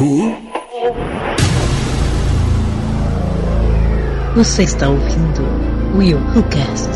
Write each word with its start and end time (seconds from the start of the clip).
Who? 0.00 0.32
Você 4.36 4.62
está 4.62 4.88
ouvindo 4.88 5.42
Will 5.96 6.18
Who 6.18 6.44
Cast. 6.44 6.88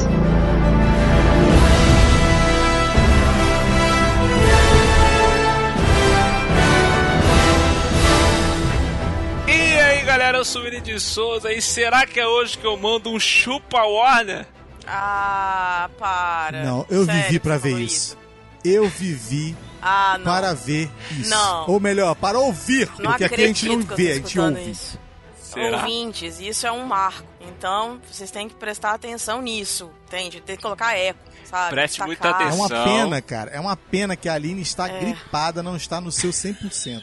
E 9.49 9.51
aí 9.51 10.05
galera, 10.05 10.39
eu 10.39 10.45
sou 10.45 10.63
o 10.63 10.65
Willi 10.67 10.81
de 10.81 11.01
Souza 11.01 11.53
e 11.53 11.61
será 11.61 12.07
que 12.07 12.21
é 12.21 12.27
hoje 12.29 12.57
que 12.57 12.65
eu 12.65 12.77
mando 12.77 13.11
um 13.11 13.19
chupa 13.19 13.83
Warner? 13.83 14.47
Ah, 14.87 15.91
para. 15.99 16.63
Não, 16.63 16.87
eu 16.89 17.05
Sério 17.05 17.23
vivi 17.25 17.41
você 17.41 17.59
ver 17.59 17.81
isso. 17.81 18.17
Eu 18.65 18.89
vivi 18.89 19.57
Ah, 19.83 20.17
não. 20.19 20.25
para 20.25 20.55
ver 20.55 20.89
isso. 21.11 21.29
Não. 21.31 21.69
Ou 21.69 21.81
melhor, 21.81 22.15
para 22.15 22.39
ouvir, 22.39 22.89
Não 22.99 23.11
porque 23.11 23.25
aqui 23.25 23.35
a 23.43 23.47
gente 23.49 23.69
não 23.69 23.81
vê, 23.81 24.13
a 24.13 24.15
gente 24.15 24.39
ouve. 24.39 24.71
Isso. 24.71 24.99
Será? 25.43 25.79
Ouvintes, 25.79 26.41
isso 26.41 26.67
é 26.67 26.73
um 26.73 26.87
marco. 26.87 27.27
Então, 27.41 28.01
vocês 28.11 28.31
têm 28.31 28.49
que 28.49 28.55
prestar 28.55 28.93
atenção 28.95 29.43
nisso, 29.43 29.91
entende? 30.07 30.41
Tem 30.41 30.57
que 30.57 30.63
colocar 30.63 30.97
eco, 30.97 31.19
sabe? 31.45 31.71
Preste 31.75 32.01
muita 32.03 32.29
Destacar. 32.29 32.51
É 32.51 32.55
uma 32.55 32.67
Atenção. 32.67 32.85
pena, 32.85 33.21
cara. 33.21 33.51
É 33.51 33.61
uma 33.61 33.77
pena 33.77 34.17
que 34.17 34.29
a 34.29 34.35
Aline 34.35 34.63
está 34.63 34.89
É. 34.89 35.01
gripada, 35.01 35.63
não 35.63 35.77
está 35.77 36.01
no 36.01 36.11
seu 36.11 36.33
100%. 36.33 37.03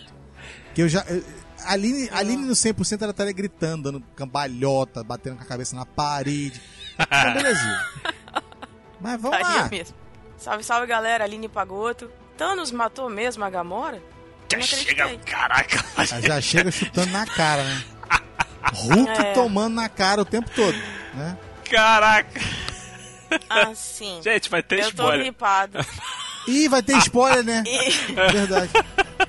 Que 0.74 0.82
eu 0.82 0.90
já. 0.90 1.02
eu- 1.08 1.24
A 1.66 1.74
Aline, 1.74 2.10
a 2.12 2.20
Aline 2.20 2.46
no 2.46 2.56
100% 2.56 3.02
ela 3.04 3.12
estaria 3.12 3.34
gritando, 3.34 3.84
dando 3.92 4.02
cambalhota, 4.16 5.04
batendo 5.04 5.36
com 5.36 5.44
a 5.44 5.46
cabeça 5.46 5.76
na 5.76 5.86
parede. 5.86 6.60
Então, 6.98 7.34
beleza. 7.34 7.86
Mas 9.00 9.22
vamos 9.22 9.38
Estaria 9.38 9.62
lá. 9.64 9.70
mesmo. 9.70 9.96
Salve, 10.38 10.64
salve, 10.64 10.88
galera. 10.88 11.24
Aline 11.26 11.48
Pagoto. 11.50 12.10
Thanos 12.40 12.72
matou 12.72 13.10
mesmo 13.10 13.44
a 13.44 13.50
Gamora? 13.50 14.02
Já 14.52 14.62
chega, 14.62 15.16
caraca. 15.26 15.86
Ela 15.96 16.22
Já 16.22 16.42
chega 16.42 16.72
chutando 16.72 17.12
na 17.12 17.26
cara, 17.26 17.64
né? 17.64 17.84
Hulk 18.74 19.12
É. 19.22 19.34
tomando 19.34 19.74
na 19.76 19.90
cara 19.90 20.22
o 20.22 20.26
tempo 20.26 20.50
todo, 20.56 20.76
né? 21.14 21.38
Caraca. 21.70 22.40
Assim. 23.50 24.22
Gente, 24.24 24.50
vai 24.50 24.64
ter 24.64 24.80
eu 24.80 24.84
tô 24.86 25.04
spoiler. 25.04 25.20
gripada. 25.20 25.86
Ih, 26.48 26.68
vai 26.70 26.82
ter 26.82 26.98
spoiler, 27.00 27.44
né? 27.44 27.64
E- 27.68 28.14
Verdade. 28.32 28.72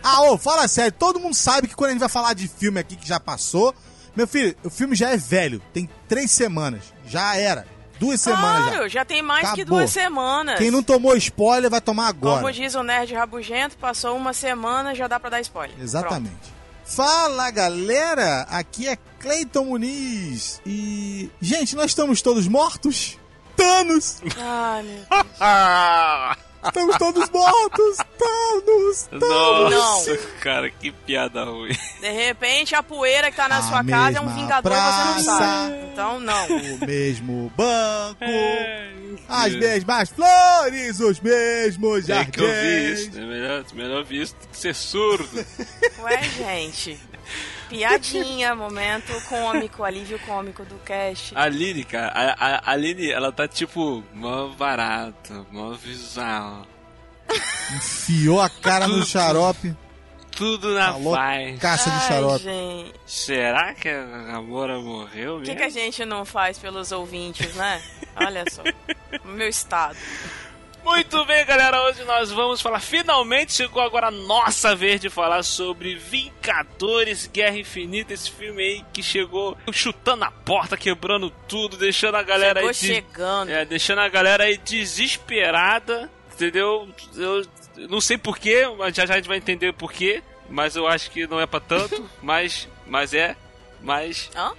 Ah, 0.02 0.22
ô, 0.22 0.38
fala 0.38 0.66
sério, 0.68 0.92
todo 0.92 1.18
mundo 1.20 1.34
sabe 1.34 1.66
que 1.68 1.74
quando 1.74 1.88
a 1.90 1.92
gente 1.92 2.00
vai 2.00 2.08
falar 2.08 2.32
de 2.32 2.46
filme 2.48 2.78
aqui 2.80 2.94
que 2.96 3.06
já 3.08 3.18
passou, 3.20 3.74
meu 4.16 4.26
filho, 4.26 4.56
o 4.64 4.70
filme 4.70 4.94
já 4.96 5.10
é 5.10 5.16
velho, 5.16 5.60
tem 5.74 5.90
três 6.08 6.30
semanas, 6.30 6.94
já 7.06 7.36
era. 7.36 7.66
Duas 8.00 8.20
semanas 8.20 8.70
Claro, 8.72 8.88
já 8.88 9.04
tem 9.04 9.20
mais 9.22 9.52
que 9.52 9.60
Acabou. 9.60 9.78
duas 9.78 9.90
semanas. 9.90 10.54
já. 10.54 10.58
Quem 10.58 10.70
não 10.70 10.82
tomou 10.82 11.14
spoiler 11.16 11.70
vai 11.70 11.80
tomar 11.82 12.08
agora. 12.08 12.40
Como 12.40 12.50
diz 12.52 12.74
o 12.74 12.82
Nerd 12.82 13.14
Rabugento, 13.14 13.76
passou 13.76 14.16
uma 14.16 14.32
semana, 14.32 14.94
já 14.94 15.06
dá 15.06 15.20
pra 15.20 15.28
dar 15.30 15.40
spoiler. 15.42 15.76
Exatamente. 15.78 16.58
Fala 16.84 17.50
galera, 17.50 18.46
aqui 18.50 18.88
é 18.88 18.96
Cleiton 19.20 19.66
Muniz 19.66 20.60
e. 20.66 21.30
Gente, 21.40 21.76
nós 21.76 21.90
estamos 21.92 22.20
todos 22.22 22.48
mortos? 22.48 23.18
Thanos! 23.54 24.16
Pronto. 24.20 24.36
Ai, 24.40 24.82
meu 24.82 24.94
Deus. 25.10 26.49
Estamos 26.62 26.96
todos 26.98 27.30
mortos! 27.30 27.96
Thanos! 28.18 29.02
Thanos! 29.08 29.70
nossa, 29.74 30.16
cara, 30.40 30.70
que 30.70 30.90
piada 30.92 31.44
ruim. 31.44 31.72
De 32.00 32.10
repente, 32.10 32.74
a 32.74 32.82
poeira 32.82 33.30
que 33.30 33.36
tá 33.36 33.48
na 33.48 33.58
A 33.58 33.62
sua 33.62 33.82
casa 33.84 34.18
é 34.18 34.20
um 34.20 34.28
vingador 34.34 34.70
e 34.70 34.74
você 34.74 35.04
não 35.04 35.12
praça. 35.14 35.38
sabe. 35.38 35.74
Então, 35.92 36.20
não. 36.20 36.46
O 36.46 36.86
mesmo 36.86 37.52
banco, 37.56 38.16
É, 38.24 38.90
as 39.28 39.54
mesmas 39.54 40.08
flores, 40.10 41.00
os 41.00 41.20
mesmos 41.20 42.06
Tem 42.06 42.24
que 42.26 42.40
ouvir 42.42 42.54
jardins. 42.54 43.00
isso. 43.08 43.18
É 43.18 43.22
melhor, 43.24 43.64
melhor 43.74 44.04
do 44.04 44.08
que 44.08 44.26
ser 44.52 44.74
surdo. 44.74 45.46
Ué, 46.02 46.22
gente. 46.22 47.00
Piadinha, 47.70 48.54
momento 48.54 49.12
cômico, 49.28 49.84
alívio 49.84 50.18
cômico 50.26 50.64
do 50.64 50.74
cast. 50.84 51.34
A 51.36 51.44
Aline, 51.44 51.84
cara, 51.84 52.08
a, 52.08 52.32
a, 52.32 52.56
a 52.58 52.70
Aline, 52.72 53.10
ela 53.10 53.30
tá 53.32 53.46
tipo, 53.48 54.02
mó 54.12 54.48
barata, 54.48 55.46
mó 55.50 55.70
visual. 55.72 56.66
Enfiou 57.74 58.40
a 58.40 58.50
cara 58.50 58.88
no 58.88 59.06
xarope, 59.06 59.74
Tudo 60.32 60.74
na 60.74 60.92
falou 60.92 61.14
paz. 61.14 61.58
caça 61.60 61.90
de 61.90 61.96
Ai, 61.96 62.08
xarope. 62.08 62.42
gente. 62.44 62.92
Será 63.06 63.74
que 63.74 63.88
a 63.88 64.02
Gamora 64.32 64.78
morreu 64.80 65.36
O 65.36 65.38
mesmo? 65.38 65.44
que, 65.54 65.60
que 65.60 65.62
a 65.64 65.68
gente 65.70 66.04
não 66.04 66.24
faz 66.24 66.58
pelos 66.58 66.90
ouvintes, 66.92 67.54
né? 67.54 67.80
Olha 68.16 68.44
só. 68.50 68.62
O 69.24 69.28
meu 69.28 69.48
estado. 69.48 69.96
Muito 70.84 71.24
bem, 71.24 71.44
galera. 71.44 71.82
Hoje 71.84 72.02
nós 72.04 72.30
vamos 72.30 72.60
falar. 72.60 72.80
Finalmente 72.80 73.52
chegou 73.52 73.82
agora 73.82 74.08
a 74.08 74.10
nossa 74.10 74.74
vez 74.74 75.00
de 75.00 75.08
falar 75.10 75.42
sobre 75.42 75.94
Vingadores 75.94 77.26
Guerra 77.26 77.58
Infinita. 77.58 78.12
Esse 78.12 78.30
filme 78.30 78.62
aí 78.62 78.84
que 78.92 79.02
chegou 79.02 79.56
chutando 79.72 80.24
a 80.24 80.30
porta, 80.30 80.76
quebrando 80.76 81.30
tudo, 81.48 81.76
deixando 81.76 82.16
a 82.16 82.22
galera 82.22 82.60
Chegou 82.60 82.68
aí. 82.70 82.74
de- 82.74 82.86
chegando. 82.86 83.50
É, 83.50 83.64
deixando 83.64 84.00
a 84.00 84.08
galera 84.08 84.44
aí 84.44 84.56
desesperada. 84.56 86.10
Entendeu? 86.34 86.88
Eu 87.14 87.42
não 87.88 88.00
sei 88.00 88.16
porquê, 88.16 88.66
mas 88.78 88.94
já 88.96 89.04
já 89.06 89.14
a 89.14 89.16
gente 89.18 89.28
vai 89.28 89.36
entender 89.36 89.72
porquê. 89.74 90.22
Mas 90.48 90.74
eu 90.74 90.86
acho 90.88 91.10
que 91.10 91.26
não 91.26 91.38
é 91.40 91.46
pra 91.46 91.60
tanto. 91.60 92.08
mas, 92.22 92.66
mas 92.86 93.12
é. 93.14 93.36
Mas. 93.82 94.30
Hã? 94.34 94.52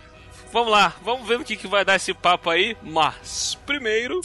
Vamos 0.53 0.71
lá, 0.71 0.93
vamos 1.01 1.27
ver 1.27 1.39
no 1.39 1.45
que, 1.45 1.55
que 1.55 1.67
vai 1.67 1.83
dar 1.83 1.95
esse 1.95 2.13
papo 2.13 2.49
aí. 2.49 2.75
Mas, 2.83 3.57
primeiro. 3.65 4.21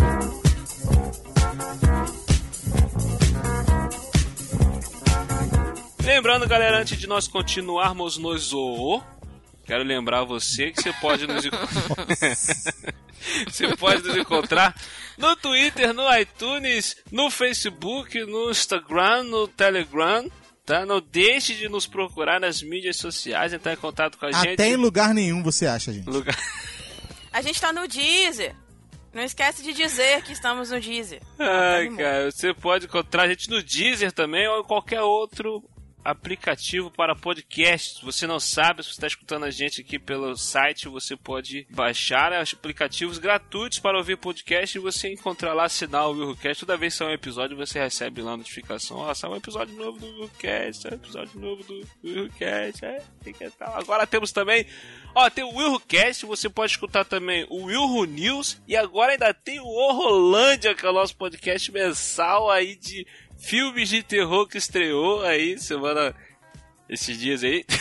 Lembrando, 6.06 6.46
galera, 6.46 6.78
antes 6.78 6.96
de 6.96 7.08
nós 7.08 7.26
continuarmos 7.26 8.16
no 8.16 8.38
Zoô, 8.38 9.02
quero 9.66 9.82
lembrar 9.82 10.22
você 10.22 10.70
que 10.70 10.80
você 10.80 10.92
pode 10.92 11.26
nos 11.26 11.42
você 13.44 13.76
pode 13.76 14.04
nos 14.04 14.16
encontrar 14.16 14.72
no 15.18 15.34
Twitter, 15.34 15.92
no 15.92 16.04
iTunes, 16.16 16.96
no 17.10 17.28
Facebook, 17.28 18.24
no 18.24 18.52
Instagram, 18.52 19.24
no 19.24 19.48
Telegram. 19.48 20.30
Tá? 20.64 20.86
Não 20.86 21.00
deixe 21.00 21.56
de 21.56 21.68
nos 21.68 21.88
procurar 21.88 22.38
nas 22.38 22.62
mídias 22.62 22.98
sociais, 22.98 23.52
entrar 23.52 23.72
em 23.72 23.76
contato 23.76 24.16
com 24.16 24.26
a 24.26 24.32
gente. 24.32 24.52
Até 24.52 24.68
em 24.68 24.76
lugar 24.76 25.12
nenhum 25.12 25.42
você 25.42 25.66
acha, 25.66 25.92
gente. 25.92 26.08
lugar. 26.08 26.38
A 27.32 27.42
gente 27.42 27.60
tá 27.60 27.72
no 27.72 27.88
Deezer. 27.88 28.54
Não 29.12 29.24
esquece 29.24 29.60
de 29.60 29.72
dizer 29.72 30.22
que 30.22 30.32
estamos 30.32 30.70
no 30.70 30.80
Deezer. 30.80 31.20
Ai, 31.36 31.86
animou. 31.86 31.98
cara, 31.98 32.30
você 32.30 32.54
pode 32.54 32.86
encontrar 32.86 33.24
a 33.24 33.28
gente 33.28 33.50
no 33.50 33.60
Deezer 33.60 34.12
também 34.12 34.46
ou 34.46 34.60
em 34.60 34.64
qualquer 34.64 35.02
outro 35.02 35.68
aplicativo 36.06 36.90
para 36.90 37.16
podcast. 37.16 37.98
Se 37.98 38.04
você 38.04 38.26
não 38.26 38.38
sabe, 38.38 38.82
se 38.82 38.88
você 38.88 38.94
está 38.94 39.06
escutando 39.06 39.44
a 39.44 39.50
gente 39.50 39.80
aqui 39.80 39.98
pelo 39.98 40.36
site, 40.36 40.88
você 40.88 41.16
pode 41.16 41.66
baixar 41.70 42.32
os 42.40 42.54
aplicativos 42.54 43.18
gratuitos 43.18 43.78
para 43.78 43.98
ouvir 43.98 44.16
podcast 44.16 44.76
e 44.76 44.80
você 44.80 45.12
encontrar 45.12 45.52
lá, 45.52 45.64
assinar 45.64 46.08
o 46.08 46.12
Willcast. 46.12 46.64
Toda 46.64 46.76
vez 46.76 46.94
que 46.94 46.98
sair 46.98 47.08
um 47.08 47.12
episódio, 47.12 47.56
você 47.56 47.78
recebe 47.78 48.22
lá 48.22 48.32
a 48.32 48.36
notificação. 48.36 48.98
Ó, 48.98 49.12
saiu 49.14 49.32
um 49.32 49.36
episódio 49.36 49.74
novo 49.74 49.98
do 49.98 50.06
Willcast, 50.06 50.82
saiu 50.82 50.94
um 50.94 50.96
episódio 50.96 51.40
novo 51.40 51.64
do 51.64 51.86
Willcast. 52.04 52.84
É, 52.84 53.02
tem 53.24 53.32
que 53.32 53.50
tal. 53.50 53.76
Agora 53.76 54.06
temos 54.06 54.30
também 54.30 54.66
Ó, 55.18 55.30
tem 55.30 55.42
o 55.42 55.56
Willcast, 55.56 56.26
você 56.26 56.46
pode 56.46 56.72
escutar 56.72 57.02
também 57.02 57.46
o 57.48 57.64
Wilho 57.64 58.04
News 58.04 58.60
e 58.68 58.76
agora 58.76 59.12
ainda 59.12 59.32
tem 59.32 59.58
o 59.58 59.64
Horrolândia, 59.64 60.74
que 60.74 60.84
é 60.84 60.90
o 60.90 60.92
nosso 60.92 61.16
podcast 61.16 61.72
mensal 61.72 62.50
aí 62.50 62.76
de 62.76 63.06
filmes 63.38 63.88
de 63.88 64.02
terror 64.02 64.46
que 64.46 64.58
estreou 64.58 65.22
aí 65.22 65.58
semana 65.58 66.14
esses 66.88 67.18
dias 67.18 67.42
aí. 67.44 67.64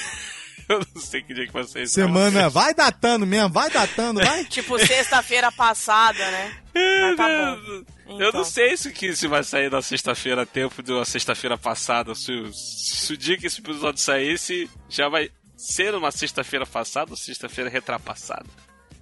Eu 0.68 0.80
não 0.80 1.00
sei 1.00 1.22
que 1.22 1.32
dia 1.32 1.46
que 1.46 1.54
vai 1.54 1.64
sair. 1.64 1.84
esse 1.84 1.94
Semana, 1.94 2.50
vai 2.50 2.74
datando 2.74 3.24
mesmo, 3.24 3.50
vai 3.50 3.70
datando, 3.70 4.20
vai. 4.20 4.44
Tipo 4.50 4.80
sexta-feira 4.80 5.52
passada, 5.52 6.18
né? 6.32 6.58
Mas 6.74 7.18
tá 7.18 7.28
bom. 7.28 7.84
Eu 8.20 8.30
Então. 8.30 8.32
não 8.40 8.44
sei 8.44 8.76
se, 8.76 8.92
que, 8.92 9.16
se 9.16 9.28
vai 9.28 9.44
sair 9.44 9.70
na 9.70 9.84
sexta-feira 9.84 10.42
a 10.42 10.46
tempo 10.46 10.82
de 10.82 10.92
uma 10.92 11.06
sexta-feira 11.06 11.56
passada. 11.56 12.16
Se, 12.16 12.32
o- 12.32 12.52
se 12.52 13.14
o 13.14 13.18
dia 13.18 13.38
que 13.38 13.46
esse 13.46 13.60
episódio 13.62 14.02
saísse, 14.02 14.68
já 14.90 15.08
vai 15.08 15.30
ser 15.56 15.94
uma 15.94 16.10
sexta-feira 16.10 16.66
passada 16.66 17.12
ou 17.12 17.18
sexta-feira 17.18 17.70
retrapassada. 17.70 18.48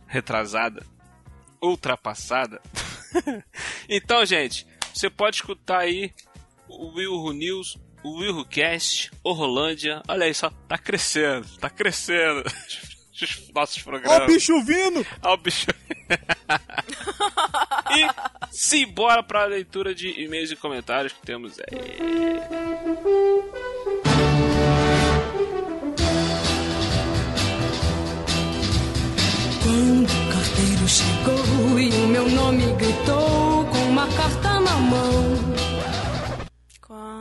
Retrasada. 0.06 0.86
Ultrapassada. 1.62 2.62
então, 3.88 4.26
gente, 4.26 4.68
você 4.94 5.10
pode 5.10 5.38
escutar 5.38 5.80
aí 5.80 6.12
o 6.80 6.94
Wilho 6.96 7.32
News, 7.34 7.78
o 8.04 8.20
Wilho 8.20 8.46
Cast, 8.46 9.12
o 9.24 9.32
Rolândia. 9.34 10.02
Olha 10.08 10.26
aí 10.26 10.34
só, 10.34 10.50
tá 10.68 10.78
crescendo, 10.78 11.48
tá 11.60 11.70
crescendo. 11.70 12.44
Os 13.14 13.52
nossos 13.54 13.78
Ó 13.82 13.84
programas. 13.84 14.24
o 14.24 14.26
bicho 14.34 14.64
vindo! 14.64 15.06
Ó 15.22 15.34
o 15.36 15.38
bicho. 15.38 15.68
e 17.96 18.08
simbora 18.52 19.22
pra 19.24 19.46
leitura 19.46 19.94
de 19.94 20.10
e-mails 20.20 20.52
e 20.52 20.56
comentários 20.56 21.14
que 21.14 21.22
temos 21.22 21.58
aí. 21.60 22.84
Quando 29.64 30.10
o 30.10 30.34
carteiro 30.34 30.88
chegou 30.88 31.80
e 31.80 31.90
o 32.04 32.08
meu 32.08 32.28
nome 32.30 32.64
gritou 32.76 33.66
com 33.66 33.78
uma 33.90 34.08
carta 34.08 34.60
na 34.60 34.76
mão. 34.78 35.63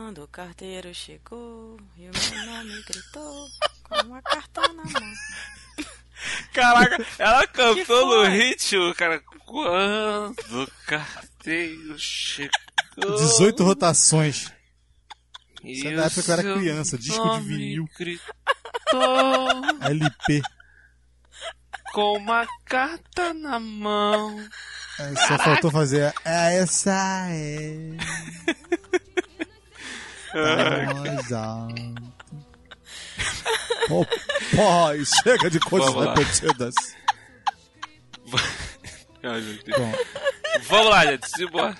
Quando 0.03 0.21
o 0.21 0.27
carteiro 0.27 0.93
chegou 0.93 1.79
e 1.95 2.09
o 2.09 2.11
meu 2.11 2.45
nome 2.45 2.83
gritou. 2.83 3.47
Com 3.83 4.01
uma 4.07 4.21
carta 4.21 4.61
na 4.73 4.83
mão. 4.83 5.13
Caraca, 6.51 7.05
ela 7.17 7.47
cantou 7.47 8.05
no 8.25 8.29
ritmo, 8.29 8.93
cara. 8.95 9.21
Quando 9.45 10.63
o 10.63 10.67
carteiro 10.85 11.95
chegou. 11.97 12.51
18 12.97 13.63
rotações. 13.63 14.51
Isso 15.63 15.87
é 15.87 15.91
e 15.93 15.95
da 15.95 16.01
o 16.03 16.05
época 16.07 16.21
que 16.21 16.29
eu 16.29 16.33
era 16.33 16.43
criança, 16.59 16.97
disco 16.97 17.21
de 17.23 17.25
nome 17.29 17.47
vinil. 17.47 17.89
Gritou 17.97 19.61
LP. 19.79 20.41
com 21.93 22.17
uma 22.17 22.45
carta 22.65 23.33
na 23.33 23.57
mão. 23.57 24.37
Aí 24.99 25.15
só 25.27 25.37
faltou 25.39 25.71
fazer. 25.71 26.13
a- 26.25 26.51
Essa 26.51 26.91
é. 27.29 27.97
Oh, 33.89 34.05
pai, 34.55 35.03
chega 35.05 35.49
de 35.49 35.59
coisas 35.59 35.93
repetidas. 35.93 36.75
Ai, 39.23 39.41
meu 39.41 39.63
Deus. 39.63 39.77
Bom, 39.77 39.93
Vamos 40.69 40.89
lá, 40.89 41.05
gente. 41.05 41.29
Simbora. 41.29 41.77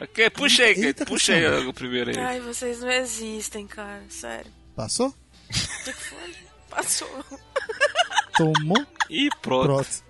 Ok, 0.00 0.30
puxa 0.30 0.64
aí, 0.64 0.74
Eita. 0.74 1.06
Puxa 1.06 1.32
aí 1.34 1.42
caramba. 1.42 1.70
o 1.70 1.74
primeiro 1.74 2.10
aí. 2.10 2.18
Ai, 2.18 2.40
vocês 2.40 2.80
não 2.80 2.90
existem, 2.90 3.66
cara. 3.66 4.02
Sério. 4.08 4.52
passou? 4.74 5.08
O 5.08 5.14
que 5.84 5.92
que 5.92 5.92
foi? 5.92 6.34
Passou. 6.68 7.24
Tomou? 8.36 8.86
E 9.08 9.30
pronto. 9.40 9.66
Pronto. 9.66 10.04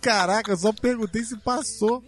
Caraca, 0.00 0.50
eu 0.52 0.56
só 0.56 0.72
perguntei 0.72 1.22
se 1.22 1.36
passou. 1.38 2.02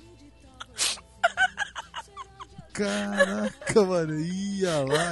Caraca, 2.73 3.85
mano. 3.85 4.19
Ia 4.19 4.79
lá. 4.79 5.11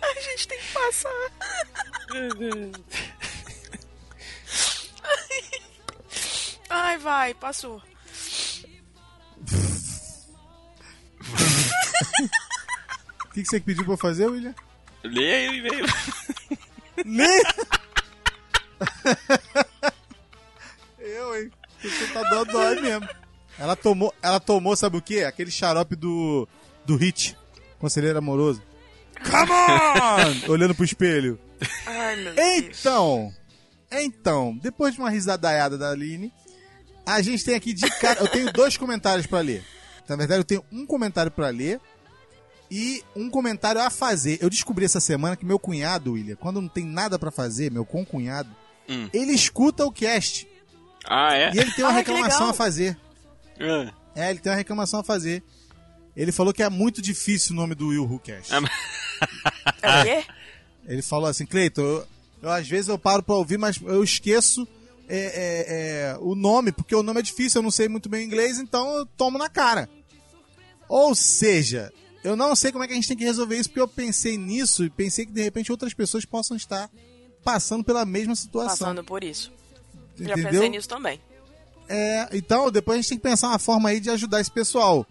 A 0.00 0.20
gente 0.20 0.48
tem 0.48 0.58
que 0.58 0.72
passar. 0.72 1.32
Ai, 6.70 6.98
vai, 6.98 7.34
passou. 7.34 7.82
O 13.24 13.28
que, 13.32 13.42
que 13.42 13.48
você 13.48 13.60
pediu 13.60 13.84
pra 13.84 13.94
eu 13.94 13.98
fazer, 13.98 14.26
William? 14.26 14.54
Lê 15.04 15.34
aí 15.34 15.48
o 15.48 15.54
e-mail. 15.54 15.86
Lê! 17.04 17.42
eu, 20.98 21.36
hein? 21.36 21.50
Você 21.80 22.06
tá 22.08 22.22
dando 22.22 22.52
dói 22.52 22.80
mesmo. 22.80 23.08
Ela 23.58 23.74
tomou, 23.76 24.14
ela 24.22 24.38
tomou, 24.38 24.76
sabe 24.76 24.96
o 24.96 25.02
quê? 25.02 25.24
Aquele 25.24 25.50
xarope 25.50 25.96
do, 25.96 26.46
do 26.86 26.96
Hit, 26.96 27.36
Conselheiro 27.78 28.18
Amoroso. 28.18 28.62
Come 29.22 29.50
on! 29.52 30.50
Olhando 30.52 30.74
pro 30.74 30.84
espelho. 30.84 31.38
Ai, 31.86 32.16
meu 32.16 32.34
Deus. 32.34 32.78
Então, 32.78 33.32
então, 33.90 34.56
depois 34.62 34.94
de 34.94 35.00
uma 35.00 35.10
risadaiada 35.10 35.76
da 35.76 35.90
Aline, 35.90 36.32
a 37.04 37.20
gente 37.20 37.44
tem 37.44 37.54
aqui 37.56 37.72
de 37.72 37.88
cara. 37.98 38.20
Eu 38.20 38.28
tenho 38.28 38.52
dois 38.52 38.76
comentários 38.76 39.26
pra 39.26 39.40
ler. 39.40 39.64
Na 40.08 40.14
verdade, 40.16 40.40
eu 40.40 40.44
tenho 40.44 40.64
um 40.70 40.86
comentário 40.86 41.30
pra 41.32 41.48
ler 41.48 41.80
e 42.70 43.02
um 43.16 43.28
comentário 43.28 43.80
a 43.80 43.90
fazer. 43.90 44.38
Eu 44.40 44.48
descobri 44.48 44.84
essa 44.84 45.00
semana 45.00 45.36
que 45.36 45.44
meu 45.44 45.58
cunhado, 45.58 46.12
William, 46.12 46.36
quando 46.36 46.60
não 46.60 46.68
tem 46.68 46.84
nada 46.84 47.18
pra 47.18 47.30
fazer, 47.30 47.70
meu 47.72 47.84
concunhado, 47.84 48.48
Hum. 48.88 49.06
ele 49.12 49.32
escuta 49.32 49.84
o 49.84 49.92
cast 49.92 50.48
Ah, 51.06 51.34
é? 51.36 51.52
e 51.52 51.58
ele 51.58 51.70
tem 51.72 51.84
uma 51.84 51.90
Ah, 51.90 51.96
reclamação 51.96 52.48
a 52.48 52.54
fazer. 52.54 52.96
Ah. 53.60 53.92
É, 54.14 54.30
ele 54.30 54.40
tem 54.40 54.50
uma 54.50 54.58
reclamação 54.58 55.00
a 55.00 55.04
fazer. 55.04 55.42
Ele 56.16 56.32
falou 56.32 56.52
que 56.52 56.62
é 56.62 56.68
muito 56.68 57.00
difícil 57.00 57.52
o 57.52 57.56
nome 57.56 57.74
do 57.74 57.88
Will 57.88 58.04
Who 58.04 58.20
É 59.82 60.00
o 60.00 60.04
quê? 60.04 60.24
Ele 60.86 61.02
falou 61.02 61.28
assim, 61.28 61.44
Cleiton, 61.44 61.82
eu, 61.82 62.06
eu, 62.42 62.50
às 62.50 62.66
vezes 62.66 62.88
eu 62.88 62.98
paro 62.98 63.22
pra 63.22 63.34
ouvir, 63.34 63.58
mas 63.58 63.78
eu 63.82 64.02
esqueço 64.02 64.66
é, 65.06 65.18
é, 65.18 66.12
é, 66.14 66.18
o 66.18 66.34
nome, 66.34 66.72
porque 66.72 66.94
o 66.94 67.02
nome 67.02 67.20
é 67.20 67.22
difícil, 67.22 67.58
eu 67.58 67.62
não 67.62 67.70
sei 67.70 67.88
muito 67.88 68.08
bem 68.08 68.24
inglês, 68.24 68.58
então 68.58 68.96
eu 68.96 69.06
tomo 69.06 69.36
na 69.36 69.50
cara. 69.50 69.88
Ou 70.88 71.14
seja, 71.14 71.92
eu 72.24 72.34
não 72.34 72.56
sei 72.56 72.72
como 72.72 72.84
é 72.84 72.86
que 72.86 72.94
a 72.94 72.96
gente 72.96 73.06
tem 73.06 73.16
que 73.16 73.24
resolver 73.24 73.56
isso, 73.56 73.68
porque 73.68 73.80
eu 73.80 73.88
pensei 73.88 74.36
nisso 74.38 74.84
e 74.84 74.90
pensei 74.90 75.26
que 75.26 75.32
de 75.32 75.42
repente 75.42 75.70
outras 75.70 75.92
pessoas 75.92 76.24
possam 76.24 76.56
estar 76.56 76.90
passando 77.44 77.84
pela 77.84 78.04
mesma 78.04 78.34
situação. 78.34 78.78
Passando 78.78 79.04
por 79.04 79.22
isso. 79.22 79.52
Já 80.16 80.32
entendeu? 80.32 80.52
pensei 80.52 80.68
nisso 80.68 80.88
também. 80.88 81.20
É, 81.88 82.28
então, 82.32 82.70
depois 82.70 82.98
a 82.98 83.00
gente 83.00 83.08
tem 83.10 83.18
que 83.18 83.24
pensar 83.24 83.48
uma 83.48 83.58
forma 83.58 83.88
aí 83.88 84.00
de 84.00 84.10
ajudar 84.10 84.40
esse 84.40 84.50
pessoal. 84.50 85.06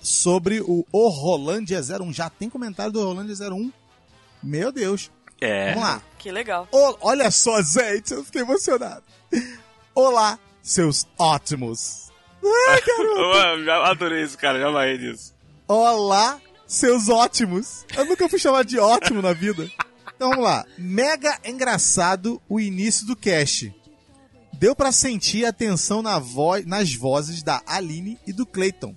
sobre 0.00 0.60
o 0.60 0.84
O 0.92 1.08
Rolândia 1.08 1.80
01. 1.80 2.12
Já 2.12 2.30
tem 2.30 2.48
comentário 2.48 2.92
do 2.92 3.04
Rolândia 3.04 3.34
01? 3.50 3.72
Meu 4.42 4.70
Deus. 4.72 5.10
é. 5.40 5.74
Vamos 5.74 5.82
lá. 5.88 6.02
Que 6.18 6.30
legal. 6.30 6.66
Ô, 6.72 6.96
olha 7.00 7.30
só, 7.30 7.60
gente, 7.62 8.12
eu 8.12 8.24
fiquei 8.24 8.42
emocionado. 8.42 9.02
Olá, 9.94 10.38
seus 10.62 11.06
ótimos. 11.18 12.07
Eu 12.42 13.64
já 13.64 13.86
adorei 13.90 14.22
isso, 14.22 14.36
cara. 14.38 14.58
Já 14.60 14.68
amarrei 14.68 14.98
disso. 14.98 15.34
Olá, 15.66 16.40
seus 16.66 17.08
ótimos. 17.08 17.84
Eu 17.96 18.04
nunca 18.06 18.28
fui 18.28 18.38
chamado 18.38 18.66
de 18.66 18.78
ótimo 18.78 19.20
na 19.22 19.32
vida. 19.32 19.70
Então 20.14 20.30
vamos 20.30 20.44
lá. 20.44 20.64
Mega 20.76 21.38
engraçado 21.44 22.40
o 22.48 22.58
início 22.60 23.06
do 23.06 23.14
cast. 23.16 23.74
Deu 24.54 24.74
pra 24.74 24.90
sentir 24.90 25.44
a 25.44 25.52
tensão 25.52 26.02
na 26.02 26.18
voz, 26.18 26.66
nas 26.66 26.92
vozes 26.92 27.42
da 27.42 27.62
Aline 27.66 28.18
e 28.26 28.32
do 28.32 28.44
Clayton. 28.44 28.94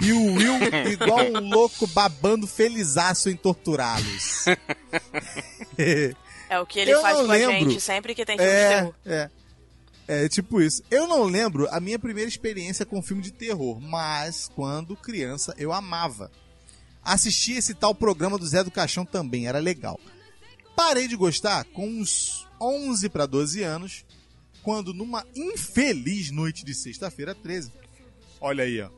E 0.00 0.12
o 0.12 0.34
Will 0.34 0.54
igual 0.90 1.20
um 1.26 1.48
louco 1.50 1.86
babando 1.88 2.46
felizaço 2.46 3.28
em 3.28 3.36
torturá-los. 3.36 4.44
É 6.46 6.60
o 6.60 6.66
que 6.66 6.78
ele 6.78 6.90
Eu 6.92 7.00
faz 7.00 7.16
com 7.16 7.22
a 7.24 7.26
lembro. 7.26 7.70
gente 7.70 7.80
sempre 7.80 8.14
que 8.14 8.24
tem 8.24 8.36
filme 8.36 8.50
de 8.52 8.56
É, 8.56 8.68
terror. 8.68 8.94
é. 9.06 9.30
É 10.06 10.28
tipo 10.28 10.60
isso. 10.60 10.82
Eu 10.90 11.06
não 11.06 11.24
lembro 11.24 11.66
a 11.70 11.80
minha 11.80 11.98
primeira 11.98 12.28
experiência 12.28 12.84
com 12.84 13.02
filme 13.02 13.22
de 13.22 13.32
terror, 13.32 13.80
mas 13.80 14.50
quando 14.54 14.96
criança 14.96 15.54
eu 15.56 15.72
amava. 15.72 16.30
Assisti 17.02 17.52
esse 17.52 17.74
tal 17.74 17.94
programa 17.94 18.38
do 18.38 18.46
Zé 18.46 18.62
do 18.62 18.70
Caixão 18.70 19.04
também, 19.04 19.46
era 19.46 19.58
legal. 19.58 19.98
Parei 20.76 21.06
de 21.06 21.16
gostar 21.16 21.64
com 21.66 21.86
uns 21.86 22.46
11 22.60 23.08
para 23.08 23.26
12 23.26 23.62
anos, 23.62 24.04
quando 24.62 24.94
numa 24.94 25.24
infeliz 25.34 26.30
noite 26.30 26.64
de 26.64 26.74
sexta-feira 26.74 27.34
13, 27.34 27.70
olha 28.40 28.64
aí, 28.64 28.80
ó, 28.80 28.88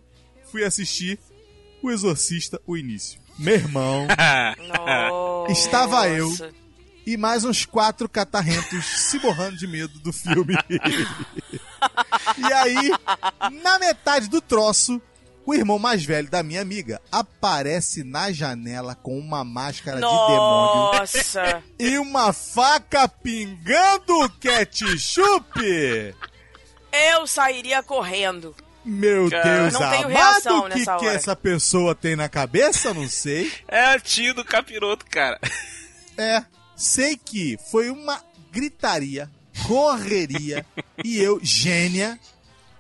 fui 0.51 0.65
assistir 0.65 1.19
O 1.83 1.91
Exorcista, 1.91 2.61
o 2.67 2.77
início. 2.77 3.21
Meu 3.39 3.55
irmão. 3.55 4.07
Estava 5.51 6.09
eu. 6.09 6.31
E 7.07 7.17
mais 7.17 7.45
uns 7.45 7.65
quatro 7.65 8.09
catarrentos 8.09 8.85
se 9.09 9.19
borrando 9.21 9.57
de 9.57 9.67
medo 9.67 9.99
do 10.01 10.13
filme. 10.13 10.55
e 12.37 12.53
aí, 12.53 12.91
na 13.63 13.79
metade 13.79 14.29
do 14.29 14.41
troço, 14.41 15.01
o 15.47 15.55
irmão 15.55 15.79
mais 15.79 16.05
velho 16.05 16.29
da 16.29 16.43
minha 16.43 16.61
amiga 16.61 17.01
aparece 17.11 18.03
na 18.03 18.33
janela 18.33 18.97
com 18.97 19.17
uma 19.17 19.45
máscara 19.45 19.99
de 19.99 20.03
demônio 20.03 20.99
Nossa. 20.99 21.63
e 21.79 21.97
uma 21.99 22.33
faca 22.33 23.09
pingando 23.09 24.29
ketchup. 24.41 25.61
Eu 26.91 27.27
sairia 27.29 27.83
correndo. 27.83 28.55
Meu 28.85 29.29
Cara, 29.29 29.43
Deus 29.43 29.73
não 29.73 29.81
tenho 29.91 30.07
amado, 30.07 30.13
reação 30.13 30.59
o 30.61 30.71
que, 30.71 30.85
que 30.85 30.91
hora. 30.91 31.13
essa 31.13 31.35
pessoa 31.35 31.95
tem 31.95 32.15
na 32.15 32.29
cabeça? 32.29 32.95
Não 32.95 33.09
sei. 33.09 33.53
É 33.67 33.97
o 33.97 34.01
tio 34.01 34.33
do 34.33 34.45
capiroto, 34.45 35.05
cara. 35.07 35.41
É, 36.17 36.45
sei 36.77 37.17
que 37.17 37.59
foi 37.71 37.91
uma 37.91 38.23
gritaria, 38.53 39.31
correria, 39.67 40.65
e 41.05 41.19
eu, 41.19 41.41
gênia, 41.43 42.19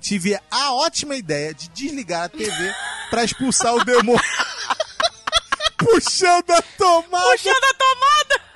tive 0.00 0.38
a 0.50 0.72
ótima 0.72 1.16
ideia 1.16 1.52
de 1.54 1.68
desligar 1.70 2.24
a 2.24 2.28
TV 2.28 2.74
pra 3.10 3.24
expulsar 3.24 3.74
o 3.74 3.84
demônio. 3.84 4.20
Puxando 5.78 6.50
a 6.52 6.62
tomada, 6.62 7.26
Puxando 7.32 7.64
a 7.64 7.74
tomada! 7.74 8.46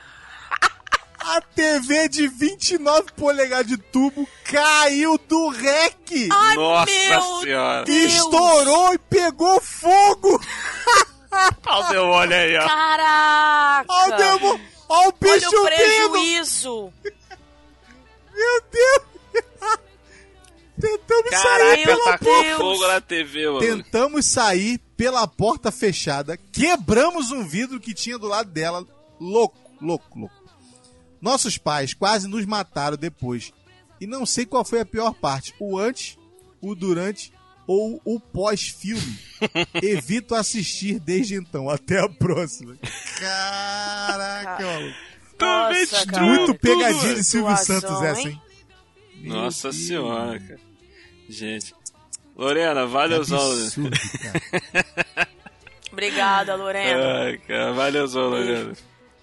A 1.22 1.40
TV 1.54 2.08
de 2.08 2.26
29 2.26 3.12
polegadas 3.12 3.66
de 3.66 3.76
tubo 3.76 4.26
caiu 4.44 5.18
do 5.28 5.48
rec. 5.50 6.28
Ai, 6.32 6.56
Nossa 6.56 6.90
meu 6.90 7.40
senhora. 7.40 7.84
Deus. 7.84 8.12
Estourou 8.14 8.94
e 8.94 8.98
pegou 8.98 9.60
fogo. 9.60 10.40
Olha 11.66 11.84
o 11.86 11.88
demônio 11.92 12.36
aí, 12.36 12.56
ó. 12.56 12.66
Caraca! 12.66 13.84
Olha 13.88 14.14
o 14.14 14.18
demo- 14.38 14.60
olha 14.90 15.08
o 15.08 15.14
Olha 15.22 15.34
bicho 15.34 15.48
o 15.48 15.50
vindo. 15.50 15.64
prejuízo! 15.66 16.92
Meu 18.34 18.62
Deus. 18.72 19.02
Tentamos 20.80 21.30
sair 21.30 21.42
Caraca, 21.42 21.84
pela 21.84 22.04
tacou 22.04 22.42
Deus. 22.42 22.56
fogo 22.58 22.88
na 22.88 23.00
TV, 23.00 23.46
mano. 23.46 23.60
Tentamos 23.60 24.24
sair 24.26 24.78
pela 24.96 25.26
porta 25.26 25.70
fechada, 25.70 26.36
quebramos 26.38 27.30
um 27.30 27.46
vidro 27.46 27.78
que 27.78 27.92
tinha 27.92 28.18
do 28.18 28.26
lado 28.26 28.50
dela. 28.50 28.86
Louco, 29.20 29.58
louco, 29.80 30.18
louco. 30.18 30.34
Nossos 31.20 31.58
pais 31.58 31.92
quase 31.92 32.26
nos 32.26 32.46
mataram 32.46 32.96
depois. 32.96 33.52
E 34.00 34.06
não 34.06 34.24
sei 34.24 34.46
qual 34.46 34.64
foi 34.64 34.80
a 34.80 34.86
pior 34.86 35.12
parte: 35.12 35.54
o 35.60 35.78
antes, 35.78 36.16
o 36.62 36.74
durante 36.74 37.30
ou 37.70 38.02
o 38.04 38.18
pós-filme. 38.18 39.16
Evito 39.80 40.34
assistir 40.34 40.98
desde 40.98 41.36
então. 41.36 41.70
Até 41.70 42.00
a 42.00 42.08
próxima. 42.08 42.76
Caraca. 43.16 44.56
Também 45.38 45.80
Nossa, 45.86 46.06
cara. 46.06 46.22
Muito 46.24 46.54
pegadinha 46.56 47.14
de 47.14 47.22
Silvio 47.22 47.56
Situação, 47.56 47.80
Santos 47.80 48.02
essa, 48.02 48.28
hein? 48.28 48.42
hein? 49.14 49.28
Nossa 49.28 49.70
Deus. 49.70 49.86
senhora, 49.86 50.40
cara. 50.40 50.60
Gente. 51.28 51.72
Lorena, 52.36 52.86
valeuzão. 52.86 53.38
absurdo, 53.52 53.96
cara. 54.20 55.28
Obrigada, 55.92 56.56
Lorena. 56.56 57.22
Ai, 57.22 57.38
cara, 57.38 57.72
valeuzão, 57.72 58.30
Lorena. 58.30 58.72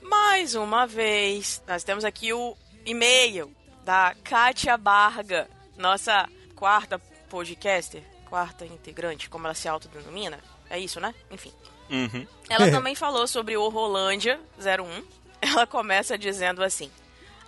Mais 0.01 0.56
uma 0.56 0.88
vez, 0.88 1.62
nós 1.68 1.84
temos 1.84 2.06
aqui 2.06 2.32
o 2.32 2.56
e-mail 2.86 3.51
da 3.84 4.16
Kátia 4.24 4.77
Barga, 4.77 5.50
nossa 5.77 6.30
quarta 6.56 6.98
podcaster, 7.30 8.01
quarta 8.29 8.65
integrante, 8.65 9.29
como 9.29 9.48
ela 9.48 9.53
se 9.53 9.67
autodenomina. 9.67 10.39
É 10.69 10.77
isso, 10.79 11.00
né? 11.00 11.13
Enfim. 11.31 11.51
Uhum. 11.89 12.27
Ela 12.50 12.69
também 12.72 12.96
falou 12.96 13.27
sobre 13.27 13.57
o 13.57 13.69
Rolândia 13.69 14.39
01. 14.60 15.03
Ela 15.41 15.65
começa 15.65 16.17
dizendo 16.17 16.63
assim: 16.63 16.91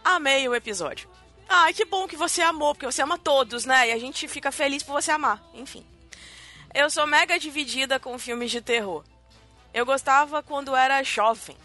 Amei 0.03 0.47
o 0.47 0.55
episódio. 0.55 1.09
Ai, 1.47 1.73
que 1.73 1.83
bom 1.83 2.07
que 2.07 2.15
você 2.15 2.41
amou, 2.41 2.73
porque 2.75 2.85
você 2.85 3.01
ama 3.01 3.17
todos, 3.17 3.65
né? 3.65 3.89
E 3.89 3.91
a 3.91 3.99
gente 3.99 4.27
fica 4.27 4.51
feliz 4.51 4.83
por 4.83 4.93
você 4.93 5.11
amar. 5.11 5.41
Enfim. 5.53 5.83
Eu 6.73 6.89
sou 6.89 7.07
mega 7.07 7.39
dividida 7.39 7.99
com 7.99 8.17
filmes 8.19 8.51
de 8.51 8.61
terror. 8.61 9.03
Eu 9.73 9.85
gostava 9.85 10.43
quando 10.43 10.75
era 10.75 11.01
jovem. 11.01 11.57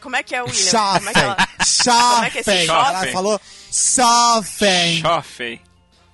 Como 0.00 0.16
é 0.16 0.22
que 0.22 0.34
é, 0.34 0.42
William? 0.42 0.70
Como 0.94 1.10
é 1.10 1.12
que 1.12 1.18
ela... 1.18 1.36
Chafem. 1.64 2.26
é 2.26 2.30
que 2.30 2.38
é 2.38 2.40
esse 2.40 2.66
chafem? 2.66 3.02
Ela 3.02 3.12
falou 3.12 3.40
chafem. 3.70 5.00
Chofem. 5.00 5.71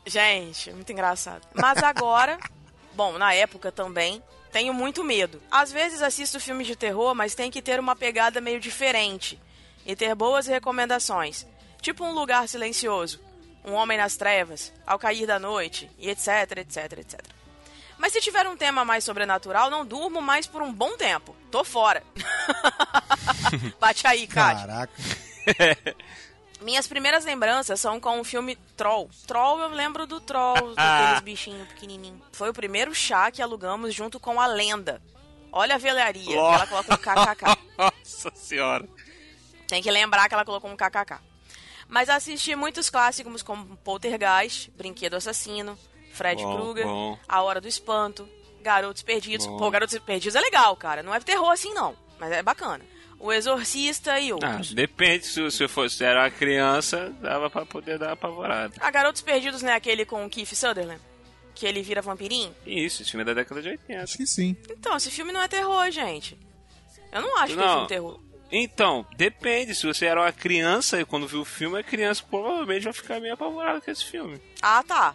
Gente, 0.09 0.73
muito 0.73 0.91
engraçado. 0.91 1.47
Mas 1.55 1.83
agora, 1.83 2.39
bom, 2.95 3.19
na 3.19 3.35
época 3.35 3.71
também, 3.71 4.23
tenho 4.51 4.73
muito 4.73 5.05
medo. 5.05 5.41
Às 5.51 5.71
vezes 5.71 6.03
assisto 6.03 6.41
filmes 6.41 6.67
de 6.67 6.75
terror, 6.75 7.15
mas 7.15 7.35
tem 7.35 7.51
que 7.51 7.63
ter 7.63 7.79
uma 7.79 7.95
pegada 7.95 8.41
meio 8.41 8.59
diferente 8.59 9.39
e 9.85 9.95
ter 9.95 10.15
boas 10.15 10.47
recomendações. 10.47 11.47
Tipo 11.81 12.05
um 12.05 12.13
lugar 12.13 12.49
silencioso, 12.49 13.21
um 13.65 13.75
homem 13.75 13.99
nas 13.99 14.17
trevas, 14.17 14.73
ao 14.87 14.99
cair 14.99 15.27
da 15.27 15.39
noite, 15.39 15.91
e 15.99 16.11
etc, 16.11 16.59
etc, 16.59 16.99
etc. 16.99 17.21
Mas 17.99 18.13
se 18.13 18.21
tiver 18.21 18.47
um 18.47 18.57
tema 18.57 18.85
mais 18.85 19.05
sobrenatural, 19.05 19.71
não 19.71 19.85
durmo 19.85 20.23
mais 20.23 20.47
por 20.47 20.63
um 20.63 20.73
bom 20.73 20.97
tempo. 20.97 21.35
Tô 21.51 21.65
fora. 21.65 22.03
Bate 23.81 24.07
aí, 24.07 24.27
Cátia. 24.27 24.67
Caraca. 24.67 24.93
Minhas 26.61 26.89
primeiras 26.89 27.25
lembranças 27.25 27.81
são 27.81 28.01
com 28.01 28.21
o 28.21 28.25
filme 28.25 28.57
Troll. 28.77 29.09
Troll, 29.27 29.61
eu 29.61 29.69
lembro 29.69 30.07
do 30.07 30.21
Troll, 30.21 30.75
daqueles 30.77 31.21
bichinhos 31.23 31.69
pequenininhos. 31.69 32.21
Foi 32.33 32.51
o 32.51 32.55
primeiro 32.55 32.95
chá 32.95 33.31
que 33.31 33.41
alugamos 33.41 33.95
junto 33.95 34.19
com 34.19 34.41
a 34.41 34.47
lenda. 34.47 35.01
Olha 35.53 35.77
a 35.77 35.79
velaria, 35.79 36.25
que 36.25 36.35
ela 36.35 36.67
colocou 36.67 36.95
um 36.95 36.99
kkk. 36.99 37.59
Nossa 37.79 38.31
senhora. 38.35 38.89
Tem 39.67 39.83
que 39.83 39.91
lembrar 39.91 40.29
que 40.29 40.35
ela 40.35 40.45
colocou 40.45 40.71
um 40.71 40.77
kkk. 40.77 41.19
Mas 41.89 42.11
assisti 42.11 42.55
muitos 42.55 42.91
clássicos 42.91 43.43
como 43.43 43.77
Poltergeist, 43.79 44.71
Brinquedo 44.73 45.15
Assassino, 45.15 45.79
Fred 46.13 46.43
Krueger. 46.43 46.87
A 47.27 47.43
Hora 47.43 47.61
do 47.61 47.69
Espanto, 47.69 48.29
Garotos 48.61 49.03
Perdidos. 49.03 49.47
Bom. 49.47 49.57
Pô, 49.57 49.71
Garotos 49.71 49.99
Perdidos 50.01 50.35
é 50.35 50.41
legal, 50.41 50.77
cara. 50.77 51.03
Não 51.03 51.15
é 51.15 51.21
terror 51.21 51.51
assim, 51.51 51.73
não. 51.73 51.97
Mas 52.19 52.31
é 52.33 52.43
bacana. 52.43 52.85
O 53.19 53.33
Exorcista 53.33 54.19
e 54.21 54.31
Ah, 54.31 54.35
outros. 54.35 54.73
depende, 54.73 55.27
se 55.27 55.51
se 55.51 55.65
eu 55.65 55.69
fosse 55.69 56.05
era 56.05 56.21
uma 56.23 56.31
criança, 56.31 57.11
dava 57.21 57.51
pra 57.51 57.67
poder 57.67 57.99
dar 57.99 58.13
apavorada. 58.13 58.75
A 58.81 58.91
Garotos 58.91 59.23
Perdidos 59.23 59.61
não 59.63 59.71
é 59.71 59.75
aquele 59.75 60.05
com 60.05 60.25
o 60.25 60.31
Keith 60.31 60.55
Sutherland? 60.55 61.01
Que 61.55 61.67
ele 61.67 61.83
vira 61.83 62.01
vampirinho? 62.01 62.55
Isso, 62.65 63.03
esse 63.03 63.11
filme 63.11 63.23
é 63.23 63.27
da 63.27 63.35
década 63.35 63.61
de 63.61 63.69
80. 63.71 64.03
Acho 64.05 64.17
que 64.17 64.27
sim. 64.27 64.57
Então, 64.71 64.97
esse 64.97 65.11
filme 65.11 65.33
não 65.33 65.43
é 65.43 65.49
terror, 65.49 65.91
gente. 65.91 66.39
Eu 67.11 67.21
não 67.21 67.37
acho 67.39 67.55
que 67.55 67.61
é 67.61 67.65
Não. 67.65 67.73
filme 67.73 67.89
terror. 67.89 68.21
Então, 68.53 69.05
depende. 69.17 69.75
Se 69.75 69.85
você 69.87 70.07
era 70.07 70.21
uma 70.21 70.33
criança 70.33 71.01
e 71.01 71.05
quando 71.05 71.27
viu 71.27 71.41
o 71.41 71.45
filme, 71.45 71.79
a 71.79 71.83
criança 71.83 72.23
provavelmente 72.31 72.85
vai 72.85 72.93
ficar 72.93 73.19
meio 73.21 73.35
apavorada 73.35 73.81
com 73.81 73.91
esse 73.91 74.05
filme. 74.05 74.41
Ah, 74.63 74.83
tá. 74.87 75.15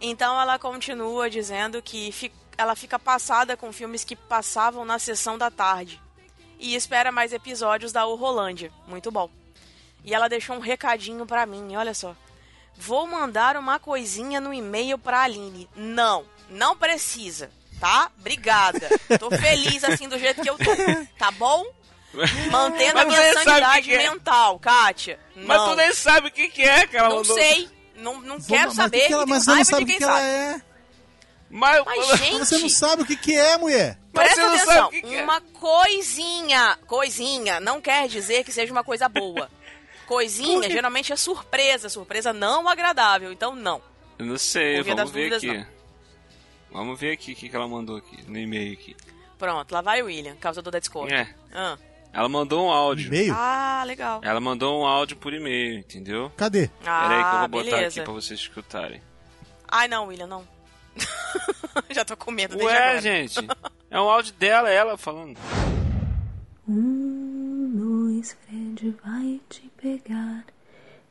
Então 0.00 0.38
ela 0.40 0.58
continua 0.58 1.28
dizendo 1.30 1.80
que 1.82 2.12
fi- 2.12 2.30
ela 2.58 2.76
fica 2.76 2.98
passada 2.98 3.56
com 3.56 3.72
filmes 3.72 4.04
que 4.04 4.14
passavam 4.14 4.84
na 4.84 4.98
sessão 4.98 5.38
da 5.38 5.50
tarde. 5.50 6.00
E 6.58 6.74
espera 6.74 7.12
mais 7.12 7.32
episódios 7.32 7.92
da 7.92 8.02
Rolândia. 8.02 8.72
Muito 8.86 9.10
bom. 9.10 9.30
E 10.04 10.14
ela 10.14 10.28
deixou 10.28 10.56
um 10.56 10.60
recadinho 10.60 11.24
pra 11.26 11.46
mim, 11.46 11.76
olha 11.76 11.94
só. 11.94 12.14
Vou 12.76 13.06
mandar 13.06 13.56
uma 13.56 13.78
coisinha 13.78 14.40
no 14.40 14.52
e-mail 14.54 14.96
pra 14.98 15.22
Aline. 15.22 15.68
Não, 15.74 16.24
não 16.48 16.76
precisa, 16.76 17.50
tá? 17.80 18.10
Obrigada. 18.18 18.88
Tô 19.18 19.30
feliz 19.36 19.82
assim 19.84 20.08
do 20.08 20.18
jeito 20.18 20.40
que 20.42 20.48
eu 20.50 20.56
tô, 20.56 20.70
tá 21.18 21.30
bom? 21.32 21.64
Mantendo 22.50 22.98
a 23.00 23.04
Mas 23.04 23.08
minha 23.08 23.32
sanidade 23.34 23.82
que 23.82 23.94
é. 23.94 24.10
mental, 24.10 24.58
Kátia. 24.58 25.18
Mas 25.36 25.58
Não. 25.58 25.70
tu 25.70 25.76
nem 25.76 25.92
sabe 25.92 26.28
o 26.28 26.30
que, 26.30 26.48
que 26.48 26.62
é, 26.62 26.86
cara. 26.86 27.08
Não 27.10 27.24
sei. 27.24 27.68
Não, 27.96 28.20
não 28.20 28.40
quero 28.40 28.68
Mas 28.68 28.74
saber. 28.74 29.04
o 29.04 29.06
que 29.08 29.12
ela- 29.12 29.26
mas 29.26 29.46
ela 29.48 29.56
não 29.58 29.64
sabe 29.64 29.84
de 29.84 29.84
o 29.84 29.86
que, 29.86 29.92
quem 29.92 29.98
que 29.98 30.04
ela 30.04 30.14
sabe. 30.18 30.26
é. 30.26 30.62
Mas, 31.50 31.82
Mas, 31.84 32.08
Mas 32.08 32.18
gente, 32.20 32.38
você 32.38 32.58
não 32.58 32.68
sabe 32.68 33.02
o 33.02 33.06
que, 33.06 33.16
que 33.16 33.34
é, 33.34 33.56
mulher. 33.56 33.98
Mas 34.12 34.34
presta 34.34 34.40
você 34.42 34.46
não 34.46 34.54
atenção. 34.54 34.74
sabe 34.74 34.86
o 34.86 34.90
que 34.90 35.02
que 35.08 35.14
é. 35.16 35.22
Uma 35.24 35.40
coisinha, 35.40 36.78
coisinha, 36.86 37.60
não 37.60 37.80
quer 37.80 38.06
dizer 38.08 38.44
que 38.44 38.52
seja 38.52 38.70
uma 38.72 38.84
coisa 38.84 39.08
boa. 39.08 39.48
Coisinha 40.06 40.70
geralmente 40.70 41.12
é 41.12 41.16
surpresa, 41.16 41.90
surpresa 41.90 42.32
não 42.32 42.66
agradável, 42.66 43.30
então 43.30 43.54
não. 43.54 43.82
eu 44.18 44.24
não 44.24 44.38
sei, 44.38 44.82
vamos 44.82 45.10
ver 45.10 45.28
dúvidas, 45.30 45.44
aqui. 45.44 45.66
Vamos 46.70 46.98
ver 46.98 47.12
aqui 47.12 47.32
o 47.32 47.36
que, 47.36 47.46
que 47.50 47.54
ela 47.54 47.68
mandou 47.68 47.96
aqui, 47.98 48.16
no 48.26 48.38
e-mail 48.38 48.72
aqui. 48.72 48.96
Pronto, 49.38 49.70
lá 49.70 49.82
vai 49.82 50.00
o 50.00 50.06
William, 50.06 50.34
causador 50.36 50.72
da 50.72 50.78
Discord. 50.78 51.12
É, 51.12 51.28
Ah, 51.54 51.76
ela 52.10 52.26
mandou 52.26 52.66
um 52.68 52.70
áudio. 52.70 53.08
E-mail? 53.08 53.34
Ah, 53.36 53.82
legal. 53.86 54.20
Ela 54.24 54.40
mandou 54.40 54.80
um 54.82 54.86
áudio 54.86 55.14
por 55.18 55.34
e-mail, 55.34 55.78
entendeu? 55.80 56.32
Cadê? 56.38 56.70
Ah, 56.86 57.02
Pera 57.02 57.16
aí 57.18 57.24
que 57.24 57.34
eu 57.34 57.38
vou 57.40 57.48
botar 57.48 57.64
beleza. 57.76 57.86
aqui 58.00 58.00
pra 58.00 58.12
vocês 58.14 58.40
escutarem. 58.40 59.02
Ai, 59.68 59.88
não, 59.88 60.06
William, 60.06 60.26
não. 60.26 60.48
Já 61.90 62.04
tô 62.04 62.16
com 62.16 62.30
medo 62.30 62.56
desde 62.56 62.66
Ué, 62.66 62.82
agora. 62.82 63.00
gente, 63.00 63.38
é 63.90 64.00
um 64.00 64.08
áudio 64.08 64.32
dela, 64.34 64.70
ela 64.70 64.96
falando. 64.96 65.38
Um, 66.68 67.72
dois, 67.74 68.36
Fred 68.46 68.94
vai 69.04 69.40
te 69.48 69.70
pegar. 69.80 70.44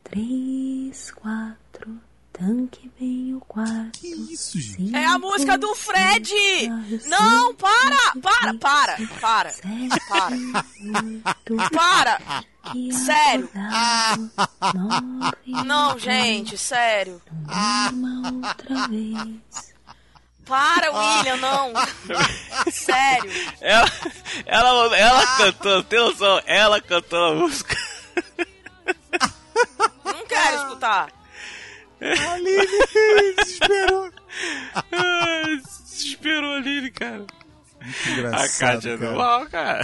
Três, 0.04 1.12
quatro, 1.12 2.00
tanque 2.32 2.90
bem 3.00 3.34
o 3.36 3.42
quarto. 3.42 4.00
Que 4.00 4.08
isso, 4.08 4.60
gente? 4.60 4.96
É 4.96 5.06
a 5.06 5.18
música 5.20 5.58
do 5.58 5.76
Fred! 5.76 6.32
Não, 7.08 7.54
para! 7.56 8.22
Para, 8.22 8.54
para, 8.54 8.98
para, 9.20 9.50
Sete, 9.50 10.00
para, 10.08 10.36
oito, 10.36 11.70
para! 11.74 12.22
Sério? 13.06 13.50
Nove, 14.74 15.66
Não, 15.66 15.98
gente, 16.00 16.58
sério. 16.58 17.22
uma 17.94 18.32
outra 18.48 18.88
vez. 18.88 19.76
Para, 20.48 20.92
William, 20.92 21.38
não. 21.38 21.74
Sério. 22.72 23.30
Ela, 23.62 23.92
ela, 24.46 24.98
ela 24.98 25.28
cantou, 25.38 25.84
tem 25.84 26.00
noção? 26.00 26.42
Ela 26.46 26.82
cantou 26.82 27.24
a 27.24 27.36
música. 27.36 27.76
Não 30.06 30.26
quero 30.26 30.56
escutar. 30.58 31.10
Aline, 32.02 32.68
desesperou. 33.36 34.12
Ai, 34.92 35.58
Desesperou 35.58 36.56
a 36.56 36.60
Lili, 36.60 36.92
cara. 36.92 37.26
Que 38.04 38.10
A 38.10 38.14
engraçado, 38.14 38.60
Kátia 38.60 38.90
é 38.94 38.98
cara. 38.98 39.10
normal, 39.12 39.46
cara. 39.48 39.82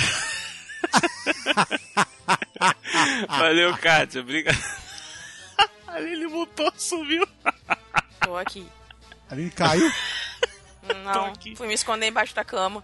Valeu, 3.28 3.78
Kátia. 3.78 4.22
Obrigado. 4.22 4.58
A 5.88 6.00
Lili 6.00 6.28
voltou, 6.28 6.72
sumiu. 6.78 7.28
Tô 8.22 8.36
aqui. 8.38 8.66
Aline 9.30 9.52
caiu. 9.52 9.92
Não, 11.04 11.26
aqui. 11.28 11.56
fui 11.56 11.68
me 11.68 11.74
esconder 11.74 12.08
embaixo 12.08 12.36
da 12.36 12.44
cama. 12.44 12.84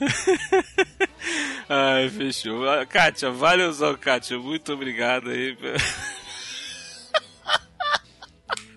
Ai, 1.68 2.08
fechou. 2.10 2.68
Ah, 2.68 2.84
Kátia, 2.84 3.30
valeuzão, 3.30 3.94
Kátia. 3.96 4.38
Muito 4.38 4.72
obrigado 4.72 5.30
aí. 5.30 5.56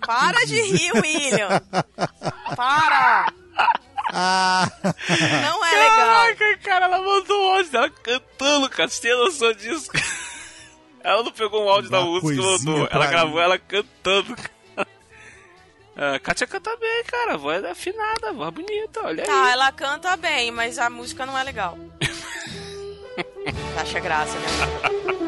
Para 0.06 0.46
de 0.46 0.62
rir, 0.62 0.92
William. 0.94 1.62
Para. 2.56 3.34
Ah, 4.14 4.72
Não 5.44 5.66
é 5.66 5.72
legal. 5.72 5.98
Caraca, 5.98 6.58
cara, 6.60 6.86
ela 6.86 7.02
mandou 7.02 7.42
um 7.42 7.54
áudio 7.56 7.72
dela 7.72 7.90
cantando, 7.90 8.70
cara. 8.70 8.88
Você 8.88 9.02
tem 9.02 9.18
noção 9.18 9.52
disso? 9.54 9.92
Ela 11.04 11.24
não 11.24 11.32
pegou 11.32 11.66
um 11.66 11.70
áudio 11.70 11.90
da 11.90 12.02
música 12.02 12.34
e 12.34 12.38
mandou. 12.38 12.88
Ela 12.92 13.06
gravou 13.08 13.40
ela 13.40 13.58
cantando, 13.58 14.36
cara. 14.36 14.50
Kátia 16.22 16.46
canta 16.48 16.76
bem, 16.78 17.04
cara. 17.06 17.34
A 17.34 17.38
voz 17.38 17.64
é 17.64 17.72
afinada, 17.72 18.30
a 18.30 18.34
voz 18.34 18.54
bonita, 18.54 19.02
olha 19.04 19.24
Tá, 19.24 19.46
aí. 19.46 19.52
ela 19.54 19.72
canta 19.72 20.16
bem, 20.16 20.52
mas 20.52 20.78
a 20.78 20.90
música 20.90 21.26
não 21.26 21.38
é 21.38 21.44
legal. 21.44 21.78
Acha 23.80 24.00
graça, 24.00 24.38
né? 24.38 24.48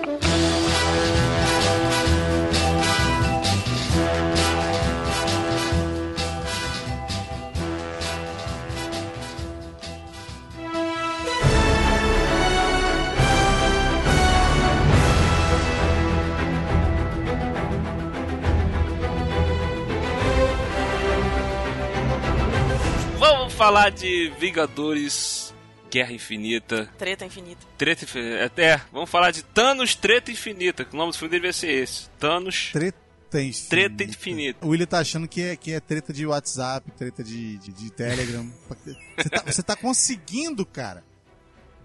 Vamos 23.20 23.54
falar 23.54 23.90
de 23.92 24.32
Vingadores 24.40 25.54
Guerra 25.92 26.14
Infinita. 26.14 26.90
Treta 26.98 27.26
infinita. 27.26 27.66
Treta 27.78 28.04
Infinita. 28.06 28.46
Até, 28.46 28.82
vamos 28.92 29.10
falar 29.10 29.32
de 29.32 29.44
Thanos 29.44 29.96
Treta 29.96 30.32
Infinita. 30.32 30.86
que 30.86 30.94
O 30.94 30.98
nome 30.98 31.12
do 31.12 31.18
filme 31.18 31.32
deveria 31.32 31.52
ser 31.54 31.70
esse: 31.72 32.10
Thanos 32.20 32.70
treta 32.72 32.98
infinita. 33.42 33.70
Treta 33.70 34.04
Infinita. 34.04 34.66
O 34.66 34.70
William 34.70 34.86
tá 34.86 35.00
achando 35.00 35.28
que 35.28 35.42
é, 35.42 35.56
que 35.56 35.72
é 35.74 35.80
treta 35.80 36.14
de 36.14 36.26
WhatsApp, 36.26 36.90
treta 36.92 37.24
de, 37.24 37.58
de, 37.58 37.72
de 37.74 37.92
Telegram. 37.92 38.50
Você 39.18 39.30
tá, 39.30 39.44
você 39.46 39.64
tá 39.64 39.76
conseguindo, 39.76 40.66
cara, 40.66 41.04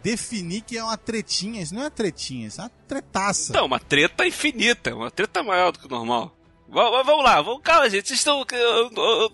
definir 0.02 0.60
que 0.62 0.78
é 0.78 0.84
uma 0.84 0.96
tretinha. 0.96 1.60
Isso 1.62 1.74
não 1.74 1.82
é 1.82 1.84
uma 1.86 1.90
tretinha, 1.90 2.46
isso 2.46 2.60
é 2.60 2.64
uma 2.64 2.70
tretaça. 2.86 3.50
Então, 3.52 3.66
uma 3.66 3.80
treta 3.80 4.24
infinita, 4.26 4.94
uma 4.94 5.10
treta 5.10 5.42
maior 5.42 5.72
do 5.72 5.78
que 5.80 5.86
o 5.86 5.90
normal. 5.90 6.34
Va- 6.68 6.90
va- 6.90 7.02
Vamos 7.02 7.24
lá, 7.24 7.42
vamos, 7.42 7.60
calma, 7.62 7.90
gente. 7.90 8.06
Vocês 8.08 8.20
estão. 8.20 8.44
Eu, 8.52 8.58
eu, 8.58 8.90
eu, 8.96 9.32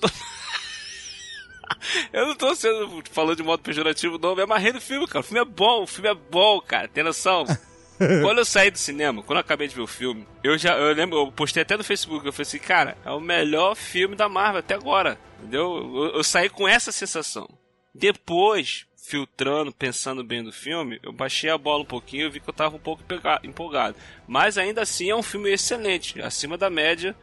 eu 2.13 2.27
não 2.27 2.35
tô 2.35 2.55
sendo 2.55 3.03
falando 3.11 3.37
de 3.37 3.43
modo 3.43 3.63
pejorativo, 3.63 4.19
não. 4.19 4.35
Me 4.35 4.43
amarrei 4.43 4.73
no 4.73 4.81
filme, 4.81 5.07
cara. 5.07 5.21
O 5.21 5.23
filme 5.23 5.41
é 5.41 5.45
bom, 5.45 5.83
o 5.83 5.87
filme 5.87 6.09
é 6.09 6.15
bom, 6.15 6.61
cara. 6.61 6.89
Tem 6.89 7.05
noção? 7.05 7.45
quando 8.23 8.39
eu 8.39 8.45
saí 8.45 8.71
do 8.71 8.79
cinema, 8.79 9.23
quando 9.23 9.39
eu 9.39 9.43
acabei 9.43 9.69
de 9.69 9.75
ver 9.75 9.83
o 9.83 9.87
filme, 9.87 10.27
eu 10.43 10.57
já. 10.57 10.77
Eu 10.77 10.95
lembro, 10.95 11.19
eu 11.19 11.33
postei 11.33 11.63
até 11.63 11.77
no 11.77 11.85
Facebook, 11.85 12.25
eu 12.25 12.33
falei 12.33 12.43
assim, 12.43 12.59
cara, 12.59 12.97
é 13.05 13.11
o 13.11 13.21
melhor 13.21 13.75
filme 13.75 14.17
da 14.17 14.29
Marvel 14.29 14.61
até 14.61 14.75
agora. 14.75 15.19
Entendeu? 15.39 15.77
Eu, 15.95 16.17
eu 16.17 16.25
saí 16.25 16.49
com 16.49 16.67
essa 16.67 16.93
sensação. 16.93 17.49
Depois, 17.95 18.87
filtrando, 18.97 19.73
pensando 19.73 20.23
bem 20.23 20.43
do 20.43 20.53
filme, 20.53 21.01
eu 21.03 21.13
baixei 21.13 21.51
a 21.51 21.59
bola 21.59 21.83
um 21.83 21.87
pouquinho 21.87 22.27
e 22.27 22.31
vi 22.31 22.41
que 22.41 22.49
eu 22.49 22.55
tava 22.55 22.77
um 22.77 22.81
pouco 22.81 23.03
empolgado. 23.43 23.97
Mas 24.27 24.57
ainda 24.57 24.83
assim 24.83 25.11
é 25.11 25.17
um 25.17 25.23
filme 25.23 25.51
excelente, 25.51 26.21
acima 26.23 26.57
da 26.57 26.71
média, 26.71 27.17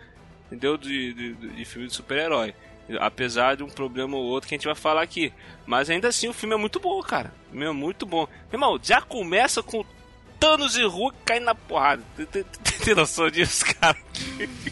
entendeu? 0.47 0.77
De, 0.77 1.13
de, 1.13 1.33
de 1.33 1.65
filme 1.65 1.87
de 1.87 1.93
super-herói. 1.93 2.53
Apesar 2.99 3.55
de 3.57 3.63
um 3.63 3.69
problema 3.69 4.15
ou 4.15 4.23
outro 4.23 4.47
que 4.47 4.55
a 4.55 4.57
gente 4.57 4.65
vai 4.65 4.75
falar 4.75 5.01
aqui. 5.01 5.33
Mas 5.65 5.89
ainda 5.89 6.07
assim 6.07 6.27
o 6.29 6.33
filme 6.33 6.55
é 6.55 6.57
muito 6.57 6.79
bom, 6.79 7.01
cara. 7.01 7.33
O 7.47 7.51
filme 7.51 7.65
é 7.65 7.71
muito 7.71 8.05
bom. 8.05 8.25
Meu 8.49 8.53
irmão, 8.53 8.79
já 8.81 9.01
começa 9.01 9.61
com 9.61 9.83
Thanos 10.39 10.77
e 10.77 10.83
Hulk 10.83 11.17
caindo 11.25 11.45
na 11.45 11.55
porrada. 11.55 12.01
Tem, 12.85 12.95
noção 12.95 13.29
disso, 13.29 13.65
cara? 13.81 13.97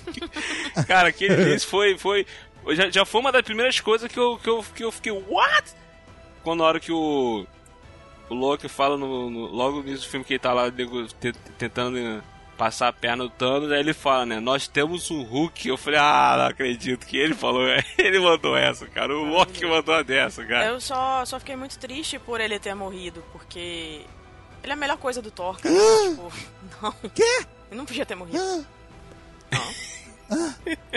cara, 0.87 1.09
aquele 1.09 1.59
foi. 1.59 1.97
foi 1.97 2.25
já, 2.69 2.89
já 2.89 3.05
foi 3.05 3.21
uma 3.21 3.31
das 3.31 3.41
primeiras 3.41 3.79
coisas 3.79 4.11
que 4.11 4.17
eu, 4.19 4.37
que 4.37 4.49
eu, 4.49 4.65
que 4.75 4.83
eu 4.83 4.91
fiquei. 4.91 5.11
What? 5.11 5.73
Quando 6.43 6.59
na 6.59 6.65
hora 6.65 6.79
que 6.79 6.91
o. 6.91 7.45
O 8.27 8.33
Loki 8.33 8.67
fala 8.67 8.97
no, 8.97 9.29
no- 9.29 9.45
logo 9.47 9.81
no 9.81 9.87
início 9.87 10.07
do 10.07 10.09
filme 10.09 10.25
que 10.25 10.33
ele 10.33 10.39
tá 10.39 10.51
lá 10.51 10.63
tentando 11.59 12.23
passar 12.57 12.87
a 12.87 12.93
perna 12.93 13.23
do 13.23 13.29
Thanos, 13.29 13.71
aí 13.71 13.79
ele 13.79 13.93
fala, 13.93 14.25
né? 14.25 14.39
Nós 14.39 14.67
temos 14.67 15.11
um 15.11 15.23
Hulk. 15.23 15.67
Eu 15.67 15.77
falei, 15.77 15.99
ah, 15.99 16.35
não 16.37 16.45
acredito 16.47 17.05
que 17.05 17.17
ele 17.17 17.33
falou. 17.33 17.63
Ele 17.97 18.19
mandou 18.19 18.55
essa, 18.55 18.85
cara. 18.87 19.15
O 19.15 19.25
Loki 19.25 19.65
mandou 19.65 19.93
a 19.95 20.03
dessa, 20.03 20.45
cara. 20.45 20.65
Eu 20.67 20.79
só, 20.79 21.25
só 21.25 21.39
fiquei 21.39 21.55
muito 21.55 21.77
triste 21.79 22.19
por 22.19 22.39
ele 22.39 22.59
ter 22.59 22.73
morrido, 22.73 23.23
porque 23.31 24.01
ele 24.63 24.71
é 24.71 24.73
a 24.73 24.75
melhor 24.75 24.97
coisa 24.97 25.21
do 25.21 25.31
Thor, 25.31 25.59
cara. 25.59 25.73
tipo, 25.73 26.31
não. 26.81 26.91
Quê? 27.13 27.45
Ele 27.69 27.77
não 27.77 27.85
podia 27.85 28.05
ter 28.05 28.15
morrido. 28.15 28.65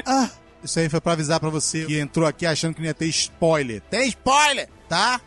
Ah, 0.05 0.31
isso 0.62 0.79
aí 0.79 0.88
foi 0.88 1.01
pra 1.01 1.12
avisar 1.12 1.40
pra 1.40 1.51
você 1.51 1.87
que 1.87 1.99
entrou 1.99 2.27
aqui 2.27 2.47
achando 2.47 2.75
que 2.75 2.81
não 2.81 2.87
ia 2.87 2.94
ter 2.94 3.07
spoiler. 3.07 3.81
Tem 3.83 4.09
spoiler, 4.09 4.68
tá? 4.88 5.21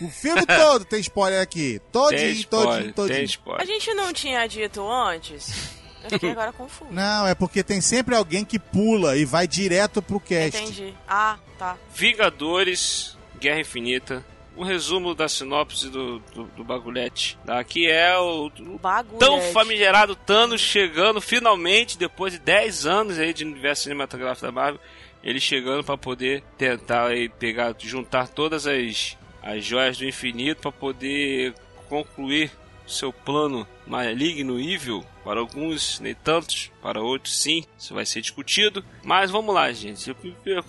O 0.00 0.08
filme 0.08 0.44
todo 0.46 0.84
tem 0.84 1.00
spoiler 1.00 1.40
aqui. 1.42 1.80
Todinho, 1.90 2.20
Tem 2.20 2.32
spoiler, 2.32 2.66
todinho, 2.68 2.84
tem 2.84 2.92
todinho. 2.92 3.20
A 3.20 3.24
spoiler. 3.24 3.66
gente 3.66 3.94
não 3.94 4.12
tinha 4.12 4.46
dito 4.46 4.88
antes? 4.90 5.76
Eu 6.04 6.10
fiquei 6.10 6.30
agora 6.30 6.52
confuso. 6.52 6.92
Não, 6.92 7.26
é 7.26 7.34
porque 7.34 7.62
tem 7.64 7.80
sempre 7.80 8.14
alguém 8.14 8.44
que 8.44 8.58
pula 8.58 9.16
e 9.16 9.24
vai 9.24 9.48
direto 9.48 10.00
pro 10.00 10.20
cast. 10.20 10.56
Entendi. 10.62 10.94
Ah, 11.08 11.36
tá. 11.58 11.76
Vingadores, 11.94 13.16
Guerra 13.40 13.60
Infinita. 13.60 14.24
Um 14.56 14.64
resumo 14.64 15.14
da 15.14 15.28
sinopse 15.28 15.88
do, 15.88 16.18
do, 16.34 16.44
do 16.44 16.64
bagulhete. 16.64 17.38
Tá? 17.46 17.62
Que 17.62 17.88
é 17.88 18.16
o, 18.18 18.46
o 18.46 18.78
Bagulho. 18.78 19.18
tão 19.18 19.40
famigerado 19.52 20.16
Thanos 20.16 20.60
chegando 20.60 21.20
finalmente, 21.20 21.96
depois 21.96 22.32
de 22.32 22.38
10 22.40 22.86
anos 22.86 23.18
aí 23.18 23.32
de 23.32 23.44
universo 23.44 23.84
cinematográfico 23.84 24.46
da 24.46 24.52
Marvel, 24.52 24.80
ele 25.22 25.38
chegando 25.38 25.84
para 25.84 25.96
poder 25.96 26.42
tentar 26.56 27.06
aí 27.08 27.28
pegar, 27.28 27.74
juntar 27.78 28.26
todas 28.28 28.66
as, 28.66 29.16
as 29.48 29.64
joias 29.64 29.96
do 29.96 30.04
infinito 30.04 30.60
para 30.60 30.72
poder 30.72 31.54
concluir 31.88 32.50
seu 32.86 33.12
plano 33.12 33.66
maligno 33.86 34.60
evil. 34.60 35.04
Para 35.24 35.40
alguns, 35.40 36.00
nem 36.00 36.14
tantos, 36.14 36.70
para 36.82 37.00
outros, 37.00 37.38
sim. 37.38 37.64
Isso 37.78 37.94
vai 37.94 38.04
ser 38.04 38.20
discutido. 38.20 38.84
Mas 39.02 39.30
vamos 39.30 39.54
lá, 39.54 39.70
gente. 39.72 40.14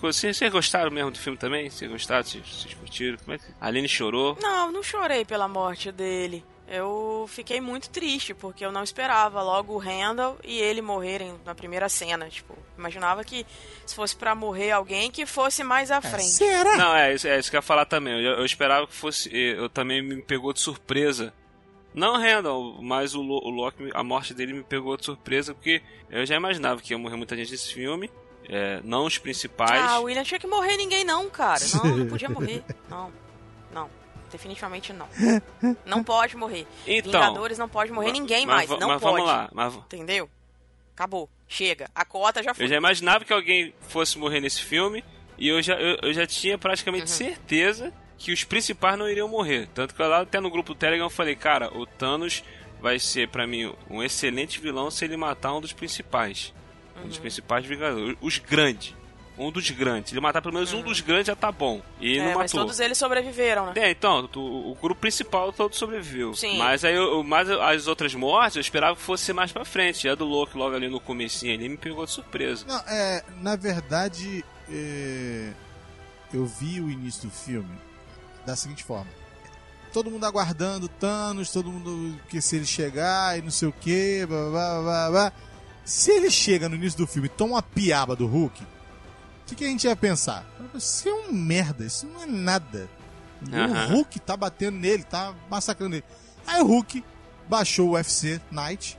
Vocês, 0.00 0.36
vocês 0.36 0.52
gostaram 0.52 0.90
mesmo 0.90 1.10
do 1.10 1.18
filme 1.18 1.38
também? 1.38 1.68
Vocês 1.68 1.90
gostaram? 1.90 2.22
Vocês, 2.22 2.74
curtiram? 2.74 3.18
Como 3.18 3.32
é 3.34 3.38
que... 3.38 3.44
A 3.60 3.66
Aline 3.66 3.88
chorou. 3.88 4.36
Não, 4.40 4.70
não 4.70 4.82
chorei 4.82 5.24
pela 5.24 5.48
morte 5.48 5.90
dele. 5.92 6.44
Eu 6.72 7.26
fiquei 7.28 7.60
muito 7.60 7.90
triste, 7.90 8.32
porque 8.32 8.64
eu 8.64 8.70
não 8.70 8.84
esperava 8.84 9.42
logo 9.42 9.74
o 9.74 9.78
Randall 9.78 10.38
e 10.44 10.58
ele 10.60 10.80
morrerem 10.80 11.34
na 11.44 11.52
primeira 11.54 11.88
cena. 11.88 12.28
Tipo, 12.28 12.56
imaginava 12.78 13.24
que 13.24 13.44
se 13.84 13.94
fosse 13.94 14.14
pra 14.14 14.34
morrer 14.36 14.70
alguém, 14.70 15.10
que 15.10 15.26
fosse 15.26 15.64
mais 15.64 15.90
à 15.90 16.00
frente. 16.00 16.28
Será? 16.30 16.76
Não, 16.76 16.94
é, 16.94 17.12
isso- 17.12 17.26
é 17.26 17.38
isso 17.38 17.50
que 17.50 17.56
eu 17.56 17.58
ia 17.58 17.62
falar 17.62 17.84
também. 17.86 18.14
Eu, 18.24 18.38
eu 18.38 18.44
esperava 18.46 18.86
que 18.86 18.94
fosse. 18.94 19.28
Eu 19.36 19.68
também 19.68 20.00
me 20.00 20.22
pegou 20.22 20.52
de 20.52 20.60
surpresa. 20.60 21.34
Não 21.92 22.16
Randall, 22.16 22.80
mas 22.80 23.16
o, 23.16 23.20
Lo- 23.20 23.42
o 23.44 23.50
Loki, 23.50 23.90
a 23.92 24.04
morte 24.04 24.32
dele 24.32 24.52
me 24.52 24.62
pegou 24.62 24.96
de 24.96 25.04
surpresa, 25.04 25.52
porque 25.52 25.82
eu 26.08 26.24
já 26.24 26.36
imaginava 26.36 26.80
que 26.80 26.92
ia 26.94 26.98
morrer 26.98 27.16
muita 27.16 27.34
gente 27.34 27.50
nesse 27.50 27.74
filme. 27.74 28.08
é, 28.48 28.80
não 28.84 29.06
os 29.06 29.18
principais. 29.18 29.82
Ah, 29.90 29.98
o 29.98 30.04
William 30.04 30.22
tinha 30.22 30.38
que 30.38 30.46
morrer 30.46 30.76
ninguém 30.76 31.02
não, 31.04 31.28
cara. 31.28 31.60
Não, 31.74 31.96
não 31.96 32.06
podia 32.08 32.28
morrer. 32.30 32.62
Não. 32.88 33.12
Definitivamente 34.30 34.92
não. 34.92 35.06
Não 35.84 36.04
pode 36.04 36.36
morrer. 36.36 36.66
Então, 36.86 37.10
Vingadores 37.12 37.58
não 37.58 37.68
pode 37.68 37.90
morrer 37.92 38.12
ninguém 38.12 38.46
mas 38.46 38.68
mais. 38.68 38.80
Não 38.80 38.88
mas 38.88 39.00
pode. 39.00 39.14
vamos 39.16 39.26
lá. 39.28 39.48
Mas, 39.52 39.74
Entendeu? 39.74 40.28
Acabou. 40.94 41.28
Chega. 41.48 41.90
A 41.94 42.04
cota 42.04 42.42
já 42.42 42.54
foi. 42.54 42.64
eu 42.64 42.68
já 42.68 42.76
imaginava 42.76 43.24
que 43.24 43.32
alguém 43.32 43.74
fosse 43.88 44.16
morrer 44.18 44.40
nesse 44.40 44.62
filme. 44.62 45.04
E 45.36 45.48
eu 45.48 45.60
já, 45.62 45.74
eu, 45.74 45.96
eu 46.02 46.12
já 46.12 46.26
tinha 46.26 46.56
praticamente 46.58 47.10
Uhum. 47.10 47.16
certeza 47.16 47.92
que 48.18 48.32
os 48.32 48.44
principais 48.44 48.98
não 48.98 49.08
iriam 49.08 49.26
morrer. 49.28 49.68
Tanto 49.74 49.94
que 49.94 50.02
lá 50.02 50.20
até 50.20 50.38
no 50.40 50.50
grupo 50.50 50.74
Telegram 50.74 51.06
eu 51.06 51.10
falei, 51.10 51.34
cara, 51.34 51.74
o 51.76 51.86
Thanos 51.86 52.44
vai 52.80 52.98
ser 52.98 53.28
pra 53.28 53.46
mim 53.46 53.74
um 53.88 54.02
excelente 54.02 54.60
vilão 54.60 54.90
se 54.90 55.04
ele 55.04 55.16
matar 55.16 55.54
um 55.54 55.60
dos 55.60 55.72
principais. 55.72 56.52
Um 56.96 57.00
Uhum. 57.02 57.08
dos 57.08 57.18
principais 57.18 57.64
Vingadores. 57.66 58.16
Os 58.20 58.38
grandes. 58.38 58.94
Um 59.40 59.50
dos 59.50 59.70
grandes. 59.70 60.10
Se 60.10 60.14
ele 60.14 60.20
matar 60.20 60.42
pelo 60.42 60.54
menos 60.54 60.72
um 60.72 60.82
dos 60.82 61.00
grandes 61.00 61.26
já 61.28 61.34
tá 61.36 61.50
bom. 61.50 61.80
E. 62.00 62.18
É, 62.18 62.26
não 62.32 62.38
mas 62.38 62.52
matou. 62.52 62.66
todos 62.66 62.78
eles 62.80 62.98
sobreviveram, 62.98 63.66
né? 63.66 63.72
É, 63.76 63.90
então, 63.90 64.26
tu- 64.28 64.40
o 64.40 64.74
grupo 64.80 65.00
principal 65.00 65.52
todo 65.52 65.74
sobreviveu. 65.74 66.34
Sim. 66.34 66.58
Mas 66.58 66.84
aí 66.84 66.94
eu, 66.94 67.22
mas 67.24 67.48
as 67.48 67.86
outras 67.86 68.14
mortes 68.14 68.56
eu 68.56 68.60
esperava 68.60 68.94
que 68.96 69.02
fosse 69.02 69.32
mais 69.32 69.50
pra 69.50 69.64
frente. 69.64 70.06
E 70.06 70.10
a 70.10 70.14
do 70.14 70.24
Loki 70.24 70.56
logo 70.58 70.76
ali 70.76 70.88
no 70.88 71.00
comecinho 71.00 71.54
ali 71.54 71.68
me 71.68 71.76
pegou 71.76 72.04
de 72.04 72.10
surpresa. 72.10 72.64
Não, 72.68 72.78
é, 72.86 73.24
na 73.40 73.56
verdade, 73.56 74.44
é, 74.70 75.52
eu 76.32 76.44
vi 76.46 76.80
o 76.80 76.90
início 76.90 77.28
do 77.28 77.30
filme 77.34 77.70
da 78.44 78.54
seguinte 78.56 78.84
forma. 78.84 79.10
Todo 79.92 80.10
mundo 80.10 80.24
aguardando 80.24 80.86
Thanos, 80.88 81.50
todo 81.50 81.70
mundo 81.70 82.16
que 82.28 82.40
se 82.40 82.56
ele 82.56 82.66
chegar 82.66 83.36
e 83.38 83.42
não 83.42 83.50
sei 83.50 83.68
o 83.68 83.72
que, 83.72 84.24
blá, 84.26 84.48
blá, 84.50 84.80
blá, 84.82 85.10
blá. 85.10 85.32
Se 85.84 86.12
ele 86.12 86.30
chega 86.30 86.68
no 86.68 86.76
início 86.76 86.98
do 86.98 87.06
filme 87.06 87.26
e 87.26 87.30
toma 87.30 87.54
uma 87.54 87.62
piaba 87.62 88.14
do 88.14 88.26
Hulk, 88.26 88.62
o 88.62 88.66
que, 89.50 89.56
que 89.56 89.64
a 89.64 89.68
gente 89.68 89.86
ia 89.86 89.94
pensar? 89.96 90.44
Isso 90.74 91.08
é 91.08 91.12
um 91.12 91.32
merda, 91.32 91.84
isso 91.84 92.06
não 92.06 92.22
é 92.22 92.26
nada. 92.26 92.88
O 93.42 93.94
Hulk 93.94 94.20
tá 94.20 94.36
batendo 94.36 94.78
nele, 94.78 95.02
tá 95.02 95.34
massacrando 95.50 95.96
ele. 95.96 96.04
Aí 96.46 96.60
o 96.60 96.66
Hulk 96.66 97.02
baixou 97.48 97.88
o 97.90 97.92
UFC 97.92 98.40
Night, 98.50 98.98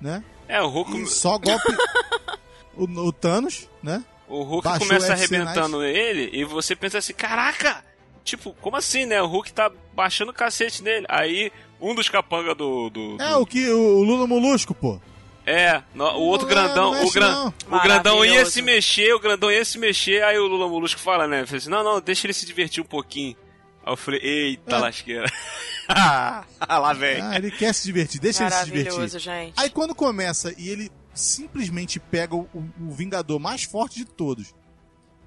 né? 0.00 0.22
É, 0.48 0.60
o 0.62 0.68
Hulk, 0.68 1.02
E 1.02 1.06
só 1.06 1.38
golpe. 1.38 1.72
o, 2.76 2.84
o 2.84 3.12
Thanos, 3.12 3.68
né? 3.82 4.04
o 4.28 4.42
Hulk 4.42 4.64
baixou 4.64 4.88
começa 4.88 5.08
o 5.08 5.12
arrebentando 5.12 5.84
ele 5.84 6.30
e 6.32 6.44
você 6.44 6.74
pensa 6.74 6.98
assim, 6.98 7.12
caraca! 7.12 7.84
Tipo, 8.24 8.52
como 8.60 8.76
assim, 8.76 9.06
né? 9.06 9.22
O 9.22 9.26
Hulk 9.28 9.52
tá 9.52 9.70
baixando 9.94 10.32
o 10.32 10.34
cacete 10.34 10.82
nele. 10.82 11.06
Aí, 11.08 11.52
um 11.80 11.94
dos 11.94 12.08
capangas 12.08 12.56
do, 12.56 12.90
do, 12.90 13.16
É, 13.22 13.30
do- 13.30 13.40
o 13.40 13.46
que 13.46 13.68
o 13.70 14.02
Lula 14.02 14.26
Molusco, 14.26 14.74
pô. 14.74 15.00
É, 15.46 15.80
no- 15.94 16.04
o 16.16 16.22
outro 16.22 16.48
Não 16.48 16.54
grandão, 16.54 16.92
não 16.92 17.04
o, 17.06 17.10
gran, 17.12 17.52
o 17.70 17.80
grandão 17.80 18.24
ia 18.24 18.44
se 18.44 18.60
mexer, 18.60 19.14
o 19.14 19.20
grandão 19.20 19.48
ia 19.50 19.64
se 19.64 19.78
mexer, 19.78 20.24
aí 20.24 20.36
o 20.38 20.46
Lula 20.48 20.68
Molusco 20.68 21.00
fala, 21.00 21.28
né? 21.28 21.46
Fala 21.46 21.58
assim, 21.58 21.70
não, 21.70 21.84
não, 21.84 22.00
deixa 22.00 22.26
ele 22.26 22.34
se 22.34 22.44
divertir 22.44 22.82
um 22.82 22.86
pouquinho. 22.86 23.36
Aí 23.84 23.92
eu 23.92 23.96
falei, 23.96 24.18
eita 24.20 24.74
É. 24.74 24.78
lasqueira. 24.80 25.32
Lá 26.68 26.92
vem. 26.92 27.20
Ah, 27.22 27.36
ele 27.36 27.52
quer 27.52 27.72
se 27.72 27.84
divertir, 27.84 28.20
deixa 28.20 28.42
ele 28.42 28.50
se 28.50 28.64
divertir. 28.64 28.84
Maravilhoso, 28.90 29.18
gente. 29.20 29.52
Aí 29.56 29.70
quando 29.70 29.94
começa 29.94 30.52
e 30.58 30.68
ele 30.68 30.90
simplesmente 31.14 32.00
pega 32.00 32.34
o, 32.34 32.48
o 32.52 32.90
Vingador 32.90 33.38
mais 33.38 33.62
forte 33.62 33.96
de 33.98 34.04
todos 34.04 34.52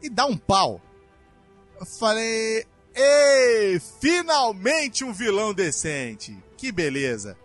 e 0.04 0.10
dá 0.10 0.26
um 0.26 0.36
pau, 0.38 0.82
eu 1.80 1.86
falei: 1.86 2.66
Ei, 2.94 3.80
finalmente 4.02 5.06
um 5.06 5.14
vilão 5.14 5.54
decente! 5.54 6.38
Que 6.58 6.72
beleza! 6.74 7.38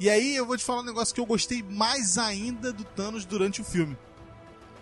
E 0.00 0.10
aí 0.10 0.34
eu 0.36 0.44
vou 0.46 0.56
te 0.56 0.64
falar 0.64 0.80
um 0.80 0.84
negócio 0.84 1.14
que 1.14 1.20
eu 1.20 1.26
gostei 1.26 1.62
mais 1.62 2.18
ainda 2.18 2.72
do 2.72 2.84
Thanos 2.84 3.24
durante 3.24 3.60
o 3.60 3.64
filme. 3.64 3.96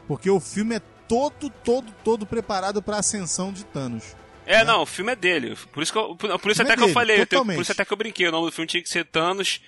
Porque 0.08 0.28
o 0.30 0.40
filme 0.40 0.76
é 0.76 0.80
todo, 1.08 1.50
todo, 1.64 1.92
todo 2.02 2.26
preparado 2.26 2.82
pra 2.82 2.98
ascensão 2.98 3.52
de 3.52 3.64
Thanos. 3.64 4.16
É, 4.46 4.64
não, 4.64 4.82
o 4.82 4.86
filme 4.86 5.12
é 5.12 5.16
dele. 5.16 5.56
Por 5.72 5.82
isso, 5.82 5.92
que 5.92 5.98
eu, 5.98 6.16
por, 6.16 6.38
por 6.40 6.50
isso 6.50 6.62
até 6.62 6.72
é 6.72 6.76
que 6.76 6.80
eu 6.82 6.86
dele, 6.86 6.94
falei, 6.94 7.14
eu 7.16 7.26
tenho- 7.26 7.40
totalmente. 7.40 7.56
por 7.56 7.62
isso 7.62 7.72
até 7.72 7.84
que 7.84 7.92
eu 7.92 7.96
brinquei. 7.96 8.26
O 8.26 8.32
nome 8.32 8.46
do 8.46 8.52
filme 8.52 8.66
tinha 8.66 8.82
que 8.82 8.88
ser 8.88 9.04
Thanos, 9.06 9.60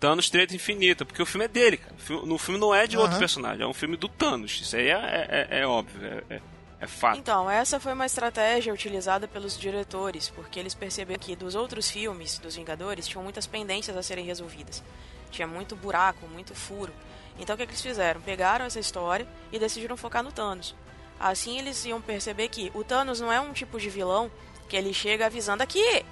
Thanos 0.00 0.30
Treta 0.30 0.54
Infinita, 0.54 1.04
porque 1.04 1.20
o 1.22 1.26
filme 1.26 1.44
é 1.44 1.48
dele, 1.48 1.76
cara. 1.76 1.94
O 1.94 1.98
filme- 2.00 2.26
No 2.26 2.38
filme 2.38 2.58
não 2.58 2.74
é 2.74 2.86
de 2.86 2.96
outro 2.96 3.12
Aham. 3.12 3.18
personagem, 3.18 3.62
é 3.62 3.66
um 3.66 3.74
filme 3.74 3.96
do 3.96 4.08
Thanos. 4.08 4.60
Isso 4.62 4.74
aí 4.76 4.88
é, 4.88 4.92
é, 4.92 5.48
é- 5.50 5.60
é 5.60 5.66
óbvio, 5.66 6.00
é, 6.30 6.40
é, 6.82 6.84
é 6.84 6.86
fato. 6.88 7.18
Então, 7.18 7.48
essa 7.48 7.78
foi 7.78 7.92
uma 7.92 8.06
estratégia 8.06 8.74
utilizada 8.74 9.28
pelos 9.28 9.58
diretores, 9.58 10.28
porque 10.28 10.58
eles 10.58 10.74
perceberam 10.74 11.20
que 11.20 11.36
dos 11.36 11.54
outros 11.54 11.90
filmes 11.90 12.38
dos 12.38 12.56
Vingadores 12.56 13.06
tinham 13.06 13.22
muitas 13.22 13.46
pendências 13.46 13.96
a 13.96 14.02
serem 14.02 14.24
resolvidas. 14.24 14.82
Tinha 15.30 15.46
muito 15.46 15.74
buraco, 15.76 16.26
muito 16.26 16.54
furo. 16.54 16.92
Então 17.38 17.54
o 17.54 17.58
que, 17.58 17.64
que 17.64 17.72
eles 17.72 17.82
fizeram? 17.82 18.20
Pegaram 18.20 18.64
essa 18.64 18.78
história 18.78 19.26
e 19.50 19.58
decidiram 19.58 19.96
focar 19.96 20.22
no 20.22 20.32
Thanos. 20.32 20.74
Assim 21.18 21.58
eles 21.58 21.84
iam 21.84 22.00
perceber 22.00 22.48
que 22.48 22.70
o 22.74 22.84
Thanos 22.84 23.20
não 23.20 23.32
é 23.32 23.40
um 23.40 23.52
tipo 23.52 23.78
de 23.78 23.88
vilão 23.88 24.30
que 24.68 24.76
ele 24.76 24.92
chega 24.92 25.26
avisando 25.26 25.62
aqui, 25.62 26.04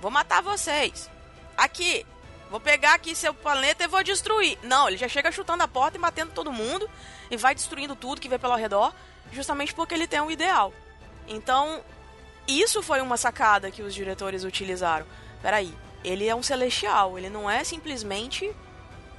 vou 0.00 0.10
matar 0.10 0.42
vocês. 0.42 1.10
Aqui, 1.56 2.04
vou 2.50 2.60
pegar 2.60 2.94
aqui 2.94 3.14
seu 3.14 3.32
planeta 3.34 3.84
e 3.84 3.88
vou 3.88 4.02
destruir. 4.02 4.58
Não, 4.62 4.88
ele 4.88 4.96
já 4.96 5.08
chega 5.08 5.32
chutando 5.32 5.62
a 5.62 5.68
porta 5.68 5.96
e 5.96 6.00
batendo 6.00 6.32
todo 6.32 6.52
mundo 6.52 6.88
e 7.30 7.36
vai 7.36 7.54
destruindo 7.54 7.96
tudo 7.96 8.20
que 8.20 8.28
vê 8.28 8.38
pelo 8.38 8.56
redor, 8.56 8.92
justamente 9.32 9.74
porque 9.74 9.94
ele 9.94 10.06
tem 10.06 10.20
um 10.20 10.30
ideal. 10.30 10.72
Então, 11.26 11.82
isso 12.46 12.82
foi 12.82 13.00
uma 13.00 13.16
sacada 13.16 13.70
que 13.70 13.82
os 13.82 13.94
diretores 13.94 14.44
utilizaram. 14.44 15.06
Peraí, 15.42 15.74
ele 16.04 16.26
é 16.26 16.34
um 16.34 16.42
celestial, 16.42 17.18
ele 17.18 17.28
não 17.28 17.48
é 17.50 17.62
simplesmente 17.64 18.50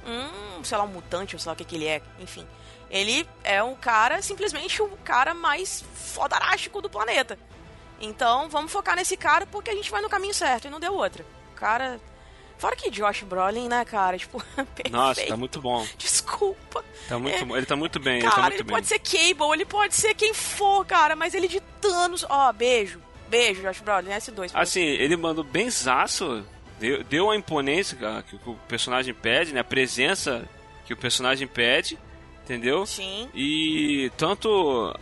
um, 0.06 0.64
sei 0.64 0.76
lá, 0.76 0.84
um 0.84 0.88
mutante, 0.88 1.36
ou 1.36 1.40
sei 1.40 1.48
lá 1.48 1.52
o 1.52 1.56
que, 1.56 1.64
que 1.64 1.76
ele 1.76 1.86
é, 1.86 2.02
enfim. 2.18 2.46
Ele 2.90 3.26
é 3.44 3.62
um 3.62 3.76
cara, 3.76 4.20
simplesmente 4.20 4.82
o 4.82 4.88
cara 5.04 5.32
mais 5.32 5.84
fodarástico 5.94 6.82
do 6.82 6.90
planeta. 6.90 7.38
Então, 8.00 8.48
vamos 8.48 8.72
focar 8.72 8.96
nesse 8.96 9.16
cara 9.16 9.46
porque 9.46 9.70
a 9.70 9.74
gente 9.74 9.90
vai 9.90 10.00
no 10.00 10.08
caminho 10.08 10.34
certo 10.34 10.66
e 10.66 10.70
não 10.70 10.80
deu 10.80 10.94
outra. 10.94 11.24
Cara. 11.54 12.00
Fora 12.58 12.74
que 12.76 12.90
Josh 12.90 13.22
Brolin, 13.22 13.68
né, 13.68 13.84
cara? 13.84 14.16
Tipo, 14.18 14.42
perfeito. 14.54 14.90
Nossa, 14.90 15.24
tá 15.26 15.36
muito 15.36 15.60
bom. 15.60 15.86
Desculpa. 15.96 16.19
Tá 17.08 17.18
muito 17.18 17.54
É. 17.54 17.56
Ele 17.58 17.66
tá 17.66 17.76
muito 17.76 17.98
bem, 17.98 18.14
ele 18.18 18.24
tá 18.24 18.30
Cara, 18.30 18.42
muito 18.42 18.54
ele 18.54 18.62
bem. 18.62 18.74
pode 18.76 18.86
ser 18.86 18.98
Cable, 18.98 19.52
ele 19.54 19.64
pode 19.64 19.94
ser 19.94 20.14
quem 20.14 20.32
for, 20.32 20.84
cara, 20.86 21.16
mas 21.16 21.34
ele 21.34 21.48
de 21.48 21.60
Thanos. 21.80 22.24
Ó, 22.28 22.52
beijo. 22.52 23.00
Beijo, 23.28 23.62
Josh 23.62 23.80
Brolin, 23.80 24.10
S2. 24.10 24.50
pra 24.52 24.62
Assim, 24.62 24.80
ele 24.82 25.16
mandou 25.16 25.44
bem 25.44 25.70
zaço, 25.70 26.44
deu, 26.78 27.04
deu 27.04 27.30
a 27.30 27.36
imponência 27.36 27.96
cara, 27.96 28.22
que 28.22 28.36
o 28.44 28.54
personagem 28.68 29.14
pede, 29.14 29.52
né? 29.52 29.60
A 29.60 29.64
presença 29.64 30.48
que 30.84 30.92
o 30.92 30.96
personagem 30.96 31.46
pede, 31.46 31.96
entendeu? 32.44 32.84
você. 32.84 33.02
Sim. 33.02 33.28
E 33.34 34.10
tanto 34.16 34.92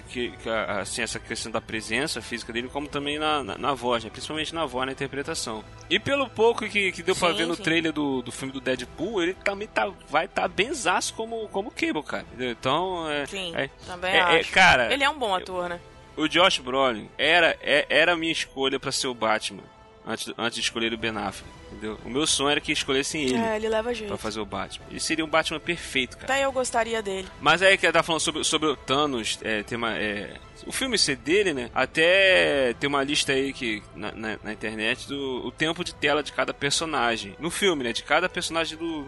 que, 0.00 0.30
que, 0.30 0.48
assim, 0.48 1.02
essa 1.02 1.18
questão 1.18 1.52
da 1.52 1.60
presença 1.60 2.22
física 2.22 2.52
dele, 2.52 2.68
como 2.68 2.88
também 2.88 3.18
na, 3.18 3.44
na, 3.44 3.58
na 3.58 3.74
voz, 3.74 4.02
né? 4.04 4.10
principalmente 4.10 4.54
na 4.54 4.64
voz, 4.64 4.86
na 4.86 4.92
interpretação. 4.92 5.62
E 5.90 5.98
pelo 5.98 6.28
pouco 6.28 6.66
que, 6.68 6.92
que 6.92 7.02
deu 7.02 7.14
pra 7.14 7.30
Sim, 7.30 7.36
ver 7.36 7.46
no 7.46 7.54
sim. 7.54 7.62
trailer 7.62 7.92
do, 7.92 8.22
do 8.22 8.32
filme 8.32 8.52
do 8.52 8.60
Deadpool, 8.60 9.22
ele 9.22 9.34
também 9.34 9.68
tá, 9.68 9.90
vai 10.08 10.24
estar 10.24 10.42
tá 10.42 10.48
bem 10.48 10.72
zaço 10.72 11.12
como, 11.14 11.46
como 11.48 11.70
Cable, 11.70 12.02
cara. 12.02 12.26
Então, 12.38 13.10
é, 13.10 13.26
Sim, 13.26 13.52
é, 13.54 13.68
também 13.86 14.10
é- 14.14 14.40
é, 14.40 14.44
cara, 14.44 14.92
Ele 14.92 15.04
é 15.04 15.10
um 15.10 15.18
bom 15.18 15.34
ator, 15.34 15.68
né? 15.68 15.80
o 16.16 16.28
Josh 16.28 16.58
Brolin 16.58 17.08
era, 17.18 17.56
é- 17.60 17.86
era 17.88 18.12
a 18.12 18.16
minha 18.16 18.32
escolha 18.32 18.78
pra 18.78 18.92
ser 18.92 19.06
o 19.08 19.14
Batman 19.14 19.62
antes, 20.06 20.32
antes 20.36 20.54
de 20.56 20.60
escolher 20.60 20.92
o 20.92 20.98
Ben 20.98 21.16
Affleck, 21.16 21.48
entendeu? 21.82 21.98
O 22.04 22.08
meu 22.10 22.26
sonho 22.26 22.50
era 22.50 22.60
que 22.60 22.70
escolhessem 22.72 23.24
ele 23.24 23.36
É, 23.36 23.56
ele 23.56 23.68
leva 23.68 23.84
pra 23.84 23.92
jeito. 23.92 24.16
fazer 24.16 24.40
o 24.40 24.46
Batman. 24.46 24.86
Ele 24.90 25.00
seria 25.00 25.24
um 25.24 25.28
Batman 25.28 25.58
perfeito, 25.58 26.16
cara. 26.16 26.32
Até 26.32 26.44
eu 26.44 26.52
gostaria 26.52 27.02
dele. 27.02 27.28
Mas 27.40 27.60
aí 27.62 27.76
que 27.76 27.84
ela 27.86 27.92
tá 27.92 28.02
falando 28.02 28.20
sobre, 28.20 28.44
sobre 28.44 28.68
o 28.68 28.76
Thanos, 28.76 29.38
é, 29.42 29.62
tem 29.62 29.76
uma, 29.76 29.96
é, 29.96 30.34
o 30.66 30.72
filme 30.72 30.96
ser 30.96 31.16
dele, 31.16 31.52
né? 31.52 31.70
Até 31.74 32.74
tem 32.78 32.88
uma 32.88 33.02
lista 33.02 33.32
aí 33.32 33.52
que 33.52 33.82
na, 33.96 34.12
na, 34.12 34.38
na 34.42 34.52
internet 34.52 35.08
do 35.08 35.42
o 35.46 35.50
tempo 35.50 35.82
de 35.84 35.94
tela 35.94 36.22
de 36.22 36.32
cada 36.32 36.54
personagem. 36.54 37.34
No 37.38 37.50
filme, 37.50 37.82
né? 37.84 37.92
De 37.92 38.02
cada 38.02 38.28
personagem 38.28 38.78
do, 38.78 39.06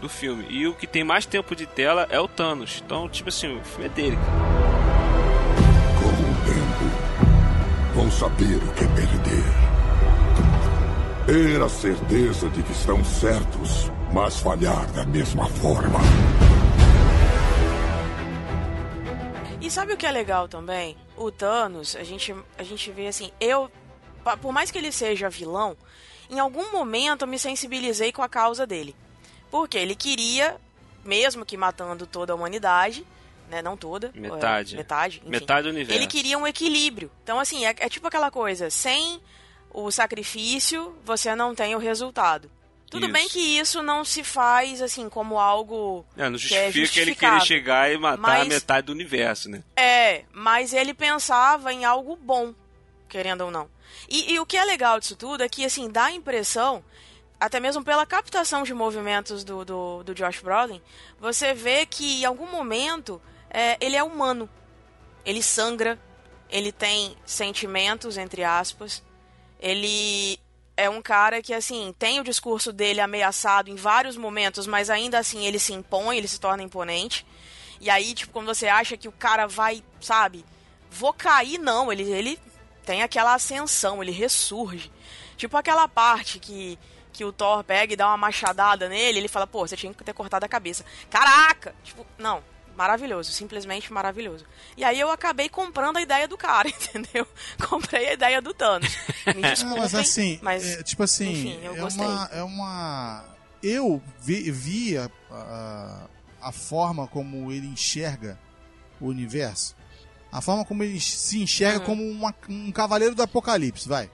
do 0.00 0.08
filme. 0.08 0.46
E 0.48 0.66
o 0.66 0.74
que 0.74 0.86
tem 0.86 1.04
mais 1.04 1.26
tempo 1.26 1.54
de 1.54 1.66
tela 1.66 2.06
é 2.10 2.18
o 2.18 2.26
Thanos. 2.28 2.82
Então, 2.84 3.08
tipo 3.08 3.28
assim, 3.28 3.58
o 3.58 3.64
filme 3.64 3.86
é 3.86 3.88
dele, 3.88 4.16
cara. 4.16 4.64
Com 6.00 6.08
o 6.08 6.34
tempo, 6.46 7.94
vão 7.94 8.10
saber 8.10 8.56
o 8.56 8.72
que 8.72 8.84
é 8.84 8.88
perder. 8.88 9.63
Ter 11.26 11.62
a 11.62 11.68
certeza 11.70 12.50
de 12.50 12.62
que 12.62 12.72
estão 12.72 13.02
certos, 13.02 13.90
mas 14.12 14.38
falhar 14.40 14.86
da 14.92 15.06
mesma 15.06 15.48
forma. 15.48 15.98
E 19.58 19.70
sabe 19.70 19.94
o 19.94 19.96
que 19.96 20.04
é 20.04 20.10
legal 20.10 20.46
também? 20.48 20.98
O 21.16 21.30
Thanos, 21.30 21.96
a 21.96 22.04
gente, 22.04 22.34
a 22.58 22.62
gente 22.62 22.90
vê 22.90 23.06
assim, 23.06 23.30
eu, 23.40 23.70
por 24.42 24.52
mais 24.52 24.70
que 24.70 24.76
ele 24.76 24.92
seja 24.92 25.30
vilão, 25.30 25.74
em 26.28 26.38
algum 26.38 26.70
momento 26.70 27.22
eu 27.22 27.28
me 27.28 27.38
sensibilizei 27.38 28.12
com 28.12 28.20
a 28.20 28.28
causa 28.28 28.66
dele. 28.66 28.94
Porque 29.50 29.78
ele 29.78 29.94
queria, 29.94 30.58
mesmo 31.02 31.46
que 31.46 31.56
matando 31.56 32.06
toda 32.06 32.34
a 32.34 32.36
humanidade, 32.36 33.06
né, 33.48 33.62
não 33.62 33.78
toda, 33.78 34.10
Metade. 34.14 34.74
é, 34.74 34.76
metade, 34.76 35.18
enfim, 35.20 35.30
Metade 35.30 35.62
do 35.68 35.70
universo. 35.70 35.98
ele 35.98 36.06
queria 36.06 36.36
um 36.36 36.46
equilíbrio. 36.46 37.10
Então, 37.22 37.40
assim, 37.40 37.64
é, 37.64 37.74
é 37.78 37.88
tipo 37.88 38.06
aquela 38.06 38.30
coisa, 38.30 38.68
sem 38.68 39.22
o 39.74 39.90
sacrifício, 39.90 40.96
você 41.04 41.34
não 41.34 41.54
tem 41.54 41.74
o 41.74 41.78
resultado. 41.78 42.50
Tudo 42.90 43.06
Isso. 43.06 43.12
bem 43.12 43.28
que 43.28 43.40
isso 43.58 43.82
não 43.82 44.04
se 44.04 44.22
faz, 44.22 44.80
assim, 44.80 45.08
como 45.08 45.36
algo 45.38 46.06
É, 46.16 46.28
não 46.30 46.38
que 46.38 46.54
é 46.54 46.70
justifica 46.70 47.00
ele 47.00 47.14
querer 47.16 47.40
chegar 47.40 47.92
e 47.92 47.98
matar 47.98 48.18
Mas- 48.18 48.42
a 48.42 48.44
metade 48.44 48.86
do 48.86 48.92
universo, 48.92 49.48
né? 49.50 49.64
É, 49.76 50.24
mas 50.32 50.72
ele 50.72 50.94
pensava 50.94 51.72
em 51.72 51.84
algo 51.84 52.14
bom, 52.14 52.54
querendo 53.08 53.40
ou 53.42 53.50
não. 53.50 53.68
E, 54.08 54.32
e 54.34 54.38
o 54.38 54.46
que 54.46 54.56
é 54.56 54.64
legal 54.64 55.00
disso 55.00 55.16
tudo 55.16 55.42
é 55.42 55.48
que, 55.48 55.64
assim, 55.64 55.90
dá 55.90 56.04
a 56.04 56.12
impressão, 56.12 56.84
até 57.40 57.58
mesmo 57.58 57.82
pela 57.82 58.06
captação 58.06 58.62
de 58.62 58.72
movimentos 58.72 59.42
do, 59.42 59.64
do, 59.64 60.04
do 60.04 60.14
Josh 60.14 60.40
Brolin, 60.40 60.80
você 61.18 61.52
vê 61.52 61.84
que 61.86 62.20
em 62.22 62.24
algum 62.24 62.46
momento 62.48 63.20
é, 63.50 63.76
ele 63.80 63.96
é 63.96 64.04
humano. 64.04 64.48
Ele 65.24 65.42
sangra, 65.42 65.98
ele 66.48 66.70
tem 66.70 67.16
sentimentos, 67.24 68.16
entre 68.16 68.44
aspas. 68.44 69.02
Ele 69.64 70.38
é 70.76 70.90
um 70.90 71.00
cara 71.00 71.40
que, 71.40 71.54
assim, 71.54 71.94
tem 71.98 72.20
o 72.20 72.24
discurso 72.24 72.70
dele 72.70 73.00
ameaçado 73.00 73.70
em 73.70 73.76
vários 73.76 74.14
momentos, 74.14 74.66
mas 74.66 74.90
ainda 74.90 75.18
assim 75.18 75.46
ele 75.46 75.58
se 75.58 75.72
impõe, 75.72 76.18
ele 76.18 76.28
se 76.28 76.38
torna 76.38 76.62
imponente. 76.62 77.26
E 77.80 77.88
aí, 77.88 78.12
tipo, 78.12 78.30
quando 78.30 78.46
você 78.46 78.68
acha 78.68 78.94
que 78.94 79.08
o 79.08 79.12
cara 79.12 79.46
vai, 79.46 79.82
sabe, 80.02 80.44
vou 80.90 81.14
cair, 81.14 81.56
não, 81.56 81.90
ele, 81.90 82.02
ele 82.02 82.38
tem 82.84 83.02
aquela 83.02 83.32
ascensão, 83.32 84.02
ele 84.02 84.12
ressurge. 84.12 84.92
Tipo 85.34 85.56
aquela 85.56 85.88
parte 85.88 86.38
que, 86.38 86.78
que 87.10 87.24
o 87.24 87.32
Thor 87.32 87.64
pega 87.64 87.94
e 87.94 87.96
dá 87.96 88.08
uma 88.08 88.18
machadada 88.18 88.86
nele, 88.86 89.18
ele 89.18 89.28
fala, 89.28 89.46
pô, 89.46 89.66
você 89.66 89.78
tinha 89.78 89.94
que 89.94 90.04
ter 90.04 90.12
cortado 90.12 90.44
a 90.44 90.48
cabeça. 90.48 90.84
Caraca! 91.08 91.74
Tipo, 91.82 92.06
não, 92.18 92.44
maravilhoso, 92.76 93.30
simplesmente 93.32 93.92
maravilhoso. 93.92 94.44
E 94.76 94.84
aí 94.84 94.98
eu 94.98 95.10
acabei 95.10 95.48
comprando 95.48 95.96
a 95.96 96.02
ideia 96.02 96.26
do 96.28 96.36
cara, 96.36 96.68
entendeu? 96.70 97.26
Comprei 97.68 98.08
a 98.08 98.12
ideia 98.14 98.42
do 98.42 98.52
Thanos. 98.54 98.96
Não, 99.26 99.40
desculpem, 99.40 99.78
mas 99.80 99.94
assim, 99.94 100.38
mas, 100.42 100.64
é, 100.66 100.82
tipo 100.82 101.02
assim, 101.02 101.30
enfim, 101.30 101.60
eu 101.62 101.74
é 101.76 101.80
gostei. 101.80 102.04
uma 102.06 102.28
é 102.32 102.42
uma 102.42 103.24
eu 103.62 104.02
vi, 104.20 104.50
via 104.50 105.10
a, 105.30 106.06
a 106.42 106.52
forma 106.52 107.06
como 107.06 107.50
ele 107.50 107.66
enxerga 107.66 108.38
o 109.00 109.06
universo, 109.06 109.74
a 110.30 110.40
forma 110.40 110.64
como 110.64 110.82
ele 110.82 111.00
se 111.00 111.42
enxerga 111.42 111.78
Uhum. 111.80 111.84
como 111.86 112.02
uma- 112.10 112.34
um 112.48 112.70
cavaleiro 112.72 113.14
do 113.14 113.22
apocalipse, 113.22 113.88
vai. 113.88 114.10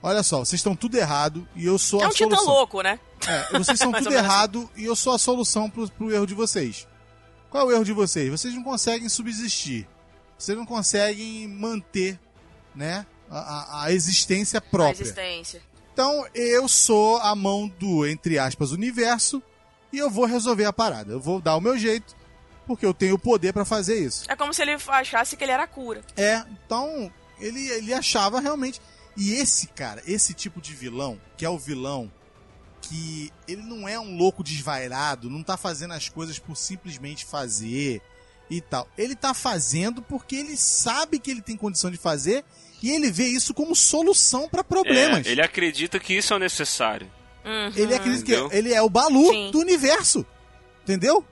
Olha 0.00 0.22
só, 0.22 0.38
vocês 0.38 0.60
estão 0.60 0.76
tudo 0.76 0.96
errado 0.96 1.46
e 1.56 1.66
eu 1.66 1.76
sou 1.76 2.00
É 2.00 2.04
a 2.04 2.06
um 2.08 2.10
titã 2.12 2.30
solução. 2.36 2.54
louco, 2.54 2.82
né? 2.82 3.00
É, 3.26 3.58
vocês 3.58 3.80
Mais 3.90 4.04
tudo 4.04 4.14
errado 4.14 4.70
e 4.76 4.84
eu 4.84 4.94
sou 4.94 5.12
a 5.12 5.18
solução 5.18 5.68
pro, 5.68 5.90
pro 5.90 6.12
erro 6.14 6.24
de 6.26 6.34
vocês. 6.34 6.86
Qual 7.50 7.62
é 7.62 7.66
o 7.66 7.72
erro 7.76 7.84
de 7.84 7.92
vocês? 7.92 8.28
Vocês 8.30 8.54
não 8.54 8.62
conseguem 8.62 9.08
subsistir. 9.08 9.88
Vocês 10.38 10.56
não 10.56 10.66
conseguem 10.66 11.48
manter, 11.48 12.18
né, 12.74 13.04
a, 13.30 13.38
a- 13.38 13.84
a 13.84 13.92
existência 13.92 14.58
A 14.58 14.60
própria. 14.62 15.02
existência. 15.02 15.60
Então 15.92 16.26
eu 16.34 16.68
sou 16.68 17.18
a 17.18 17.34
mão 17.34 17.66
do, 17.68 18.06
entre 18.06 18.38
aspas, 18.38 18.70
universo 18.70 19.42
e 19.92 19.98
eu 19.98 20.08
vou 20.10 20.26
resolver 20.26 20.64
a 20.64 20.72
parada. 20.72 21.12
Eu 21.12 21.20
vou 21.20 21.40
dar 21.40 21.56
o 21.56 21.60
meu 21.60 21.76
jeito, 21.76 22.14
porque 22.66 22.86
eu 22.86 22.94
tenho 22.94 23.16
o 23.16 23.18
poder 23.18 23.52
pra 23.52 23.64
fazer 23.64 23.98
isso. 23.98 24.24
É 24.30 24.36
como 24.36 24.54
se 24.54 24.62
ele 24.62 24.76
achasse 24.88 25.36
que 25.36 25.42
ele 25.44 25.50
era 25.52 25.64
a 25.64 25.66
cura. 25.66 26.02
É, 26.16 26.44
então 26.64 27.10
ele, 27.40 27.66
ele 27.70 27.92
achava 27.92 28.38
realmente. 28.40 28.80
E 29.16 29.32
esse 29.32 29.66
cara, 29.68 30.00
esse 30.06 30.32
tipo 30.34 30.60
de 30.60 30.72
vilão, 30.72 31.20
que 31.36 31.44
é 31.44 31.50
o 31.50 31.58
vilão 31.58 32.12
que 32.88 33.32
ele 33.46 33.62
não 33.62 33.88
é 33.88 33.98
um 33.98 34.16
louco 34.16 34.42
desvairado, 34.42 35.28
não 35.28 35.42
tá 35.42 35.56
fazendo 35.56 35.92
as 35.94 36.08
coisas 36.08 36.38
por 36.38 36.56
simplesmente 36.56 37.24
fazer 37.24 38.00
e 38.50 38.60
tal. 38.60 38.88
Ele 38.96 39.14
tá 39.14 39.34
fazendo 39.34 40.00
porque 40.00 40.36
ele 40.36 40.56
sabe 40.56 41.18
que 41.18 41.30
ele 41.30 41.42
tem 41.42 41.56
condição 41.56 41.90
de 41.90 41.98
fazer 41.98 42.44
e 42.82 42.90
ele 42.90 43.10
vê 43.10 43.26
isso 43.26 43.52
como 43.52 43.76
solução 43.76 44.48
pra 44.48 44.64
problemas. 44.64 45.26
É, 45.26 45.30
ele 45.30 45.42
acredita 45.42 45.98
que 46.00 46.14
isso 46.14 46.32
é 46.32 46.36
o 46.36 46.40
necessário. 46.40 47.10
Uhum. 47.44 47.72
Ele 47.76 47.94
acredita 47.94 48.24
que 48.24 48.32
Entendeu? 48.32 48.50
ele 48.52 48.72
é 48.72 48.80
o 48.80 48.88
Balu 48.88 49.30
Sim. 49.30 49.50
do 49.50 49.58
universo. 49.58 50.24
Entendeu? 50.82 51.24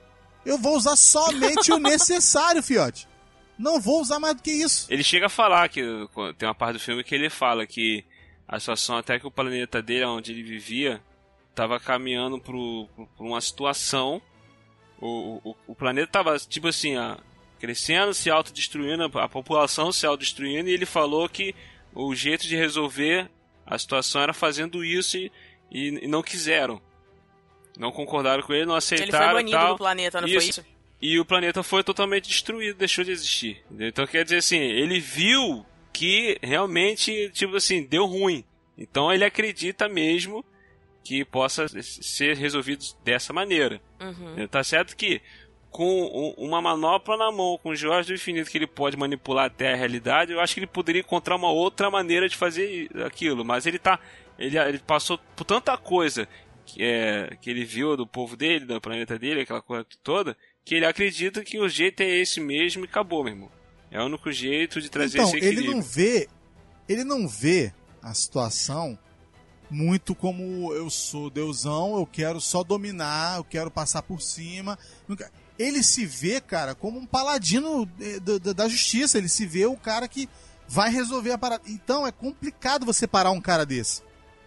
Eu 0.45 0.57
vou 0.57 0.77
usar 0.77 0.95
somente 0.95 1.71
o 1.71 1.77
necessário, 1.79 2.61
fiote. 2.61 3.07
Não 3.57 3.81
vou 3.81 4.01
usar 4.01 4.19
mais 4.19 4.35
do 4.35 4.43
que 4.43 4.51
isso. 4.51 4.85
Ele 4.89 5.03
chega 5.03 5.25
a 5.25 5.29
falar 5.29 5.67
que 5.69 5.81
tem 6.37 6.47
uma 6.47 6.53
parte 6.53 6.73
do 6.73 6.79
filme 6.79 7.03
que 7.03 7.15
ele 7.15 7.29
fala 7.29 7.65
que 7.65 8.05
a 8.47 8.59
situação 8.59 8.97
até 8.97 9.19
que 9.19 9.25
o 9.25 9.31
planeta 9.31 9.81
dele, 9.81 10.05
onde 10.05 10.31
ele 10.31 10.43
vivia, 10.43 11.01
estava 11.57 11.79
caminhando 11.79 12.39
para 12.39 12.55
uma 13.19 13.41
situação. 13.41 14.21
O, 15.01 15.41
o, 15.43 15.55
o 15.67 15.75
planeta 15.75 16.11
tava 16.11 16.37
tipo 16.37 16.67
assim, 16.67 16.95
a, 16.95 17.17
crescendo, 17.59 18.13
se 18.13 18.29
autodestruindo, 18.29 19.03
a, 19.03 19.23
a 19.23 19.29
população 19.29 19.91
se 19.91 20.05
autodestruindo, 20.05 20.69
e 20.69 20.73
ele 20.73 20.85
falou 20.85 21.27
que 21.27 21.55
o 21.93 22.13
jeito 22.13 22.47
de 22.47 22.55
resolver 22.55 23.29
a 23.65 23.77
situação 23.77 24.21
era 24.21 24.33
fazendo 24.33 24.85
isso 24.85 25.17
e, 25.17 25.31
e, 25.71 26.05
e 26.05 26.07
não 26.07 26.21
quiseram. 26.21 26.79
Não 27.77 27.91
concordaram 27.91 28.43
com 28.43 28.53
ele, 28.53 28.65
não 28.65 28.73
Ele 28.73 28.77
aceitaram 28.77 29.31
foi 29.31 29.41
e 29.41 29.43
banido 29.43 29.57
tal. 29.57 29.73
do 29.73 29.77
planeta, 29.77 30.21
não 30.21 30.27
foi 30.27 30.37
isso? 30.37 30.65
E 30.99 31.19
o 31.19 31.25
planeta 31.25 31.61
foi 31.61 31.83
totalmente 31.83 32.27
destruído, 32.27 32.77
deixou 32.77 33.03
de 33.03 33.11
existir. 33.11 33.63
Então 33.79 34.05
quer 34.07 34.23
dizer 34.23 34.37
assim, 34.37 34.57
ele 34.57 34.99
viu 34.99 35.63
que 35.93 36.39
realmente, 36.41 37.29
tipo 37.33 37.55
assim, 37.55 37.83
deu 37.83 38.05
ruim. 38.05 38.43
Então 38.75 39.11
ele 39.11 39.23
acredita 39.23 39.87
mesmo 39.87 40.43
que 41.07 41.23
possa 41.23 41.65
ser 41.81 42.35
resolvido 42.35 42.83
dessa 43.03 43.31
maneira. 43.31 43.79
Uhum. 44.01 44.45
Tá 44.49 44.61
certo 44.61 44.93
que 44.95 45.21
com 45.71 45.85
um- 46.37 46.45
uma 46.45 46.61
manopla 46.61 47.15
na 47.15 47.31
mão, 47.31 47.57
com 47.63 47.69
o 47.69 47.75
Jorge 47.75 48.09
do 48.09 48.15
Infinito, 48.15 48.49
que 48.49 48.57
ele 48.57 48.67
pode 48.67 48.97
manipular 48.97 49.45
até 49.45 49.71
a 49.71 49.75
realidade, 49.75 50.33
eu 50.33 50.41
acho 50.41 50.53
que 50.53 50.59
ele 50.59 50.67
poderia 50.67 50.99
encontrar 51.01 51.37
uma 51.37 51.49
outra 51.49 51.89
maneira 51.89 52.27
de 52.27 52.35
fazer 52.35 52.89
aquilo. 53.05 53.45
Mas 53.45 53.65
ele 53.65 53.79
tá. 53.79 53.99
Ele, 54.37 54.57
ele 54.59 54.79
passou 54.79 55.17
por 55.35 55.45
tanta 55.45 55.77
coisa 55.77 56.27
que, 56.65 56.83
é, 56.83 57.37
que 57.41 57.49
ele 57.49 57.63
viu 57.63 57.95
do 57.95 58.05
povo 58.05 58.35
dele, 58.35 58.65
do 58.65 58.81
planeta 58.81 59.17
dele, 59.17 59.41
aquela 59.41 59.61
coisa 59.61 59.85
toda, 60.03 60.35
que 60.65 60.75
ele 60.75 60.85
acredita 60.85 61.41
que 61.43 61.57
o 61.57 61.69
jeito 61.69 62.01
é 62.01 62.09
esse 62.19 62.41
mesmo 62.41 62.83
e 62.83 62.87
acabou, 62.87 63.23
meu 63.23 63.33
irmão. 63.33 63.51
É 63.89 64.01
o 64.01 64.05
único 64.05 64.29
jeito 64.31 64.81
de 64.81 64.89
trazer 64.89 65.19
então, 65.19 65.29
esse 65.29 65.37
equilíbrio. 65.37 65.65
ele 65.71 65.73
não 65.75 65.81
vê, 65.81 66.27
ele 66.89 67.03
não 67.05 67.27
vê 67.27 67.71
a 68.03 68.13
situação 68.13 68.99
muito 69.69 70.15
como 70.15 70.73
eu 70.73 70.89
sou 70.89 71.29
deusão, 71.29 71.97
eu 71.97 72.05
quero 72.05 72.39
só 72.39 72.63
dominar, 72.63 73.37
eu 73.37 73.43
quero 73.43 73.69
passar 73.69 74.01
por 74.01 74.21
cima. 74.21 74.77
Ele 75.59 75.81
se 75.83 76.05
vê, 76.05 76.39
cara, 76.39 76.73
como 76.75 76.99
um 76.99 77.05
paladino 77.05 77.89
eh, 77.99 78.19
da- 78.53 78.67
justiça, 78.67 79.17
ele 79.17 79.27
se 79.27 79.45
vê 79.45 79.65
o 79.65 79.75
cara 79.75 80.07
que 80.07 80.29
vai 80.67 80.89
resolver 80.89 81.31
a 81.31 81.37
parada. 81.37 81.63
Então 81.67 82.05
é 82.05 82.11
complicado 82.11 82.85
você 82.85 83.07
parar 83.07 83.31
um 83.31 83.41
cara 83.41 83.65
desse. 83.65 84.01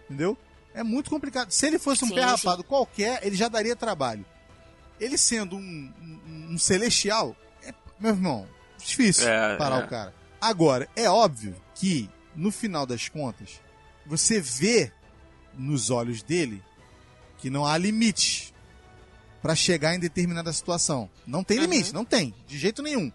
Entendeu? 0.05 0.37
É 0.73 0.83
muito 0.83 1.09
complicado. 1.09 1.51
Se 1.51 1.67
ele 1.67 1.77
fosse 1.77 2.03
um 2.05 2.07
Sim, 2.07 2.15
pé 2.15 2.21
sim. 2.21 2.27
rapado 2.27 2.63
qualquer, 2.63 3.19
ele 3.25 3.35
já 3.35 3.47
daria 3.49 3.75
trabalho. 3.75 4.25
Ele 4.99 5.17
sendo 5.17 5.55
um, 5.57 5.91
um- 6.01 6.53
um 6.53 6.57
celestial, 6.57 7.35
é, 7.63 7.73
meu 7.99 8.11
irmão, 8.11 8.47
difícil 8.77 9.27
É, 9.27 9.57
parar 9.57 9.81
é. 9.81 9.85
o 9.85 9.87
cara. 9.87 10.13
Agora, 10.39 10.87
é 10.95 11.09
óbvio 11.09 11.55
que, 11.75 12.09
no 12.35 12.51
final 12.51 12.85
das 12.85 13.09
contas, 13.09 13.59
você 14.05 14.39
vê 14.39 14.91
nos 15.57 15.89
olhos 15.89 16.21
dele 16.23 16.61
que 17.37 17.49
não 17.49 17.65
há 17.65 17.77
limite 17.77 18.53
pra 19.41 19.55
chegar 19.55 19.95
em 19.95 19.99
determinada 19.99 20.51
situação. 20.53 21.09
Não 21.25 21.43
tem 21.43 21.57
Uhum. 21.57 21.63
limite, 21.63 21.93
não 21.93 22.05
tem, 22.05 22.33
de 22.47 22.57
jeito 22.57 22.81
nenhum. 22.83 23.11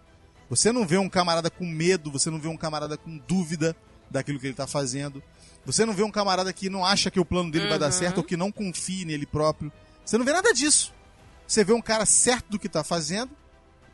Você 0.49 0.71
não 0.71 0.85
vê 0.85 0.97
um 0.97 1.09
camarada 1.09 1.49
com 1.49 1.65
medo, 1.65 2.11
você 2.11 2.29
não 2.29 2.39
vê 2.39 2.47
um 2.47 2.57
camarada 2.57 2.97
com 2.97 3.17
dúvida 3.27 3.75
daquilo 4.09 4.39
que 4.39 4.47
ele 4.47 4.53
tá 4.53 4.67
fazendo. 4.67 5.21
Você 5.65 5.85
não 5.85 5.93
vê 5.93 6.03
um 6.03 6.11
camarada 6.11 6.51
que 6.53 6.69
não 6.69 6.85
acha 6.85 7.11
que 7.11 7.19
o 7.19 7.25
plano 7.25 7.51
dele 7.51 7.67
vai 7.67 7.77
dar 7.79 7.87
Uhum. 7.87 7.91
certo 7.91 8.17
ou 8.19 8.23
que 8.23 8.37
não 8.37 8.51
confie 8.51 9.03
nele 9.05 9.25
próprio. 9.25 9.71
Você 10.05 10.17
não 10.17 10.25
vê 10.25 10.31
nada 10.33 10.53
disso. 10.53 10.93
Você 11.45 11.63
vê 11.63 11.73
um 11.73 11.81
cara 11.81 12.05
certo 12.05 12.49
do 12.49 12.59
que 12.59 12.69
tá 12.69 12.83
fazendo 12.83 13.31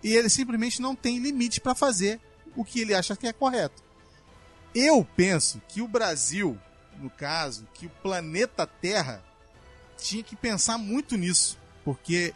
e 0.03 0.13
ele 0.15 0.29
simplesmente 0.29 0.81
não 0.81 0.95
tem 0.95 1.17
limite 1.19 1.61
pra 1.61 1.73
fazer 1.75 2.19
o 2.55 2.63
que 2.63 2.79
ele 2.81 2.93
acha 2.93 3.15
que 3.15 3.25
é 3.27 3.33
correto. 3.33 3.81
Eu 4.75 5.07
penso 5.15 5.61
que 5.67 5.81
o 5.81 5.87
Brasil, 5.87 6.57
no 6.99 7.09
caso, 7.09 7.67
que 7.73 7.85
o 7.85 7.89
planeta 7.89 8.65
Terra 8.65 9.23
tinha 9.97 10.23
que 10.23 10.35
pensar 10.35 10.77
muito 10.77 11.15
nisso, 11.15 11.57
porque 11.83 12.33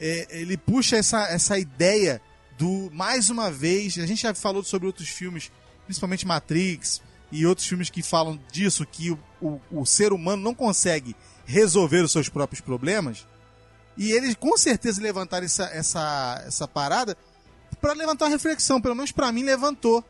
é, 0.00 0.26
ele 0.30 0.56
puxa 0.56 0.96
essa, 0.96 1.28
essa 1.28 1.58
ideia 1.58 2.20
do 2.58 2.90
mais 2.92 3.30
uma 3.30 3.50
vez, 3.50 3.98
a 3.98 4.06
gente 4.06 4.22
já 4.22 4.34
falou 4.34 4.62
sobre 4.62 4.86
outros 4.86 5.08
filmes, 5.08 5.50
principalmente 5.84 6.26
Matrix 6.26 7.02
e 7.32 7.44
outros 7.46 7.66
filmes 7.66 7.90
que 7.90 8.02
falam 8.02 8.38
disso, 8.52 8.86
que 8.86 9.10
o, 9.10 9.18
o, 9.40 9.60
o 9.70 9.86
ser 9.86 10.12
humano 10.12 10.42
não 10.42 10.54
consegue 10.54 11.16
resolver 11.44 12.00
os 12.00 12.12
seus 12.12 12.28
próprios 12.28 12.60
problemas. 12.60 13.26
E 13.96 14.12
eles 14.12 14.34
com 14.34 14.56
certeza 14.56 15.00
levantaram 15.00 15.44
essa, 15.44 15.64
essa, 15.66 16.42
essa 16.46 16.68
parada 16.68 17.16
para 17.80 17.92
levantar 17.92 18.26
uma 18.26 18.30
reflexão, 18.30 18.80
pelo 18.80 18.94
menos 18.94 19.12
para 19.12 19.30
mim 19.30 19.42
levantou, 19.42 20.04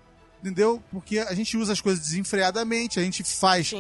entendeu? 0.45 0.83
Porque 0.91 1.19
a 1.19 1.33
gente 1.35 1.57
usa 1.57 1.73
as 1.73 1.81
coisas 1.81 2.05
desenfreadamente, 2.05 3.01
a 3.01 3.03
gente 3.03 3.25
faz 3.25 3.71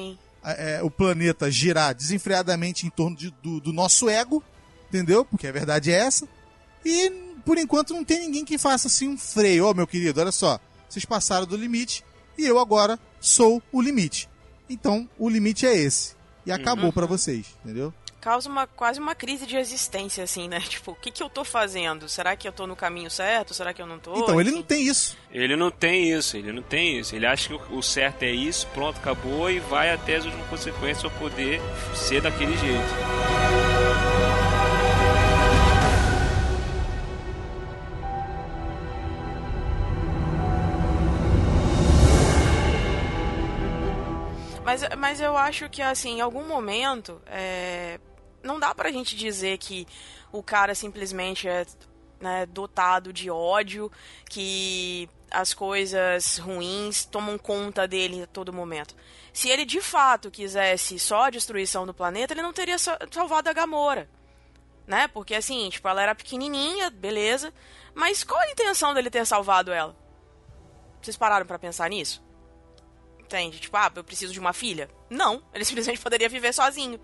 é, 0.43 0.83
o 0.83 0.91
planeta 0.91 1.51
girar 1.51 1.95
desenfreadamente 1.95 2.87
em 2.87 2.91
torno 2.91 3.15
de- 3.17 3.31
do, 3.43 3.61
do 3.61 3.73
nosso 3.73 4.09
ego, 4.09 4.43
entendeu? 4.89 5.25
Porque 5.25 5.47
a 5.47 5.53
verdade 5.53 5.91
é 5.93 5.97
essa. 5.97 6.27
E 6.85 7.11
por 7.45 7.59
enquanto 7.59 7.93
não 7.93 8.03
tem 8.05 8.21
ninguém 8.21 8.45
que 8.45 8.57
faça 8.57 8.89
assim 8.89 9.09
um 9.09 9.19
freio. 9.19 9.67
Ó, 9.67 9.75
meu 9.75 9.87
querido, 9.87 10.21
olha 10.21 10.33
só, 10.33 10.59
vocês 10.89 11.05
passaram 11.05 11.47
do 11.47 11.57
limite 11.57 12.03
e 12.39 12.45
eu 12.47 12.59
agora 12.59 12.99
sou 13.21 13.63
o 13.71 13.81
limite. 13.83 14.29
Então 14.69 15.09
o 15.19 15.29
limite 15.29 15.67
é 15.67 15.75
esse. 15.77 16.15
E 16.47 16.53
acabou 16.53 16.93
pra 16.93 17.07
vocês, 17.07 17.47
entendeu? 17.65 17.93
Causa 18.25 18.49
uma, 18.49 18.67
quase 18.67 18.99
uma 18.99 19.15
crise 19.15 19.45
de 19.45 19.55
existência, 19.55 20.25
assim, 20.25 20.49
né? 20.49 20.59
Tipo, 20.67 20.93
o 20.93 20.95
que, 20.95 21.11
que 21.11 21.23
eu 21.23 21.29
tô 21.29 21.45
fazendo? 21.45 22.09
Será 22.09 22.35
que 22.35 22.49
eu 22.49 22.53
tô 22.53 22.67
no 22.67 22.75
caminho 22.75 23.11
certo? 23.11 23.53
Será 23.53 23.75
que 23.75 23.83
eu 23.83 23.87
não 23.87 23.99
tô? 23.99 24.17
Então 24.17 24.41
ele 24.41 24.49
Enfim. 24.49 24.59
não 24.61 24.65
tem 24.65 24.83
isso. 24.83 25.15
Ele 25.31 25.57
não 25.57 25.71
tem 25.71 26.11
isso, 26.11 26.35
ele 26.39 26.51
não 26.51 26.63
tem 26.63 26.99
isso. 27.01 27.15
Ele 27.15 27.27
acha 27.27 27.49
que 27.49 27.55
o- 27.55 27.77
o 27.79 27.83
certo 27.83 28.23
é 28.23 28.31
isso, 28.31 28.67
pronto, 28.69 28.97
acabou 28.99 29.51
e 29.51 29.61
vai 29.61 29.93
até 29.93 30.17
as 30.17 30.25
últimas 30.25 30.49
consequências 30.49 31.01
para 31.13 31.21
poder 31.21 31.61
ser 31.95 32.23
daquele 32.23 32.57
jeito. 32.57 32.95
Mas, 44.65 44.83
mas 44.99 45.21
eu 45.21 45.37
acho 45.37 45.69
que, 45.69 45.83
assim, 45.83 46.17
em 46.17 46.21
algum 46.21 46.45
momento, 46.47 47.21
é, 47.27 47.99
não 48.45 48.61
dá 48.61 48.75
pra 48.75 48.93
gente 48.93 49.17
dizer 49.17 49.59
que 49.59 49.87
o 50.31 50.43
cara 50.43 50.75
simplesmente 50.75 51.49
é 51.49 51.67
né, 52.21 52.47
dotado 52.47 53.13
de 53.13 53.31
ódio, 53.31 53.91
que 54.29 55.09
as 55.31 55.53
coisas 55.53 56.39
ruins 56.39 57.05
tomam 57.05 57.37
conta 57.37 57.89
dele 57.89 58.23
a 58.23 58.27
todo 58.27 58.53
momento. 58.53 58.95
Se 59.33 59.49
ele 59.49 59.65
de 59.65 59.81
fato 59.81 60.31
quisesse 60.31 60.99
só 60.99 61.25
a 61.25 61.31
destruição 61.31 61.85
do 61.85 61.93
planeta, 61.93 62.33
ele 62.33 62.43
não 62.43 62.53
teria 62.53 62.79
sa- 62.79 62.99
salvado 63.11 63.49
a 63.51 63.53
Gamora. 63.53 64.09
Né? 64.87 65.09
Porque 65.09 65.35
assim, 65.35 65.69
tipo, 65.71 65.89
ela 65.89 66.03
era 66.03 66.15
pequenininha, 66.15 66.91
beleza. 66.91 67.53
Mas 67.95 68.23
qual 68.23 68.39
a 68.41 68.51
intenção 68.51 68.95
dele 68.95 69.11
ter 69.11 69.27
salvado 69.27 69.73
ela? 69.73 69.97
Vocês 71.03 71.17
pararam 71.17 71.47
pra 71.47 71.59
pensar 71.59 71.89
nisso? 71.91 72.23
Entende? 73.19 73.59
Tipo, 73.59 73.77
ah, 73.77 73.91
eu 73.95 74.05
preciso 74.05 74.33
de 74.33 74.39
uma 74.41 74.53
filha? 74.53 74.89
Não, 75.11 75.43
ele 75.53 75.65
simplesmente 75.67 76.01
poderia 76.01 76.29
viver 76.29 76.53
sozinho. 76.53 77.01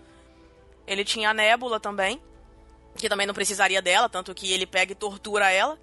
Ele 0.87 1.03
tinha 1.05 1.29
a 1.29 1.33
Nébula 1.33 1.79
também, 1.79 2.21
que 2.97 3.07
também 3.09 3.25
não 3.27 3.33
precisaria 3.33 3.81
dela, 3.81 4.09
tanto 4.09 4.33
que 4.33 4.51
ele 4.51 4.65
pega 4.65 4.91
e 4.91 4.95
tortura 4.95 5.49
ela. 5.51 5.79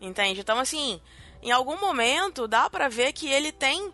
Entende? 0.00 0.40
Então, 0.40 0.58
assim, 0.58 1.00
em 1.42 1.52
algum 1.52 1.78
momento 1.78 2.48
dá 2.48 2.68
pra 2.68 2.88
ver 2.88 3.12
que 3.12 3.28
ele 3.28 3.52
tem 3.52 3.92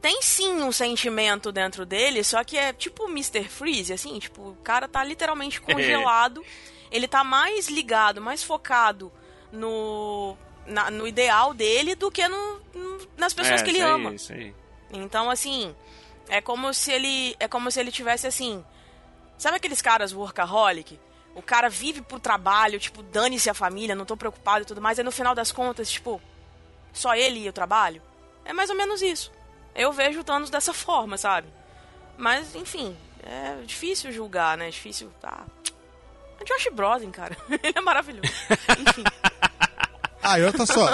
tem 0.00 0.20
sim 0.22 0.60
um 0.62 0.70
sentimento 0.70 1.50
dentro 1.50 1.84
dele, 1.86 2.22
só 2.22 2.44
que 2.44 2.56
é 2.56 2.72
tipo 2.72 3.08
Mr. 3.08 3.44
Freeze, 3.48 3.92
assim, 3.92 4.18
tipo, 4.18 4.50
o 4.50 4.56
cara 4.56 4.86
tá 4.86 5.02
literalmente 5.02 5.60
congelado. 5.62 6.44
ele 6.92 7.08
tá 7.08 7.24
mais 7.24 7.68
ligado, 7.68 8.20
mais 8.20 8.42
focado 8.42 9.10
no, 9.50 10.36
na- 10.66 10.90
no 10.90 11.06
ideal 11.08 11.52
dele 11.54 11.94
do 11.94 12.10
que 12.10 12.26
no, 12.28 12.60
no- 12.74 13.08
nas 13.16 13.32
pessoas 13.32 13.62
é, 13.62 13.64
que 13.64 13.70
ele 13.70 13.82
aí, 13.82 13.90
ama. 13.90 14.10
Então, 14.92 15.30
assim, 15.30 15.74
é 16.28 16.40
como 16.40 16.72
se 16.74 16.92
ele. 16.92 17.34
É 17.40 17.48
como 17.48 17.70
se 17.70 17.80
ele 17.80 17.90
tivesse 17.90 18.26
assim. 18.26 18.64
Sabe 19.38 19.56
aqueles 19.56 19.82
caras 19.82 20.12
workaholic? 20.12 20.98
O 21.34 21.42
cara 21.42 21.68
vive 21.68 22.00
pro 22.00 22.18
trabalho, 22.18 22.80
tipo, 22.80 23.02
dane-se 23.02 23.50
a 23.50 23.54
família, 23.54 23.94
não 23.94 24.06
tô 24.06 24.16
preocupado 24.16 24.62
e 24.62 24.66
tudo 24.66 24.80
mais. 24.80 24.98
Aí 24.98 25.04
no 25.04 25.12
final 25.12 25.34
das 25.34 25.52
contas, 25.52 25.90
tipo, 25.90 26.20
só 26.92 27.14
ele 27.14 27.40
e 27.40 27.48
o 27.48 27.52
trabalho? 27.52 28.00
É 28.44 28.52
mais 28.52 28.70
ou 28.70 28.76
menos 28.76 29.02
isso. 29.02 29.30
Eu 29.74 29.92
vejo 29.92 30.20
o 30.20 30.24
Thanos 30.24 30.48
dessa 30.48 30.72
forma, 30.74 31.18
sabe? 31.18 31.48
Mas, 32.16 32.54
enfim, 32.54 32.96
é 33.22 33.60
difícil 33.66 34.10
julgar, 34.10 34.56
né? 34.56 34.68
É 34.68 34.70
difícil. 34.70 35.12
É 36.40 36.44
Josh 36.44 36.68
Brolin, 36.72 37.10
cara. 37.10 37.36
ele 37.50 37.72
é 37.76 37.80
maravilhoso. 37.80 38.32
Enfim. 38.88 39.04
Ah, 40.22 40.38
e 40.38 40.44
olha 40.44 40.66
só. 40.66 40.86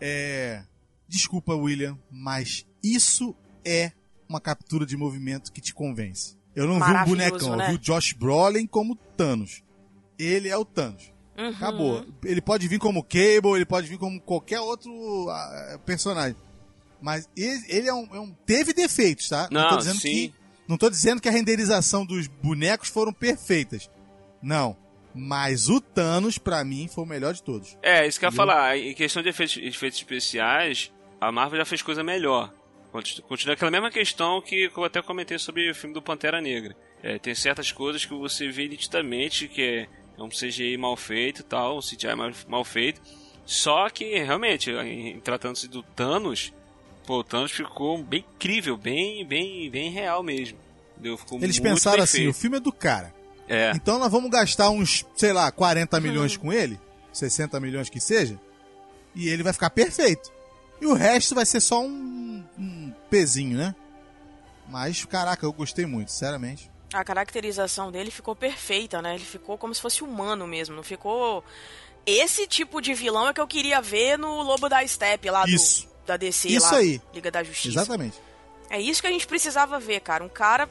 É. 0.00 0.64
Desculpa, 1.06 1.54
William, 1.54 1.98
mas 2.10 2.66
isso 2.82 3.36
é 3.64 3.92
uma 4.28 4.40
captura 4.40 4.84
de 4.84 4.96
movimento 4.96 5.52
que 5.52 5.60
te 5.60 5.72
convence. 5.72 6.36
Eu 6.54 6.66
não 6.66 6.74
vi 6.74 6.92
um 6.92 7.04
bonecão, 7.04 7.56
né? 7.56 7.64
eu 7.64 7.68
vi 7.70 7.74
o 7.76 7.78
Josh 7.78 8.12
Brolin 8.12 8.66
como 8.66 8.96
Thanos. 9.16 9.62
Ele 10.18 10.48
é 10.48 10.56
o 10.56 10.64
Thanos. 10.64 11.12
Uhum. 11.36 11.48
Acabou. 11.48 12.06
Ele 12.24 12.40
pode 12.40 12.68
vir 12.68 12.78
como 12.78 13.02
Cable, 13.02 13.56
ele 13.56 13.66
pode 13.66 13.88
vir 13.88 13.98
como 13.98 14.20
qualquer 14.20 14.60
outro 14.60 15.28
ah, 15.28 15.78
personagem. 15.84 16.36
Mas 17.00 17.28
ele, 17.36 17.64
ele 17.68 17.88
é, 17.88 17.94
um, 17.94 18.08
é 18.14 18.20
um- 18.20 18.32
Teve 18.46 18.72
defeitos, 18.72 19.28
tá? 19.28 19.48
Não, 19.50 19.68
tô 19.68 19.76
dizendo 19.78 20.00
sim. 20.00 20.08
que. 20.08 20.34
Não 20.66 20.78
tô 20.78 20.88
dizendo 20.88 21.20
que 21.20 21.28
a 21.28 21.32
renderização 21.32 22.06
dos 22.06 22.26
bonecos 22.26 22.88
foram 22.88 23.12
perfeitas. 23.12 23.90
Não. 24.42 24.76
Mas 25.14 25.68
o 25.68 25.80
Thanos, 25.80 26.38
pra 26.38 26.64
mim, 26.64 26.88
foi 26.88 27.04
o 27.04 27.06
melhor 27.06 27.34
de 27.34 27.42
todos. 27.42 27.76
É, 27.82 28.06
isso 28.06 28.18
que 28.18 28.24
eu 28.24 28.30
ia 28.30 28.34
falar. 28.34 28.76
Em 28.78 28.94
questão 28.94 29.22
de 29.22 29.28
efeitos, 29.28 29.56
efeitos 29.58 29.98
especiais, 29.98 30.90
a 31.20 31.30
Marvel 31.30 31.58
já 31.58 31.64
fez 31.64 31.82
coisa 31.82 32.02
melhor. 32.02 32.52
Conti- 32.94 33.22
Continua 33.22 33.54
aquela 33.54 33.72
mesma 33.72 33.90
questão 33.90 34.40
que 34.40 34.70
eu 34.76 34.84
até 34.84 35.02
comentei 35.02 35.36
sobre 35.36 35.68
o 35.68 35.74
filme 35.74 35.92
do 35.92 36.00
Pantera 36.00 36.40
Negra. 36.40 36.76
É, 37.02 37.18
tem 37.18 37.34
certas 37.34 37.72
coisas 37.72 38.04
que 38.04 38.14
você 38.14 38.48
vê 38.48 38.68
nitidamente 38.68 39.48
que 39.48 39.60
é, 39.60 39.88
é 40.16 40.22
um 40.22 40.28
CGI 40.28 40.76
mal 40.76 40.96
feito 40.96 41.40
e 41.40 41.42
tal, 41.42 41.78
um 41.78 41.80
CGI 41.80 42.14
mal, 42.14 42.30
mal 42.46 42.64
feito. 42.64 43.00
Só 43.44 43.90
que, 43.90 44.16
realmente, 44.22 44.70
em, 44.70 45.08
em 45.08 45.20
tratando-se 45.20 45.66
do 45.66 45.82
Thanos, 45.82 46.52
pô, 47.04 47.18
o 47.18 47.24
Thanos 47.24 47.50
ficou 47.50 48.00
bem 48.00 48.24
incrível, 48.36 48.76
bem, 48.76 49.26
bem, 49.26 49.68
bem 49.68 49.90
real 49.90 50.22
mesmo. 50.22 50.56
Entendeu? 50.92 51.18
Ficou 51.18 51.38
Eles 51.42 51.58
muito 51.58 51.70
pensaram 51.74 51.96
bem 51.96 52.04
assim: 52.04 52.18
feito. 52.18 52.30
o 52.30 52.34
filme 52.34 52.56
é 52.58 52.60
do 52.60 52.72
cara. 52.72 53.12
É, 53.48 53.72
Então 53.74 53.98
nós 53.98 54.10
vamos 54.12 54.30
gastar 54.30 54.70
uns, 54.70 55.04
sei 55.16 55.32
lá, 55.32 55.50
40 55.50 56.00
milhões 56.00 56.36
com 56.36 56.52
ele, 56.52 56.78
60 57.12 57.58
milhões 57.58 57.90
que 57.90 57.98
seja, 57.98 58.40
e 59.16 59.28
ele 59.28 59.42
vai 59.42 59.52
ficar 59.52 59.68
perfeito. 59.70 60.32
E 60.80 60.86
o 60.86 60.94
resto 60.94 61.34
vai 61.34 61.44
ser 61.44 61.60
só 61.60 61.82
um, 61.82 62.42
um 62.58 62.83
pezinho, 63.18 63.56
né? 63.56 63.74
Mas, 64.68 65.04
caraca, 65.04 65.46
eu 65.46 65.52
gostei 65.52 65.86
muito, 65.86 66.10
sinceramente. 66.10 66.70
A 66.92 67.04
caracterização 67.04 67.92
dele 67.92 68.10
ficou 68.10 68.34
perfeita, 68.34 69.00
né? 69.00 69.14
Ele 69.14 69.24
ficou 69.24 69.56
como 69.58 69.74
se 69.74 69.80
fosse 69.80 70.02
humano 70.02 70.46
mesmo. 70.46 70.74
Não 70.74 70.82
ficou. 70.82 71.44
Esse 72.06 72.46
tipo 72.46 72.80
de 72.80 72.92
vilão 72.94 73.28
é 73.28 73.32
que 73.34 73.40
eu 73.40 73.46
queria 73.46 73.80
ver 73.80 74.18
no 74.18 74.42
Lobo 74.42 74.68
da 74.68 74.86
Steppe 74.86 75.30
lá 75.30 75.44
Isso. 75.46 75.86
do, 75.86 76.06
da 76.06 76.16
DC, 76.16 76.48
Isso 76.48 76.72
lá, 76.72 76.78
aí. 76.78 77.00
Liga 77.12 77.30
da 77.30 77.42
Justiça. 77.42 77.78
Exatamente. 77.80 78.20
É 78.70 78.80
isso 78.80 79.00
que 79.00 79.06
a 79.06 79.10
gente 79.10 79.26
precisava 79.26 79.78
ver, 79.78 80.00
cara. 80.00 80.24
Um 80.24 80.28
cara 80.28 80.68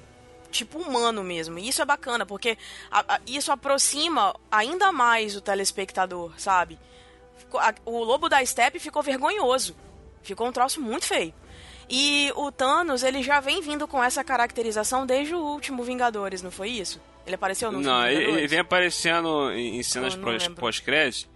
tipo 0.51 0.79
humano 0.79 1.23
mesmo. 1.23 1.57
E 1.57 1.67
isso 1.69 1.81
é 1.81 1.85
bacana, 1.85 2.25
porque 2.25 2.57
a- 2.91 3.15
a- 3.15 3.19
isso 3.25 3.51
aproxima 3.51 4.35
ainda 4.51 4.91
mais 4.91 5.35
o 5.35 5.41
telespectador, 5.41 6.33
sabe? 6.37 6.77
Ficou- 7.37 7.59
a- 7.59 7.73
o 7.85 8.03
Lobo 8.03 8.27
da 8.29 8.45
Steppe 8.45 8.79
ficou 8.79 9.01
vergonhoso. 9.01 9.75
Ficou 10.21 10.47
um 10.47 10.51
troço 10.51 10.79
muito 10.81 11.05
feio. 11.05 11.33
E 11.95 12.31
o 12.35 12.51
Thanos, 12.51 13.03
ele 13.03 13.21
já 13.21 13.39
vem 13.39 13.61
vindo 13.61 13.87
com 13.87 14.03
essa 14.03 14.23
caracterização 14.23 15.05
desde 15.05 15.35
o 15.35 15.39
último 15.39 15.83
Vingadores, 15.83 16.41
não 16.41 16.49
foi 16.49 16.69
isso? 16.69 16.99
Ele 17.23 17.35
apareceu 17.35 17.71
no 17.71 17.79
Não, 17.79 18.07
ele, 18.07 18.31
ele 18.31 18.47
vem 18.47 18.59
aparecendo 18.59 19.51
em, 19.51 19.83
cenas 19.83 20.15
pós-crédito? 20.55 21.29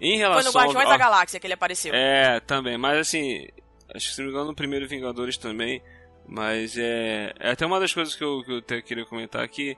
Em 0.00 0.12
Foi 0.12 0.16
relação 0.16 0.52
no 0.52 0.58
Guardiões 0.58 0.86
ao, 0.86 0.90
da 0.92 0.96
Galáxia 0.96 1.38
que 1.38 1.46
ele 1.46 1.52
apareceu. 1.52 1.92
É, 1.94 2.40
também, 2.40 2.78
mas 2.78 2.98
assim, 2.98 3.46
acho 3.94 4.08
que 4.08 4.14
se 4.14 4.20
não 4.20 4.26
me 4.26 4.32
engano 4.32 4.48
no 4.48 4.54
primeiro 4.54 4.88
Vingadores 4.88 5.36
também, 5.36 5.82
mas 6.26 6.78
é, 6.78 7.34
é 7.38 7.50
até 7.50 7.66
uma 7.66 7.78
das 7.78 7.92
coisas 7.92 8.14
que 8.14 8.24
eu, 8.24 8.42
que 8.42 8.52
eu 8.52 8.58
até 8.58 8.80
queria 8.80 9.04
comentar 9.04 9.44
aqui, 9.44 9.76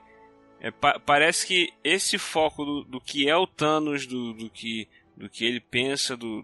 é, 0.61 0.71
pa- 0.71 0.99
parece 1.05 1.45
que 1.45 1.69
esse 1.83 2.17
foco 2.17 2.63
do, 2.63 2.83
do 2.85 3.01
que 3.01 3.29
é 3.29 3.35
o 3.35 3.45
Thanos, 3.45 4.07
do, 4.07 4.31
do, 4.31 4.49
que, 4.49 4.87
do 5.17 5.29
que 5.29 5.43
ele 5.45 5.59
pensa, 5.59 6.15
do, 6.15 6.43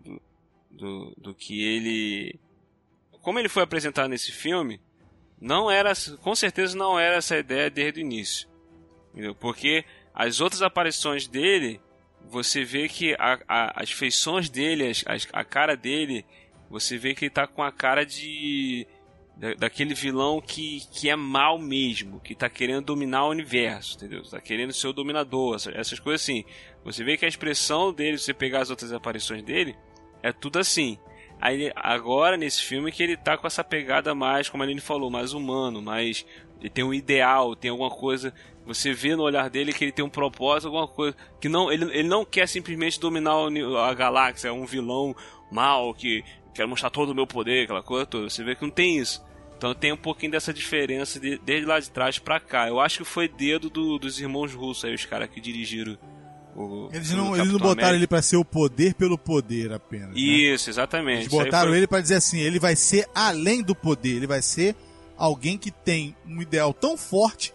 do, 0.69 1.13
do 1.17 1.33
que 1.33 1.63
ele... 1.63 2.39
Como 3.23 3.39
ele 3.39 3.49
foi 3.49 3.63
apresentado 3.63 4.09
nesse 4.09 4.31
filme, 4.31 4.79
não 5.41 5.71
era, 5.71 5.93
com 6.21 6.35
certeza 6.35 6.77
não 6.77 6.99
era 6.99 7.15
essa 7.15 7.35
ideia 7.37 7.69
desde 7.71 7.99
o 7.99 8.01
início. 8.01 8.47
Entendeu? 9.11 9.33
Porque 9.33 9.83
as 10.13 10.39
outras 10.41 10.61
aparições 10.61 11.25
dele, 11.27 11.81
você 12.29 12.63
vê 12.63 12.87
que 12.87 13.15
a- 13.17 13.39
a- 13.47 13.81
as 13.81 13.91
feições 13.91 14.49
dele, 14.49 14.91
as- 15.07 15.27
a 15.33 15.43
cara 15.43 15.75
dele, 15.75 16.23
você 16.69 16.97
vê 16.97 17.15
que 17.15 17.25
ele 17.25 17.29
tá 17.33 17.47
com 17.47 17.63
a 17.63 17.71
cara 17.71 18.05
de. 18.05 18.85
da- 19.35 19.55
daquele 19.55 19.95
vilão 19.95 20.39
que, 20.39 20.81
que 20.91 21.09
é 21.09 21.15
mal 21.15 21.57
mesmo, 21.57 22.19
que 22.19 22.35
tá 22.35 22.47
querendo 22.47 22.85
dominar 22.85 23.25
o 23.25 23.31
universo, 23.31 23.95
entendeu? 23.97 24.21
Tá 24.21 24.39
querendo 24.39 24.71
ser 24.71 24.85
o 24.87 24.93
dominador, 24.93 25.55
essa- 25.55 25.71
essas 25.71 25.99
coisas 25.99 26.21
assim. 26.21 26.45
Você 26.85 27.03
vê 27.03 27.17
que 27.17 27.25
a 27.25 27.27
expressão 27.27 27.91
dele, 27.91 28.19
se 28.19 28.25
você 28.25 28.33
pegar 28.33 28.61
as 28.61 28.69
outras 28.69 28.93
aparições 28.93 29.41
dele, 29.41 29.75
é 30.21 30.31
tudo 30.31 30.59
assim. 30.59 30.99
Aí 31.45 31.73
agora 31.75 32.37
nesse 32.37 32.61
filme 32.63 32.89
que 32.89 33.03
ele 33.03 33.17
tá 33.17 33.37
com 33.37 33.45
essa 33.45 33.65
pegada 33.65 34.15
mais, 34.15 34.47
como 34.47 34.63
a 34.63 34.65
Aline 34.65 34.79
falou, 34.79 35.09
mais 35.09 35.33
humano, 35.33 35.81
mais 35.81 36.25
ele 36.61 36.69
tem 36.69 36.85
um 36.85 36.93
ideal, 36.93 37.53
tem 37.53 37.69
alguma 37.69 37.89
coisa, 37.89 38.33
você 38.65 38.93
vê 38.93 39.13
no 39.13 39.23
olhar 39.23 39.49
dele 39.49 39.73
que 39.73 39.83
ele 39.83 39.91
tem 39.91 40.05
um 40.05 40.09
propósito, 40.09 40.67
alguma 40.67 40.87
coisa 40.87 41.17
que 41.41 41.49
não, 41.49 41.69
ele, 41.69 41.83
ele 41.85 42.07
não 42.07 42.23
quer 42.23 42.47
simplesmente 42.47 42.97
dominar 42.97 43.35
a 43.85 43.93
galáxia, 43.93 44.47
é 44.47 44.51
um 44.53 44.65
vilão 44.65 45.13
mal 45.51 45.93
que 45.93 46.23
quer 46.55 46.65
mostrar 46.65 46.89
todo 46.89 47.09
o 47.09 47.15
meu 47.15 47.27
poder, 47.27 47.65
aquela 47.65 47.83
coisa 47.83 48.05
toda. 48.05 48.29
Você 48.29 48.41
vê 48.41 48.55
que 48.55 48.61
não 48.61 48.69
tem 48.69 48.97
isso. 48.99 49.21
Então 49.57 49.73
tem 49.73 49.91
um 49.91 49.97
pouquinho 49.97 50.31
dessa 50.31 50.53
diferença 50.53 51.19
de- 51.19 51.37
desde 51.39 51.65
lá 51.65 51.77
de 51.77 51.91
trás 51.91 52.19
pra 52.19 52.39
cá. 52.39 52.69
Eu 52.69 52.79
acho 52.79 52.99
que 52.99 53.03
foi 53.03 53.27
dedo 53.27 53.69
do- 53.69 53.99
dos 53.99 54.17
irmãos 54.17 54.53
russos 54.53 54.85
aí, 54.85 54.93
os 54.95 55.03
caras 55.05 55.29
que 55.29 55.41
dirigiram 55.41 55.97
o. 56.55 56.89
Eles 56.93 57.11
não, 57.11 57.35
eles 57.35 57.47
não 57.51 57.59
botaram 57.59 57.71
América. 57.71 57.95
ele 57.95 58.07
pra 58.07 58.21
ser 58.21 58.37
o 58.37 58.45
poder 58.45 58.93
pelo 58.93 59.17
poder 59.17 59.71
apenas. 59.73 60.09
né? 60.09 60.19
Isso, 60.19 60.69
exatamente. 60.69 61.21
Eles 61.23 61.27
botaram 61.27 61.69
foi- 61.69 61.77
ele 61.77 61.87
pra 61.87 62.01
dizer 62.01 62.15
assim, 62.15 62.39
ele 62.39 62.59
vai 62.59 62.75
ser 62.75 63.07
além 63.13 63.61
do 63.61 63.73
poder, 63.75 64.15
ele 64.17 64.27
vai 64.27 64.41
ser 64.41 64.75
alguém 65.17 65.57
que 65.57 65.71
tem 65.71 66.15
um 66.27 66.41
ideal 66.41 66.73
tão 66.73 66.97
forte 66.97 67.53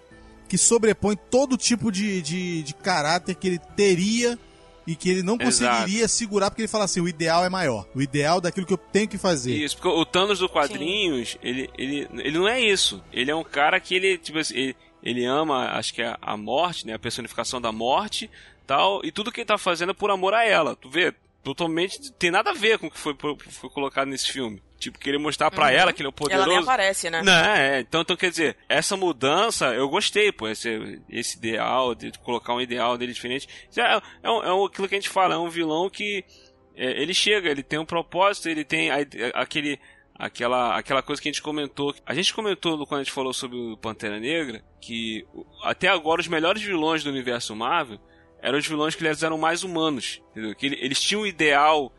que 0.48 0.56
sobrepõe 0.56 1.16
todo 1.30 1.56
tipo 1.56 1.92
de, 1.92 2.22
de, 2.22 2.62
de 2.62 2.74
caráter 2.74 3.34
que 3.34 3.46
ele 3.48 3.58
teria 3.76 4.38
e 4.86 4.96
que 4.96 5.10
ele 5.10 5.22
não 5.22 5.36
Exato. 5.38 5.76
conseguiria 5.76 6.08
segurar 6.08 6.50
porque 6.50 6.62
ele 6.62 6.68
fala 6.68 6.84
assim, 6.86 7.00
o 7.02 7.06
ideal 7.08 7.44
é 7.44 7.50
maior, 7.50 7.86
o 7.94 8.00
ideal 8.00 8.40
daquilo 8.40 8.64
que 8.64 8.72
eu 8.72 8.78
tenho 8.78 9.06
que 9.06 9.18
fazer. 9.18 9.54
Isso, 9.54 9.76
porque 9.76 9.88
o 9.88 10.06
Thanos 10.06 10.38
do 10.38 10.48
quadrinhos, 10.48 11.36
ele, 11.42 11.68
ele, 11.76 12.08
ele 12.14 12.38
não 12.38 12.48
é 12.48 12.58
isso. 12.58 13.04
Ele 13.12 13.30
é 13.30 13.34
um 13.36 13.44
cara 13.44 13.78
que 13.78 13.94
ele, 13.94 14.16
tipo 14.16 14.38
assim, 14.38 14.54
ele, 14.56 14.76
ele 15.02 15.24
ama, 15.26 15.72
acho 15.72 15.92
que 15.92 16.00
é 16.00 16.16
a 16.22 16.36
morte, 16.38 16.86
né? 16.86 16.94
A 16.94 16.98
personificação 16.98 17.60
da 17.60 17.70
morte 17.70 18.30
tal. 18.68 19.00
E 19.02 19.10
tudo 19.10 19.32
que 19.32 19.40
ele 19.40 19.46
tá 19.46 19.58
fazendo 19.58 19.90
é 19.90 19.94
por 19.94 20.10
amor 20.10 20.32
a 20.34 20.44
ela. 20.44 20.76
Tu 20.76 20.88
vê? 20.88 21.12
Totalmente 21.42 22.12
tem 22.12 22.30
nada 22.30 22.50
a 22.50 22.54
ver 22.54 22.78
com 22.78 22.88
o 22.88 22.90
que 22.90 22.98
foi, 22.98 23.16
foi 23.16 23.70
colocado 23.70 24.06
nesse 24.08 24.30
filme. 24.30 24.62
Tipo, 24.78 24.98
querer 24.98 25.18
mostrar 25.18 25.50
pra 25.50 25.72
ela 25.72 25.92
que 25.92 26.02
ele 26.02 26.08
é 26.08 26.10
o 26.10 26.12
Uhum. 26.12 26.30
Ela 26.30 26.44
poderoso. 26.44 26.48
nem 26.50 26.58
aparece, 26.58 27.10
né? 27.10 27.22
Não, 27.22 27.32
é, 27.32 27.80
então, 27.80 28.02
então 28.02 28.16
quer 28.16 28.30
dizer, 28.30 28.56
essa 28.68 28.96
mudança 28.96 29.74
eu 29.74 29.88
gostei, 29.88 30.30
pô, 30.30 30.46
esse, 30.48 31.00
esse 31.08 31.36
ideal, 31.38 31.94
de 31.94 32.12
colocar 32.20 32.54
um 32.54 32.60
ideal 32.60 32.96
dele 32.98 33.12
diferente. 33.12 33.48
É, 33.76 33.80
é, 33.80 33.96
é 34.26 34.64
aquilo 34.64 34.88
que 34.88 34.94
a 34.94 34.98
gente 35.00 35.08
fala, 35.08 35.34
é 35.34 35.38
um 35.38 35.48
vilão 35.48 35.88
que 35.90 36.24
é, 36.76 37.02
ele 37.02 37.14
chega, 37.14 37.48
ele 37.50 37.62
tem 37.62 37.78
um 37.78 37.84
propósito, 37.84 38.48
ele 38.48 38.64
tem 38.64 38.90
a- 38.90 38.98
aquele, 39.34 39.80
aquela, 40.14 40.76
aquela 40.76 41.02
coisa 41.02 41.20
que 41.22 41.28
a 41.28 41.32
gente 41.32 41.42
comentou. 41.42 41.94
A 42.06 42.14
gente 42.14 42.32
comentou 42.34 42.84
quando 42.86 43.00
a 43.00 43.04
gente 43.04 43.12
falou 43.12 43.32
sobre 43.32 43.56
o 43.56 43.76
Pantera 43.76 44.20
Negra, 44.20 44.62
que 44.80 45.26
até 45.62 45.88
agora 45.88 46.20
os 46.20 46.28
melhores 46.28 46.62
vilões 46.62 47.02
do 47.02 47.10
universo 47.10 47.56
Marvel 47.56 47.98
eram 48.40 48.58
os 48.58 48.66
vilões 48.66 48.94
que 48.94 49.04
eles 49.04 49.22
eram 49.22 49.38
mais 49.38 49.62
humanos, 49.64 50.22
entendeu? 50.30 50.54
Que 50.54 50.66
ele- 50.66 50.78
eles 50.80 51.00
tinham 51.00 51.22
um 51.22 51.26
ideal 51.26 51.92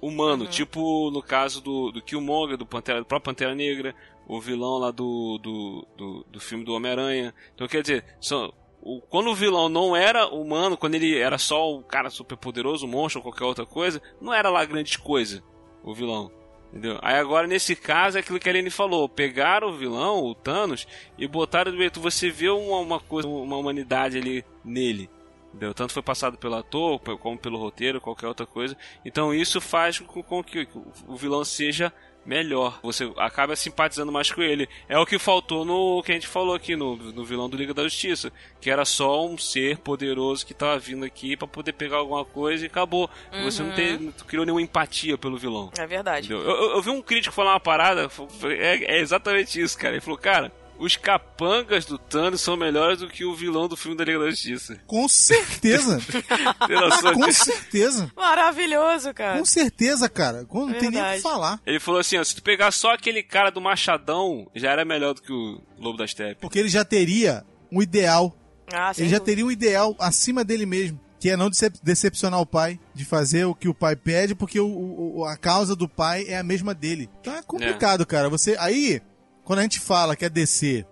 humano, 0.00 0.46
tipo 0.46 1.10
no 1.10 1.22
caso 1.22 1.60
do, 1.62 1.90
do 1.90 2.02
Killmonger, 2.02 2.56
do, 2.56 2.66
Pantera, 2.66 2.98
do 3.00 3.06
próprio 3.06 3.32
Pantera 3.32 3.54
Negra, 3.54 3.94
o 4.26 4.40
vilão 4.40 4.78
lá 4.78 4.90
do, 4.90 5.38
do, 5.38 5.86
do, 5.96 6.26
do 6.30 6.40
filme 6.40 6.64
do 6.64 6.74
Homem-Aranha. 6.74 7.34
Então 7.54 7.66
quer 7.68 7.82
dizer, 7.82 8.04
só, 8.20 8.52
o, 8.82 9.00
quando 9.00 9.30
o 9.30 9.34
vilão 9.34 9.68
não 9.68 9.96
era 9.96 10.26
humano, 10.28 10.76
quando 10.76 10.94
ele 10.94 11.16
era 11.18 11.38
só 11.38 11.72
o 11.72 11.82
cara 11.82 12.10
super 12.10 12.36
poderoso, 12.36 12.86
um 12.86 12.90
monstro 12.90 13.20
ou 13.20 13.22
qualquer 13.22 13.44
outra 13.44 13.64
coisa, 13.66 14.00
não 14.20 14.32
era 14.32 14.50
lá 14.50 14.64
grande 14.64 14.98
coisa, 14.98 15.42
o 15.82 15.94
vilão. 15.94 16.30
Entendeu? 16.70 16.98
Aí 17.02 17.14
agora, 17.14 17.46
nesse 17.46 17.76
caso, 17.76 18.16
é 18.16 18.20
aquilo 18.20 18.40
que 18.40 18.48
a 18.48 18.52
Aline 18.52 18.68
falou: 18.68 19.08
pegaram 19.08 19.68
o 19.68 19.76
vilão, 19.76 20.24
o 20.24 20.34
Thanos, 20.34 20.88
e 21.16 21.24
botaram 21.28 21.70
do 21.70 21.78
jeito. 21.78 22.00
Você 22.00 22.30
vê 22.30 22.48
uma, 22.48 22.78
uma 22.78 22.98
coisa, 22.98 23.28
uma 23.28 23.56
humanidade 23.56 24.18
ali 24.18 24.44
nele. 24.64 25.08
Entendeu? 25.54 25.72
Tanto 25.72 25.92
foi 25.92 26.02
passado 26.02 26.36
pelo 26.36 26.56
ator, 26.56 26.98
como 26.98 27.38
pelo 27.38 27.58
roteiro, 27.58 28.00
qualquer 28.00 28.26
outra 28.26 28.44
coisa. 28.44 28.76
Então 29.04 29.32
isso 29.32 29.60
faz 29.60 30.00
com, 30.00 30.20
com 30.20 30.42
que 30.42 30.66
o 31.06 31.14
vilão 31.14 31.44
seja 31.44 31.92
melhor. 32.26 32.80
Você 32.82 33.12
acaba 33.18 33.54
simpatizando 33.54 34.10
mais 34.10 34.32
com 34.32 34.42
ele. 34.42 34.68
É 34.88 34.98
o 34.98 35.06
que 35.06 35.16
faltou 35.16 35.64
no 35.64 36.02
que 36.02 36.10
a 36.10 36.14
gente 36.14 36.26
falou 36.26 36.56
aqui 36.56 36.74
no, 36.74 36.96
no 36.96 37.24
vilão 37.24 37.48
do 37.48 37.56
Liga 37.56 37.72
da 37.72 37.84
Justiça, 37.84 38.32
que 38.60 38.68
era 38.68 38.84
só 38.84 39.24
um 39.24 39.38
ser 39.38 39.78
poderoso 39.78 40.44
que 40.44 40.54
tava 40.54 40.76
vindo 40.78 41.04
aqui 41.04 41.36
para 41.36 41.46
poder 41.46 41.72
pegar 41.74 41.98
alguma 41.98 42.24
coisa 42.24 42.64
e 42.64 42.66
acabou. 42.66 43.08
Uhum. 43.32 43.44
Você 43.44 43.62
não, 43.62 43.72
tem, 43.72 43.98
não 43.98 44.12
criou 44.12 44.44
nenhuma 44.44 44.62
empatia 44.62 45.16
pelo 45.16 45.38
vilão. 45.38 45.70
É 45.78 45.86
verdade. 45.86 46.32
Eu, 46.32 46.40
eu, 46.40 46.70
eu, 46.72 46.82
vi 46.82 46.90
um 46.90 47.02
crítico 47.02 47.34
falar 47.34 47.52
uma 47.52 47.60
parada, 47.60 48.10
é, 48.58 48.96
é 48.96 49.00
exatamente 49.00 49.60
isso, 49.60 49.78
cara. 49.78 49.94
Ele 49.94 50.00
falou, 50.00 50.18
cara, 50.18 50.50
os 50.78 50.96
capangas 50.96 51.84
do 51.84 51.98
Thanos 51.98 52.40
são 52.40 52.56
melhores 52.56 52.98
do 52.98 53.08
que 53.08 53.24
o 53.24 53.34
vilão 53.34 53.68
do 53.68 53.76
filme 53.76 53.96
da 53.96 54.04
Liga 54.04 54.18
da 54.18 54.30
Justiça. 54.30 54.78
Com 54.86 55.08
certeza. 55.08 55.98
Com 57.14 57.32
certeza. 57.32 58.10
Maravilhoso, 58.16 59.12
cara. 59.14 59.38
Com 59.38 59.44
certeza, 59.44 60.08
cara. 60.08 60.46
Não 60.52 60.66
Verdade. 60.66 60.80
tem 60.80 60.90
nem 60.90 61.02
o 61.02 61.16
que 61.16 61.20
falar. 61.20 61.60
Ele 61.66 61.80
falou 61.80 62.00
assim: 62.00 62.18
ó, 62.18 62.24
se 62.24 62.34
tu 62.34 62.42
pegar 62.42 62.70
só 62.70 62.92
aquele 62.92 63.22
cara 63.22 63.50
do 63.50 63.60
Machadão, 63.60 64.50
já 64.54 64.70
era 64.70 64.84
melhor 64.84 65.14
do 65.14 65.22
que 65.22 65.32
o 65.32 65.60
Lobo 65.78 65.98
da 65.98 66.06
Steppe. 66.06 66.40
Porque 66.40 66.58
ele 66.58 66.68
já 66.68 66.84
teria 66.84 67.44
um 67.70 67.82
ideal. 67.82 68.36
Ah, 68.72 68.92
ele 68.96 69.08
já 69.08 69.20
teria 69.20 69.44
um 69.44 69.50
ideal 69.50 69.94
acima 69.98 70.44
dele 70.44 70.66
mesmo. 70.66 71.00
Que 71.20 71.30
é 71.30 71.36
não 71.36 71.48
decepcionar 71.82 72.38
o 72.38 72.44
pai, 72.44 72.78
de 72.92 73.02
fazer 73.02 73.46
o 73.46 73.54
que 73.54 73.66
o 73.66 73.72
pai 73.72 73.96
pede, 73.96 74.34
porque 74.34 74.60
o, 74.60 75.16
o 75.16 75.24
a 75.24 75.38
causa 75.38 75.74
do 75.74 75.88
pai 75.88 76.26
é 76.28 76.36
a 76.36 76.42
mesma 76.42 76.74
dele. 76.74 77.08
Então 77.20 77.34
é 77.34 77.42
complicado, 77.42 78.02
é. 78.02 78.06
cara. 78.06 78.28
Você. 78.28 78.56
Aí, 78.58 79.00
quando 79.44 79.58
a 79.58 79.62
gente 79.62 79.80
fala 79.80 80.16
que 80.16 80.24
a 80.24 80.28
DC 80.28 80.86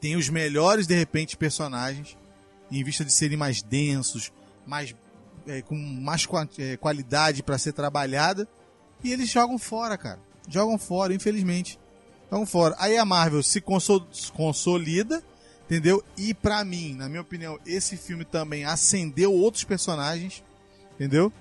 tem 0.00 0.16
os 0.16 0.28
melhores, 0.28 0.86
de 0.86 0.94
repente, 0.94 1.36
personagens, 1.36 2.16
em 2.70 2.82
vista 2.82 3.04
de 3.04 3.12
serem 3.12 3.36
mais 3.36 3.62
densos, 3.62 4.32
mais 4.66 4.94
é, 5.46 5.62
com 5.62 5.74
mais 5.76 6.26
é, 6.58 6.76
qualidade 6.76 7.42
para 7.42 7.58
ser 7.58 7.72
trabalhada, 7.72 8.48
e 9.02 9.12
eles 9.12 9.28
jogam 9.28 9.58
fora, 9.58 9.96
cara. 9.96 10.18
Jogam 10.48 10.78
fora, 10.78 11.14
infelizmente. 11.14 11.78
Jogam 12.30 12.46
fora. 12.46 12.74
Aí 12.78 12.96
a 12.96 13.04
Marvel 13.04 13.42
se 13.42 13.62
consolida, 14.32 15.22
entendeu? 15.64 16.02
E 16.16 16.32
para 16.32 16.64
mim, 16.64 16.94
na 16.94 17.08
minha 17.08 17.20
opinião, 17.20 17.58
esse 17.66 17.96
filme 17.96 18.24
também 18.24 18.64
acendeu 18.64 19.32
outros 19.32 19.64
personagens, 19.64 20.42
entendeu? 20.94 21.32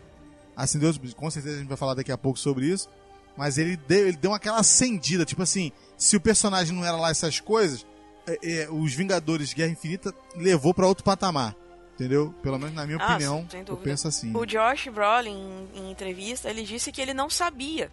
Acendeu, 0.56 0.94
com 1.16 1.30
certeza 1.30 1.56
a 1.56 1.60
gente 1.60 1.68
vai 1.68 1.78
falar 1.78 1.94
daqui 1.94 2.12
a 2.12 2.18
pouco 2.18 2.40
sobre 2.40 2.66
isso. 2.66 2.90
Mas 3.38 3.58
ele 3.58 3.78
deu, 3.78 4.08
ele 4.08 4.18
deu 4.18 4.34
aquela 4.34 4.60
acendida, 4.60 5.24
tipo 5.24 5.42
assim, 5.42 5.72
se 6.00 6.16
o 6.16 6.22
personagem 6.22 6.74
não 6.74 6.86
era 6.86 6.96
lá 6.96 7.12
essas 7.12 7.40
coisas, 7.42 7.86
é, 8.26 8.40
é, 8.42 8.70
os 8.72 8.94
Vingadores 8.94 9.54
Guerra 9.54 9.72
Infinita 9.72 10.16
levou 10.36 10.74
para 10.74 10.88
outro 10.88 11.04
patamar. 11.04 11.56
Entendeu? 11.94 12.34
Pelo 12.42 12.58
menos 12.58 12.74
na 12.74 12.86
minha 12.86 12.98
ah, 12.98 13.06
opinião, 13.06 13.46
eu 13.68 13.76
penso 13.76 14.08
assim. 14.08 14.34
O 14.34 14.46
Josh 14.46 14.88
Brolin, 14.88 15.68
em, 15.76 15.80
em 15.80 15.92
entrevista, 15.92 16.50
ele 16.50 16.64
disse 16.64 16.94
que 16.94 17.02
ele 17.02 17.14
não 17.14 17.30
sabia. 17.30 17.92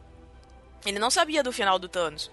Ele 0.84 1.00
não 1.00 1.10
sabia 1.10 1.42
do 1.42 1.52
final 1.52 1.76
do 1.76 1.88
Thanos. 1.88 2.30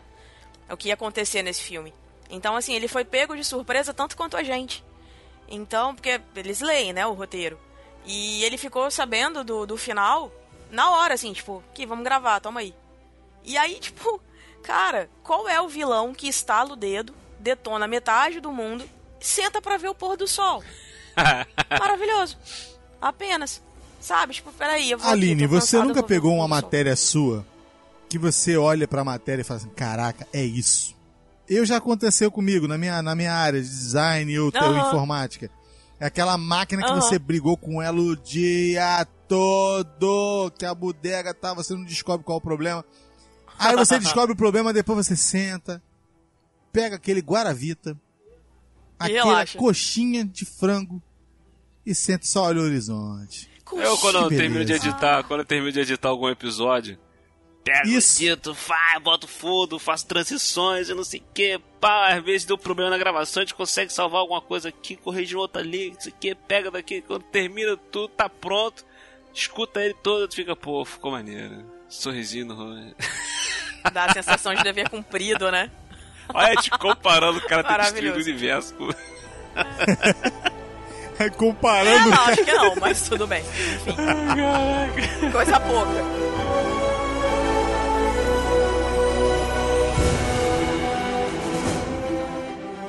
O 0.69 0.77
que 0.77 0.89
ia 0.89 0.93
acontecer 0.93 1.41
nesse 1.41 1.63
filme. 1.63 1.91
Então, 2.29 2.55
assim, 2.55 2.75
ele 2.75 2.87
foi 2.87 3.03
pego 3.03 3.35
de 3.35 3.43
surpresa 3.43 3.91
tanto 3.91 4.15
quanto 4.15 4.37
a 4.37 4.43
gente. 4.43 4.85
Então, 5.47 5.95
porque 5.95 6.21
eles 6.35 6.61
leem, 6.61 6.93
né, 6.93 7.07
o 7.07 7.13
roteiro. 7.13 7.59
E 8.05 8.43
ele 8.43 8.57
ficou 8.57 8.91
sabendo 8.91 9.43
do, 9.43 9.65
do 9.65 9.75
final 9.75 10.31
na 10.69 10.91
hora, 10.91 11.15
assim, 11.15 11.33
tipo, 11.33 11.63
que 11.73 11.87
vamos 11.87 12.03
gravar, 12.03 12.39
toma 12.39 12.59
aí. 12.59 12.75
E 13.43 13.57
aí, 13.57 13.75
tipo, 13.81 14.21
Cara, 14.63 15.09
qual 15.21 15.47
é 15.47 15.61
o 15.61 15.67
vilão 15.67 16.13
que 16.13 16.27
estala 16.27 16.73
o 16.73 16.75
dedo, 16.75 17.13
detona 17.39 17.87
metade 17.87 18.39
do 18.39 18.51
mundo, 18.51 18.85
senta 19.19 19.61
para 19.61 19.77
ver 19.77 19.89
o 19.89 19.95
pôr 19.95 20.17
do 20.17 20.27
sol? 20.27 20.63
Maravilhoso. 21.79 22.37
Apenas. 23.01 23.61
Sabe? 23.99 24.33
Tipo, 24.33 24.51
peraí, 24.51 24.91
eu 24.91 24.97
vou 24.97 25.09
Aline, 25.09 25.45
aqui, 25.45 25.53
você 25.53 25.77
nunca 25.77 26.03
pegou 26.03 26.33
uma 26.33 26.47
matéria 26.47 26.95
sua 26.95 27.45
que 28.09 28.19
você 28.19 28.55
olha 28.55 28.87
pra 28.87 29.03
matéria 29.03 29.41
e 29.41 29.43
fala 29.43 29.59
assim, 29.59 29.69
caraca, 29.69 30.27
é 30.31 30.43
isso. 30.43 30.95
Eu 31.49 31.65
já 31.65 31.77
aconteceu 31.77 32.29
comigo 32.29 32.67
na 32.67 32.77
minha, 32.77 33.01
na 33.01 33.15
minha 33.15 33.33
área 33.33 33.61
de 33.61 33.67
design 33.67 34.39
ou 34.39 34.51
uhum. 34.53 34.87
informática. 34.87 35.49
É 35.99 36.05
aquela 36.05 36.37
máquina 36.37 36.83
que 36.83 36.91
uhum. 36.91 37.01
você 37.01 37.17
brigou 37.17 37.57
com 37.57 37.81
ela 37.81 37.99
o 37.99 38.15
dia 38.15 39.07
todo, 39.27 40.51
que 40.57 40.65
a 40.65 40.75
bodega 40.75 41.33
tá, 41.33 41.53
você 41.53 41.73
não 41.73 41.83
descobre 41.83 42.23
qual 42.23 42.37
é 42.37 42.39
o 42.39 42.43
problema. 42.43 42.85
Aí 43.57 43.75
você 43.75 43.99
descobre 43.99 44.33
o 44.33 44.35
problema, 44.35 44.73
depois 44.73 45.05
você 45.05 45.15
senta, 45.15 45.81
pega 46.71 46.95
aquele 46.95 47.21
guaravita, 47.21 47.97
aquela 48.99 49.45
coxinha 49.45 50.25
de 50.25 50.45
frango 50.45 51.01
e 51.85 51.93
senta 51.93 52.25
só 52.25 52.43
olha 52.43 52.61
o 52.61 52.63
horizonte. 52.63 53.49
Eu 53.71 53.97
quando 53.97 54.19
eu 54.19 54.29
termino 54.29 54.63
de 54.63 54.73
editar, 54.73 55.23
quando 55.23 55.41
eu 55.41 55.45
termino 55.45 55.71
de 55.71 55.79
editar 55.79 56.09
algum 56.09 56.29
episódio, 56.29 56.97
pego 57.63 57.87
Isso. 57.87 58.21
edito, 58.21 58.53
faz, 58.53 59.01
boto 59.01 59.27
fundo, 59.27 59.79
faço 59.79 60.05
transições 60.05 60.89
e 60.89 60.93
não 60.93 61.03
sei 61.03 61.21
o 61.21 61.33
que, 61.33 61.59
pá, 61.79 62.13
às 62.13 62.23
vezes 62.23 62.45
deu 62.45 62.57
problema 62.57 62.91
na 62.91 62.97
gravação, 62.97 63.41
a 63.41 63.45
gente 63.45 63.55
consegue 63.55 63.91
salvar 63.91 64.21
alguma 64.21 64.41
coisa 64.41 64.69
aqui, 64.69 64.95
corrigir 64.95 65.37
outra 65.37 65.61
ali, 65.61 65.91
não 65.91 65.99
sei 65.99 66.11
o 66.11 66.15
que, 66.15 66.35
pega 66.35 66.69
daqui, 66.69 67.01
quando 67.01 67.23
termina 67.23 67.75
tudo, 67.75 68.09
tá 68.09 68.29
pronto, 68.29 68.85
escuta 69.33 69.83
ele 69.83 69.95
todo, 69.95 70.27
tu 70.27 70.35
fica, 70.35 70.55
pô, 70.55 70.83
ficou 70.85 71.11
maneiro. 71.11 71.65
Sorrisinho 71.89 72.47
no 72.47 72.55
rosto. 72.55 72.95
Dá 73.91 74.05
a 74.05 74.13
sensação 74.13 74.53
de 74.53 74.63
dever 74.63 74.89
cumprido, 74.89 75.51
né? 75.51 75.69
Olha, 76.33 76.55
te 76.55 76.69
comparando 76.71 77.39
o 77.39 77.41
cara 77.41 77.63
ter 77.63 77.77
destruído 77.81 78.17
o 78.17 78.21
universo. 78.21 78.75
É 81.19 81.29
comparando. 81.29 82.07
É, 82.07 82.15
não, 82.15 82.23
acho 82.23 82.43
que 82.43 82.51
não, 82.51 82.75
mas 82.75 83.07
tudo 83.07 83.27
bem. 83.27 83.43
Enfim. 83.43 85.31
Coisa 85.31 85.59
pouca. 85.59 85.91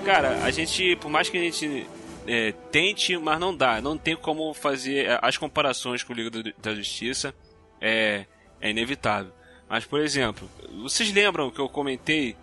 Cara, 0.05 0.43
a 0.43 0.51
gente, 0.51 0.97
por 0.97 1.11
mais 1.11 1.29
que 1.29 1.39
a 1.39 1.41
gente 1.41 1.87
é, 2.27 2.53
tente, 2.71 3.17
mas 3.17 3.39
não 3.39 3.55
dá. 3.57 3.81
Não 3.81 3.97
tem 3.97 4.17
como 4.17 4.53
fazer 4.55 5.07
é, 5.07 5.19
as 5.23 5.37
comparações 5.37 6.03
com 6.03 6.13
o 6.13 6.17
Liga 6.17 6.53
da 6.59 6.75
Justiça. 6.75 7.35
É, 7.81 8.27
é 8.61 8.71
inevitável. 8.71 9.33
Mas, 9.75 9.85
por 9.85 9.99
exemplo, 9.99 10.49
vocês 10.85 11.13
lembram 11.13 11.51
que 11.51 11.59
eu 11.59 11.69
comentei 11.69 12.37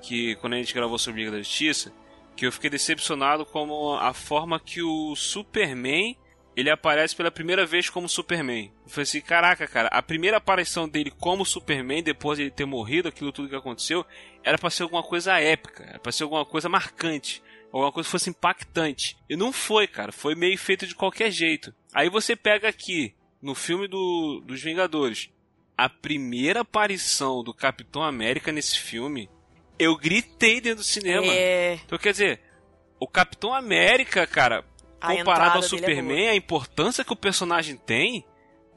que 0.00 0.36
quando 0.36 0.54
a 0.54 0.56
gente 0.56 0.72
gravou 0.72 0.98
sobre 0.98 1.20
Liga 1.20 1.32
da 1.32 1.42
Justiça, 1.42 1.92
que 2.34 2.46
eu 2.46 2.50
fiquei 2.50 2.70
decepcionado 2.70 3.44
com 3.44 3.92
a 3.92 4.14
forma 4.14 4.58
que 4.58 4.80
o 4.80 5.14
Superman 5.14 6.16
ele 6.56 6.70
aparece 6.70 7.14
pela 7.14 7.30
primeira 7.30 7.66
vez 7.66 7.90
como 7.90 8.08
Superman. 8.08 8.72
Eu 8.86 8.90
falei 8.90 9.02
assim, 9.02 9.20
caraca, 9.20 9.68
cara, 9.68 9.88
a 9.88 10.00
primeira 10.00 10.38
aparição 10.38 10.88
dele 10.88 11.10
como 11.10 11.44
Superman, 11.44 12.02
depois 12.02 12.38
de 12.38 12.44
ele 12.44 12.50
ter 12.50 12.64
morrido, 12.64 13.08
aquilo 13.08 13.32
tudo 13.32 13.50
que 13.50 13.54
aconteceu, 13.54 14.02
era 14.42 14.56
pra 14.56 14.70
ser 14.70 14.84
alguma 14.84 15.02
coisa 15.02 15.38
épica, 15.38 15.84
era 15.84 15.98
pra 15.98 16.10
ser 16.10 16.22
alguma 16.22 16.46
coisa 16.46 16.70
marcante, 16.70 17.42
alguma 17.70 17.92
coisa 17.92 18.06
que 18.06 18.12
fosse 18.12 18.30
impactante. 18.30 19.14
E 19.28 19.36
não 19.36 19.52
foi, 19.52 19.86
cara, 19.86 20.10
foi 20.10 20.34
meio 20.34 20.56
feito 20.56 20.86
de 20.86 20.94
qualquer 20.94 21.30
jeito. 21.30 21.74
Aí 21.92 22.08
você 22.08 22.34
pega 22.34 22.66
aqui, 22.66 23.14
no 23.42 23.54
filme 23.54 23.86
do, 23.86 24.42
dos 24.46 24.62
Vingadores, 24.62 25.28
a 25.78 25.88
primeira 25.88 26.62
aparição 26.62 27.44
do 27.44 27.54
Capitão 27.54 28.02
América 28.02 28.50
nesse 28.50 28.80
filme, 28.80 29.30
eu 29.78 29.96
gritei 29.96 30.60
dentro 30.60 30.78
do 30.78 30.84
cinema. 30.84 31.32
É... 31.32 31.74
Então, 31.84 31.96
quer 31.96 32.10
dizer, 32.10 32.40
o 32.98 33.06
Capitão 33.06 33.54
América, 33.54 34.26
cara, 34.26 34.64
comparado 35.00 35.58
ao 35.58 35.64
é 35.64 35.68
Superman, 35.68 36.26
é 36.26 36.30
a 36.30 36.34
importância 36.34 37.04
que 37.04 37.12
o 37.12 37.16
personagem 37.16 37.76
tem, 37.76 38.24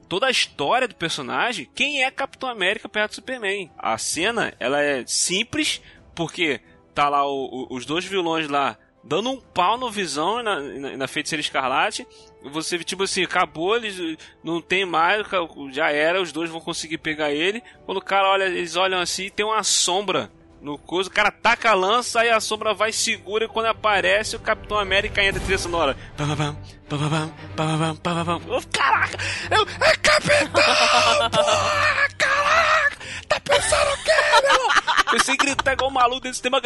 toda 0.08 0.28
a 0.28 0.30
história 0.30 0.86
do 0.86 0.94
personagem, 0.94 1.68
quem 1.74 2.04
é 2.04 2.10
Capitão 2.10 2.48
América 2.48 2.88
perto 2.88 3.10
do 3.10 3.14
Superman? 3.16 3.68
A 3.76 3.98
cena, 3.98 4.54
ela 4.60 4.80
é 4.80 5.04
simples, 5.04 5.82
porque 6.14 6.60
tá 6.94 7.08
lá 7.08 7.26
o, 7.26 7.66
o, 7.68 7.74
os 7.74 7.84
dois 7.84 8.04
vilões 8.04 8.46
lá 8.48 8.78
dando 9.02 9.30
um 9.30 9.40
pau 9.40 9.76
no 9.76 9.90
Visão 9.90 10.42
na, 10.42 10.60
na, 10.60 10.96
na 10.96 11.08
Feiticeira 11.08 11.40
Escarlate. 11.40 12.06
Você, 12.50 12.78
tipo 12.78 13.04
assim, 13.04 13.22
acabou, 13.22 13.76
eles 13.76 14.18
não 14.42 14.60
tem 14.60 14.84
mais, 14.84 15.26
já 15.70 15.90
era, 15.90 16.20
os 16.20 16.32
dois 16.32 16.50
vão 16.50 16.60
conseguir 16.60 16.98
pegar 16.98 17.30
ele. 17.32 17.62
Quando 17.84 17.98
o 17.98 18.02
cara 18.02 18.28
olha, 18.28 18.44
eles 18.44 18.76
olham 18.76 19.00
assim, 19.00 19.28
tem 19.30 19.46
uma 19.46 19.62
sombra 19.62 20.30
no 20.60 20.78
coisa, 20.78 21.10
o 21.10 21.12
cara 21.12 21.32
taca 21.32 21.70
a 21.70 21.74
lança, 21.74 22.20
aí 22.20 22.30
a 22.30 22.38
sombra 22.38 22.72
vai 22.72 22.92
segura 22.92 23.44
e 23.44 23.48
quando 23.48 23.66
aparece 23.66 24.36
o 24.36 24.40
Capitão 24.40 24.78
América 24.78 25.22
entra 25.22 25.40
trilha 25.40 25.58
sonora. 25.58 25.96
Caraca! 28.72 29.18
Eu, 29.50 29.62
é 29.84 29.96
Capitão! 29.96 31.30
Porra, 31.30 32.08
caraca! 32.16 32.71
Tá 33.32 33.40
pensando 33.40 33.92
o 33.92 34.04
quê, 34.04 34.12
meu 34.42 34.50
irmão? 34.52 34.68
Pensei 35.12 35.36
gritar 35.36 35.72
igual 35.74 35.90
um 35.90 35.92
maluco 35.92 36.20
desse 36.22 36.40
tema. 36.40 36.60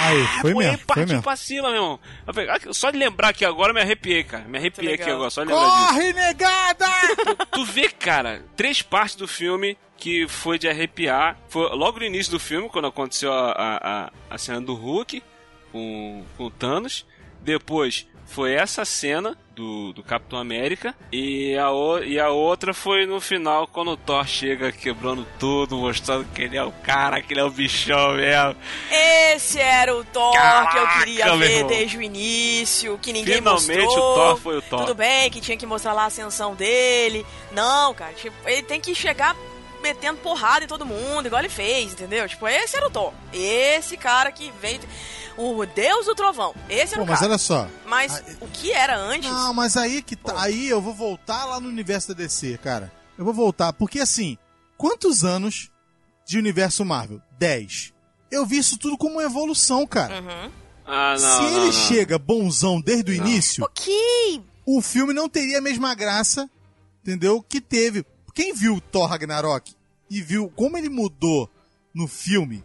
Aí, 0.00 0.26
foi 0.42 0.54
mesmo, 0.54 0.78
foi 0.92 1.06
mesmo. 1.06 1.22
pra 1.22 1.36
cima, 1.36 1.70
meu 1.70 1.76
irmão. 1.76 2.00
Só 2.72 2.90
de 2.90 2.98
lembrar 2.98 3.28
aqui 3.28 3.44
agora, 3.44 3.70
eu 3.70 3.74
me 3.74 3.80
arrepiei, 3.80 4.22
cara. 4.24 4.44
Me 4.44 4.58
arrepiei 4.58 4.94
aqui 4.94 5.10
agora, 5.10 5.30
só 5.30 5.42
de 5.42 5.48
lembrar 5.50 5.68
Corre, 5.68 6.12
disso. 6.12 6.14
negada! 6.14 6.86
Tu, 7.16 7.46
tu 7.46 7.64
vê 7.64 7.88
cara, 7.88 8.44
três 8.56 8.82
partes 8.82 9.16
do 9.16 9.26
filme 9.26 9.78
que 9.96 10.28
foi 10.28 10.58
de 10.58 10.68
arrepiar. 10.68 11.38
Foi 11.48 11.68
logo 11.74 11.98
no 11.98 12.04
início 12.04 12.32
do 12.32 12.40
filme, 12.40 12.68
quando 12.68 12.88
aconteceu 12.88 13.32
a, 13.32 13.52
a, 13.56 14.10
a 14.30 14.38
cena 14.38 14.60
do 14.60 14.74
Hulk 14.74 15.22
com, 15.70 16.24
com 16.36 16.44
o 16.44 16.50
Thanos. 16.50 17.06
Depois 17.40 18.06
foi 18.32 18.54
essa 18.54 18.84
cena 18.84 19.36
do, 19.54 19.92
do 19.92 20.02
Capitão 20.02 20.38
América 20.38 20.94
e 21.12 21.54
a, 21.56 21.70
o, 21.70 21.98
e 22.02 22.18
a 22.18 22.30
outra 22.30 22.72
foi 22.72 23.04
no 23.04 23.20
final 23.20 23.66
quando 23.66 23.90
o 23.90 23.96
Thor 23.96 24.26
chega 24.26 24.72
quebrando 24.72 25.26
tudo, 25.38 25.76
mostrando 25.76 26.24
que 26.32 26.42
ele 26.42 26.56
é 26.56 26.64
o 26.64 26.72
cara, 26.72 27.20
que 27.20 27.34
ele 27.34 27.40
é 27.40 27.44
o 27.44 27.50
bichão 27.50 28.14
mesmo. 28.14 28.56
Esse 28.90 29.60
era 29.60 29.94
o 29.94 30.02
Thor 30.04 30.32
Caraca, 30.32 30.72
que 30.72 30.78
eu 30.78 30.88
queria 30.98 31.36
ver 31.36 31.64
desde 31.64 31.98
o 31.98 32.02
início, 32.02 32.98
que 33.02 33.12
ninguém 33.12 33.36
Finalmente 33.36 33.84
mostrou. 33.84 34.12
o 34.12 34.14
Thor 34.14 34.36
foi 34.38 34.56
o 34.56 34.62
Thor. 34.62 34.80
Tudo 34.80 34.94
bem 34.94 35.30
que 35.30 35.40
tinha 35.40 35.56
que 35.56 35.66
mostrar 35.66 35.92
lá 35.92 36.04
a 36.04 36.06
ascensão 36.06 36.54
dele. 36.54 37.26
Não, 37.52 37.92
cara, 37.92 38.14
tipo, 38.14 38.34
ele 38.46 38.62
tem 38.62 38.80
que 38.80 38.94
chegar 38.94 39.36
metendo 39.82 40.18
porrada 40.20 40.64
em 40.64 40.68
todo 40.68 40.86
mundo, 40.86 41.26
igual 41.26 41.40
ele 41.42 41.48
fez, 41.48 41.92
entendeu? 41.92 42.26
Tipo, 42.28 42.46
esse 42.48 42.76
era 42.76 42.86
o 42.86 42.90
Thor. 42.90 43.12
Esse 43.32 43.96
cara 43.96 44.30
que 44.32 44.52
veio... 44.60 44.80
O 45.36 45.64
Deus 45.64 46.04
do 46.06 46.14
Trovão. 46.14 46.54
Esse 46.68 46.94
era 46.94 46.98
Pô, 46.98 47.04
o 47.04 47.06
mas 47.06 47.18
cara. 47.20 47.30
olha 47.30 47.38
só. 47.38 47.66
Mas 47.86 48.18
Ah, 48.18 48.22
o 48.42 48.48
que 48.48 48.70
era 48.70 48.96
antes... 48.98 49.30
Não, 49.30 49.54
mas 49.54 49.76
aí 49.78 50.02
que 50.02 50.14
tá, 50.14 50.34
aí 50.42 50.68
eu 50.68 50.80
vou 50.80 50.92
voltar 50.94 51.46
lá 51.46 51.58
no 51.58 51.68
universo 51.68 52.08
da 52.08 52.14
DC, 52.14 52.58
cara. 52.62 52.92
Eu 53.16 53.24
vou 53.24 53.32
voltar, 53.32 53.72
porque 53.72 53.98
assim, 54.00 54.36
quantos 54.76 55.24
anos 55.24 55.70
de 56.26 56.36
universo 56.38 56.84
Marvel? 56.84 57.20
10. 57.38 57.94
Eu 58.30 58.44
vi 58.44 58.58
isso 58.58 58.76
tudo 58.78 58.96
como 58.98 59.14
uma 59.14 59.22
evolução, 59.24 59.86
cara. 59.86 60.20
Uhum. 60.20 60.50
Ah, 60.84 61.12
não, 61.12 61.18
Se 61.18 61.42
não, 61.42 61.48
ele 61.48 61.64
não. 61.66 61.72
chega 61.72 62.18
bonzão 62.18 62.78
desde 62.80 63.12
o 63.12 63.14
início, 63.14 63.64
Ok, 63.64 64.42
o 64.66 64.82
filme 64.82 65.14
não 65.14 65.28
teria 65.30 65.58
a 65.58 65.62
mesma 65.62 65.94
graça, 65.94 66.48
entendeu? 67.02 67.42
Que 67.42 67.58
teve. 67.60 68.04
Quem 68.34 68.54
viu 68.54 68.80
Thor 68.80 69.08
Ragnarok 69.08 69.72
e 70.10 70.20
viu 70.22 70.48
como 70.56 70.76
ele 70.76 70.88
mudou 70.88 71.50
no 71.94 72.06
filme, 72.08 72.64